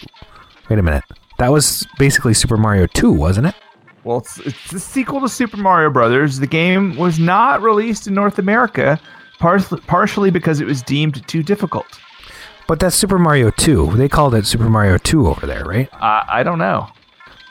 wait 0.70 0.78
a 0.78 0.82
minute. 0.82 1.04
That 1.38 1.52
was 1.52 1.86
basically 1.98 2.34
Super 2.34 2.56
Mario 2.56 2.86
Two, 2.86 3.12
wasn't 3.12 3.48
it? 3.48 3.54
Well, 4.04 4.18
it's, 4.18 4.38
it's 4.38 4.70
the 4.70 4.80
sequel 4.80 5.20
to 5.20 5.28
Super 5.28 5.58
Mario 5.58 5.90
Brothers. 5.90 6.38
The 6.38 6.46
game 6.46 6.96
was 6.96 7.18
not 7.18 7.60
released 7.62 8.06
in 8.06 8.14
North 8.14 8.38
America, 8.38 8.98
par- 9.38 9.58
partially 9.86 10.30
because 10.30 10.60
it 10.60 10.66
was 10.66 10.82
deemed 10.82 11.26
too 11.28 11.42
difficult. 11.42 11.86
But 12.68 12.78
that's 12.78 12.94
Super 12.94 13.18
Mario 13.18 13.50
Two. 13.50 13.90
They 13.96 14.08
called 14.08 14.34
it 14.36 14.46
Super 14.46 14.68
Mario 14.68 14.98
Two 14.98 15.26
over 15.26 15.46
there, 15.46 15.64
right? 15.64 15.92
Uh, 15.94 16.22
I 16.28 16.44
don't 16.44 16.58
know. 16.58 16.86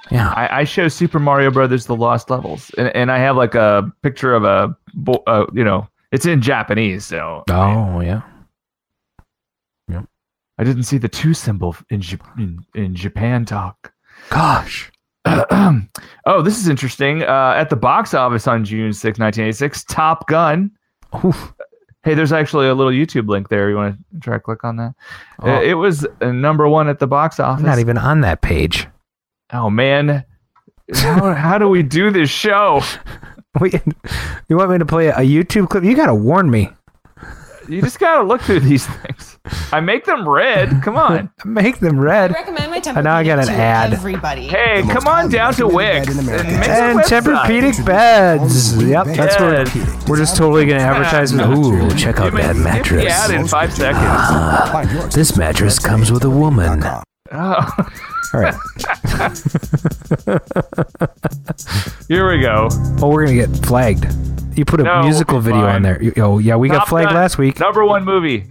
Yeah. 0.10 0.30
I, 0.30 0.60
I 0.60 0.64
show 0.64 0.88
Super 0.88 1.20
Mario 1.20 1.52
Brothers: 1.52 1.86
The 1.86 1.96
Lost 1.96 2.30
Levels, 2.30 2.72
and, 2.78 2.96
and 2.96 3.12
I 3.12 3.18
have 3.18 3.36
like 3.36 3.56
a 3.56 3.92
picture 4.04 4.34
of 4.34 4.46
a, 4.46 4.74
uh, 5.28 5.46
you 5.54 5.66
know, 5.66 5.86
it's 6.14 6.26
in 6.26 6.42
Japanese, 6.42 7.06
so 7.06 7.44
I, 7.50 7.76
oh 7.76 8.00
yeah. 8.00 8.22
I 10.58 10.64
didn't 10.64 10.84
see 10.84 10.98
the 10.98 11.08
two 11.08 11.34
symbol 11.34 11.76
in 11.90 12.02
Jap- 12.02 12.38
in, 12.38 12.66
in 12.74 12.96
Japan 12.96 13.46
talk. 13.46 13.94
Gosh. 14.30 14.92
oh, 15.26 16.42
this 16.42 16.60
is 16.60 16.68
interesting. 16.68 17.24
Uh, 17.24 17.54
at 17.56 17.70
the 17.70 17.76
box 17.76 18.14
office 18.14 18.48
on 18.48 18.66
June 18.66 18.94
6, 18.94 19.20
1986, 19.20 19.84
Top 19.84 20.28
Gun. 20.28 20.72
Oof. 21.24 21.54
Hey, 22.04 22.14
there's 22.14 22.32
actually 22.32 22.68
a 22.68 22.74
little 22.76 22.92
YouTube 22.94 23.28
link 23.28 23.50
there. 23.50 23.70
You 23.70 23.76
want 23.76 23.98
to 24.14 24.20
try 24.20 24.36
to 24.36 24.40
click 24.40 24.64
on 24.64 24.78
that? 24.78 24.94
Oh. 25.42 25.52
Uh, 25.56 25.62
It 25.62 25.74
was 25.74 26.06
uh, 26.22 26.32
number 26.32 26.68
one 26.68 26.88
at 26.88 27.00
the 27.00 27.08
box 27.08 27.40
office. 27.40 27.62
I'm 27.62 27.68
not 27.70 27.80
even 27.80 27.98
on 27.98 28.22
that 28.22 28.42
page. 28.42 28.88
oh 29.54 29.70
man, 29.70 30.24
how, 30.94 31.34
how 31.34 31.58
do 31.58 31.68
we 31.68 31.84
do 31.84 32.12
this 32.12 32.30
show? 32.30 32.82
Wait, 33.60 33.82
you 34.50 34.56
want 34.58 34.72
me 34.72 34.78
to 34.78 34.86
play 34.86 35.08
a 35.08 35.16
YouTube 35.18 35.70
clip? 35.70 35.84
You 35.84 35.96
gotta 35.96 36.14
warn 36.16 36.50
me. 36.50 36.70
You 37.68 37.82
just 37.82 38.00
gotta 38.00 38.24
look 38.24 38.42
through 38.42 38.62
these 38.62 38.86
things. 38.88 39.38
I 39.72 39.80
make 39.80 40.06
them 40.06 40.28
red. 40.28 40.82
Come 40.84 40.98
on. 40.98 41.30
Make 41.46 41.80
them 41.80 42.00
red. 42.00 42.32
I 42.32 42.40
recommend 42.40 42.72
my 42.72 42.82
And 42.86 43.04
now 43.06 43.16
I 43.16 43.24
got 43.24 43.40
an 43.40 43.50
ad. 43.50 43.94
everybody. 43.94 44.48
Hey, 44.48 44.82
The 44.82 44.92
come 44.94 45.08
on 45.08 45.30
down 45.30 45.54
to 45.56 45.66
recommended 45.66 45.76
Wix 45.76 46.08
in 46.08 46.20
and 46.20 46.28
America. 46.28 46.48
And 46.70 47.00
website. 47.00 47.22
Tempur-Pedic 47.22 47.86
beds. 47.86 48.84
Yep, 48.84 49.06
that's 49.08 49.40
what 49.40 49.76
Yes. 49.76 50.08
we're 50.08 50.18
just 50.18 50.36
totally 50.36 50.66
gonna 50.66 50.82
advertise. 50.82 51.32
with- 51.34 51.42
Ooh, 51.42 51.90
check 51.96 52.20
out 52.20 52.34
may 52.34 52.42
that 52.42 52.56
skip 52.56 52.64
the 52.64 52.64
mattress. 52.70 53.14
ad 53.14 53.32
in 53.32 53.48
five 53.48 53.74
seconds. 53.74 54.72
Find 54.72 55.12
This 55.12 55.38
mattress 55.38 55.80
comes 55.80 56.12
with 56.12 56.24
a 56.26 56.30
woman. 56.30 56.84
Oh, 57.32 57.90
All 58.34 58.40
right. 58.40 58.56
here 62.08 62.30
we 62.30 62.42
go. 62.42 62.68
Oh, 63.02 63.10
we're 63.10 63.26
gonna 63.26 63.38
get 63.38 63.50
flagged. 63.66 64.06
You 64.58 64.66
put 64.66 64.80
a 64.80 64.84
No, 64.84 65.04
musical 65.04 65.40
video 65.40 65.62
fine. 65.62 65.76
on 65.76 65.82
there. 65.84 66.02
You- 66.02 66.14
Oh, 66.18 66.40
yeah, 66.40 66.56
we 66.56 66.68
got 66.70 66.80
Top 66.80 66.88
flagged 66.90 67.10
Gun, 67.10 67.16
last 67.16 67.38
week. 67.38 67.60
Number 67.60 67.86
one 67.86 68.04
movie. 68.04 68.42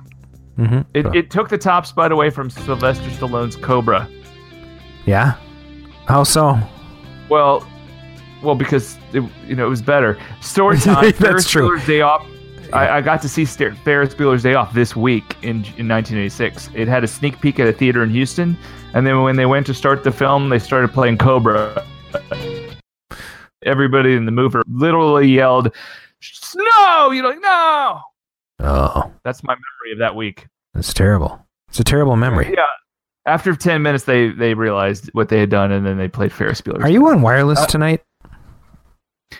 hmm 0.56 0.80
It, 0.94 1.06
it 1.14 1.30
took 1.30 1.48
the 1.48 1.58
top 1.58 1.86
spot 1.86 2.12
away 2.12 2.30
from 2.30 2.50
Sylvester 2.50 3.08
Stallone's 3.10 3.56
Cobra. 3.56 4.08
Yeah. 5.04 5.34
How 6.06 6.22
so? 6.24 6.58
Well, 7.28 7.66
well, 8.42 8.54
because 8.54 8.98
it, 9.12 9.22
you 9.46 9.56
know 9.56 9.66
it 9.66 9.70
was 9.70 9.82
better. 9.82 10.18
Story 10.40 10.78
time. 10.78 11.04
That's 11.04 11.18
Ferris 11.18 11.48
true. 11.48 11.70
Bueller's 11.70 11.86
Day 11.86 12.00
Off. 12.02 12.26
I, 12.72 12.98
I 12.98 13.00
got 13.00 13.22
to 13.22 13.28
see 13.28 13.44
Ferris 13.44 14.14
Bueller's 14.14 14.42
Day 14.42 14.54
Off 14.54 14.72
this 14.74 14.94
week 14.96 15.36
in 15.42 15.56
in 15.78 15.88
1986. 15.88 16.70
It 16.74 16.88
had 16.88 17.04
a 17.04 17.08
sneak 17.08 17.40
peek 17.40 17.58
at 17.60 17.66
a 17.68 17.72
theater 17.72 18.02
in 18.02 18.10
Houston, 18.10 18.56
and 18.94 19.06
then 19.06 19.22
when 19.22 19.36
they 19.36 19.46
went 19.46 19.66
to 19.66 19.74
start 19.74 20.04
the 20.04 20.12
film, 20.12 20.48
they 20.48 20.58
started 20.58 20.92
playing 20.92 21.18
Cobra. 21.18 21.84
Everybody 23.64 24.14
in 24.14 24.26
the 24.26 24.32
movie 24.32 24.58
literally 24.68 25.28
yelled, 25.28 25.72
"No!" 26.54 27.10
You 27.10 27.22
know, 27.22 27.28
like, 27.30 27.40
no. 27.40 28.00
Oh, 28.60 29.12
That's 29.24 29.42
my 29.42 29.54
memory 29.54 29.92
of 29.92 29.98
that 29.98 30.14
week. 30.16 30.46
that's 30.72 30.94
terrible. 30.94 31.44
It's 31.68 31.78
a 31.80 31.84
terrible 31.84 32.16
memory. 32.16 32.52
Yeah. 32.56 32.64
After 33.26 33.54
10 33.56 33.82
minutes, 33.82 34.04
they 34.04 34.28
they 34.30 34.54
realized 34.54 35.10
what 35.12 35.28
they 35.30 35.40
had 35.40 35.50
done, 35.50 35.72
and 35.72 35.84
then 35.84 35.98
they 35.98 36.06
played 36.08 36.32
Ferris 36.32 36.60
Bueller's. 36.60 36.84
Are 36.84 36.88
you 36.90 37.06
on 37.08 37.22
wireless 37.22 37.58
Uh, 37.60 37.66
tonight? 37.66 38.02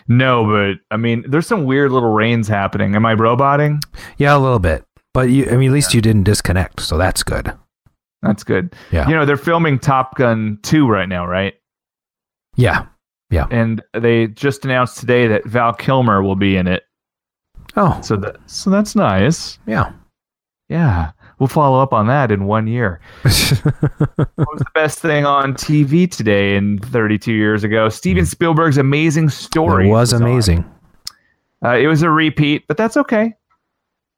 No, 0.08 0.44
but 0.44 0.80
I 0.94 0.96
mean, 0.96 1.24
there's 1.28 1.46
some 1.46 1.64
weird 1.64 1.92
little 1.92 2.12
rains 2.12 2.48
happening. 2.48 2.94
Am 2.94 3.06
I 3.06 3.14
roboting? 3.14 3.80
Yeah, 4.18 4.36
a 4.36 4.38
little 4.38 4.58
bit. 4.58 4.84
But 5.14 5.30
you, 5.30 5.46
I 5.50 5.56
mean, 5.56 5.70
at 5.70 5.74
least 5.74 5.94
you 5.94 6.00
didn't 6.00 6.24
disconnect, 6.24 6.80
so 6.80 6.98
that's 6.98 7.22
good. 7.22 7.52
That's 8.22 8.42
good. 8.44 8.74
Yeah. 8.90 9.08
You 9.08 9.14
know, 9.14 9.24
they're 9.24 9.36
filming 9.36 9.78
Top 9.78 10.16
Gun 10.16 10.58
2 10.62 10.88
right 10.88 11.08
now, 11.08 11.26
right? 11.26 11.54
Yeah. 12.56 12.86
Yeah. 13.30 13.46
And 13.50 13.82
they 13.92 14.28
just 14.28 14.64
announced 14.64 14.98
today 14.98 15.26
that 15.28 15.44
Val 15.46 15.72
Kilmer 15.72 16.22
will 16.22 16.36
be 16.36 16.56
in 16.56 16.66
it. 16.66 16.84
Oh, 17.76 18.00
So 18.02 18.16
that 18.16 18.36
so 18.46 18.70
that's 18.70 18.94
nice. 18.96 19.58
yeah. 19.66 19.92
Yeah. 20.68 21.12
We'll 21.38 21.48
follow 21.48 21.80
up 21.80 21.92
on 21.92 22.06
that 22.06 22.30
in 22.30 22.44
one 22.46 22.66
year. 22.66 23.00
What 24.36 24.48
was 24.52 24.58
the 24.60 24.66
best 24.74 24.98
thing 25.00 25.24
on 25.26 25.54
TV 25.54 26.10
today 26.10 26.56
in 26.56 26.78
32 26.78 27.32
years 27.32 27.64
ago? 27.64 27.88
Steven 27.88 28.24
Spielberg's 28.26 28.78
Amazing 28.78 29.28
Story. 29.30 29.88
it 29.88 29.90
was 29.90 30.12
on. 30.12 30.22
amazing. 30.22 30.64
Uh, 31.64 31.76
it 31.76 31.86
was 31.86 32.02
a 32.02 32.10
repeat, 32.10 32.66
but 32.68 32.76
that's 32.76 32.96
okay. 32.96 33.34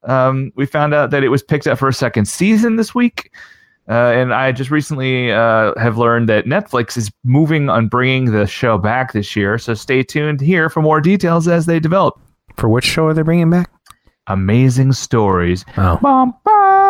Um, 0.05 0.53
we 0.57 0.67
found 0.67 0.95
out 0.95 1.11
that 1.11 1.23
it 1.25 1.29
was 1.29 1.43
picked 1.43 1.67
up 1.67 1.79
for 1.79 1.89
a 1.89 1.93
second 1.93 2.27
season 2.27 2.77
this 2.77 2.95
week. 2.95 3.33
Uh, 3.89 4.13
and 4.13 4.35
I 4.35 4.53
just 4.53 4.71
recently 4.71 5.33
uh, 5.33 5.73
have 5.79 5.97
learned 5.99 6.29
that 6.29 6.45
Netflix 6.45 6.97
is 6.97 7.11
moving 7.25 7.69
on 7.71 7.89
bringing 7.89 8.27
the 8.33 8.47
show 8.47 8.77
back 8.79 9.13
this 9.13 9.35
year. 9.35 9.57
So 9.59 9.75
stay 9.75 10.03
tuned 10.03 10.41
here 10.41 10.69
for 10.69 10.83
more 10.83 11.01
details 11.01 11.49
as 11.49 11.67
they 11.67 11.81
develop. 11.81 12.21
For 12.57 12.69
which 12.69 12.85
show 12.85 13.07
are 13.07 13.15
they 13.15 13.23
bringing 13.23 13.51
back? 13.51 13.71
Amazing 14.27 14.93
stories. 14.93 15.65
Oh, 15.79 15.99
Bum, 16.01 16.01
ba, 16.01 16.01
bum, 16.03 16.35
ba. 16.45 16.88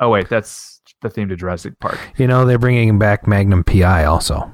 Oh, 0.00 0.10
wait, 0.10 0.28
that's 0.28 0.80
the 1.02 1.10
theme 1.10 1.28
to 1.28 1.36
Jurassic 1.36 1.78
Park. 1.80 1.98
you 2.16 2.26
know 2.26 2.44
they're 2.44 2.58
bringing 2.58 2.98
back 2.98 3.26
Magnum 3.26 3.64
PI 3.64 4.04
also. 4.04 4.50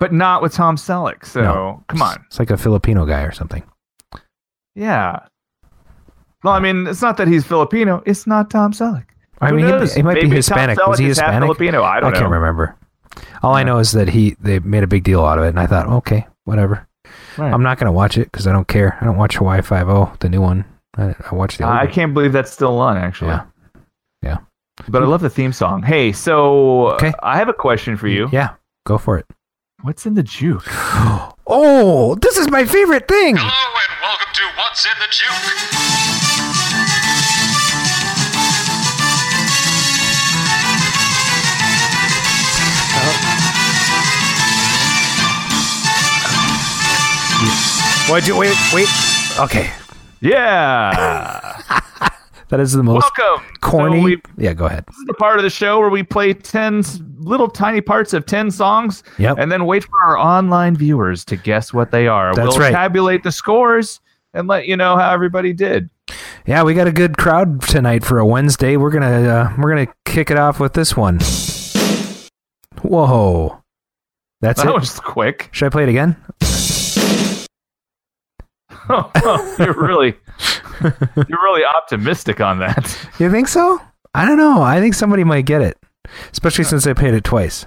But 0.00 0.12
not 0.12 0.42
with 0.42 0.52
Tom 0.52 0.76
Selleck. 0.76 1.24
So 1.24 1.40
No. 1.42 1.84
come 1.88 2.02
on. 2.02 2.22
It's 2.26 2.38
like 2.38 2.50
a 2.50 2.56
Filipino 2.56 3.06
guy 3.06 3.22
or 3.22 3.32
something. 3.32 3.62
Yeah. 4.74 5.20
Well, 6.42 6.52
I 6.52 6.60
mean, 6.60 6.86
it's 6.86 7.00
not 7.00 7.16
that 7.18 7.28
he's 7.28 7.44
Filipino. 7.44 8.02
It's 8.04 8.26
not 8.26 8.50
Tom 8.50 8.72
Selleck. 8.72 9.06
I 9.40 9.48
Who 9.50 9.56
mean, 9.56 9.64
he, 9.66 9.70
knows? 9.70 9.94
he 9.94 10.02
might 10.02 10.14
Maybe 10.14 10.28
be 10.30 10.36
Hispanic. 10.36 10.78
Was 10.86 10.98
he 10.98 11.06
is 11.06 11.18
Hispanic? 11.18 11.46
Filipino. 11.46 11.82
I 11.82 12.00
don't 12.00 12.10
I 12.10 12.14
know. 12.14 12.20
can't 12.20 12.32
remember. 12.32 12.76
All 13.42 13.54
I 13.54 13.62
know 13.62 13.78
is 13.78 13.92
that 13.92 14.08
he 14.08 14.36
they 14.40 14.58
made 14.58 14.82
a 14.82 14.86
big 14.86 15.04
deal 15.04 15.24
out 15.24 15.38
of 15.38 15.44
it, 15.44 15.48
and 15.48 15.60
I 15.60 15.66
thought, 15.66 15.86
okay, 15.86 16.26
whatever. 16.44 16.86
Right. 17.38 17.52
I'm 17.52 17.62
not 17.62 17.78
gonna 17.78 17.92
watch 17.92 18.18
it 18.18 18.30
because 18.30 18.46
I 18.46 18.52
don't 18.52 18.66
care. 18.68 18.98
I 19.00 19.04
don't 19.04 19.16
watch 19.16 19.36
Hawaii 19.36 19.62
Five 19.62 19.88
O, 19.88 20.12
the 20.20 20.28
new 20.28 20.40
one. 20.40 20.64
I, 20.96 21.14
I 21.30 21.34
watch 21.34 21.58
the 21.58 21.64
old 21.64 21.72
I 21.74 21.86
can't 21.86 22.12
believe 22.14 22.32
that's 22.32 22.50
still 22.52 22.78
on, 22.78 22.96
actually. 22.96 23.30
Yeah. 23.30 23.44
Yeah. 24.24 24.38
But 24.88 25.02
I 25.02 25.06
love 25.06 25.20
the 25.20 25.30
theme 25.30 25.52
song. 25.52 25.82
Hey, 25.82 26.10
so 26.12 26.88
Okay. 26.94 27.08
Uh, 27.08 27.12
I 27.22 27.36
have 27.36 27.48
a 27.48 27.52
question 27.52 27.96
for 27.96 28.08
you. 28.08 28.28
Yeah, 28.32 28.54
go 28.86 28.98
for 28.98 29.18
it. 29.18 29.26
What's 29.82 30.06
in 30.06 30.14
the 30.14 30.22
juke? 30.22 30.66
Oh, 31.46 32.14
this 32.22 32.38
is 32.38 32.50
my 32.50 32.64
favorite 32.64 33.06
thing. 33.06 33.36
Hello 33.36 33.46
and 33.46 34.00
welcome 34.00 34.32
to 34.32 34.42
What's 34.56 34.86
in 34.86 34.92
the 34.98 35.08
Juke. 35.12 36.64
Wait, 48.10 48.28
wait, 48.36 48.56
wait. 48.72 48.88
Okay, 49.38 49.70
Yeah. 50.20 51.80
that 52.54 52.62
is 52.62 52.72
the 52.72 52.84
most 52.84 53.10
Welcome. 53.18 53.44
corny. 53.62 53.98
So 53.98 54.04
we, 54.04 54.22
yeah, 54.38 54.52
go 54.54 54.66
ahead. 54.66 54.84
this 54.86 54.96
is 54.96 55.04
the 55.06 55.14
part 55.14 55.38
of 55.38 55.42
the 55.42 55.50
show 55.50 55.80
where 55.80 55.88
we 55.90 56.04
play 56.04 56.32
10 56.32 56.84
little 57.18 57.48
tiny 57.48 57.80
parts 57.80 58.12
of 58.12 58.26
10 58.26 58.52
songs 58.52 59.02
Yep. 59.18 59.38
and 59.40 59.50
then 59.50 59.66
wait 59.66 59.82
for 59.82 60.00
our 60.04 60.16
online 60.16 60.76
viewers 60.76 61.24
to 61.24 61.36
guess 61.36 61.72
what 61.72 61.90
they 61.90 62.06
are. 62.06 62.32
That's 62.32 62.50
we'll 62.50 62.58
right. 62.60 62.72
tabulate 62.72 63.24
the 63.24 63.32
scores 63.32 64.00
and 64.34 64.46
let 64.46 64.66
you 64.68 64.76
know 64.76 64.96
how 64.96 65.12
everybody 65.12 65.52
did. 65.52 65.90
Yeah, 66.46 66.62
we 66.62 66.74
got 66.74 66.86
a 66.86 66.92
good 66.92 67.16
crowd 67.16 67.60
tonight 67.62 68.04
for 68.04 68.20
a 68.20 68.26
Wednesday. 68.26 68.76
We're 68.76 68.90
gonna 68.92 69.28
uh, 69.28 69.52
we're 69.58 69.70
gonna 69.70 69.92
kick 70.04 70.30
it 70.30 70.36
off 70.36 70.60
with 70.60 70.74
this 70.74 70.96
one. 70.96 71.18
Whoa, 72.82 73.62
that's 74.40 74.62
that 74.62 74.68
it. 74.70 74.74
was 74.78 75.00
quick. 75.00 75.48
Should 75.50 75.66
I 75.66 75.68
play 75.70 75.82
it 75.84 75.88
again? 75.88 76.16
you're 79.58 79.72
really 79.82 80.14
you're 80.82 81.42
really 81.42 81.64
optimistic 81.64 82.40
on 82.40 82.58
that. 82.58 82.98
You 83.18 83.30
think 83.30 83.46
so? 83.46 83.80
I 84.12 84.26
don't 84.26 84.38
know. 84.38 84.60
I 84.60 84.80
think 84.80 84.94
somebody 84.94 85.22
might 85.22 85.46
get 85.46 85.62
it, 85.62 85.78
especially 86.32 86.64
since 86.64 86.84
I 86.86 86.94
paid 86.94 87.14
it 87.14 87.22
twice. 87.22 87.64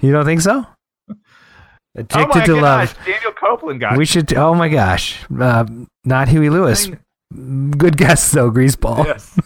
You 0.00 0.12
don't 0.12 0.24
think 0.24 0.40
so? 0.40 0.66
Addicted 1.96 2.18
oh 2.18 2.46
to 2.46 2.54
gosh, 2.54 2.62
love. 2.62 2.98
Daniel 3.04 3.32
Copeland 3.32 3.80
got 3.80 3.98
We 3.98 4.06
should. 4.06 4.32
Oh 4.34 4.54
my 4.54 4.68
gosh, 4.68 5.22
uh, 5.38 5.66
not 6.04 6.28
Huey 6.28 6.48
Lewis. 6.50 6.88
Good 7.32 7.96
guess 7.98 8.30
though, 8.32 8.50
Greaseball. 8.50 9.04
Yes. 9.04 9.38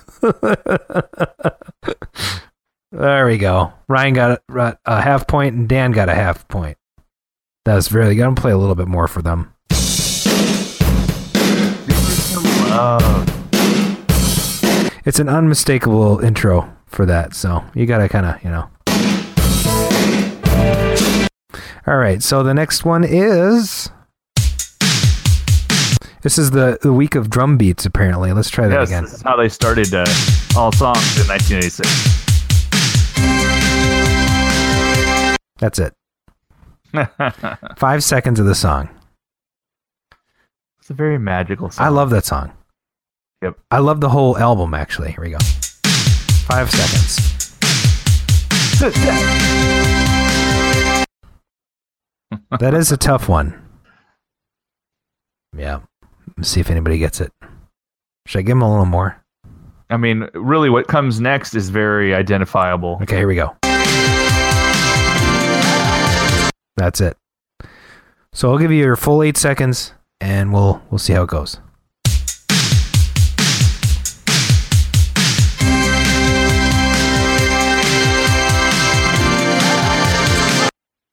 There 2.91 3.27
we 3.27 3.37
go. 3.37 3.73
Ryan 3.87 4.15
got 4.15 4.43
a, 4.49 4.79
a 4.87 5.01
half 5.01 5.27
point 5.27 5.55
and 5.55 5.69
Dan 5.69 5.93
got 5.93 6.09
a 6.09 6.15
half 6.15 6.49
point. 6.49 6.79
That 7.67 7.75
was 7.75 7.89
very 7.89 8.15
good. 8.15 8.23
I'm 8.23 8.35
gonna 8.35 8.41
play 8.41 8.53
a 8.53 8.57
little 8.57 8.75
bit 8.75 8.89
more 8.89 9.07
for 9.07 9.21
them. 9.21 9.53
It's 15.05 15.19
an 15.19 15.29
unmistakable 15.29 16.21
intro 16.21 16.73
for 16.87 17.07
that, 17.07 17.35
so 17.35 17.65
you 17.75 17.87
gotta 17.87 18.09
kind 18.09 18.27
of, 18.27 18.45
you 18.45 18.51
know. 18.51 18.69
All 21.87 21.97
right, 21.97 22.23
so 22.23 22.43
the 22.43 22.55
next 22.55 22.85
one 22.85 23.03
is. 23.03 23.91
This 26.23 26.37
is 26.37 26.51
the, 26.51 26.79
the 26.83 26.93
week 26.93 27.15
of 27.15 27.31
drum 27.31 27.57
beats, 27.57 27.87
apparently. 27.87 28.33
Let's 28.33 28.51
try 28.51 28.69
that 28.69 28.79
yes, 28.79 28.89
again. 28.91 29.05
this 29.05 29.15
is 29.15 29.23
how 29.23 29.37
they 29.37 29.49
started 29.49 29.95
uh, 29.95 30.05
all 30.57 30.71
songs 30.71 31.19
in 31.19 31.27
1986. 31.27 31.89
That's 35.59 35.79
it. 35.79 35.95
Five 37.79 38.05
seconds 38.05 38.39
of 38.39 38.47
the 38.47 38.55
song. 38.55 38.89
it's 40.79 40.91
a 40.91 40.95
very 40.95 41.19
magical 41.19 41.71
song. 41.71 41.87
I 41.87 41.89
love 41.89 42.11
that 42.11 42.25
song. 42.25 42.53
Yep. 43.43 43.59
I 43.71 43.79
love 43.79 44.01
the 44.01 44.09
whole 44.09 44.37
album, 44.39 44.75
actually. 44.75 45.13
Here 45.13 45.23
we 45.23 45.31
go. 45.31 45.39
Five 46.47 46.71
seconds. 46.71 47.35
That 52.61 52.75
is 52.75 52.91
a 52.91 52.97
tough 52.97 53.29
one. 53.29 53.55
Yeah. 55.57 55.81
Let's 56.37 56.49
see 56.49 56.61
if 56.61 56.71
anybody 56.71 56.99
gets 56.99 57.21
it. 57.21 57.33
Should 58.27 58.39
I 58.39 58.43
give 58.43 58.57
him 58.57 58.63
a 58.63 58.71
little 58.71 58.87
more? 58.87 59.23
I 59.91 59.97
mean, 59.97 60.29
really, 60.35 60.71
what 60.71 60.87
comes 60.87 61.21
next 61.21 61.55
is 61.55 61.69
very 61.71 62.15
identifiable. 62.15 62.99
Okay, 63.03 63.17
here 63.17 63.29
we 63.29 63.35
go. 63.35 63.57
That's 66.77 67.01
it. 67.01 67.17
So 68.33 68.51
I'll 68.51 68.59
give 68.59 68.71
you 68.71 68.79
your 68.79 68.97
full 68.97 69.23
eight 69.23 69.37
seconds, 69.37 69.95
and 70.21 70.53
we'll 70.53 70.83
we'll 70.91 70.99
see 70.99 71.13
how 71.15 71.23
it 71.23 71.31
goes. 71.31 71.59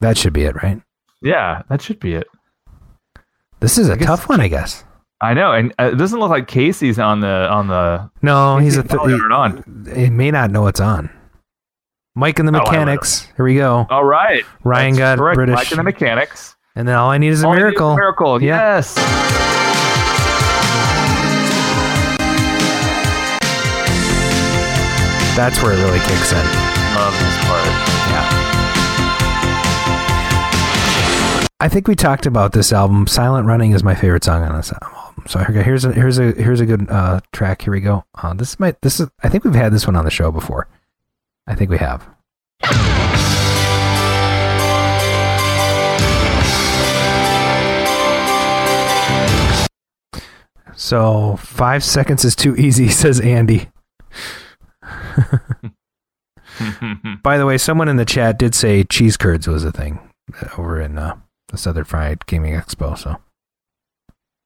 That 0.05 0.19
should 0.19 0.33
be 0.33 0.43
it, 0.43 0.61
right? 0.61 0.79
Yeah, 1.23 1.63
that 1.67 1.81
should 1.81 1.99
be 1.99 2.13
it. 2.13 2.27
This 3.59 3.79
is 3.79 3.89
a 3.89 3.97
guess- 3.97 4.05
tough 4.05 4.29
one, 4.29 4.39
I 4.39 4.47
guess. 4.47 4.83
I 5.19 5.33
know, 5.33 5.51
and 5.51 5.73
uh, 5.79 5.85
it 5.93 5.95
doesn't 5.97 6.19
look 6.19 6.29
like 6.29 6.47
Casey's 6.47 6.99
on 6.99 7.21
the 7.21 7.49
on 7.49 7.67
the. 7.69 8.11
No, 8.21 8.59
he's 8.59 8.77
a. 8.77 8.83
Th- 8.83 8.99
aren't 8.99 9.33
on. 9.33 9.87
he 9.95 10.11
may 10.11 10.29
not 10.29 10.51
know 10.51 10.67
it's 10.67 10.79
on. 10.79 11.09
Mike 12.13 12.37
and 12.37 12.47
the 12.47 12.55
Oh, 12.55 12.63
Mechanics. 12.63 13.27
Here 13.35 13.45
we 13.45 13.55
go. 13.55 13.87
All 13.89 14.03
right, 14.03 14.43
Ryan 14.63 14.91
That's 14.91 14.99
got 14.99 15.17
correct. 15.17 15.35
British. 15.37 15.55
Mike 15.55 15.71
and 15.71 15.79
the 15.79 15.83
mechanics. 15.83 16.55
And 16.75 16.87
then 16.87 16.95
all 16.95 17.09
I 17.09 17.17
need 17.17 17.29
is 17.29 17.41
a 17.43 17.47
All 17.47 17.53
need 17.53 17.57
is 17.57 17.61
miracle. 17.63 17.95
miracle. 17.95 18.43
Yeah. 18.43 18.75
Yes. 18.77 18.93
That's 25.35 25.61
where 25.61 25.73
it 25.73 25.83
really 25.83 25.99
kicks 25.99 26.31
in. 26.31 26.45
Love 26.95 27.11
this 27.19 27.34
I 31.57 31.69
think 31.69 31.87
we 31.87 31.95
talked 31.95 32.25
about 32.25 32.51
this 32.51 32.73
album. 32.73 33.07
Silent 33.07 33.47
Running 33.47 33.71
is 33.71 33.81
my 33.81 33.95
favorite 33.95 34.25
song 34.25 34.43
on 34.43 34.57
this 34.57 34.73
album. 34.73 35.23
So 35.27 35.39
here's 35.39 35.85
a 35.85 35.93
here's 35.93 36.19
a 36.19 36.33
here's 36.33 36.59
a 36.59 36.65
good 36.65 36.89
uh, 36.89 37.21
track. 37.31 37.61
Here 37.61 37.71
we 37.71 37.79
go. 37.79 38.03
Uh, 38.13 38.33
this 38.33 38.49
is 38.51 38.59
my 38.59 38.75
this 38.81 38.99
is 38.99 39.07
I 39.23 39.29
think 39.29 39.45
we've 39.45 39.55
had 39.55 39.71
this 39.71 39.87
one 39.87 39.95
on 39.95 40.03
the 40.03 40.11
show 40.11 40.31
before. 40.31 40.67
I 41.47 41.55
think 41.55 41.69
we 41.69 41.77
have. 41.77 42.05
So 50.75 51.37
five 51.37 51.85
seconds 51.85 52.25
is 52.25 52.35
too 52.35 52.53
easy, 52.57 52.89
says 52.89 53.21
Andy. 53.21 53.69
By 57.23 57.37
the 57.37 57.45
way, 57.45 57.57
someone 57.57 57.87
in 57.87 57.95
the 57.95 58.03
chat 58.03 58.37
did 58.37 58.53
say 58.53 58.83
cheese 58.83 59.15
curds 59.15 59.47
was 59.47 59.63
a 59.63 59.71
thing 59.71 59.99
over 60.57 60.81
in 60.81 60.97
uh, 60.97 61.15
the 61.55 61.61
Southern 61.61 61.85
Fried 61.85 62.25
Gaming 62.25 62.53
Expo. 62.53 62.97
So 62.97 63.15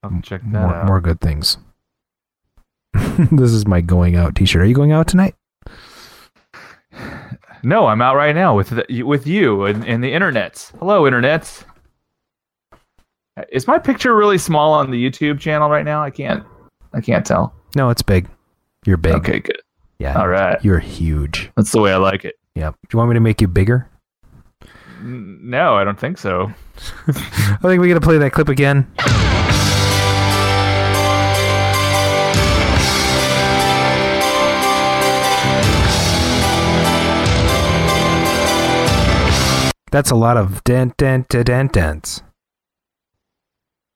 I'll 0.02 0.20
check 0.22 0.42
that 0.42 0.48
more, 0.48 0.74
out. 0.74 0.86
more 0.86 1.00
good 1.00 1.20
things. 1.20 1.58
this 2.94 3.50
is 3.50 3.66
my 3.66 3.80
going 3.80 4.16
out 4.16 4.36
T-shirt. 4.36 4.62
Are 4.62 4.66
you 4.66 4.74
going 4.74 4.92
out 4.92 5.08
tonight? 5.08 5.34
No, 7.62 7.86
I'm 7.86 8.00
out 8.00 8.16
right 8.16 8.34
now 8.34 8.56
with 8.56 8.70
the, 8.70 9.02
with 9.02 9.26
you 9.26 9.64
and, 9.64 9.84
and 9.86 10.02
the 10.02 10.12
internets. 10.12 10.76
Hello, 10.78 11.02
internets. 11.02 11.64
Is 13.50 13.66
my 13.66 13.78
picture 13.78 14.14
really 14.14 14.38
small 14.38 14.72
on 14.72 14.90
the 14.90 15.10
YouTube 15.10 15.40
channel 15.40 15.68
right 15.68 15.84
now? 15.84 16.02
I 16.02 16.10
can't. 16.10 16.44
I 16.92 17.00
can't 17.00 17.26
tell. 17.26 17.52
No, 17.74 17.90
it's 17.90 18.02
big. 18.02 18.28
You're 18.86 18.96
big. 18.96 19.14
Okay, 19.14 19.40
good. 19.40 19.60
Yeah. 19.98 20.18
All 20.18 20.28
right. 20.28 20.62
You're 20.64 20.78
huge. 20.78 21.50
That's 21.56 21.72
the 21.72 21.80
way 21.80 21.92
I 21.92 21.96
like 21.96 22.24
it. 22.24 22.36
Yeah. 22.54 22.70
Do 22.70 22.76
you 22.92 22.98
want 22.98 23.10
me 23.10 23.14
to 23.14 23.20
make 23.20 23.40
you 23.40 23.48
bigger? 23.48 23.89
No, 25.02 25.76
I 25.76 25.84
don't 25.84 25.98
think 25.98 26.18
so. 26.18 26.52
I 27.08 27.58
think 27.62 27.80
we 27.80 27.88
got 27.88 27.94
to 27.94 28.00
play 28.00 28.18
that 28.18 28.32
clip 28.32 28.48
again. 28.48 28.86
That's 39.90 40.10
a 40.10 40.14
lot 40.14 40.36
of 40.36 40.62
dent, 40.62 40.96
dent, 40.96 41.28
dent, 41.28 41.46
dent, 41.46 41.72
dents. 41.72 42.22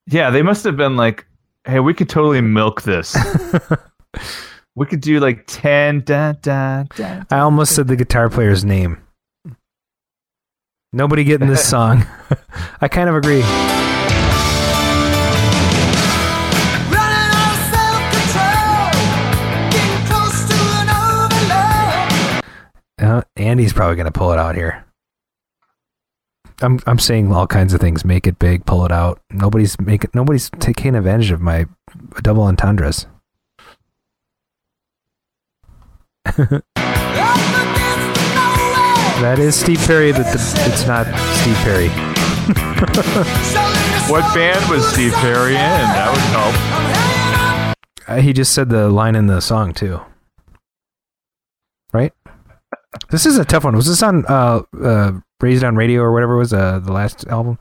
Yeah, 0.06 0.30
they 0.30 0.42
must 0.42 0.64
have 0.64 0.76
been 0.76 0.96
like, 0.96 1.26
"Hey, 1.64 1.80
we 1.80 1.94
could 1.94 2.08
totally 2.08 2.40
milk 2.40 2.82
this. 2.82 3.16
we 4.74 4.86
could 4.86 5.00
do 5.00 5.20
like 5.20 5.44
ten." 5.46 6.00
Da, 6.00 6.32
da, 6.32 6.82
da. 6.96 7.22
I 7.30 7.38
almost 7.38 7.74
said 7.74 7.86
the 7.86 7.96
guitar 7.96 8.28
player's 8.28 8.64
name. 8.64 8.98
Nobody 10.94 11.24
getting 11.24 11.48
this 11.48 11.68
song. 11.68 12.06
I 12.80 12.86
kind 12.86 13.08
of 13.08 13.16
agree. 13.16 13.42
Uh, 22.96 23.22
Andy's 23.34 23.72
probably 23.72 23.96
going 23.96 24.06
to 24.06 24.12
pull 24.12 24.30
it 24.32 24.38
out 24.38 24.54
here. 24.54 24.84
I'm 26.62 26.78
I'm 26.86 27.00
saying 27.00 27.32
all 27.32 27.48
kinds 27.48 27.74
of 27.74 27.80
things. 27.80 28.04
Make 28.04 28.28
it 28.28 28.38
big, 28.38 28.64
pull 28.64 28.86
it 28.86 28.92
out. 28.92 29.20
Nobody's 29.30 29.78
making. 29.80 30.10
Nobody's 30.14 30.48
taking 30.60 30.94
advantage 30.94 31.32
of 31.32 31.40
my 31.40 31.66
double 32.22 32.44
entendres. 32.44 33.06
that 39.20 39.38
is 39.38 39.54
Steve 39.54 39.78
Perry, 39.86 40.12
but 40.12 40.24
the, 40.24 40.62
it's 40.66 40.86
not 40.86 41.06
Steve 41.40 41.56
Perry. 41.64 41.90
What 44.10 44.34
band 44.34 44.68
was 44.68 44.86
Steve 44.92 45.14
Perry 45.14 45.52
in? 45.52 45.56
That 45.56 46.10
would 46.12 47.74
help. 48.04 48.08
Uh, 48.18 48.20
he 48.20 48.34
just 48.34 48.52
said 48.52 48.68
the 48.68 48.90
line 48.90 49.14
in 49.14 49.28
the 49.28 49.40
song 49.40 49.72
too. 49.72 49.98
Right? 51.90 52.12
This 53.10 53.24
is 53.24 53.38
a 53.38 53.46
tough 53.46 53.64
one. 53.64 53.74
Was 53.74 53.86
this 53.86 54.02
on 54.02 54.26
uh, 54.26 54.60
uh, 54.78 55.12
Raised 55.40 55.64
on 55.64 55.74
Radio 55.76 56.02
or 56.02 56.12
whatever 56.12 56.36
was 56.36 56.52
uh, 56.52 56.80
the 56.80 56.92
last 56.92 57.26
album? 57.28 57.58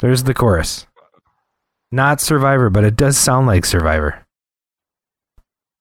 There's 0.00 0.24
the 0.24 0.34
chorus. 0.34 0.88
Not 1.92 2.20
Survivor, 2.20 2.68
but 2.68 2.82
it 2.82 2.96
does 2.96 3.16
sound 3.16 3.46
like 3.46 3.64
Survivor. 3.64 4.25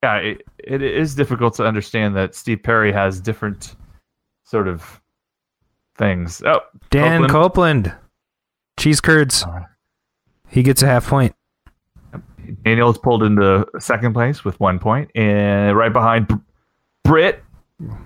Yeah, 0.05 0.17
it, 0.17 0.43
it 0.59 0.83
is 0.83 1.15
difficult 1.15 1.55
to 1.55 1.65
understand 1.65 2.15
that 2.15 2.35
Steve 2.35 2.61
Perry 2.61 2.91
has 2.91 3.19
different 3.19 3.75
sort 4.43 4.67
of 4.67 5.01
things. 5.97 6.43
Oh, 6.45 6.59
Dan 6.91 7.27
Copeland. 7.27 7.85
Copeland. 7.85 7.95
Cheese 8.77 9.01
curds. 9.01 9.43
Right. 9.47 9.65
He 10.47 10.61
gets 10.61 10.83
a 10.83 10.85
half 10.85 11.07
point. 11.07 11.33
Daniel's 12.63 12.99
pulled 12.99 13.23
into 13.23 13.65
second 13.79 14.13
place 14.13 14.45
with 14.45 14.59
one 14.59 14.77
point, 14.77 15.09
and 15.15 15.75
right 15.75 15.91
behind 15.91 16.27
Br- 16.27 16.35
Britt. 17.03 17.43
Wait, 17.79 17.97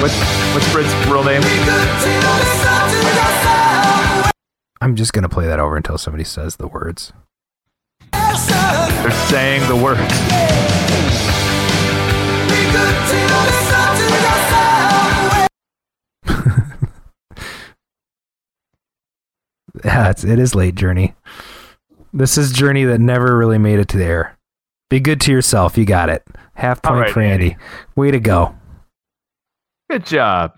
what's 0.00 0.18
what's 0.54 0.72
Britt's 0.72 0.94
real 1.06 1.22
name? 1.22 1.42
I'm 4.80 4.96
just 4.96 5.12
going 5.12 5.24
to 5.24 5.28
play 5.28 5.46
that 5.46 5.60
over 5.60 5.76
until 5.76 5.98
somebody 5.98 6.24
says 6.24 6.56
the 6.56 6.66
words. 6.66 7.12
They're 8.12 9.10
saying 9.28 9.66
the 9.68 9.76
words. 9.76 10.00
Yeah, 19.84 20.10
it's, 20.10 20.24
it 20.24 20.38
is 20.38 20.54
late, 20.54 20.74
Journey. 20.74 21.14
This 22.12 22.36
is 22.36 22.52
Journey 22.52 22.84
that 22.84 23.00
never 23.00 23.36
really 23.36 23.56
made 23.56 23.78
it 23.78 23.88
to 23.88 23.96
the 23.96 24.04
air. 24.04 24.36
Be 24.90 25.00
good 25.00 25.20
to 25.22 25.32
yourself. 25.32 25.78
You 25.78 25.86
got 25.86 26.10
it. 26.10 26.22
Half 26.54 26.82
point 26.82 27.00
right, 27.00 27.12
for 27.12 27.20
Andy. 27.20 27.56
Way 27.96 28.10
to 28.10 28.20
go. 28.20 28.54
Good 29.88 30.04
job. 30.04 30.52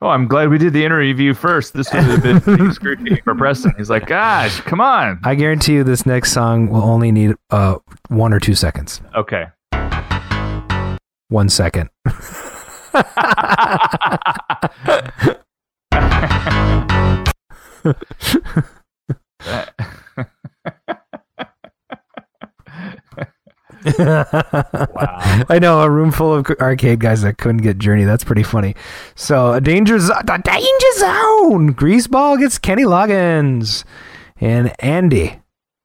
Oh, 0.00 0.10
I'm 0.10 0.28
glad 0.28 0.50
we 0.50 0.58
did 0.58 0.74
the 0.74 0.84
interview 0.84 1.34
first. 1.34 1.74
This 1.74 1.92
would 1.92 2.04
have 2.04 2.44
been 2.44 2.72
scrutiny 2.72 3.20
for 3.24 3.34
Preston. 3.34 3.74
He's 3.76 3.90
like, 3.90 4.06
gosh, 4.06 4.60
come 4.60 4.80
on. 4.80 5.18
I 5.24 5.34
guarantee 5.34 5.74
you 5.74 5.82
this 5.82 6.06
next 6.06 6.30
song 6.32 6.68
will 6.68 6.84
only 6.84 7.10
need 7.10 7.34
uh, 7.50 7.78
one 8.06 8.32
or 8.32 8.38
two 8.38 8.54
seconds. 8.54 9.00
Okay. 9.16 9.46
One 11.28 11.48
second. 11.48 11.90
Wow. 23.98 25.44
I 25.48 25.58
know 25.60 25.80
a 25.80 25.90
room 25.90 26.10
full 26.10 26.34
of 26.34 26.46
arcade 26.60 27.00
guys 27.00 27.22
that 27.22 27.38
couldn't 27.38 27.62
get 27.62 27.78
Journey. 27.78 28.04
That's 28.04 28.24
pretty 28.24 28.42
funny. 28.42 28.74
So 29.14 29.52
a 29.52 29.60
danger, 29.60 29.98
zo- 29.98 30.14
the 30.24 30.38
danger 30.44 30.98
zone. 30.98 31.74
Greaseball 31.74 32.38
gets 32.38 32.58
Kenny 32.58 32.84
Loggins 32.84 33.84
and 34.40 34.72
Andy. 34.80 35.40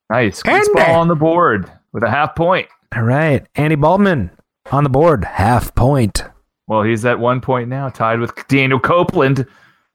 Nice. 0.10 0.42
Andy. 0.46 0.82
On 0.82 1.08
the 1.08 1.16
board 1.16 1.72
with 1.92 2.04
a 2.04 2.10
half 2.10 2.36
point. 2.36 2.68
All 2.96 3.04
right, 3.04 3.46
Andy 3.56 3.76
Baldwin 3.76 4.30
on 4.72 4.84
the 4.84 4.90
board, 4.90 5.24
half 5.26 5.74
point. 5.76 6.24
Well, 6.68 6.84
he's 6.84 7.06
at 7.06 7.20
one 7.20 7.42
point 7.42 7.68
now, 7.70 7.90
tied 7.90 8.20
with 8.20 8.32
Daniel 8.48 8.80
Copeland 8.80 9.46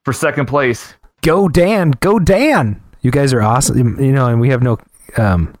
for 0.05 0.13
second 0.13 0.45
place. 0.47 0.93
Go 1.21 1.47
Dan, 1.49 1.91
go 1.99 2.19
Dan. 2.19 2.81
You 3.01 3.11
guys 3.11 3.33
are 3.33 3.41
awesome. 3.41 3.99
You 3.99 4.11
know, 4.11 4.27
and 4.27 4.39
we 4.41 4.49
have 4.49 4.61
no 4.61 4.77
um, 5.17 5.53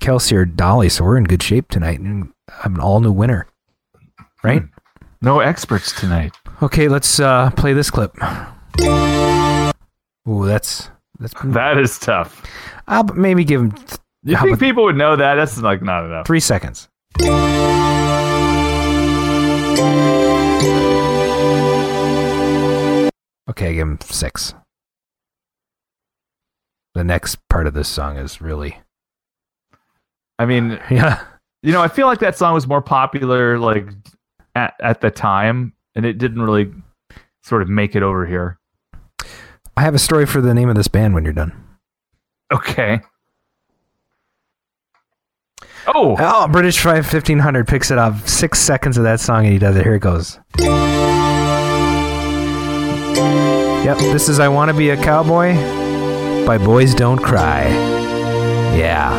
Kelsey 0.00 0.36
or 0.36 0.44
Dolly, 0.44 0.88
so 0.88 1.04
we're 1.04 1.16
in 1.16 1.24
good 1.24 1.42
shape 1.42 1.68
tonight. 1.68 2.00
And 2.00 2.32
I'm 2.64 2.74
an 2.74 2.80
all 2.80 3.00
new 3.00 3.12
winner, 3.12 3.46
right? 4.42 4.62
No 5.20 5.40
experts 5.40 5.98
tonight. 5.98 6.32
Okay, 6.62 6.88
let's 6.88 7.18
uh, 7.20 7.50
play 7.56 7.72
this 7.72 7.90
clip. 7.90 8.14
Ooh, 10.28 10.46
that's 10.46 10.90
that's. 11.18 11.34
That 11.44 11.78
is 11.78 11.98
tough. 11.98 12.44
I'll 12.86 13.04
maybe 13.14 13.44
give 13.44 13.60
him 13.60 13.72
th- 13.72 13.98
You 14.24 14.36
think 14.36 14.60
people 14.60 14.84
would 14.84 14.96
know 14.96 15.16
that? 15.16 15.34
That's 15.34 15.58
like 15.58 15.82
not 15.82 16.04
enough. 16.04 16.26
three 16.26 16.40
seconds. 16.40 16.88
Okay, 23.50 23.74
give 23.74 23.88
him 23.88 23.98
six. 24.02 24.54
The 26.94 27.04
next 27.04 27.38
part 27.48 27.66
of 27.66 27.74
this 27.74 27.88
song 27.88 28.16
is 28.16 28.40
really, 28.40 28.80
I 30.38 30.46
mean, 30.46 30.80
yeah. 30.90 31.22
you 31.62 31.72
know, 31.72 31.82
I 31.82 31.88
feel 31.88 32.06
like 32.06 32.20
that 32.20 32.36
song 32.36 32.54
was 32.54 32.66
more 32.66 32.82
popular 32.82 33.58
like 33.58 33.88
at, 34.54 34.74
at 34.80 35.00
the 35.00 35.10
time, 35.10 35.72
and 35.94 36.04
it 36.06 36.18
didn't 36.18 36.42
really 36.42 36.72
sort 37.42 37.62
of 37.62 37.68
make 37.68 37.96
it 37.96 38.02
over 38.02 38.26
here. 38.26 38.58
I 39.76 39.82
have 39.82 39.94
a 39.94 39.98
story 39.98 40.26
for 40.26 40.40
the 40.40 40.54
name 40.54 40.68
of 40.68 40.74
this 40.76 40.88
band 40.88 41.14
when 41.14 41.24
you're 41.24 41.32
done. 41.32 41.52
Okay. 42.52 43.00
Oh, 45.86 46.16
Oh, 46.18 46.48
British 46.48 46.80
Five 46.80 47.06
Fifteen 47.06 47.38
Hundred 47.38 47.66
picks 47.68 47.90
it 47.90 47.98
up. 47.98 48.28
Six 48.28 48.58
seconds 48.58 48.98
of 48.98 49.04
that 49.04 49.20
song, 49.20 49.44
and 49.44 49.52
he 49.52 49.58
does 49.58 49.76
it. 49.76 49.84
Here 49.84 49.94
it 49.94 50.00
goes. 50.00 50.38
Yep, 53.84 53.96
this 53.98 54.28
is 54.28 54.38
"I 54.40 54.48
Want 54.48 54.70
to 54.70 54.76
Be 54.76 54.90
a 54.90 54.96
Cowboy" 55.02 55.54
by 56.44 56.58
Boys 56.58 56.94
Don't 56.94 57.18
Cry. 57.22 57.68
Yeah. 58.76 59.14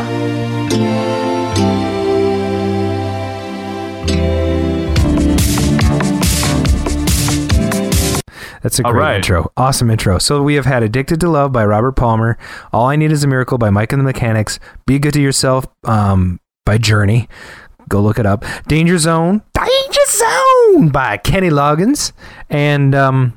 That's 8.62 8.78
a 8.78 8.82
great 8.82 8.94
right. 8.94 9.16
intro. 9.16 9.50
Awesome 9.56 9.90
intro. 9.90 10.18
So 10.18 10.42
we 10.42 10.54
have 10.54 10.66
had 10.66 10.82
Addicted 10.82 11.18
to 11.20 11.28
Love 11.28 11.50
by 11.50 11.64
Robert 11.64 11.92
Palmer, 11.92 12.36
All 12.72 12.86
I 12.86 12.96
Need 12.96 13.10
Is 13.10 13.24
a 13.24 13.26
Miracle 13.26 13.58
by 13.58 13.70
Mike 13.70 13.92
and 13.92 14.00
the 14.00 14.04
Mechanics, 14.04 14.60
Be 14.86 14.98
Good 14.98 15.14
to 15.14 15.20
Yourself 15.22 15.66
um, 15.84 16.38
by 16.66 16.78
Journey. 16.78 17.28
Go 17.88 18.00
look 18.00 18.18
it 18.18 18.26
up. 18.26 18.44
Danger 18.68 18.98
Zone, 18.98 19.42
Danger 19.54 20.06
Zone 20.08 20.90
by 20.90 21.16
Kenny 21.16 21.48
Loggins. 21.48 22.12
And 22.48 22.94
um, 22.94 23.36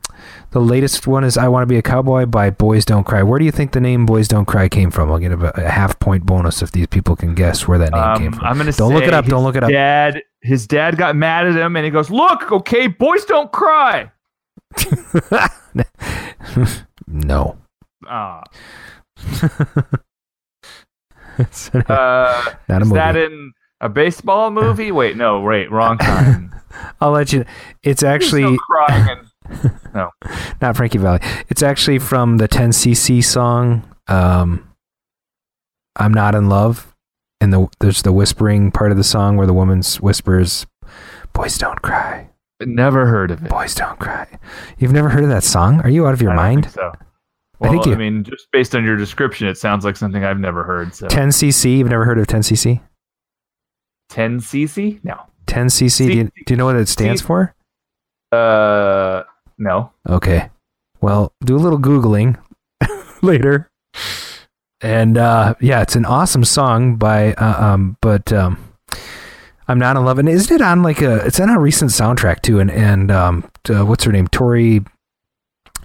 the 0.52 0.60
latest 0.60 1.08
one 1.08 1.24
is 1.24 1.38
I 1.38 1.48
Want 1.48 1.64
to 1.64 1.68
Be 1.68 1.78
a 1.78 1.82
Cowboy 1.82 2.26
by 2.26 2.50
Boys 2.50 2.86
Don't 2.86 3.04
Cry. 3.06 3.24
Where 3.24 3.40
do 3.40 3.46
you 3.46 3.52
think 3.52 3.72
the 3.72 3.82
name 3.82 4.06
Boys 4.06 4.28
Don't 4.28 4.46
Cry 4.46 4.70
came 4.70 4.92
from? 4.92 5.12
I'll 5.12 5.20
get 5.20 5.32
a, 5.32 5.66
a 5.66 5.70
half 5.70 6.00
point 6.00 6.26
bonus 6.26 6.62
if 6.62 6.72
these 6.72 6.88
people 6.88 7.16
can 7.16 7.34
guess 7.36 7.68
where 7.68 7.78
that 7.78 7.92
name 7.92 8.18
came 8.18 8.28
um, 8.28 8.34
from. 8.34 8.46
I'm 8.46 8.58
gonna 8.58 8.72
Don't 8.72 8.90
say 8.90 8.96
look 8.96 9.06
it 9.06 9.14
up. 9.14 9.26
Don't 9.26 9.44
look 9.44 9.56
it 9.56 9.64
up. 9.64 9.70
Dad, 9.70 10.22
his 10.42 10.68
dad 10.68 10.98
got 10.98 11.16
mad 11.16 11.48
at 11.48 11.56
him, 11.56 11.76
and 11.76 11.86
he 11.86 11.92
goes, 11.92 12.10
"Look, 12.10 12.52
okay, 12.52 12.88
boys 12.88 13.26
don't 13.26 13.52
cry." 13.52 14.12
no. 17.08 17.58
Ah, 18.08 18.44
It's 21.38 21.74
uh, 21.74 22.54
not 22.68 22.82
a 22.82 22.82
is 22.82 22.88
movie. 22.90 23.00
that 23.00 23.16
in 23.16 23.54
a 23.82 23.90
baseball 23.90 24.52
movie? 24.52 24.92
Wait, 25.00 25.18
no, 25.18 25.42
wait, 25.42 25.72
wrong 25.72 25.98
time. 25.98 26.54
I'll 27.02 27.12
let 27.12 27.34
you. 27.34 27.46
It's 27.84 28.04
actually 28.04 28.58
crying 28.58 29.10
and 29.10 29.28
no. 29.94 30.10
not 30.62 30.76
Frankie 30.78 30.98
Valli. 30.98 31.20
It's 31.50 31.64
actually 31.64 32.00
from 32.00 32.38
the 32.38 32.48
10cc 32.48 33.24
song. 33.24 33.84
Um, 34.08 34.70
I'm 35.96 36.14
not 36.14 36.36
in 36.36 36.50
love, 36.50 36.94
and 37.42 37.54
the 37.54 37.68
there's 37.80 38.02
the 38.02 38.12
whispering 38.12 38.72
part 38.72 38.92
of 38.92 38.98
the 38.98 39.04
song 39.04 39.38
where 39.38 39.48
the 39.48 39.54
woman 39.54 39.82
whispers, 40.02 40.66
"Boys 41.34 41.58
don't 41.58 41.82
cry, 41.82 42.30
Never 42.62 43.06
heard 43.06 43.32
of 43.32 43.44
it. 43.46 43.50
boys 43.50 43.76
don't 43.76 44.00
cry." 44.00 44.28
You've 44.78 44.92
never 44.94 45.10
heard 45.10 45.24
of 45.24 45.30
that 45.30 45.44
song? 45.44 45.82
Are 45.82 45.90
you 45.90 46.08
out 46.08 46.14
of 46.14 46.22
your 46.22 46.32
I 46.32 46.36
mind? 46.36 46.64
think 46.66 46.76
so. 46.76 46.92
I 46.92 46.98
Well, 47.60 47.70
I, 47.70 47.74
think 47.76 47.86
you- 47.86 47.96
mean, 47.96 48.24
just 48.24 48.48
based 48.52 48.76
on 48.76 48.84
your 48.84 48.98
description, 48.98 49.48
it 49.48 49.58
sounds 49.58 49.86
like 49.86 49.96
something 49.96 50.24
I've 50.26 50.40
never 50.40 50.64
heard. 50.64 50.94
So 50.96 51.08
10cc. 51.08 51.78
You've 51.78 51.90
never 51.90 52.04
heard 52.06 52.18
of 52.18 52.28
10cc? 52.28 52.82
10 54.10 54.40
cc? 54.40 55.00
No. 55.04 55.16
10cc. 55.48 56.08
Do 56.08 56.14
you, 56.14 56.24
do 56.24 56.54
you 56.54 56.56
know 56.58 56.66
what 56.66 56.76
it 56.76 56.88
stands 56.88 57.22
C- 57.22 57.26
for? 57.28 57.56
Uh, 58.32 59.24
no. 59.58 59.92
Okay. 60.08 60.50
Well, 61.02 61.34
do 61.44 61.56
a 61.56 61.60
little 61.60 61.80
googling 61.80 62.38
later. 63.22 63.70
And 64.82 65.18
uh, 65.18 65.56
yeah, 65.62 65.82
it's 65.82 65.96
an 65.96 66.06
awesome 66.06 66.44
song 66.44 66.98
by 66.98 67.34
uh, 67.34 67.66
um, 67.66 67.98
but 68.02 68.32
um, 68.34 68.58
I'm 69.68 69.80
not 69.80 69.96
in 69.96 70.04
love. 70.04 70.20
And 70.20 70.28
isn't 70.28 70.54
it 70.54 70.62
on 70.62 70.84
like 70.84 71.02
a? 71.02 71.26
It's 71.26 71.40
on 71.40 71.50
a 71.50 71.60
recent 71.60 71.92
soundtrack 71.92 72.42
too. 72.42 72.60
And 72.60 72.70
and 72.70 73.12
um, 73.12 73.50
uh, 73.70 73.86
what's 73.86 74.04
her 74.04 74.12
name? 74.12 74.28
Tori 74.28 74.82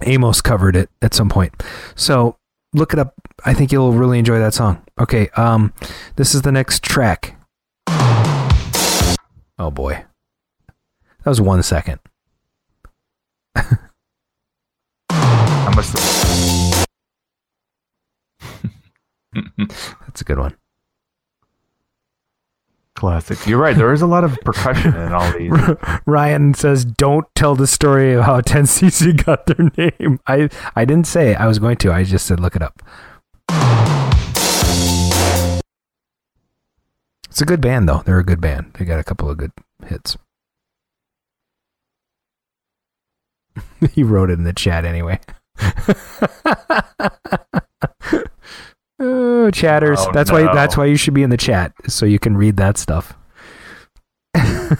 Amos 0.01 0.41
covered 0.41 0.75
it 0.75 0.89
at 1.01 1.13
some 1.13 1.29
point. 1.29 1.63
So 1.95 2.37
look 2.73 2.93
it 2.93 2.99
up. 2.99 3.13
I 3.45 3.53
think 3.53 3.71
you'll 3.71 3.93
really 3.93 4.19
enjoy 4.19 4.39
that 4.39 4.53
song. 4.53 4.83
Okay. 4.99 5.29
Um, 5.29 5.73
this 6.17 6.35
is 6.35 6.41
the 6.41 6.51
next 6.51 6.83
track. 6.83 7.35
Oh 9.57 9.71
boy, 9.71 10.05
that 11.23 11.29
was 11.29 11.41
one 11.41 11.61
second. 11.63 11.99
That's 20.07 20.21
a 20.21 20.23
good 20.25 20.39
one. 20.39 20.55
Classic. 22.95 23.47
You're 23.47 23.59
right. 23.59 23.77
There 23.77 23.93
is 23.93 24.01
a 24.01 24.07
lot 24.07 24.25
of 24.25 24.37
percussion 24.41 24.93
in 24.93 25.13
all 25.13 25.31
these. 25.31 25.53
Ryan 26.05 26.53
says, 26.53 26.83
"Don't 26.83 27.25
tell 27.33 27.55
the 27.55 27.65
story 27.65 28.11
of 28.13 28.25
how 28.25 28.41
10cc 28.41 29.23
got 29.25 29.45
their 29.45 29.69
name." 29.77 30.19
I 30.27 30.49
I 30.75 30.83
didn't 30.83 31.07
say 31.07 31.33
I 31.33 31.47
was 31.47 31.59
going 31.59 31.77
to. 31.77 31.93
I 31.93 32.03
just 32.03 32.25
said 32.25 32.41
look 32.41 32.57
it 32.57 32.61
up. 32.61 32.81
It's 37.29 37.41
a 37.41 37.45
good 37.45 37.61
band 37.61 37.87
though. 37.87 38.03
They're 38.05 38.19
a 38.19 38.25
good 38.25 38.41
band. 38.41 38.73
They 38.77 38.83
got 38.83 38.99
a 38.99 39.03
couple 39.05 39.29
of 39.29 39.37
good 39.37 39.53
hits. 39.85 40.17
he 43.93 44.03
wrote 44.03 44.29
it 44.29 44.33
in 44.33 44.43
the 44.43 44.51
chat 44.51 44.83
anyway. 44.83 45.21
oh, 48.99 49.51
chatters. 49.51 49.99
Oh, 50.01 50.11
that's 50.11 50.31
why 50.31 50.43
that's 50.53 50.77
why 50.77 50.85
you 50.85 50.95
should 50.95 51.13
be 51.13 51.23
in 51.23 51.29
the 51.29 51.37
chat 51.37 51.73
so 51.87 52.05
you 52.05 52.19
can 52.19 52.37
read 52.37 52.57
that 52.57 52.77
stuff. 52.77 53.13
I 54.35 54.75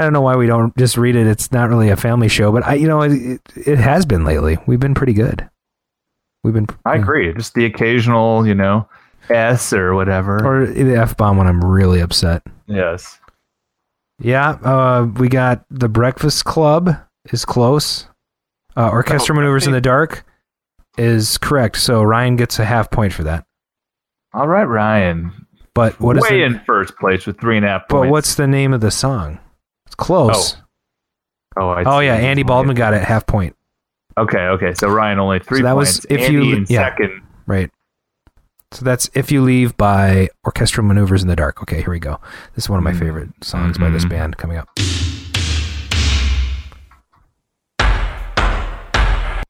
don't 0.00 0.12
know 0.12 0.20
why 0.20 0.36
we 0.36 0.46
don't 0.46 0.76
just 0.76 0.96
read 0.96 1.14
it. 1.14 1.26
It's 1.26 1.52
not 1.52 1.68
really 1.68 1.88
a 1.88 1.96
family 1.96 2.28
show, 2.28 2.50
but 2.50 2.64
I, 2.64 2.74
you 2.74 2.88
know, 2.88 3.02
it, 3.02 3.12
it, 3.12 3.40
it 3.54 3.78
has 3.78 4.04
been 4.04 4.24
lately. 4.24 4.58
We've 4.66 4.80
been 4.80 4.94
pretty 4.94 5.12
good. 5.12 5.48
We've 6.42 6.54
been. 6.54 6.66
I 6.84 6.96
agree. 6.96 7.32
Just 7.32 7.54
the 7.54 7.64
occasional, 7.64 8.46
you 8.46 8.54
know, 8.54 8.88
S 9.30 9.72
or 9.72 9.94
whatever. 9.94 10.44
Or 10.44 10.66
the 10.66 10.96
f 10.96 11.16
bomb 11.16 11.36
when 11.36 11.46
I'm 11.46 11.64
really 11.64 12.00
upset. 12.00 12.42
yes. 12.66 13.18
Yeah, 14.20 14.50
uh, 14.50 15.08
we 15.16 15.28
got 15.28 15.64
the 15.70 15.88
Breakfast 15.88 16.44
Club 16.44 16.96
is 17.32 17.44
close. 17.44 18.06
Uh, 18.76 18.88
Orchestra 18.88 19.34
Oh, 19.34 19.36
Maneuvers 19.40 19.66
in 19.66 19.72
the 19.72 19.80
Dark 19.80 20.24
is 20.98 21.38
correct. 21.38 21.76
So 21.78 22.02
Ryan 22.02 22.36
gets 22.36 22.58
a 22.58 22.64
half 22.64 22.90
point 22.90 23.12
for 23.12 23.24
that. 23.24 23.46
All 24.32 24.48
right, 24.48 24.64
Ryan. 24.64 25.46
But 25.74 25.98
what 26.00 26.16
is 26.16 26.22
Way 26.22 26.38
the, 26.40 26.44
in 26.44 26.60
first 26.66 26.96
place 26.98 27.26
with 27.26 27.40
three 27.40 27.56
and 27.56 27.66
a 27.66 27.68
half 27.68 27.82
But 27.88 28.08
what's 28.08 28.34
the 28.36 28.46
name 28.46 28.72
of 28.72 28.80
the 28.80 28.90
song? 28.90 29.38
It's 29.86 29.94
close. 29.94 30.56
Oh, 31.56 31.68
I 31.68 31.84
Oh, 31.84 31.98
yeah, 32.00 32.14
Andy 32.14 32.42
Baldwin 32.42 32.76
got 32.76 32.94
it 32.94 33.02
half 33.02 33.26
point. 33.26 33.56
Okay, 34.16 34.38
okay. 34.38 34.74
So 34.74 34.88
Ryan 34.88 35.18
only 35.18 35.40
three 35.40 35.62
that 35.62 35.74
was 35.76 36.04
if 36.08 36.20
Andy 36.20 36.32
you- 36.34 36.56
in 36.56 36.66
yeah. 36.68 36.88
second. 36.90 37.22
Right. 37.46 37.70
So 38.72 38.84
that's 38.84 39.08
If 39.14 39.30
You 39.30 39.40
Leave 39.42 39.76
by 39.76 40.30
Orchestral 40.44 40.84
Maneuvers 40.84 41.22
in 41.22 41.28
the 41.28 41.36
Dark. 41.36 41.62
Okay, 41.62 41.80
here 41.80 41.90
we 41.90 42.00
go. 42.00 42.18
This 42.54 42.64
is 42.64 42.68
one 42.70 42.78
of 42.78 42.82
my 42.84 42.90
Mm. 42.92 42.98
favorite 42.98 43.28
songs 43.44 43.78
by 43.78 43.88
this 43.88 44.04
Mhm. 44.04 44.08
band 44.10 44.36
coming 44.36 44.56
up. 44.56 44.68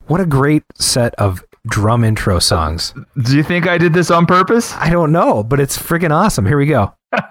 What 0.07 0.21
a 0.21 0.27
great 0.27 0.65
set 0.75 1.15
of 1.15 1.43
drum 1.67 2.05
intro 2.05 2.39
songs. 2.39 2.93
Do 3.23 3.35
you 3.35 3.43
think 3.43 3.67
I 3.67 3.79
did 3.79 3.95
this 3.95 4.11
on 4.11 4.27
purpose? 4.27 4.75
I 4.75 4.91
don't 4.91 5.13
know, 5.13 5.43
but 5.43 5.61
it's 5.61 5.79
freaking 5.79 6.11
awesome. 6.11 6.45
Here 6.45 6.59
we 6.59 6.67
go. 6.67 6.95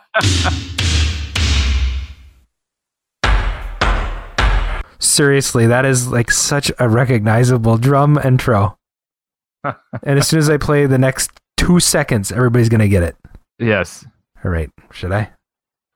Seriously, 5.00 5.68
that 5.68 5.86
is 5.86 6.08
like 6.08 6.32
such 6.32 6.72
a 6.80 6.90
recognizable 6.90 7.78
drum 7.78 8.18
intro. 8.18 8.80
and 9.64 10.18
as 10.18 10.28
soon 10.28 10.40
as 10.40 10.50
I 10.50 10.58
play 10.58 10.88
the 10.88 10.98
next 10.98 11.30
two 11.58 11.80
seconds, 11.80 12.32
everybody's 12.32 12.70
gonna 12.70 12.88
get 12.88 13.04
it. 13.04 13.16
Yes. 13.60 14.04
All 14.44 14.50
right, 14.50 14.72
should 14.92 15.12
I? 15.12 15.32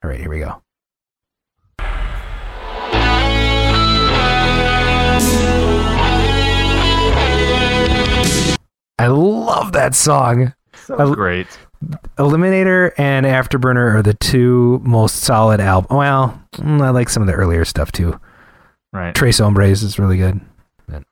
All 0.03 0.11
right, 0.11 0.19
here 0.19 0.29
we 0.29 0.37
go. 0.39 0.61
I 8.99 9.07
love 9.07 9.72
that 9.74 9.95
song. 9.95 10.53
So 10.86 10.98
I- 10.98 11.14
great. 11.14 11.48
Eliminator 12.18 12.91
and 12.98 13.26
Afterburner 13.26 13.95
are 13.95 14.02
the 14.02 14.15
two 14.15 14.82
most 14.84 15.18
solid 15.18 15.60
albums. 15.60 15.91
Well, 15.91 16.41
mm, 16.56 16.82
I 16.82 16.90
like 16.90 17.07
some 17.10 17.22
of 17.22 17.28
the 17.28 17.34
earlier 17.34 17.65
stuff 17.65 17.91
too. 17.91 18.19
Right. 18.91 19.14
Tres 19.14 19.38
Hombres 19.38 19.84
is 19.84 19.99
really 19.99 20.18
good. 20.18 20.41
But- 20.88 21.03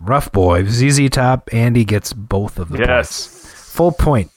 Rough 0.00 0.30
Boy, 0.30 0.64
ZZ 0.66 1.08
Top, 1.10 1.48
Andy 1.52 1.84
gets 1.84 2.12
both 2.12 2.58
of 2.60 2.68
the 2.68 2.76
points. 2.78 2.88
Yes. 2.88 3.26
Full 3.74 3.92
point. 3.92 4.30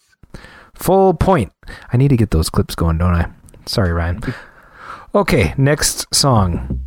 Full 0.74 1.14
point. 1.14 1.52
I 1.94 1.98
need 1.98 2.08
to 2.08 2.18
get 2.18 2.32
those 2.32 2.50
clips 2.50 2.74
going, 2.74 2.98
don't 2.98 3.14
I? 3.14 3.28
Sorry, 3.66 3.92
Ryan. 3.94 4.22
Okay, 5.16 5.56
next 5.58 6.06
song. 6.14 6.80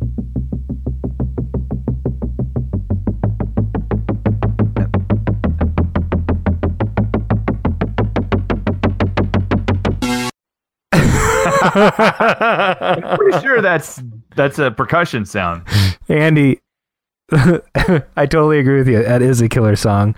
I'm 11.63 13.17
pretty 13.17 13.39
sure 13.41 13.61
that's 13.61 14.01
that's 14.35 14.59
a 14.59 14.71
percussion 14.71 15.25
sound. 15.25 15.63
Andy, 16.09 16.59
I 17.31 18.25
totally 18.25 18.59
agree 18.59 18.77
with 18.79 18.87
you. 18.87 19.03
That 19.03 19.21
is 19.21 19.41
a 19.41 19.49
killer 19.49 19.75
song. 19.75 20.15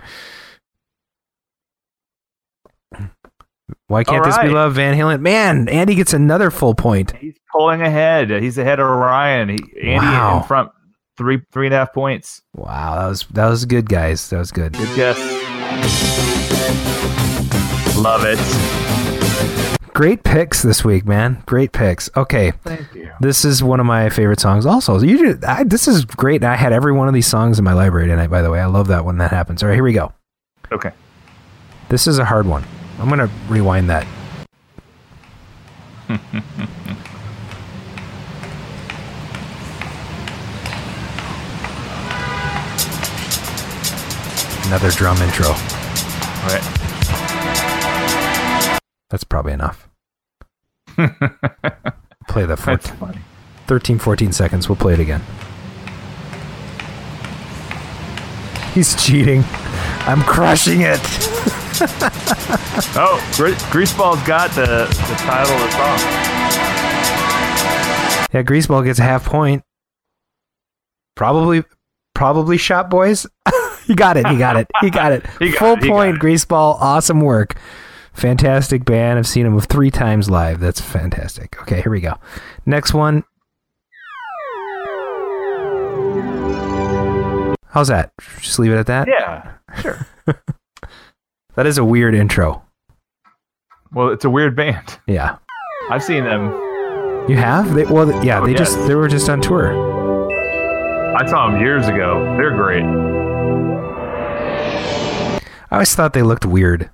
Why 3.88 4.02
can't 4.04 4.24
this 4.24 4.36
be 4.38 4.48
love, 4.48 4.74
Van 4.74 4.96
Halen? 4.96 5.20
Man, 5.20 5.68
Andy 5.68 5.94
gets 5.94 6.12
another 6.12 6.50
full 6.50 6.74
point. 6.74 7.16
He's 7.16 7.38
pulling 7.52 7.82
ahead. 7.82 8.30
He's 8.30 8.58
ahead 8.58 8.80
of 8.80 8.88
Ryan. 8.88 9.50
He, 9.50 9.58
Andy 9.80 10.06
Wow. 10.06 10.38
in 10.38 10.42
front, 10.44 10.70
three 11.16 11.40
three 11.52 11.66
and 11.66 11.74
a 11.74 11.78
half 11.78 11.92
points. 11.92 12.42
Wow, 12.54 12.96
that 12.98 13.08
was 13.08 13.26
that 13.28 13.48
was 13.48 13.64
good, 13.64 13.88
guys. 13.88 14.28
That 14.30 14.38
was 14.38 14.50
good. 14.50 14.72
Good 14.72 14.96
guess. 14.96 15.18
Love 17.96 18.24
it. 18.24 18.95
Great 19.96 20.22
picks 20.24 20.60
this 20.60 20.84
week, 20.84 21.06
man. 21.06 21.42
Great 21.46 21.72
picks. 21.72 22.10
Okay, 22.14 22.52
Thank 22.64 22.94
you. 22.94 23.10
this 23.20 23.46
is 23.46 23.64
one 23.64 23.80
of 23.80 23.86
my 23.86 24.10
favorite 24.10 24.38
songs. 24.38 24.66
Also, 24.66 25.00
you 25.00 25.16
did, 25.16 25.42
I, 25.42 25.64
this 25.64 25.88
is 25.88 26.04
great. 26.04 26.44
I 26.44 26.54
had 26.54 26.74
every 26.74 26.92
one 26.92 27.08
of 27.08 27.14
these 27.14 27.26
songs 27.26 27.58
in 27.58 27.64
my 27.64 27.72
library 27.72 28.06
tonight. 28.06 28.26
By 28.26 28.42
the 28.42 28.50
way, 28.50 28.60
I 28.60 28.66
love 28.66 28.88
that 28.88 29.06
when 29.06 29.16
that 29.16 29.30
happens. 29.30 29.62
All 29.62 29.70
right, 29.70 29.74
here 29.74 29.82
we 29.82 29.94
go. 29.94 30.12
Okay. 30.70 30.90
This 31.88 32.06
is 32.06 32.18
a 32.18 32.26
hard 32.26 32.46
one. 32.46 32.62
I'm 32.98 33.08
gonna 33.08 33.30
rewind 33.48 33.88
that. 33.88 34.06
Another 44.66 44.90
drum 44.90 45.16
intro. 45.22 45.46
All 45.46 46.48
right. 46.48 46.85
That's 49.10 49.24
probably 49.24 49.52
enough. 49.52 49.88
Play 52.28 52.46
That's 52.46 52.62
funny. 52.90 53.18
13, 53.66 53.98
14 53.98 54.32
seconds. 54.32 54.68
We'll 54.68 54.76
play 54.76 54.94
it 54.94 55.00
again. 55.00 55.22
He's 58.74 58.94
cheating. 59.02 59.44
I'm 60.06 60.22
crushing 60.22 60.80
it. 60.82 61.00
Oh, 62.98 63.20
Gre- 63.36 63.48
Greaseball's 63.70 64.26
got 64.26 64.50
the, 64.52 64.86
the 64.86 65.14
title 65.18 65.52
of 65.54 65.60
the 65.60 65.70
song. 65.72 65.98
Yeah, 68.32 68.42
Greaseball 68.42 68.82
gets 68.84 68.98
a 68.98 69.02
half 69.02 69.26
point. 69.26 69.62
Probably, 71.16 71.64
probably 72.14 72.56
shot 72.56 72.88
boys. 72.88 73.26
he 73.86 73.94
got 73.94 74.16
it. 74.16 74.26
He 74.26 74.38
got 74.38 74.56
it. 74.56 74.68
He 74.80 74.88
got 74.88 75.12
it. 75.12 75.26
He 75.38 75.50
got 75.50 75.58
Full 75.58 75.72
it, 75.74 75.90
point. 75.90 76.18
Greaseball. 76.18 76.76
Awesome 76.80 77.20
work. 77.20 77.56
Fantastic 78.16 78.86
band. 78.86 79.18
I've 79.18 79.26
seen 79.26 79.44
them 79.44 79.60
three 79.60 79.90
times 79.90 80.30
live. 80.30 80.58
That's 80.58 80.80
fantastic. 80.80 81.60
Okay, 81.60 81.82
here 81.82 81.92
we 81.92 82.00
go. 82.00 82.14
Next 82.64 82.94
one. 82.94 83.24
How's 87.68 87.88
that? 87.88 88.10
Just 88.40 88.58
leave 88.58 88.72
it 88.72 88.78
at 88.78 88.86
that. 88.86 89.06
Yeah, 89.06 89.52
sure. 89.80 90.06
That 91.56 91.66
is 91.66 91.78
a 91.78 91.84
weird 91.86 92.14
intro. 92.14 92.62
Well, 93.90 94.10
it's 94.10 94.26
a 94.26 94.30
weird 94.30 94.54
band. 94.54 94.98
Yeah. 95.06 95.38
I've 95.88 96.04
seen 96.04 96.24
them. 96.24 96.52
You 97.30 97.36
have? 97.36 97.72
They, 97.72 97.86
well, 97.86 98.22
yeah. 98.22 98.40
Oh, 98.40 98.44
they 98.44 98.52
yes. 98.52 98.58
just 98.58 98.86
they 98.86 98.94
were 98.94 99.08
just 99.08 99.30
on 99.30 99.40
tour. 99.40 99.72
I 101.16 101.24
saw 101.26 101.50
them 101.50 101.58
years 101.58 101.88
ago. 101.88 102.36
They're 102.36 102.54
great. 102.54 102.84
I 105.70 105.76
always 105.76 105.94
thought 105.94 106.12
they 106.12 106.22
looked 106.22 106.44
weird. 106.44 106.90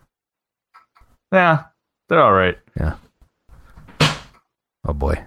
Yeah, 1.33 1.65
they're 2.09 2.23
all 2.23 2.33
right. 2.33 2.59
Yeah. 2.79 2.97
Oh 4.87 4.93
boy. 4.93 5.25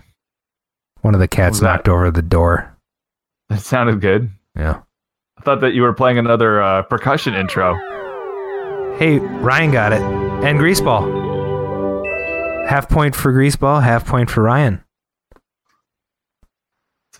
One 1.01 1.13
of 1.13 1.19
the 1.19 1.27
cats 1.27 1.59
that? 1.59 1.65
knocked 1.65 1.89
over 1.89 2.11
the 2.11 2.21
door. 2.21 2.75
That 3.49 3.61
sounded 3.61 4.01
good. 4.01 4.29
Yeah. 4.55 4.81
I 5.37 5.41
thought 5.41 5.61
that 5.61 5.73
you 5.73 5.81
were 5.81 5.93
playing 5.93 6.17
another 6.17 6.61
uh, 6.61 6.83
percussion 6.83 7.33
intro. 7.33 7.75
Hey, 8.97 9.19
Ryan 9.19 9.71
got 9.71 9.93
it. 9.93 10.01
And 10.01 10.59
Greaseball. 10.59 11.25
Half 12.67 12.89
point 12.89 13.15
for 13.15 13.33
Greaseball, 13.33 13.83
half 13.83 14.05
point 14.05 14.29
for 14.29 14.43
Ryan. 14.43 14.83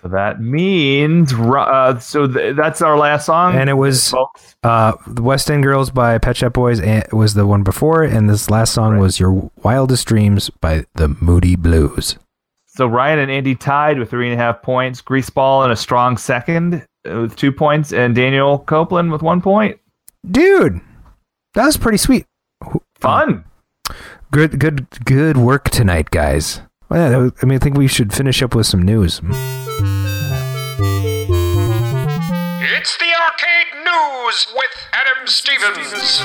So 0.06 0.10
that 0.10 0.40
means, 0.40 1.34
uh, 1.34 1.98
so 1.98 2.27
th- 2.27 2.56
that's 2.56 2.80
our 2.84 2.95
last 2.95 3.26
song. 3.26 3.56
And 3.56 3.72
it 3.72 3.73
was 3.73 4.11
folks. 4.11 4.56
uh, 4.61 4.91
the 5.07 5.23
West 5.23 5.49
End 5.49 5.64
Girls 5.64 5.90
by 5.90 6.19
Pet 6.19 6.38
Shop 6.38 6.53
Boys 6.53 6.80
and 6.80 7.03
was 7.11 7.34
the 7.34 7.48
one 7.48 7.64
before, 7.64 8.03
and 8.03 8.30
this 8.30 8.52
last 8.52 8.72
song 8.72 8.94
Right. 8.94 9.02
was 9.02 9.19
Your 9.19 9.49
Wildest 9.64 10.07
Dreams 10.07 10.52
by 10.61 10.86
the 10.94 11.07
Moody 11.07 11.56
Blues. 11.56 12.18
So 12.68 12.86
Ryan 12.86 13.18
and 13.18 13.32
Andy 13.32 13.56
tied 13.56 13.98
with 13.98 14.11
three 14.11 14.30
and 14.30 14.40
a 14.40 14.44
half 14.44 14.61
points. 14.61 15.02
Greaseball 15.02 15.65
in 15.65 15.72
a 15.72 15.76
strong 15.76 16.18
second 16.18 16.86
uh, 17.10 17.22
with 17.22 17.36
two 17.36 17.52
points, 17.52 17.91
and 17.91 18.14
Daniel 18.14 18.60
Copeland 18.60 19.11
with 19.11 19.23
one 19.23 19.41
point. 19.41 19.80
Dude, 20.30 20.82
that 21.56 21.65
was 21.65 21.77
pretty 21.77 21.98
sweet. 21.98 22.27
Fun. 22.99 23.44
Good, 24.30 24.60
good, 24.60 24.86
good 25.03 25.38
work 25.38 25.72
tonight, 25.72 26.11
guys. 26.11 26.61
Well, 26.90 27.23
yeah, 27.23 27.30
I 27.41 27.45
mean, 27.48 27.56
I 27.56 27.60
think 27.60 27.76
we 27.76 27.88
should 27.88 28.14
finish 28.14 28.44
up 28.44 28.53
with 28.53 28.68
some 28.68 28.84
news. 28.84 29.19
It's 32.88 32.98
the 32.98 33.06
Arcade 33.20 33.84
News 33.84 34.45
with 34.53 34.70
Adam 34.94 35.26
Stevens. 35.26 36.22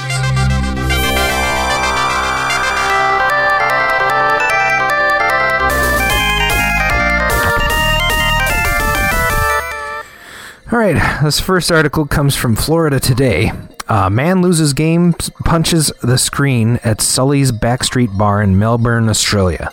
All 10.70 10.78
right, 10.78 11.22
this 11.22 11.40
first 11.40 11.72
article 11.72 12.04
comes 12.04 12.36
from 12.36 12.56
Florida 12.56 13.00
Today. 13.00 13.52
Uh, 13.88 14.10
man 14.10 14.42
loses 14.42 14.74
game, 14.74 15.14
punches 15.46 15.90
the 16.02 16.18
screen 16.18 16.78
at 16.84 17.00
Sully's 17.00 17.52
Backstreet 17.52 18.18
Bar 18.18 18.42
in 18.42 18.58
Melbourne, 18.58 19.08
Australia. 19.08 19.72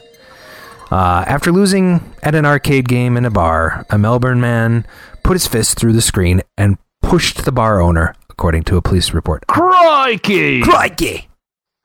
Uh, 0.89 1.25
after 1.27 1.51
losing 1.51 2.13
at 2.23 2.33
an 2.33 2.45
arcade 2.45 2.87
game 2.87 3.17
in 3.17 3.25
a 3.25 3.29
bar, 3.29 3.85
a 3.89 3.97
Melbourne 3.97 4.39
man 4.39 4.85
put 5.27 5.35
his 5.35 5.47
fist 5.47 5.77
through 5.77 5.93
the 5.93 6.01
screen 6.01 6.41
and 6.57 6.77
pushed 7.01 7.45
the 7.45 7.51
bar 7.51 7.79
owner, 7.79 8.15
according 8.29 8.63
to 8.63 8.77
a 8.77 8.81
police 8.81 9.13
report. 9.13 9.45
Crikey! 9.47 10.61
Crikey! 10.61 11.29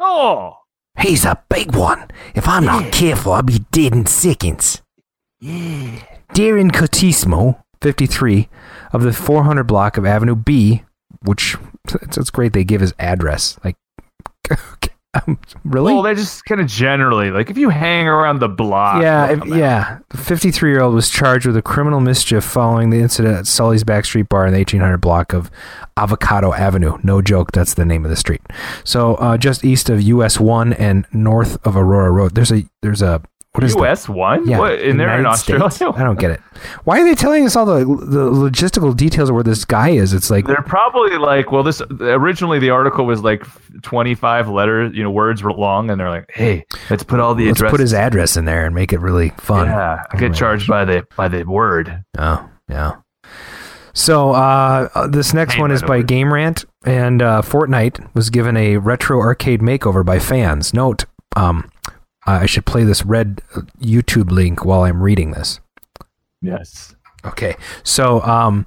Oh, 0.00 0.56
He's 1.00 1.24
a 1.24 1.42
big 1.48 1.74
one. 1.74 2.08
If 2.34 2.46
I'm 2.46 2.64
not 2.64 2.92
careful, 2.92 3.32
I'll 3.32 3.42
be 3.42 3.64
dead 3.72 3.92
in 3.92 4.06
seconds. 4.06 4.82
Darren 5.42 6.70
Cotismo, 6.70 7.62
53, 7.80 8.48
of 8.92 9.02
the 9.02 9.12
400 9.12 9.64
block 9.64 9.96
of 9.96 10.06
Avenue 10.06 10.36
B, 10.36 10.84
which 11.22 11.56
it's, 11.94 12.16
it's 12.16 12.30
great 12.30 12.52
they 12.52 12.64
give 12.64 12.80
his 12.80 12.94
address. 12.98 13.58
Like, 13.64 13.76
really? 15.64 15.92
Well, 15.92 16.02
they're 16.02 16.14
just 16.14 16.44
kind 16.46 16.60
of 16.60 16.66
generally 16.66 17.30
like 17.30 17.50
if 17.50 17.58
you 17.58 17.68
hang 17.68 18.08
around 18.08 18.38
the 18.38 18.48
block. 18.48 19.02
yeah, 19.02 19.32
if, 19.32 19.44
yeah. 19.44 19.98
The 20.08 20.16
53 20.16 20.70
year 20.70 20.82
old 20.82 20.94
was 20.94 21.10
charged 21.10 21.46
with 21.46 21.56
a 21.56 21.62
criminal 21.62 22.00
mischief 22.00 22.44
following 22.44 22.90
the 22.90 23.00
incident 23.00 23.36
at 23.36 23.46
Sully's 23.46 23.84
Backstreet 23.84 24.28
Bar 24.28 24.46
in 24.46 24.52
the 24.52 24.58
1800 24.58 24.98
block 24.98 25.34
of 25.34 25.50
Avocado 25.96 26.54
Avenue. 26.54 26.98
No 27.02 27.20
joke, 27.20 27.52
that's 27.52 27.74
the 27.74 27.84
name 27.84 28.04
of 28.04 28.10
the 28.10 28.16
street. 28.16 28.40
So 28.84 29.16
uh, 29.16 29.36
just 29.36 29.64
east 29.64 29.90
of 29.90 30.00
US 30.00 30.40
1 30.40 30.72
and 30.74 31.06
north 31.12 31.64
of 31.66 31.76
Aurora 31.76 32.10
Road. 32.10 32.34
There's 32.34 32.52
a 32.52 32.64
there's 32.80 33.02
a 33.02 33.22
what 33.52 33.64
is 33.64 33.74
U.S. 33.74 34.08
one. 34.08 34.48
Yeah, 34.48 34.58
what 34.58 34.80
in 34.80 34.96
there 34.96 35.18
in 35.18 35.26
Australia? 35.26 35.70
States. 35.70 35.96
I 35.96 36.04
don't 36.04 36.18
get 36.18 36.30
it. 36.30 36.40
Why 36.84 37.00
are 37.00 37.04
they 37.04 37.14
telling 37.14 37.44
us 37.44 37.54
all 37.54 37.66
the 37.66 37.84
the 37.84 38.30
logistical 38.30 38.96
details 38.96 39.28
of 39.28 39.34
where 39.34 39.44
this 39.44 39.64
guy 39.66 39.90
is? 39.90 40.14
It's 40.14 40.30
like 40.30 40.46
They're 40.46 40.62
probably 40.62 41.18
like, 41.18 41.52
well, 41.52 41.62
this 41.62 41.82
originally 42.00 42.58
the 42.58 42.70
article 42.70 43.04
was 43.04 43.20
like 43.22 43.44
25 43.82 44.48
letters, 44.48 44.96
you 44.96 45.02
know, 45.02 45.10
words 45.10 45.42
were 45.42 45.52
long, 45.52 45.90
and 45.90 46.00
they're 46.00 46.08
like, 46.08 46.30
hey, 46.32 46.64
let's 46.88 47.02
put 47.02 47.20
all 47.20 47.34
the 47.34 47.46
let's 47.48 47.60
addresses. 47.60 47.72
put 47.72 47.80
his 47.80 47.94
address 47.94 48.36
in 48.38 48.46
there 48.46 48.64
and 48.64 48.74
make 48.74 48.92
it 48.92 49.00
really 49.00 49.30
fun. 49.36 49.66
Yeah, 49.66 50.02
I 50.10 50.16
get 50.16 50.34
charged 50.34 50.66
by 50.66 50.86
the 50.86 51.06
by 51.14 51.28
the 51.28 51.44
word. 51.44 52.04
Oh, 52.16 52.48
yeah. 52.70 52.96
So 53.94 54.30
uh, 54.30 54.88
uh, 54.94 55.06
this 55.08 55.34
next 55.34 55.58
one 55.58 55.70
is 55.70 55.82
by 55.82 55.98
word. 55.98 56.08
Game 56.08 56.32
Rant, 56.32 56.64
and 56.86 57.20
uh, 57.20 57.42
Fortnite 57.42 58.14
was 58.14 58.30
given 58.30 58.56
a 58.56 58.78
retro 58.78 59.20
arcade 59.20 59.60
makeover 59.60 60.04
by 60.04 60.18
fans. 60.18 60.72
Note, 60.72 61.04
um, 61.36 61.68
I 62.26 62.46
should 62.46 62.66
play 62.66 62.84
this 62.84 63.04
red 63.04 63.42
uh, 63.56 63.62
YouTube 63.80 64.30
link 64.30 64.64
while 64.64 64.84
I'm 64.84 65.02
reading 65.02 65.32
this. 65.32 65.60
Yes. 66.40 66.94
Okay, 67.24 67.56
so 67.84 68.20
um, 68.22 68.66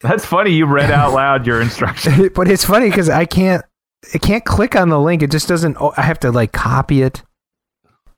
That's 0.00 0.24
funny. 0.24 0.52
You 0.52 0.66
read 0.66 0.90
out 0.90 1.12
loud 1.12 1.46
your 1.46 1.60
instructions. 1.60 2.30
but 2.34 2.48
it's 2.48 2.64
funny 2.64 2.88
because 2.90 3.08
I 3.08 3.24
can't, 3.24 3.64
I 4.14 4.18
can't 4.18 4.44
click 4.44 4.76
on 4.76 4.90
the 4.90 5.00
link. 5.00 5.22
It 5.22 5.30
just 5.30 5.48
doesn't. 5.48 5.76
Oh, 5.80 5.92
I 5.96 6.02
have 6.02 6.20
to 6.20 6.30
like 6.30 6.52
copy 6.52 7.02
it. 7.02 7.22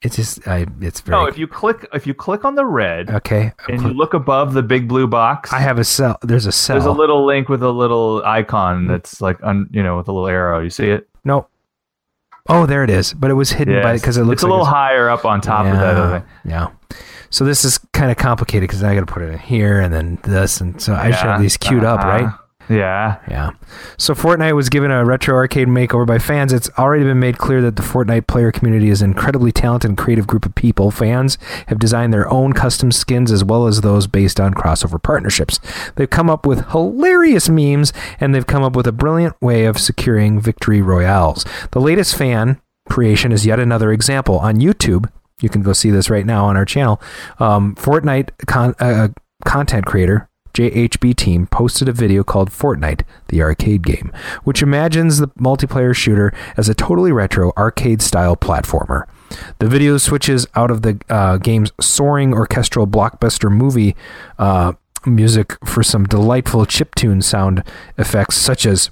It's 0.02 0.16
just, 0.16 0.48
I, 0.48 0.66
it's 0.80 1.00
very 1.02 1.18
No, 1.18 1.26
if 1.26 1.36
you 1.36 1.46
click 1.46 1.86
if 1.92 2.06
you 2.06 2.14
click 2.14 2.46
on 2.46 2.54
the 2.54 2.64
red 2.64 3.10
okay. 3.10 3.52
and 3.68 3.82
you 3.82 3.88
look 3.88 4.14
above 4.14 4.54
the 4.54 4.62
big 4.62 4.88
blue 4.88 5.06
box, 5.06 5.52
I 5.52 5.60
have 5.60 5.78
a 5.78 5.84
cell. 5.84 6.18
There's 6.22 6.46
a 6.46 6.52
cell. 6.52 6.74
there's 6.74 6.86
a 6.86 6.92
little 6.92 7.26
link 7.26 7.50
with 7.50 7.62
a 7.62 7.70
little 7.70 8.22
icon 8.24 8.86
that's 8.86 9.20
like 9.20 9.38
un, 9.42 9.68
you 9.70 9.82
know 9.82 9.98
with 9.98 10.08
a 10.08 10.12
little 10.12 10.28
arrow. 10.28 10.60
You 10.60 10.70
see 10.70 10.88
it? 10.88 11.08
no. 11.24 11.46
Oh, 12.50 12.66
there 12.66 12.84
it 12.84 12.90
is. 12.90 13.12
But 13.14 13.30
it 13.30 13.34
was 13.34 13.50
hidden 13.50 13.82
by 13.82 13.94
because 13.94 14.16
it 14.16 14.24
looks 14.24 14.42
it's 14.42 14.42
a 14.42 14.46
like 14.46 14.50
little 14.50 14.66
it's- 14.66 14.74
higher 14.74 15.08
up 15.08 15.24
on 15.24 15.40
top 15.40 15.66
of 15.66 15.72
that 15.72 15.96
other 15.96 16.18
thing. 16.20 16.28
Yeah. 16.52 16.68
So 17.30 17.44
this 17.44 17.64
is 17.64 17.78
kind 17.92 18.10
of 18.10 18.16
complicated 18.16 18.68
because 18.68 18.82
I 18.82 18.94
got 18.94 19.06
to 19.06 19.12
put 19.12 19.22
it 19.22 19.30
in 19.30 19.38
here 19.38 19.80
and 19.80 19.94
then 19.94 20.18
this, 20.24 20.60
and 20.60 20.80
so 20.82 20.94
I 20.94 21.12
should 21.12 21.28
have 21.28 21.40
these 21.40 21.56
queued 21.56 21.84
up, 21.84 22.00
Uh-huh. 22.00 22.08
right? 22.08 22.34
Yeah. 22.70 23.18
Yeah. 23.28 23.50
So 23.98 24.14
Fortnite 24.14 24.54
was 24.54 24.68
given 24.68 24.92
a 24.92 25.04
retro 25.04 25.34
arcade 25.34 25.66
makeover 25.66 26.06
by 26.06 26.20
fans. 26.20 26.52
It's 26.52 26.70
already 26.78 27.02
been 27.02 27.18
made 27.18 27.36
clear 27.36 27.60
that 27.62 27.74
the 27.74 27.82
Fortnite 27.82 28.28
player 28.28 28.52
community 28.52 28.90
is 28.90 29.02
an 29.02 29.10
incredibly 29.10 29.50
talented 29.50 29.90
and 29.90 29.98
creative 29.98 30.28
group 30.28 30.46
of 30.46 30.54
people. 30.54 30.92
Fans 30.92 31.36
have 31.66 31.80
designed 31.80 32.14
their 32.14 32.30
own 32.32 32.52
custom 32.52 32.92
skins 32.92 33.32
as 33.32 33.44
well 33.44 33.66
as 33.66 33.80
those 33.80 34.06
based 34.06 34.38
on 34.38 34.54
crossover 34.54 35.02
partnerships. 35.02 35.58
They've 35.96 36.08
come 36.08 36.30
up 36.30 36.46
with 36.46 36.70
hilarious 36.70 37.48
memes 37.48 37.92
and 38.20 38.32
they've 38.32 38.46
come 38.46 38.62
up 38.62 38.76
with 38.76 38.86
a 38.86 38.92
brilliant 38.92 39.34
way 39.42 39.64
of 39.64 39.76
securing 39.76 40.40
victory 40.40 40.80
royales. 40.80 41.44
The 41.72 41.80
latest 41.80 42.16
fan 42.16 42.60
creation 42.88 43.32
is 43.32 43.44
yet 43.44 43.58
another 43.58 43.92
example 43.92 44.38
on 44.38 44.60
YouTube. 44.60 45.10
You 45.40 45.48
can 45.48 45.62
go 45.62 45.72
see 45.72 45.90
this 45.90 46.08
right 46.08 46.26
now 46.26 46.44
on 46.44 46.56
our 46.56 46.64
channel. 46.64 47.00
Um, 47.40 47.74
Fortnite 47.74 48.30
con- 48.46 48.76
uh, 48.78 49.08
content 49.44 49.86
creator 49.86 50.29
JHB 50.54 51.16
team 51.16 51.46
posted 51.46 51.88
a 51.88 51.92
video 51.92 52.22
called 52.22 52.50
Fortnite, 52.50 53.02
the 53.28 53.42
arcade 53.42 53.82
game, 53.82 54.12
which 54.44 54.62
imagines 54.62 55.18
the 55.18 55.28
multiplayer 55.28 55.94
shooter 55.94 56.32
as 56.56 56.68
a 56.68 56.74
totally 56.74 57.12
retro 57.12 57.52
arcade 57.56 58.02
style 58.02 58.36
platformer. 58.36 59.04
The 59.58 59.68
video 59.68 59.96
switches 59.98 60.46
out 60.54 60.70
of 60.70 60.82
the 60.82 61.00
uh, 61.08 61.36
game's 61.38 61.70
soaring 61.80 62.34
orchestral 62.34 62.86
blockbuster 62.86 63.50
movie 63.50 63.94
uh, 64.38 64.72
music 65.06 65.56
for 65.64 65.82
some 65.82 66.04
delightful 66.04 66.66
chiptune 66.66 67.22
sound 67.22 67.64
effects, 67.96 68.36
such 68.36 68.66
as 68.66 68.90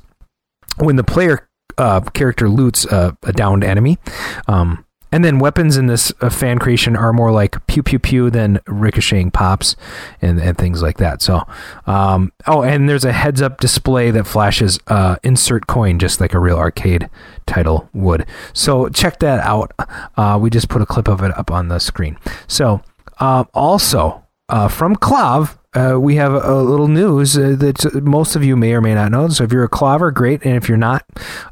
when 0.79 0.97
the 0.97 1.05
player 1.05 1.49
uh, 1.77 2.01
character 2.01 2.49
loots 2.49 2.87
uh, 2.87 3.13
a 3.23 3.33
downed 3.33 3.65
enemy. 3.65 3.99
Um, 4.47 4.85
and 5.11 5.25
then 5.25 5.39
weapons 5.39 5.77
in 5.77 5.87
this 5.87 6.13
uh, 6.21 6.31
fan 6.31 6.59
creation 6.59 6.97
are 6.97 7.13
more 7.13 7.33
like 7.33 7.65
pew 7.67 7.83
pew 7.83 7.99
pew 7.99 8.31
than 8.31 8.61
ricocheting 8.67 9.31
pops 9.31 9.77
and, 10.21 10.41
and 10.41 10.59
things 10.59 10.83
like 10.83 10.99
that. 10.99 11.23
So, 11.23 11.43
um, 11.87 12.33
oh, 12.47 12.63
and 12.63 12.89
there's 12.89 13.05
a 13.05 13.13
heads 13.13 13.43
up 13.43 13.61
display 13.61 14.11
that 14.11 14.27
flashes 14.27 14.79
uh, 14.89 15.17
insert 15.23 15.67
coin 15.67 15.99
just 15.99 16.21
like 16.21 16.35
a 16.35 16.39
real 16.39 16.57
arcade 16.57 17.09
title 17.47 17.89
would. 17.93 18.27
So 18.53 18.89
check 18.89 19.19
that 19.21 19.41
out. 19.41 19.73
Uh, 20.17 20.39
we 20.41 20.51
just 20.51 20.69
put 20.69 20.83
a 20.83 20.87
clip 20.87 21.09
of 21.09 21.23
it 21.23 21.37
up 21.39 21.51
on 21.51 21.69
the 21.69 21.79
screen. 21.79 22.19
So, 22.47 22.83
uh, 23.19 23.45
also 23.55 24.25
uh, 24.49 24.69
from 24.69 24.97
KLOV, 24.97 25.59
uh, 25.75 26.01
we 26.01 26.17
have 26.17 26.33
a, 26.33 26.63
little 26.63 26.89
news 26.89 27.37
uh, 27.37 27.55
that 27.59 28.03
most 28.03 28.35
of 28.35 28.43
you 28.43 28.57
may 28.57 28.73
or 28.73 28.81
may 28.81 28.95
not 28.95 29.11
know. 29.11 29.29
So 29.29 29.45
if 29.45 29.53
you're 29.53 29.65
a 29.65 29.69
KLOVer, 29.69 30.15
great, 30.15 30.43
and 30.45 30.57
if 30.57 30.69
you're 30.69 30.79
not, 30.79 31.05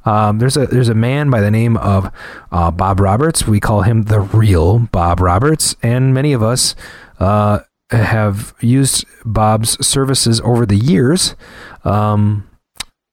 um, 0.04 0.38
there's 0.38 0.56
a 0.56 0.66
there's 0.66 0.88
a 0.88 0.94
man 0.94 1.28
by 1.28 1.40
the 1.40 1.50
name 1.50 1.76
of 1.76 2.10
uh, 2.50 2.70
Bob 2.70 2.98
Roberts. 2.98 3.46
We 3.46 3.60
call 3.60 3.82
him 3.82 4.04
the 4.04 4.20
real 4.20 4.78
Bob 4.78 5.20
Roberts, 5.20 5.76
and 5.82 6.14
many 6.14 6.32
of 6.32 6.42
us 6.42 6.74
uh, 7.20 7.60
have 7.90 8.54
used 8.60 9.04
Bob's 9.24 9.86
services 9.86 10.40
over 10.40 10.64
the 10.64 10.76
years. 10.76 11.36
Um, 11.84 12.48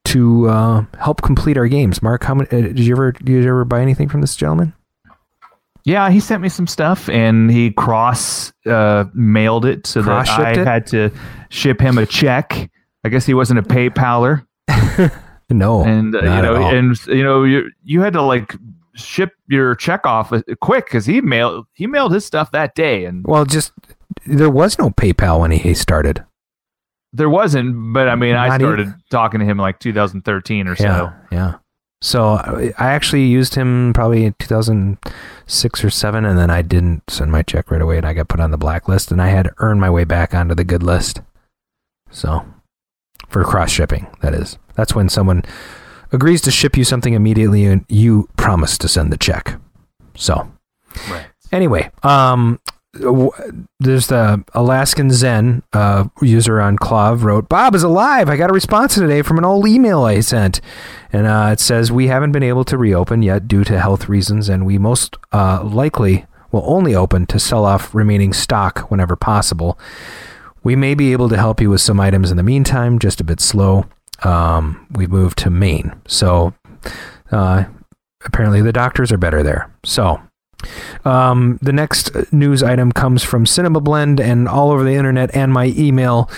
to 0.05 0.49
uh, 0.49 0.85
help 0.99 1.22
complete 1.22 1.57
our 1.57 1.68
games, 1.68 2.03
Mark, 2.03 2.26
how 2.26 2.35
many, 2.35 2.49
uh, 2.49 2.61
did 2.61 2.80
you 2.80 2.93
ever 2.93 3.14
did 3.14 3.30
you 3.30 3.47
ever 3.47 3.65
buy 3.65 3.81
anything 3.81 4.10
from 4.10 4.22
this 4.22 4.35
gentleman? 4.35 4.73
Yeah, 5.85 6.10
he 6.10 6.19
sent 6.22 6.41
me 6.41 6.49
some 6.49 6.68
stuff 6.68 7.10
and 7.10 7.51
he 7.51 7.72
cross 7.72 8.53
uh, 8.65 9.05
mailed 9.14 9.65
it 9.65 9.85
so 9.85 10.01
that 10.01 10.30
I 10.30 10.51
it? 10.51 10.57
had 10.65 10.88
to 10.88 11.10
ship 11.49 11.81
him 11.81 11.97
a 11.97 12.05
check. 12.05 12.69
I 13.03 13.10
guess 13.10 13.26
he 13.26 13.34
wasn't 13.34 13.60
a 13.60 13.64
PayPaler, 13.64 14.45
No, 15.49 15.84
and 15.84 16.15
uh, 16.15 16.19
you 16.19 16.41
know, 16.41 16.55
and 16.55 17.07
you 17.07 17.23
know, 17.23 17.43
you 17.43 17.69
you 17.84 18.01
had 18.01 18.14
to 18.14 18.22
like 18.22 18.55
ship 18.95 19.31
your 19.49 19.76
check 19.76 20.05
off 20.05 20.31
uh, 20.31 20.41
quick 20.61 20.85
because 20.85 21.05
he 21.05 21.19
mailed 21.19 21.65
he 21.73 21.85
mailed 21.85 22.14
his 22.14 22.26
stuff 22.26 22.51
that 22.51 22.76
day, 22.76 23.03
and 23.03 23.26
Well, 23.27 23.43
just 23.43 23.73
there 24.26 24.49
was 24.49 24.80
no 24.80 24.89
PayPal 24.91 25.41
when 25.41 25.51
he 25.51 25.73
started. 25.73 26.23
there 27.11 27.30
wasn't. 27.30 27.93
But 27.93 28.07
I 28.07 28.15
mean, 28.15 28.35
I 28.35 28.47
Not 28.47 28.61
e- 28.61 28.64
started 28.64 28.93
talking 29.11 29.41
to 29.41 29.45
him 29.45 29.57
like 29.57 29.80
2013 29.80 30.68
or 30.69 30.76
so. 30.77 30.84
Yeah, 30.85 31.14
yeah. 31.30 31.53
So 32.03 32.34
I 32.77 32.89
actually 32.89 33.23
used 33.27 33.55
him 33.55 33.93
probably 33.93 34.25
in 34.25 34.35
2006 34.38 35.84
or 35.85 35.89
seven, 35.89 36.25
and 36.25 36.38
then 36.38 36.49
I 36.49 36.61
didn't 36.61 37.03
send 37.09 37.31
my 37.31 37.43
check 37.43 37.71
right 37.71 37.81
away, 37.81 37.95
and 37.95 38.05
I 38.05 38.13
got 38.13 38.27
put 38.27 38.41
on 38.41 38.51
the 38.51 38.57
blacklist, 38.57 39.09
and 39.09 39.21
I 39.21 39.30
had 39.30 39.43
to 39.45 39.53
earn 39.59 39.80
my 39.80 39.89
way 39.89 40.03
back 40.03 40.34
onto 40.35 40.53
the 40.53 40.65
good 40.65 40.84
list. 40.84 41.21
So 42.11 42.45
for 43.30 43.45
cross 43.45 43.71
shipping, 43.71 44.07
that 44.19 44.34
is, 44.34 44.57
that's 44.75 44.93
when 44.93 45.07
someone 45.07 45.43
agrees 46.11 46.41
to 46.41 46.51
ship 46.51 46.75
you 46.75 46.84
something 46.84 47.13
immediately, 47.13 47.63
and 47.63 47.85
you 47.88 48.27
promise 48.35 48.77
to 48.80 48.89
send 48.89 49.09
the 49.09 49.17
check. 49.17 49.57
So 50.13 50.51
Right. 51.09 51.27
anyway, 51.53 51.89
um, 52.03 52.59
there's 52.94 54.07
the 54.07 54.44
Alaskan 54.53 55.10
Zen 55.10 55.64
uh, 55.74 56.06
user 56.22 56.61
on 56.61 56.78
KLOV 56.78 57.24
wrote, 57.24 57.49
Bob 57.49 57.74
is 57.74 57.84
alive. 57.84 58.30
I 58.30 58.38
got 58.38 58.52
a 58.52 58.53
response 58.53 58.95
today 58.95 59.24
from 59.24 59.38
an 59.38 59.45
old 59.45 59.68
email 59.68 60.03
I 60.03 60.20
sent. 60.20 60.61
And 61.11 61.26
uh, 61.26 61.49
it 61.52 61.60
says, 61.60 61.91
We 61.91 62.07
haven't 62.07 62.34
been 62.34 62.44
able 62.44 62.64
to 62.65 62.78
reopen 62.78 63.24
yet 63.24 63.48
due 63.48 63.64
to 63.64 63.80
health 63.80 64.07
reasons, 64.07 64.48
and 64.48 64.65
we 64.65 64.78
most 64.78 65.18
uh, 65.32 65.64
likely 65.64 66.26
will 66.52 66.64
only 66.65 66.94
open 66.94 67.26
to 67.28 67.40
sell 67.40 67.65
off 67.65 67.95
remaining 67.95 68.32
stock 68.32 68.91
whenever 68.91 69.15
possible. 69.15 69.78
We 70.64 70.76
may 70.76 70.94
be 70.94 71.11
able 71.11 71.30
to 71.30 71.38
help 71.38 71.60
you 71.60 71.70
with 71.70 71.82
some 71.82 71.99
items 71.99 72.32
in 72.32 72.38
the 72.38 72.44
meantime, 72.44 72.99
just 72.99 73.20
a 73.20 73.24
bit 73.24 73.41
slow. 73.41 73.86
Um, 74.24 74.88
we've 74.91 75.11
moved 75.11 75.40
to 75.40 75.49
Maine. 75.49 75.99
So 76.07 76.53
uh, 77.32 77.65
apparently 78.24 78.61
the 78.61 78.72
doctors 78.72 79.11
are 79.11 79.18
better 79.18 79.44
there. 79.44 79.74
So 79.84 80.22
um, 81.06 81.60
the 81.61 81.73
next 81.73 82.34
news 82.34 82.64
item 82.64 82.91
comes 82.91 83.23
from 83.23 83.45
Cinema 83.45 83.80
Blend 83.80 84.19
and 84.19 84.48
all 84.48 84.72
over 84.72 84.84
the 84.84 84.94
internet 84.94 85.35
and 85.35 85.53
my 85.53 85.73
email. 85.77 86.30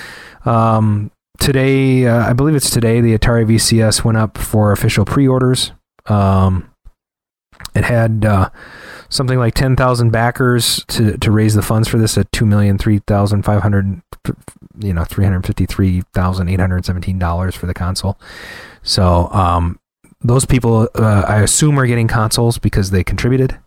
Um, 0.45 1.11
today, 1.39 2.07
uh, 2.07 2.30
I 2.30 2.34
believe 2.34 2.56
it's 2.56 2.69
today, 2.69 3.02
the 3.02 3.18
Atari 3.18 3.45
VCS 3.45 4.03
went 4.03 4.18
up 4.18 4.38
for 4.38 4.72
official 4.72 5.06
pre-orders. 5.06 5.72
Um, 6.06 6.69
it 7.73 7.84
had 7.84 8.26
uh, 8.26 8.49
something 9.10 9.39
like 9.39 9.53
10,000 9.53 10.11
backers 10.11 10.84
to, 10.88 11.18
to 11.18 11.31
raise 11.31 11.56
the 11.56 11.61
funds 11.61 11.88
for 11.88 11.97
this 11.97 12.18
at 12.18 12.30
2,003,500, 12.31 14.02
you 14.80 14.93
know, 14.93 15.03
$353,817 15.03 17.53
for 17.53 17.65
the 17.65 17.73
console. 17.73 18.19
So, 18.84 19.30
um, 19.31 19.80
those 20.22 20.45
people, 20.45 20.88
uh, 20.95 21.26
I 21.27 21.41
assume, 21.41 21.77
are 21.80 21.85
getting 21.85 22.07
consoles 22.07 22.57
because 22.57 22.91
they 22.91 23.03
contributed 23.03 23.60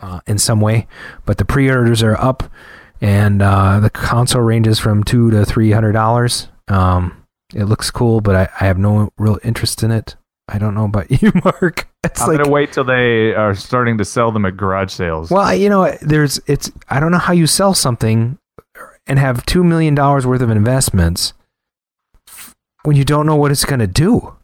uh, 0.00 0.20
in 0.26 0.38
some 0.38 0.60
way. 0.60 0.86
But 1.24 1.38
the 1.38 1.44
pre-orders 1.44 2.02
are 2.02 2.16
up, 2.16 2.50
and 3.00 3.42
uh, 3.42 3.80
the 3.80 3.90
console 3.90 4.42
ranges 4.42 4.78
from 4.78 5.04
two 5.04 5.30
to 5.30 5.44
three 5.44 5.72
hundred 5.72 5.92
dollars. 5.92 6.48
Um, 6.68 7.24
it 7.54 7.64
looks 7.64 7.90
cool, 7.90 8.20
but 8.20 8.34
I, 8.34 8.48
I 8.60 8.66
have 8.66 8.78
no 8.78 9.10
real 9.18 9.38
interest 9.44 9.82
in 9.82 9.90
it. 9.90 10.16
I 10.48 10.58
don't 10.58 10.74
know 10.74 10.84
about 10.84 11.10
you, 11.22 11.32
Mark. 11.44 11.88
It's 12.04 12.20
I'm 12.20 12.28
like 12.28 12.38
gonna 12.38 12.50
wait 12.50 12.72
till 12.72 12.84
they 12.84 13.34
are 13.34 13.54
starting 13.54 13.98
to 13.98 14.04
sell 14.04 14.30
them 14.32 14.44
at 14.44 14.56
garage 14.56 14.92
sales. 14.92 15.30
Well, 15.30 15.54
you 15.54 15.68
know, 15.68 15.90
there's 16.00 16.40
it's 16.46 16.70
I 16.88 17.00
don't 17.00 17.12
know 17.12 17.18
how 17.18 17.32
you 17.32 17.46
sell 17.46 17.74
something 17.74 18.38
and 19.06 19.18
have 19.18 19.46
2 19.46 19.62
million 19.62 19.94
dollars 19.94 20.26
worth 20.26 20.42
of 20.42 20.50
investments 20.50 21.32
when 22.82 22.96
you 22.96 23.04
don't 23.04 23.26
know 23.26 23.36
what 23.36 23.50
it's 23.50 23.64
going 23.64 23.80
to 23.80 23.86
do. 23.86 24.34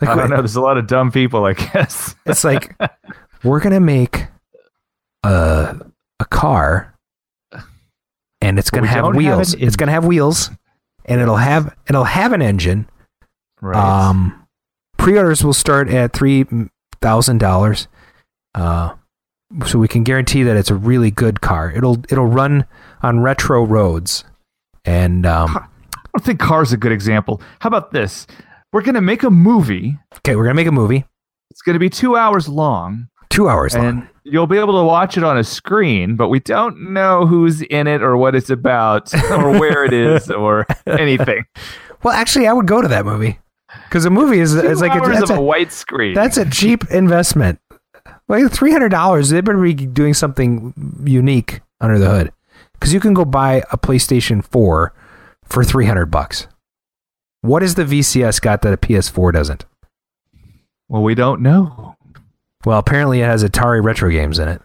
Like 0.00 0.10
I 0.10 0.14
don't 0.14 0.30
know. 0.30 0.36
There's 0.36 0.56
a 0.56 0.60
lot 0.60 0.78
of 0.78 0.86
dumb 0.86 1.10
people, 1.10 1.44
I 1.44 1.54
guess. 1.54 2.14
it's 2.24 2.44
like 2.44 2.74
we're 3.44 3.60
going 3.60 3.72
to 3.72 3.80
make 3.80 4.26
a 5.24 5.76
a 6.20 6.24
car 6.24 6.94
and 8.40 8.58
it's 8.58 8.70
going 8.70 8.84
to 8.84 8.88
we 8.88 8.94
have 8.94 9.04
don't 9.04 9.14
have 9.14 9.36
wheels. 9.38 9.54
an 9.54 9.62
it's 9.62 9.76
going 9.76 9.86
to 9.88 9.92
have 9.92 10.04
wheels 10.04 10.50
and 11.04 11.20
it'll 11.20 11.36
have 11.36 11.74
it'll 11.88 12.04
have 12.04 12.32
an 12.32 12.42
engine. 12.42 12.88
right. 13.60 13.76
Um, 13.76 14.46
pre-orders 14.96 15.44
will 15.44 15.54
start 15.54 15.88
at 15.88 16.12
three 16.12 16.44
thousand 17.00 17.38
dollars. 17.38 17.88
Uh, 18.54 18.94
so 19.66 19.78
we 19.78 19.88
can 19.88 20.04
guarantee 20.04 20.42
that 20.42 20.56
it's 20.56 20.70
a 20.70 20.74
really 20.74 21.10
good 21.10 21.40
car. 21.40 21.72
It'll 21.74 21.98
it'll 22.10 22.26
run 22.26 22.66
on 23.02 23.20
retro 23.20 23.64
roads, 23.64 24.24
and 24.84 25.24
um, 25.24 25.56
I 25.56 26.00
don't 26.14 26.24
think 26.24 26.38
car's 26.40 26.72
a 26.72 26.76
good 26.76 26.92
example. 26.92 27.40
How 27.60 27.68
about 27.68 27.92
this? 27.92 28.26
We're 28.72 28.82
gonna 28.82 29.00
make 29.00 29.22
a 29.22 29.30
movie. 29.30 29.96
okay, 30.18 30.36
we're 30.36 30.44
gonna 30.44 30.54
make 30.54 30.66
a 30.66 30.72
movie, 30.72 31.06
It's 31.50 31.62
gonna 31.62 31.78
be 31.78 31.88
two 31.88 32.16
hours 32.16 32.48
long, 32.48 33.08
two 33.30 33.48
hours 33.48 33.74
long. 33.74 33.86
and 33.86 34.08
you'll 34.24 34.46
be 34.46 34.58
able 34.58 34.78
to 34.78 34.84
watch 34.84 35.16
it 35.16 35.24
on 35.24 35.38
a 35.38 35.44
screen. 35.44 36.16
But 36.16 36.28
we 36.28 36.40
don't 36.40 36.92
know 36.92 37.26
who's 37.26 37.62
in 37.62 37.86
it 37.86 38.02
or 38.02 38.16
what 38.16 38.34
it's 38.34 38.50
about 38.50 39.12
or 39.30 39.58
where 39.58 39.84
it 39.84 39.92
is 39.92 40.30
or 40.30 40.66
anything. 40.86 41.44
Well, 42.02 42.14
actually, 42.14 42.46
I 42.46 42.52
would 42.52 42.66
go 42.66 42.80
to 42.80 42.88
that 42.88 43.04
movie 43.04 43.38
because 43.88 44.04
a 44.04 44.10
movie 44.10 44.40
is 44.40 44.54
it's 44.54 44.80
like 44.80 44.92
a, 44.92 45.02
hours 45.02 45.18
that's, 45.18 45.30
of 45.30 45.38
a 45.38 45.42
white 45.42 45.72
screen. 45.72 46.14
that's 46.14 46.36
a 46.36 46.48
cheap 46.48 46.90
investment. 46.90 47.60
Like 48.28 48.50
three 48.52 48.72
hundred 48.72 48.90
dollars, 48.90 49.30
they 49.30 49.40
better 49.40 49.60
be 49.60 49.74
doing 49.74 50.14
something 50.14 51.02
unique 51.04 51.60
under 51.80 51.98
the 51.98 52.08
hood 52.08 52.32
because 52.74 52.92
you 52.92 53.00
can 53.00 53.14
go 53.14 53.24
buy 53.24 53.62
a 53.72 53.78
PlayStation 53.78 54.44
Four 54.44 54.92
for 55.44 55.64
three 55.64 55.86
hundred 55.86 56.06
bucks. 56.06 56.46
What 57.40 57.62
has 57.62 57.76
the 57.76 57.84
VCS 57.84 58.40
got 58.40 58.62
that 58.62 58.72
a 58.72 58.76
PS4 58.76 59.32
doesn't? 59.32 59.64
well, 60.88 61.02
we 61.02 61.14
don't 61.14 61.40
know. 61.40 61.96
Well, 62.64 62.78
apparently 62.78 63.20
it 63.20 63.24
has 63.26 63.44
Atari 63.44 63.82
retro 63.82 64.10
games 64.10 64.38
in 64.38 64.48
it. 64.48 64.60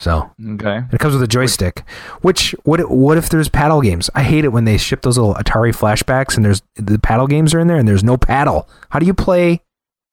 So 0.00 0.30
Okay. 0.54 0.82
it 0.92 1.00
comes 1.00 1.14
with 1.14 1.22
a 1.22 1.26
joystick. 1.28 1.82
Which 2.22 2.54
what 2.64 2.78
if- 2.80 2.88
what 2.88 3.18
if 3.18 3.28
there's 3.28 3.48
paddle 3.48 3.80
games? 3.80 4.08
I 4.14 4.22
hate 4.22 4.44
it 4.44 4.52
when 4.52 4.64
they 4.64 4.76
ship 4.78 5.02
those 5.02 5.18
little 5.18 5.34
Atari 5.34 5.74
flashbacks 5.74 6.36
and 6.36 6.44
there's 6.44 6.62
the 6.76 6.98
paddle 7.00 7.26
games 7.26 7.52
are 7.54 7.58
in 7.58 7.66
there 7.66 7.76
and 7.78 7.88
there's 7.88 8.04
no 8.04 8.16
paddle. 8.16 8.68
How 8.90 8.98
do 9.00 9.06
you 9.06 9.14
play 9.14 9.60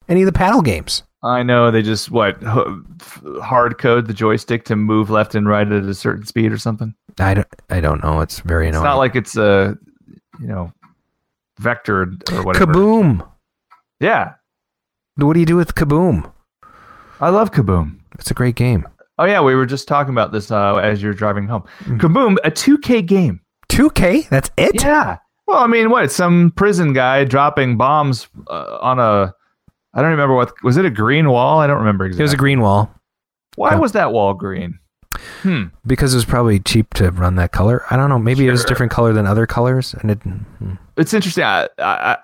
any 0.08 0.22
of 0.22 0.26
the 0.26 0.32
paddle 0.32 0.62
games? 0.62 1.04
I 1.22 1.42
know 1.44 1.70
they 1.70 1.82
just 1.82 2.10
what 2.10 2.42
hard 2.42 3.78
code 3.78 4.06
the 4.06 4.14
joystick 4.14 4.64
to 4.66 4.76
move 4.76 5.08
left 5.10 5.34
and 5.34 5.48
right 5.48 5.70
at 5.70 5.84
a 5.84 5.94
certain 5.94 6.26
speed 6.26 6.52
or 6.52 6.58
something. 6.58 6.94
I 7.18 7.34
don't 7.34 7.46
I 7.70 7.80
don't 7.80 8.02
know. 8.02 8.20
It's 8.20 8.40
very 8.40 8.68
annoying. 8.68 8.82
It's 8.82 8.88
not 8.88 8.98
like 8.98 9.14
it's 9.16 9.36
a 9.36 9.76
you 10.40 10.46
know 10.48 10.72
vectored 11.60 12.30
or 12.32 12.42
whatever. 12.44 12.66
Kaboom. 12.72 13.26
Yeah, 14.00 14.32
What 15.16 15.34
do 15.34 15.40
you 15.40 15.46
do 15.46 15.56
with 15.56 15.74
Kaboom? 15.74 16.30
I 17.20 17.30
love 17.30 17.50
Kaboom. 17.52 17.98
It's 18.18 18.30
a 18.30 18.34
great 18.34 18.54
game. 18.56 18.86
Oh 19.18 19.24
yeah, 19.24 19.40
we 19.40 19.54
were 19.54 19.66
just 19.66 19.88
talking 19.88 20.12
about 20.12 20.32
this 20.32 20.50
uh, 20.50 20.76
as 20.76 21.02
you're 21.02 21.14
driving 21.14 21.46
home. 21.46 21.64
Mm. 21.84 21.98
Kaboom, 22.00 22.36
a 22.44 22.50
2K 22.50 23.06
game. 23.06 23.40
2K? 23.70 24.28
That's 24.28 24.50
it? 24.56 24.82
Yeah. 24.82 25.18
Well, 25.46 25.58
I 25.58 25.66
mean, 25.66 25.90
what? 25.90 26.10
Some 26.10 26.52
prison 26.56 26.92
guy 26.92 27.24
dropping 27.24 27.76
bombs 27.76 28.28
uh, 28.48 28.78
on 28.80 28.98
a. 28.98 29.34
I 29.94 30.02
don't 30.02 30.10
remember 30.10 30.34
what 30.34 30.52
was 30.62 30.76
it. 30.76 30.84
A 30.84 30.90
green 30.90 31.30
wall? 31.30 31.60
I 31.60 31.66
don't 31.66 31.78
remember 31.78 32.06
It 32.06 32.18
was 32.18 32.34
a 32.34 32.36
green 32.36 32.60
wall 32.60 32.92
Why 33.54 33.72
yeah. 33.72 33.78
was 33.78 33.92
that 33.92 34.12
wall 34.12 34.34
green? 34.34 34.78
Hmm. 35.42 35.64
because 35.86 36.12
it 36.14 36.16
was 36.16 36.24
probably 36.24 36.58
cheap 36.60 36.94
to 36.94 37.10
run 37.10 37.36
that 37.36 37.52
color. 37.52 37.84
I 37.90 37.96
don't 37.96 38.08
know. 38.08 38.18
Maybe 38.18 38.46
it 38.46 38.50
was 38.50 38.64
a 38.64 38.66
different 38.66 38.92
color 38.92 39.12
than 39.12 39.26
other 39.26 39.46
colors 39.46 39.94
and 39.94 40.10
it 40.10 40.18
hmm. 40.22 40.74
It's 40.96 41.12
interesting. 41.12 41.44
I, 41.44 41.68
I, 41.78 42.16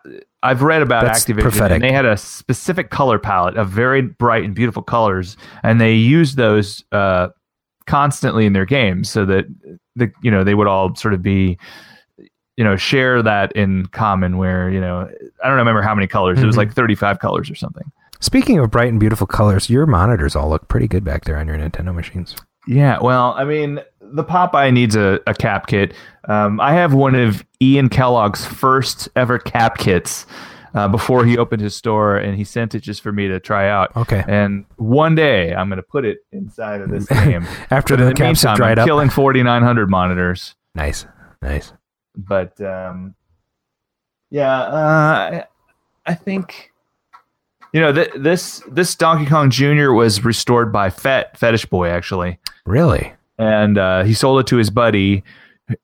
I've 0.42 0.62
read 0.62 0.82
about 0.82 1.04
That's 1.04 1.24
Activision, 1.24 1.42
prophetic. 1.42 1.74
and 1.76 1.84
they 1.84 1.92
had 1.92 2.06
a 2.06 2.16
specific 2.16 2.90
color 2.90 3.18
palette 3.18 3.56
of 3.56 3.68
very 3.68 4.00
bright 4.02 4.44
and 4.44 4.54
beautiful 4.54 4.82
colors, 4.82 5.36
and 5.62 5.80
they 5.80 5.94
used 5.94 6.36
those 6.36 6.82
uh, 6.90 7.28
constantly 7.86 8.46
in 8.46 8.52
their 8.54 8.64
games, 8.64 9.10
so 9.10 9.24
that 9.26 9.44
the 9.94 10.10
you 10.22 10.30
know 10.30 10.42
they 10.42 10.54
would 10.54 10.66
all 10.66 10.94
sort 10.96 11.12
of 11.14 11.22
be 11.22 11.58
you 12.56 12.64
know 12.64 12.76
share 12.76 13.22
that 13.22 13.52
in 13.52 13.86
common. 13.86 14.38
Where 14.38 14.70
you 14.70 14.80
know 14.80 15.08
I 15.44 15.48
don't 15.48 15.58
remember 15.58 15.82
how 15.82 15.94
many 15.94 16.06
colors. 16.06 16.42
It 16.42 16.46
was 16.46 16.54
Mhm. 16.54 16.58
like 16.58 16.72
thirty 16.72 16.94
five 16.94 17.18
colors 17.18 17.50
or 17.50 17.54
something. 17.54 17.84
Speaking 18.20 18.58
of 18.58 18.70
bright 18.70 18.88
and 18.88 18.98
beautiful 18.98 19.26
colors, 19.26 19.68
your 19.68 19.84
monitors 19.84 20.34
all 20.34 20.48
look 20.48 20.66
pretty 20.66 20.88
good 20.88 21.04
back 21.04 21.24
there 21.24 21.36
on 21.36 21.46
your 21.46 21.58
Nintendo 21.58 21.94
machines. 21.94 22.36
Yeah, 22.66 22.98
well, 23.00 23.34
I 23.36 23.44
mean, 23.44 23.80
the 24.00 24.24
Popeye 24.24 24.72
needs 24.72 24.94
a, 24.96 25.20
a 25.26 25.34
cap 25.34 25.66
kit. 25.66 25.94
Um, 26.28 26.60
I 26.60 26.72
have 26.74 26.94
one 26.94 27.14
of 27.14 27.44
Ian 27.60 27.88
Kellogg's 27.88 28.44
first 28.44 29.08
ever 29.16 29.38
cap 29.38 29.78
kits 29.78 30.26
uh, 30.74 30.86
before 30.88 31.24
he 31.24 31.36
opened 31.36 31.60
his 31.60 31.74
store, 31.74 32.16
and 32.16 32.36
he 32.36 32.44
sent 32.44 32.74
it 32.74 32.80
just 32.80 33.02
for 33.02 33.10
me 33.12 33.26
to 33.28 33.40
try 33.40 33.68
out. 33.68 33.94
Okay. 33.96 34.22
And 34.28 34.64
one 34.76 35.14
day 35.16 35.52
I'm 35.54 35.68
going 35.68 35.76
to 35.78 35.82
put 35.82 36.04
it 36.04 36.18
inside 36.30 36.80
of 36.80 36.90
this 36.90 37.06
game. 37.08 37.46
After 37.70 37.94
But 37.96 38.02
in 38.02 38.08
the 38.08 38.14
caps 38.14 38.44
meantime, 38.44 38.56
dried 38.56 38.78
I'm 38.78 38.82
up. 38.82 38.86
killing 38.86 39.10
4900 39.10 39.90
monitors. 39.90 40.54
Nice. 40.74 41.04
Nice. 41.42 41.72
But 42.16 42.60
um, 42.60 43.14
yeah, 44.30 44.60
uh, 44.62 44.74
I, 45.32 45.44
I 46.06 46.14
think 46.14 46.71
you 47.72 47.80
know 47.80 47.92
th- 47.92 48.12
this 48.16 48.62
this 48.70 48.94
Donkey 48.94 49.26
Kong 49.26 49.50
Jr. 49.50 49.92
was 49.92 50.24
restored 50.24 50.72
by 50.72 50.90
Fet 50.90 51.36
Fetish 51.38 51.66
Boy 51.66 51.88
actually. 51.88 52.38
Really? 52.66 53.12
and 53.38 53.78
uh, 53.78 54.04
he 54.04 54.12
sold 54.14 54.38
it 54.40 54.46
to 54.46 54.56
his 54.56 54.68
buddy 54.70 55.24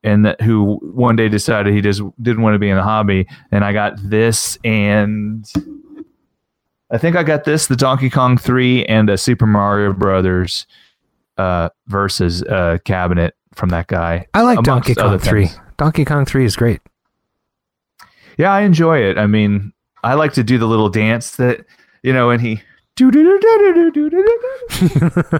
and 0.04 0.26
that, 0.26 0.40
who 0.42 0.76
one 0.92 1.16
day 1.16 1.28
decided 1.30 1.72
he 1.72 1.80
just 1.80 2.02
didn't 2.22 2.42
want 2.42 2.54
to 2.54 2.58
be 2.58 2.68
in 2.68 2.76
the 2.76 2.82
hobby 2.82 3.26
and 3.50 3.64
i 3.64 3.72
got 3.72 3.94
this 4.02 4.58
and 4.64 5.50
i 6.90 6.98
think 6.98 7.16
i 7.16 7.22
got 7.22 7.44
this 7.44 7.66
the 7.68 7.74
donkey 7.74 8.10
kong 8.10 8.36
3 8.36 8.84
and 8.84 9.08
a 9.08 9.16
super 9.16 9.46
mario 9.46 9.92
brothers 9.94 10.66
uh, 11.38 11.68
versus 11.86 12.42
uh, 12.44 12.76
cabinet 12.84 13.34
from 13.54 13.70
that 13.70 13.86
guy 13.86 14.26
I 14.34 14.42
like 14.42 14.62
Donkey 14.62 14.94
Kong 14.94 15.18
3. 15.18 15.46
things. 15.46 15.60
Donkey 15.78 16.04
Kong 16.04 16.26
3 16.26 16.44
is 16.44 16.54
great. 16.54 16.80
yeah 18.36 18.52
i 18.52 18.60
enjoy 18.60 18.98
it 18.98 19.16
i 19.16 19.26
mean 19.26 19.72
i 20.04 20.14
like 20.14 20.32
to 20.32 20.42
do 20.44 20.58
the 20.58 20.66
little 20.66 20.88
dance 20.88 21.36
that 21.36 21.64
you 22.02 22.12
know 22.12 22.30
and 22.30 22.40
he 22.40 22.60
do 22.96 23.10
do 23.10 23.22
do 23.22 23.38
do 23.40 23.72
do 23.74 23.90
do 23.90 24.10
do 24.10 24.10
do 24.10 24.38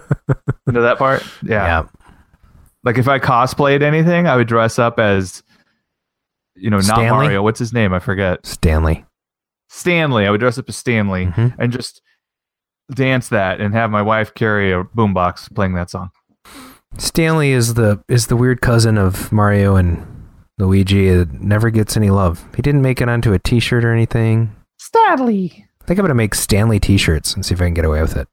you 0.67 0.73
know 0.73 0.83
that 0.83 0.97
part 0.99 1.23
Yeah. 1.43 1.85
Like 2.85 2.97
if 2.97 3.09
I 3.09 3.19
cosplayed 3.19 3.83
anything, 3.83 4.29
I 4.29 4.37
would 4.37 4.47
dress 4.47 4.79
up 4.79 5.01
as, 5.01 5.43
you 6.55 6.71
know, 6.71 6.77
not 6.77 6.85
Stanley? 6.85 7.25
Mario. 7.27 7.43
What's 7.43 7.59
his 7.59 7.73
name? 7.73 7.93
I 7.93 7.99
forget. 7.99 8.47
Stanley. 8.47 9.05
Stanley. 9.69 10.27
I 10.27 10.31
would 10.31 10.39
dress 10.41 10.59
up 10.59 10.69
as 10.69 10.77
Stanley 10.77 11.27
Mhm. 11.27 11.55
and 11.59 11.73
just 11.73 12.01
dance 12.95 13.29
that 13.31 13.61
and 13.61 13.75
have 13.75 13.91
my 13.91 14.01
wife 14.01 14.33
carry 14.33 14.73
a 14.73 14.85
boombox 14.85 15.53
playing 15.55 15.75
that 15.75 15.91
song. 15.91 16.11
Stanley 16.97 17.51
is 17.51 17.75
the 17.75 18.01
is 18.09 18.29
the 18.29 18.37
weird 18.37 18.61
cousin 18.61 18.97
of 18.97 19.33
Mario 19.33 19.75
and 19.75 20.07
Luigi. 20.59 21.09
It 21.09 21.33
never 21.41 21.71
gets 21.71 21.97
any 21.97 22.11
love. 22.11 22.45
He 22.57 22.63
didn't 22.63 22.83
make 22.83 23.01
it 23.01 23.09
onto 23.09 23.33
a 23.33 23.39
T-shirt 23.39 23.85
or 23.85 23.93
anything. 23.93 24.55
Stanley. 24.79 25.67
I 25.81 25.85
think 25.87 25.99
I'm 25.99 26.05
gonna 26.05 26.15
make 26.15 26.35
Stanley 26.35 26.79
T-shirts 26.81 27.35
and 27.35 27.45
see 27.47 27.55
if 27.55 27.61
I 27.63 27.65
can 27.65 27.75
get 27.75 27.85
away 27.85 28.03
with 28.03 28.17
it. 28.17 28.29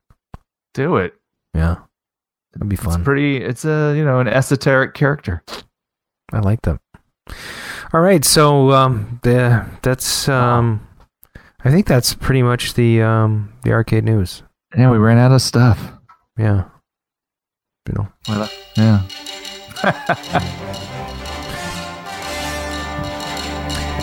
Do 0.73 0.97
it. 0.97 1.13
Yeah, 1.53 1.77
that'd 2.53 2.67
be 2.67 2.75
It's 2.75 2.83
fun. 2.83 3.03
pretty. 3.03 3.37
It's 3.37 3.63
a 3.63 3.93
you 3.95 4.03
know 4.03 4.19
an 4.19 4.27
esoteric 4.27 4.93
character. 4.93 5.41
I 6.33 6.39
like 6.39 6.61
them. 6.63 6.79
All 7.93 8.01
right, 8.01 8.25
so 8.25 8.71
um, 8.71 9.19
the 9.23 9.65
that's 9.83 10.27
um, 10.27 10.85
I 11.63 11.71
think 11.71 11.87
that's 11.87 12.13
pretty 12.13 12.43
much 12.43 12.73
the 12.73 13.01
um 13.03 13.53
the 13.63 13.71
arcade 13.71 14.03
news. 14.03 14.43
Yeah, 14.77 14.91
we 14.91 14.97
ran 14.97 15.17
out 15.17 15.31
of 15.31 15.41
stuff. 15.41 15.91
Yeah, 16.37 16.65
you 17.87 17.93
know. 18.27 18.49
Yeah. 18.75 19.03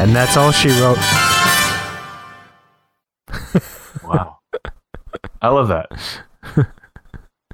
And 0.00 0.14
that's 0.14 0.36
all 0.36 0.50
she 0.52 0.68
wrote. 0.80 0.98
Wow. 4.04 4.38
I 5.40 5.48
love 5.48 5.68
that. 5.68 5.90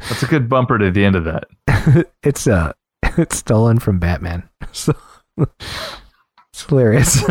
That's 0.08 0.22
a 0.22 0.26
good 0.26 0.48
bumper 0.48 0.78
to 0.78 0.90
the 0.90 1.04
end 1.04 1.16
of 1.16 1.24
that. 1.24 2.06
it's 2.22 2.46
uh 2.46 2.72
it's 3.16 3.36
stolen 3.36 3.78
from 3.78 3.98
Batman. 3.98 4.48
So 4.72 4.94
it's 5.38 6.64
hilarious. 6.68 7.22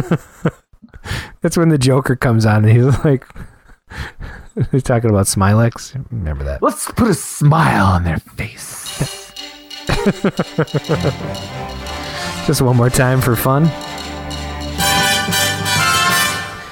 That's 1.41 1.57
when 1.57 1.67
the 1.69 1.77
Joker 1.77 2.15
comes 2.15 2.45
on 2.45 2.63
and 2.63 2.73
he's 2.73 3.03
like 3.03 3.25
he's 4.71 4.83
talking 4.83 5.09
about 5.09 5.25
Smylex. 5.25 5.93
Remember 6.09 6.45
that? 6.45 6.63
Let's 6.63 6.89
put 6.91 7.09
a 7.09 7.13
smile 7.13 7.85
on 7.85 8.05
their 8.05 8.19
face. 8.19 9.33
Just 12.47 12.61
one 12.61 12.77
more 12.77 12.89
time 12.89 13.19
for 13.19 13.35
fun. 13.35 13.69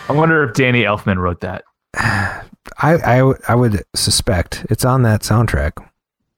I 0.07 0.14
wonder 0.14 0.44
if 0.44 0.53
Danny 0.56 0.84
Elfman 0.84 1.18
wrote 1.18 1.41
that. 1.41 1.64
I, 1.95 2.44
I, 2.82 3.18
w- 3.19 3.38
I 3.48 3.56
would 3.56 3.84
suspect 3.95 4.65
it's 4.69 4.86
on 4.86 5.03
that 5.03 5.22
soundtrack. 5.22 5.72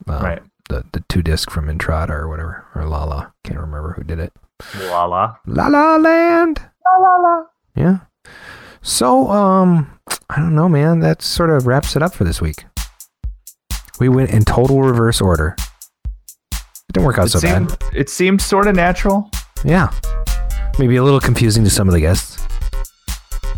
Um, 0.07 0.23
Right. 0.23 0.41
The, 0.69 0.83
the 0.91 1.03
two 1.09 1.21
disc 1.21 1.49
from 1.49 1.69
Entrada 1.69 2.13
or 2.13 2.27
whatever, 2.27 2.65
or 2.75 2.85
Lala. 2.85 3.33
Can't 3.45 3.59
remember 3.59 3.93
who 3.93 4.03
did 4.03 4.19
it. 4.19 4.33
La 4.89 5.05
la. 5.05 5.35
La 5.45 5.67
La 5.67 5.95
Land. 5.95 6.59
La 6.85 6.97
La 6.97 7.15
La. 7.17 7.43
Yeah. 7.75 7.99
So, 8.81 9.29
um, 9.29 9.99
I 10.29 10.37
don't 10.37 10.55
know, 10.55 10.67
man. 10.67 10.99
That 10.99 11.21
sort 11.21 11.49
of 11.51 11.67
wraps 11.67 11.95
it 11.95 12.01
up 12.03 12.13
for 12.13 12.25
this 12.25 12.41
week. 12.41 12.65
We 13.99 14.09
went 14.09 14.29
in 14.31 14.43
total 14.43 14.81
reverse 14.81 15.21
order. 15.21 15.55
It 16.53 16.93
didn't 16.93 17.05
work 17.05 17.17
out 17.17 17.27
It 17.27 17.29
so 17.31 17.39
seemed, 17.39 17.69
bad. 17.79 17.83
it 17.93 18.09
seemed 18.09 18.41
sort 18.41 18.67
of 18.67 18.75
natural. 18.75 19.29
Yeah. 19.63 19.91
Maybe 20.79 20.97
a 20.97 21.03
little 21.03 21.19
confusing 21.21 21.63
to 21.63 21.69
some 21.69 21.87
of 21.87 21.93
the 21.93 22.01
guests. 22.01 22.36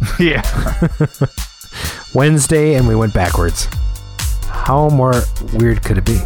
yeah. 0.20 0.42
Wednesday, 2.14 2.76
and 2.76 2.88
we 2.88 2.96
went 2.96 3.14
backwards. 3.14 3.68
How 4.48 4.90
more 4.90 5.14
weird 5.54 5.84
could 5.84 5.98
it 5.98 6.06
be? 6.06 6.20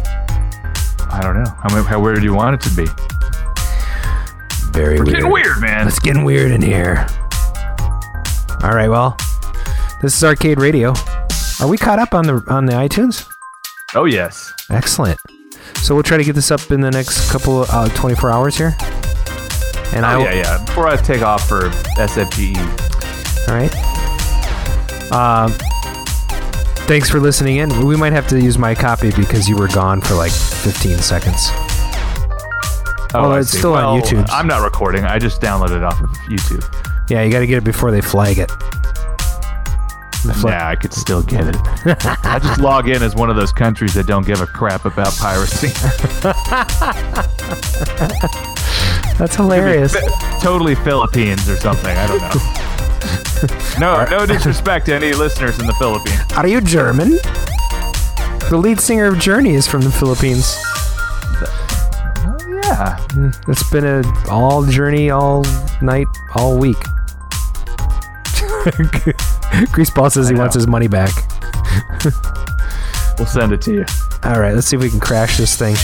I 1.10 1.20
don't 1.22 1.42
know. 1.42 1.50
How, 1.62 1.82
how 1.82 2.00
weird 2.00 2.18
do 2.18 2.24
you 2.24 2.34
want 2.34 2.54
it 2.54 2.68
to 2.68 2.74
be? 2.76 2.86
Very 4.72 4.98
We're 4.98 5.04
weird. 5.04 5.16
getting 5.16 5.30
weird, 5.32 5.60
man. 5.60 5.86
It's 5.86 5.98
getting 6.00 6.24
weird 6.24 6.50
in 6.50 6.62
here. 6.62 7.06
All 8.62 8.70
right, 8.74 8.88
well, 8.88 9.16
this 10.02 10.16
is 10.16 10.24
Arcade 10.24 10.58
Radio. 10.60 10.94
Are 11.60 11.68
we 11.68 11.76
caught 11.78 11.98
up 11.98 12.14
on 12.14 12.26
the 12.26 12.42
on 12.48 12.66
the 12.66 12.72
iTunes? 12.72 13.28
Oh, 13.94 14.06
yes. 14.06 14.52
Excellent. 14.70 15.20
So 15.82 15.94
we'll 15.94 16.02
try 16.02 16.16
to 16.16 16.24
get 16.24 16.34
this 16.34 16.50
up 16.50 16.70
in 16.72 16.80
the 16.80 16.90
next 16.90 17.30
couple 17.30 17.62
of 17.62 17.70
uh, 17.70 17.88
24 17.90 18.30
hours 18.30 18.56
here. 18.56 18.74
And 19.94 20.04
I 20.04 20.14
Oh, 20.14 20.24
yeah, 20.24 20.34
yeah. 20.34 20.64
Before 20.64 20.88
I 20.88 20.96
take 20.96 21.22
off 21.22 21.46
for 21.48 21.68
SFGE. 21.98 22.56
All 23.48 23.54
right. 23.54 23.72
Um, 25.12 25.52
thanks 26.86 27.10
for 27.10 27.20
listening 27.20 27.56
in. 27.56 27.86
We 27.86 27.96
might 27.96 28.12
have 28.12 28.26
to 28.28 28.40
use 28.40 28.58
my 28.58 28.74
copy 28.74 29.10
because 29.12 29.48
you 29.48 29.56
were 29.56 29.68
gone 29.68 30.00
for 30.00 30.14
like 30.14 30.32
15 30.32 30.98
seconds. 30.98 31.48
Oh, 33.16 33.30
I 33.30 33.40
it's 33.40 33.50
see. 33.50 33.58
still 33.58 33.74
on 33.74 34.00
YouTube. 34.00 34.26
I'm 34.30 34.46
not 34.48 34.64
recording. 34.64 35.04
I 35.04 35.18
just 35.18 35.40
downloaded 35.40 35.76
it 35.76 35.84
off 35.84 36.00
of 36.00 36.10
YouTube. 36.28 36.64
Yeah, 37.10 37.22
you 37.22 37.30
got 37.30 37.40
to 37.40 37.46
get 37.46 37.58
it 37.58 37.64
before 37.64 37.90
they 37.92 38.00
flag 38.00 38.38
it. 38.38 38.48
The 40.24 40.32
fla- 40.34 40.50
Yeah, 40.52 40.68
I 40.68 40.74
could 40.74 40.92
still 40.94 41.22
get 41.22 41.46
it. 41.46 41.56
I 42.24 42.40
just 42.42 42.58
log 42.58 42.88
in 42.88 43.02
as 43.02 43.14
one 43.14 43.28
of 43.30 43.36
those 43.36 43.52
countries 43.52 43.92
that 43.94 44.06
don't 44.06 44.26
give 44.26 44.40
a 44.40 44.46
crap 44.46 44.84
about 44.86 45.14
piracy. 45.16 45.68
That's 49.18 49.36
hilarious. 49.36 49.94
totally 50.42 50.74
Philippines 50.74 51.48
or 51.48 51.56
something. 51.56 51.96
I 51.96 52.06
don't 52.06 52.20
know. 52.20 52.60
no, 53.78 54.04
no 54.10 54.26
disrespect 54.26 54.86
to 54.86 54.94
any 54.94 55.12
listeners 55.12 55.58
in 55.58 55.66
the 55.66 55.74
Philippines. 55.74 56.20
Are 56.36 56.46
you 56.46 56.60
German? 56.60 57.10
The 58.50 58.56
lead 58.56 58.80
singer 58.80 59.06
of 59.06 59.18
Journey 59.18 59.54
is 59.54 59.66
from 59.66 59.82
the 59.82 59.90
Philippines. 59.90 60.56
Yeah. 62.64 62.98
Hmm, 63.12 63.30
it's 63.48 63.68
been 63.70 63.84
a 63.84 64.02
all 64.30 64.64
journey, 64.64 65.10
all 65.10 65.44
night, 65.82 66.06
all 66.34 66.58
week. 66.58 66.76
Greaseball 69.74 70.10
says 70.10 70.28
he 70.28 70.34
wants 70.34 70.54
his 70.54 70.66
money 70.66 70.88
back. 70.88 71.10
We'll 73.18 73.26
send 73.26 73.52
it 73.52 73.60
to 73.62 73.72
you. 73.72 73.84
All 74.24 74.40
right, 74.40 74.54
let's 74.54 74.66
see 74.66 74.76
if 74.76 74.82
we 74.82 74.90
can 74.90 75.00
crash 75.00 75.36
this 75.36 75.56
thing. 75.56 75.76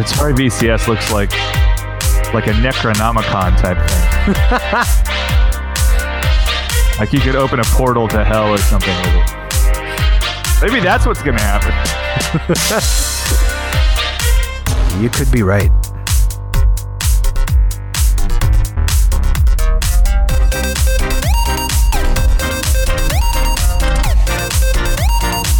Atari 0.00 0.34
VCS 0.34 0.88
looks 0.88 1.12
like 1.12 1.32
like 2.32 2.46
a 2.46 2.52
Necronomicon 2.52 3.56
type 3.60 3.78
thing. 3.88 4.08
like 6.98 7.12
you 7.12 7.20
could 7.20 7.36
open 7.36 7.60
a 7.60 7.64
portal 7.64 8.08
to 8.08 8.24
hell 8.24 8.48
or 8.48 8.58
something 8.58 8.96
with 8.96 9.14
it. 9.16 9.30
Maybe 10.62 10.80
that's 10.80 11.04
what's 11.04 11.22
gonna 11.22 11.40
happen. 11.40 11.72
You 15.00 15.08
could 15.08 15.32
be 15.32 15.42
right. 15.42 15.70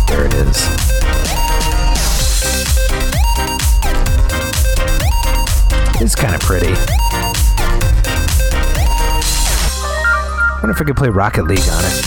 There 0.06 0.26
it 0.26 0.34
is. 0.34 0.71
It's 6.12 6.20
kind 6.20 6.34
of 6.34 6.42
pretty. 6.42 6.66
wonder 10.60 10.72
if 10.72 10.78
I 10.78 10.84
could 10.84 10.94
play 10.94 11.08
Rocket 11.08 11.44
League 11.44 11.58
on 11.60 11.82
it. 11.82 12.04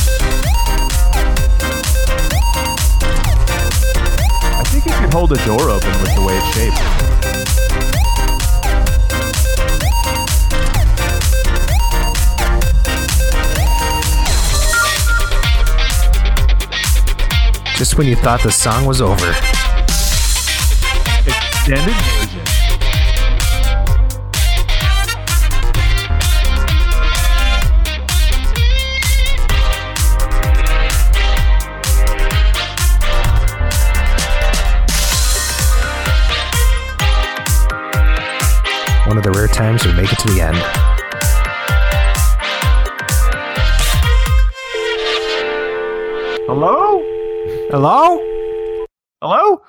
I 4.54 4.64
think 4.68 4.86
you 4.86 4.92
could 4.92 5.12
hold 5.12 5.32
a 5.32 5.44
door 5.44 5.72
open 5.72 5.90
with 6.04 6.14
the 6.14 6.22
way 6.22 6.38
it's 6.38 6.54
shaped. 6.54 6.78
Just 17.76 17.98
when 17.98 18.06
you 18.06 18.16
thought 18.16 18.44
the 18.44 18.52
song 18.52 18.86
was 18.86 19.02
over. 19.02 19.32
Extended 21.26 22.35
One 39.16 39.26
of 39.26 39.32
the 39.32 39.40
rare 39.40 39.48
times 39.48 39.86
we 39.86 39.94
make 39.94 40.12
it 40.12 40.20
to 40.20 40.28
the 40.28 40.42
end. 40.42 40.58
Hello? 46.48 47.00
Hello? 47.72 48.20
Hello? 49.22 49.62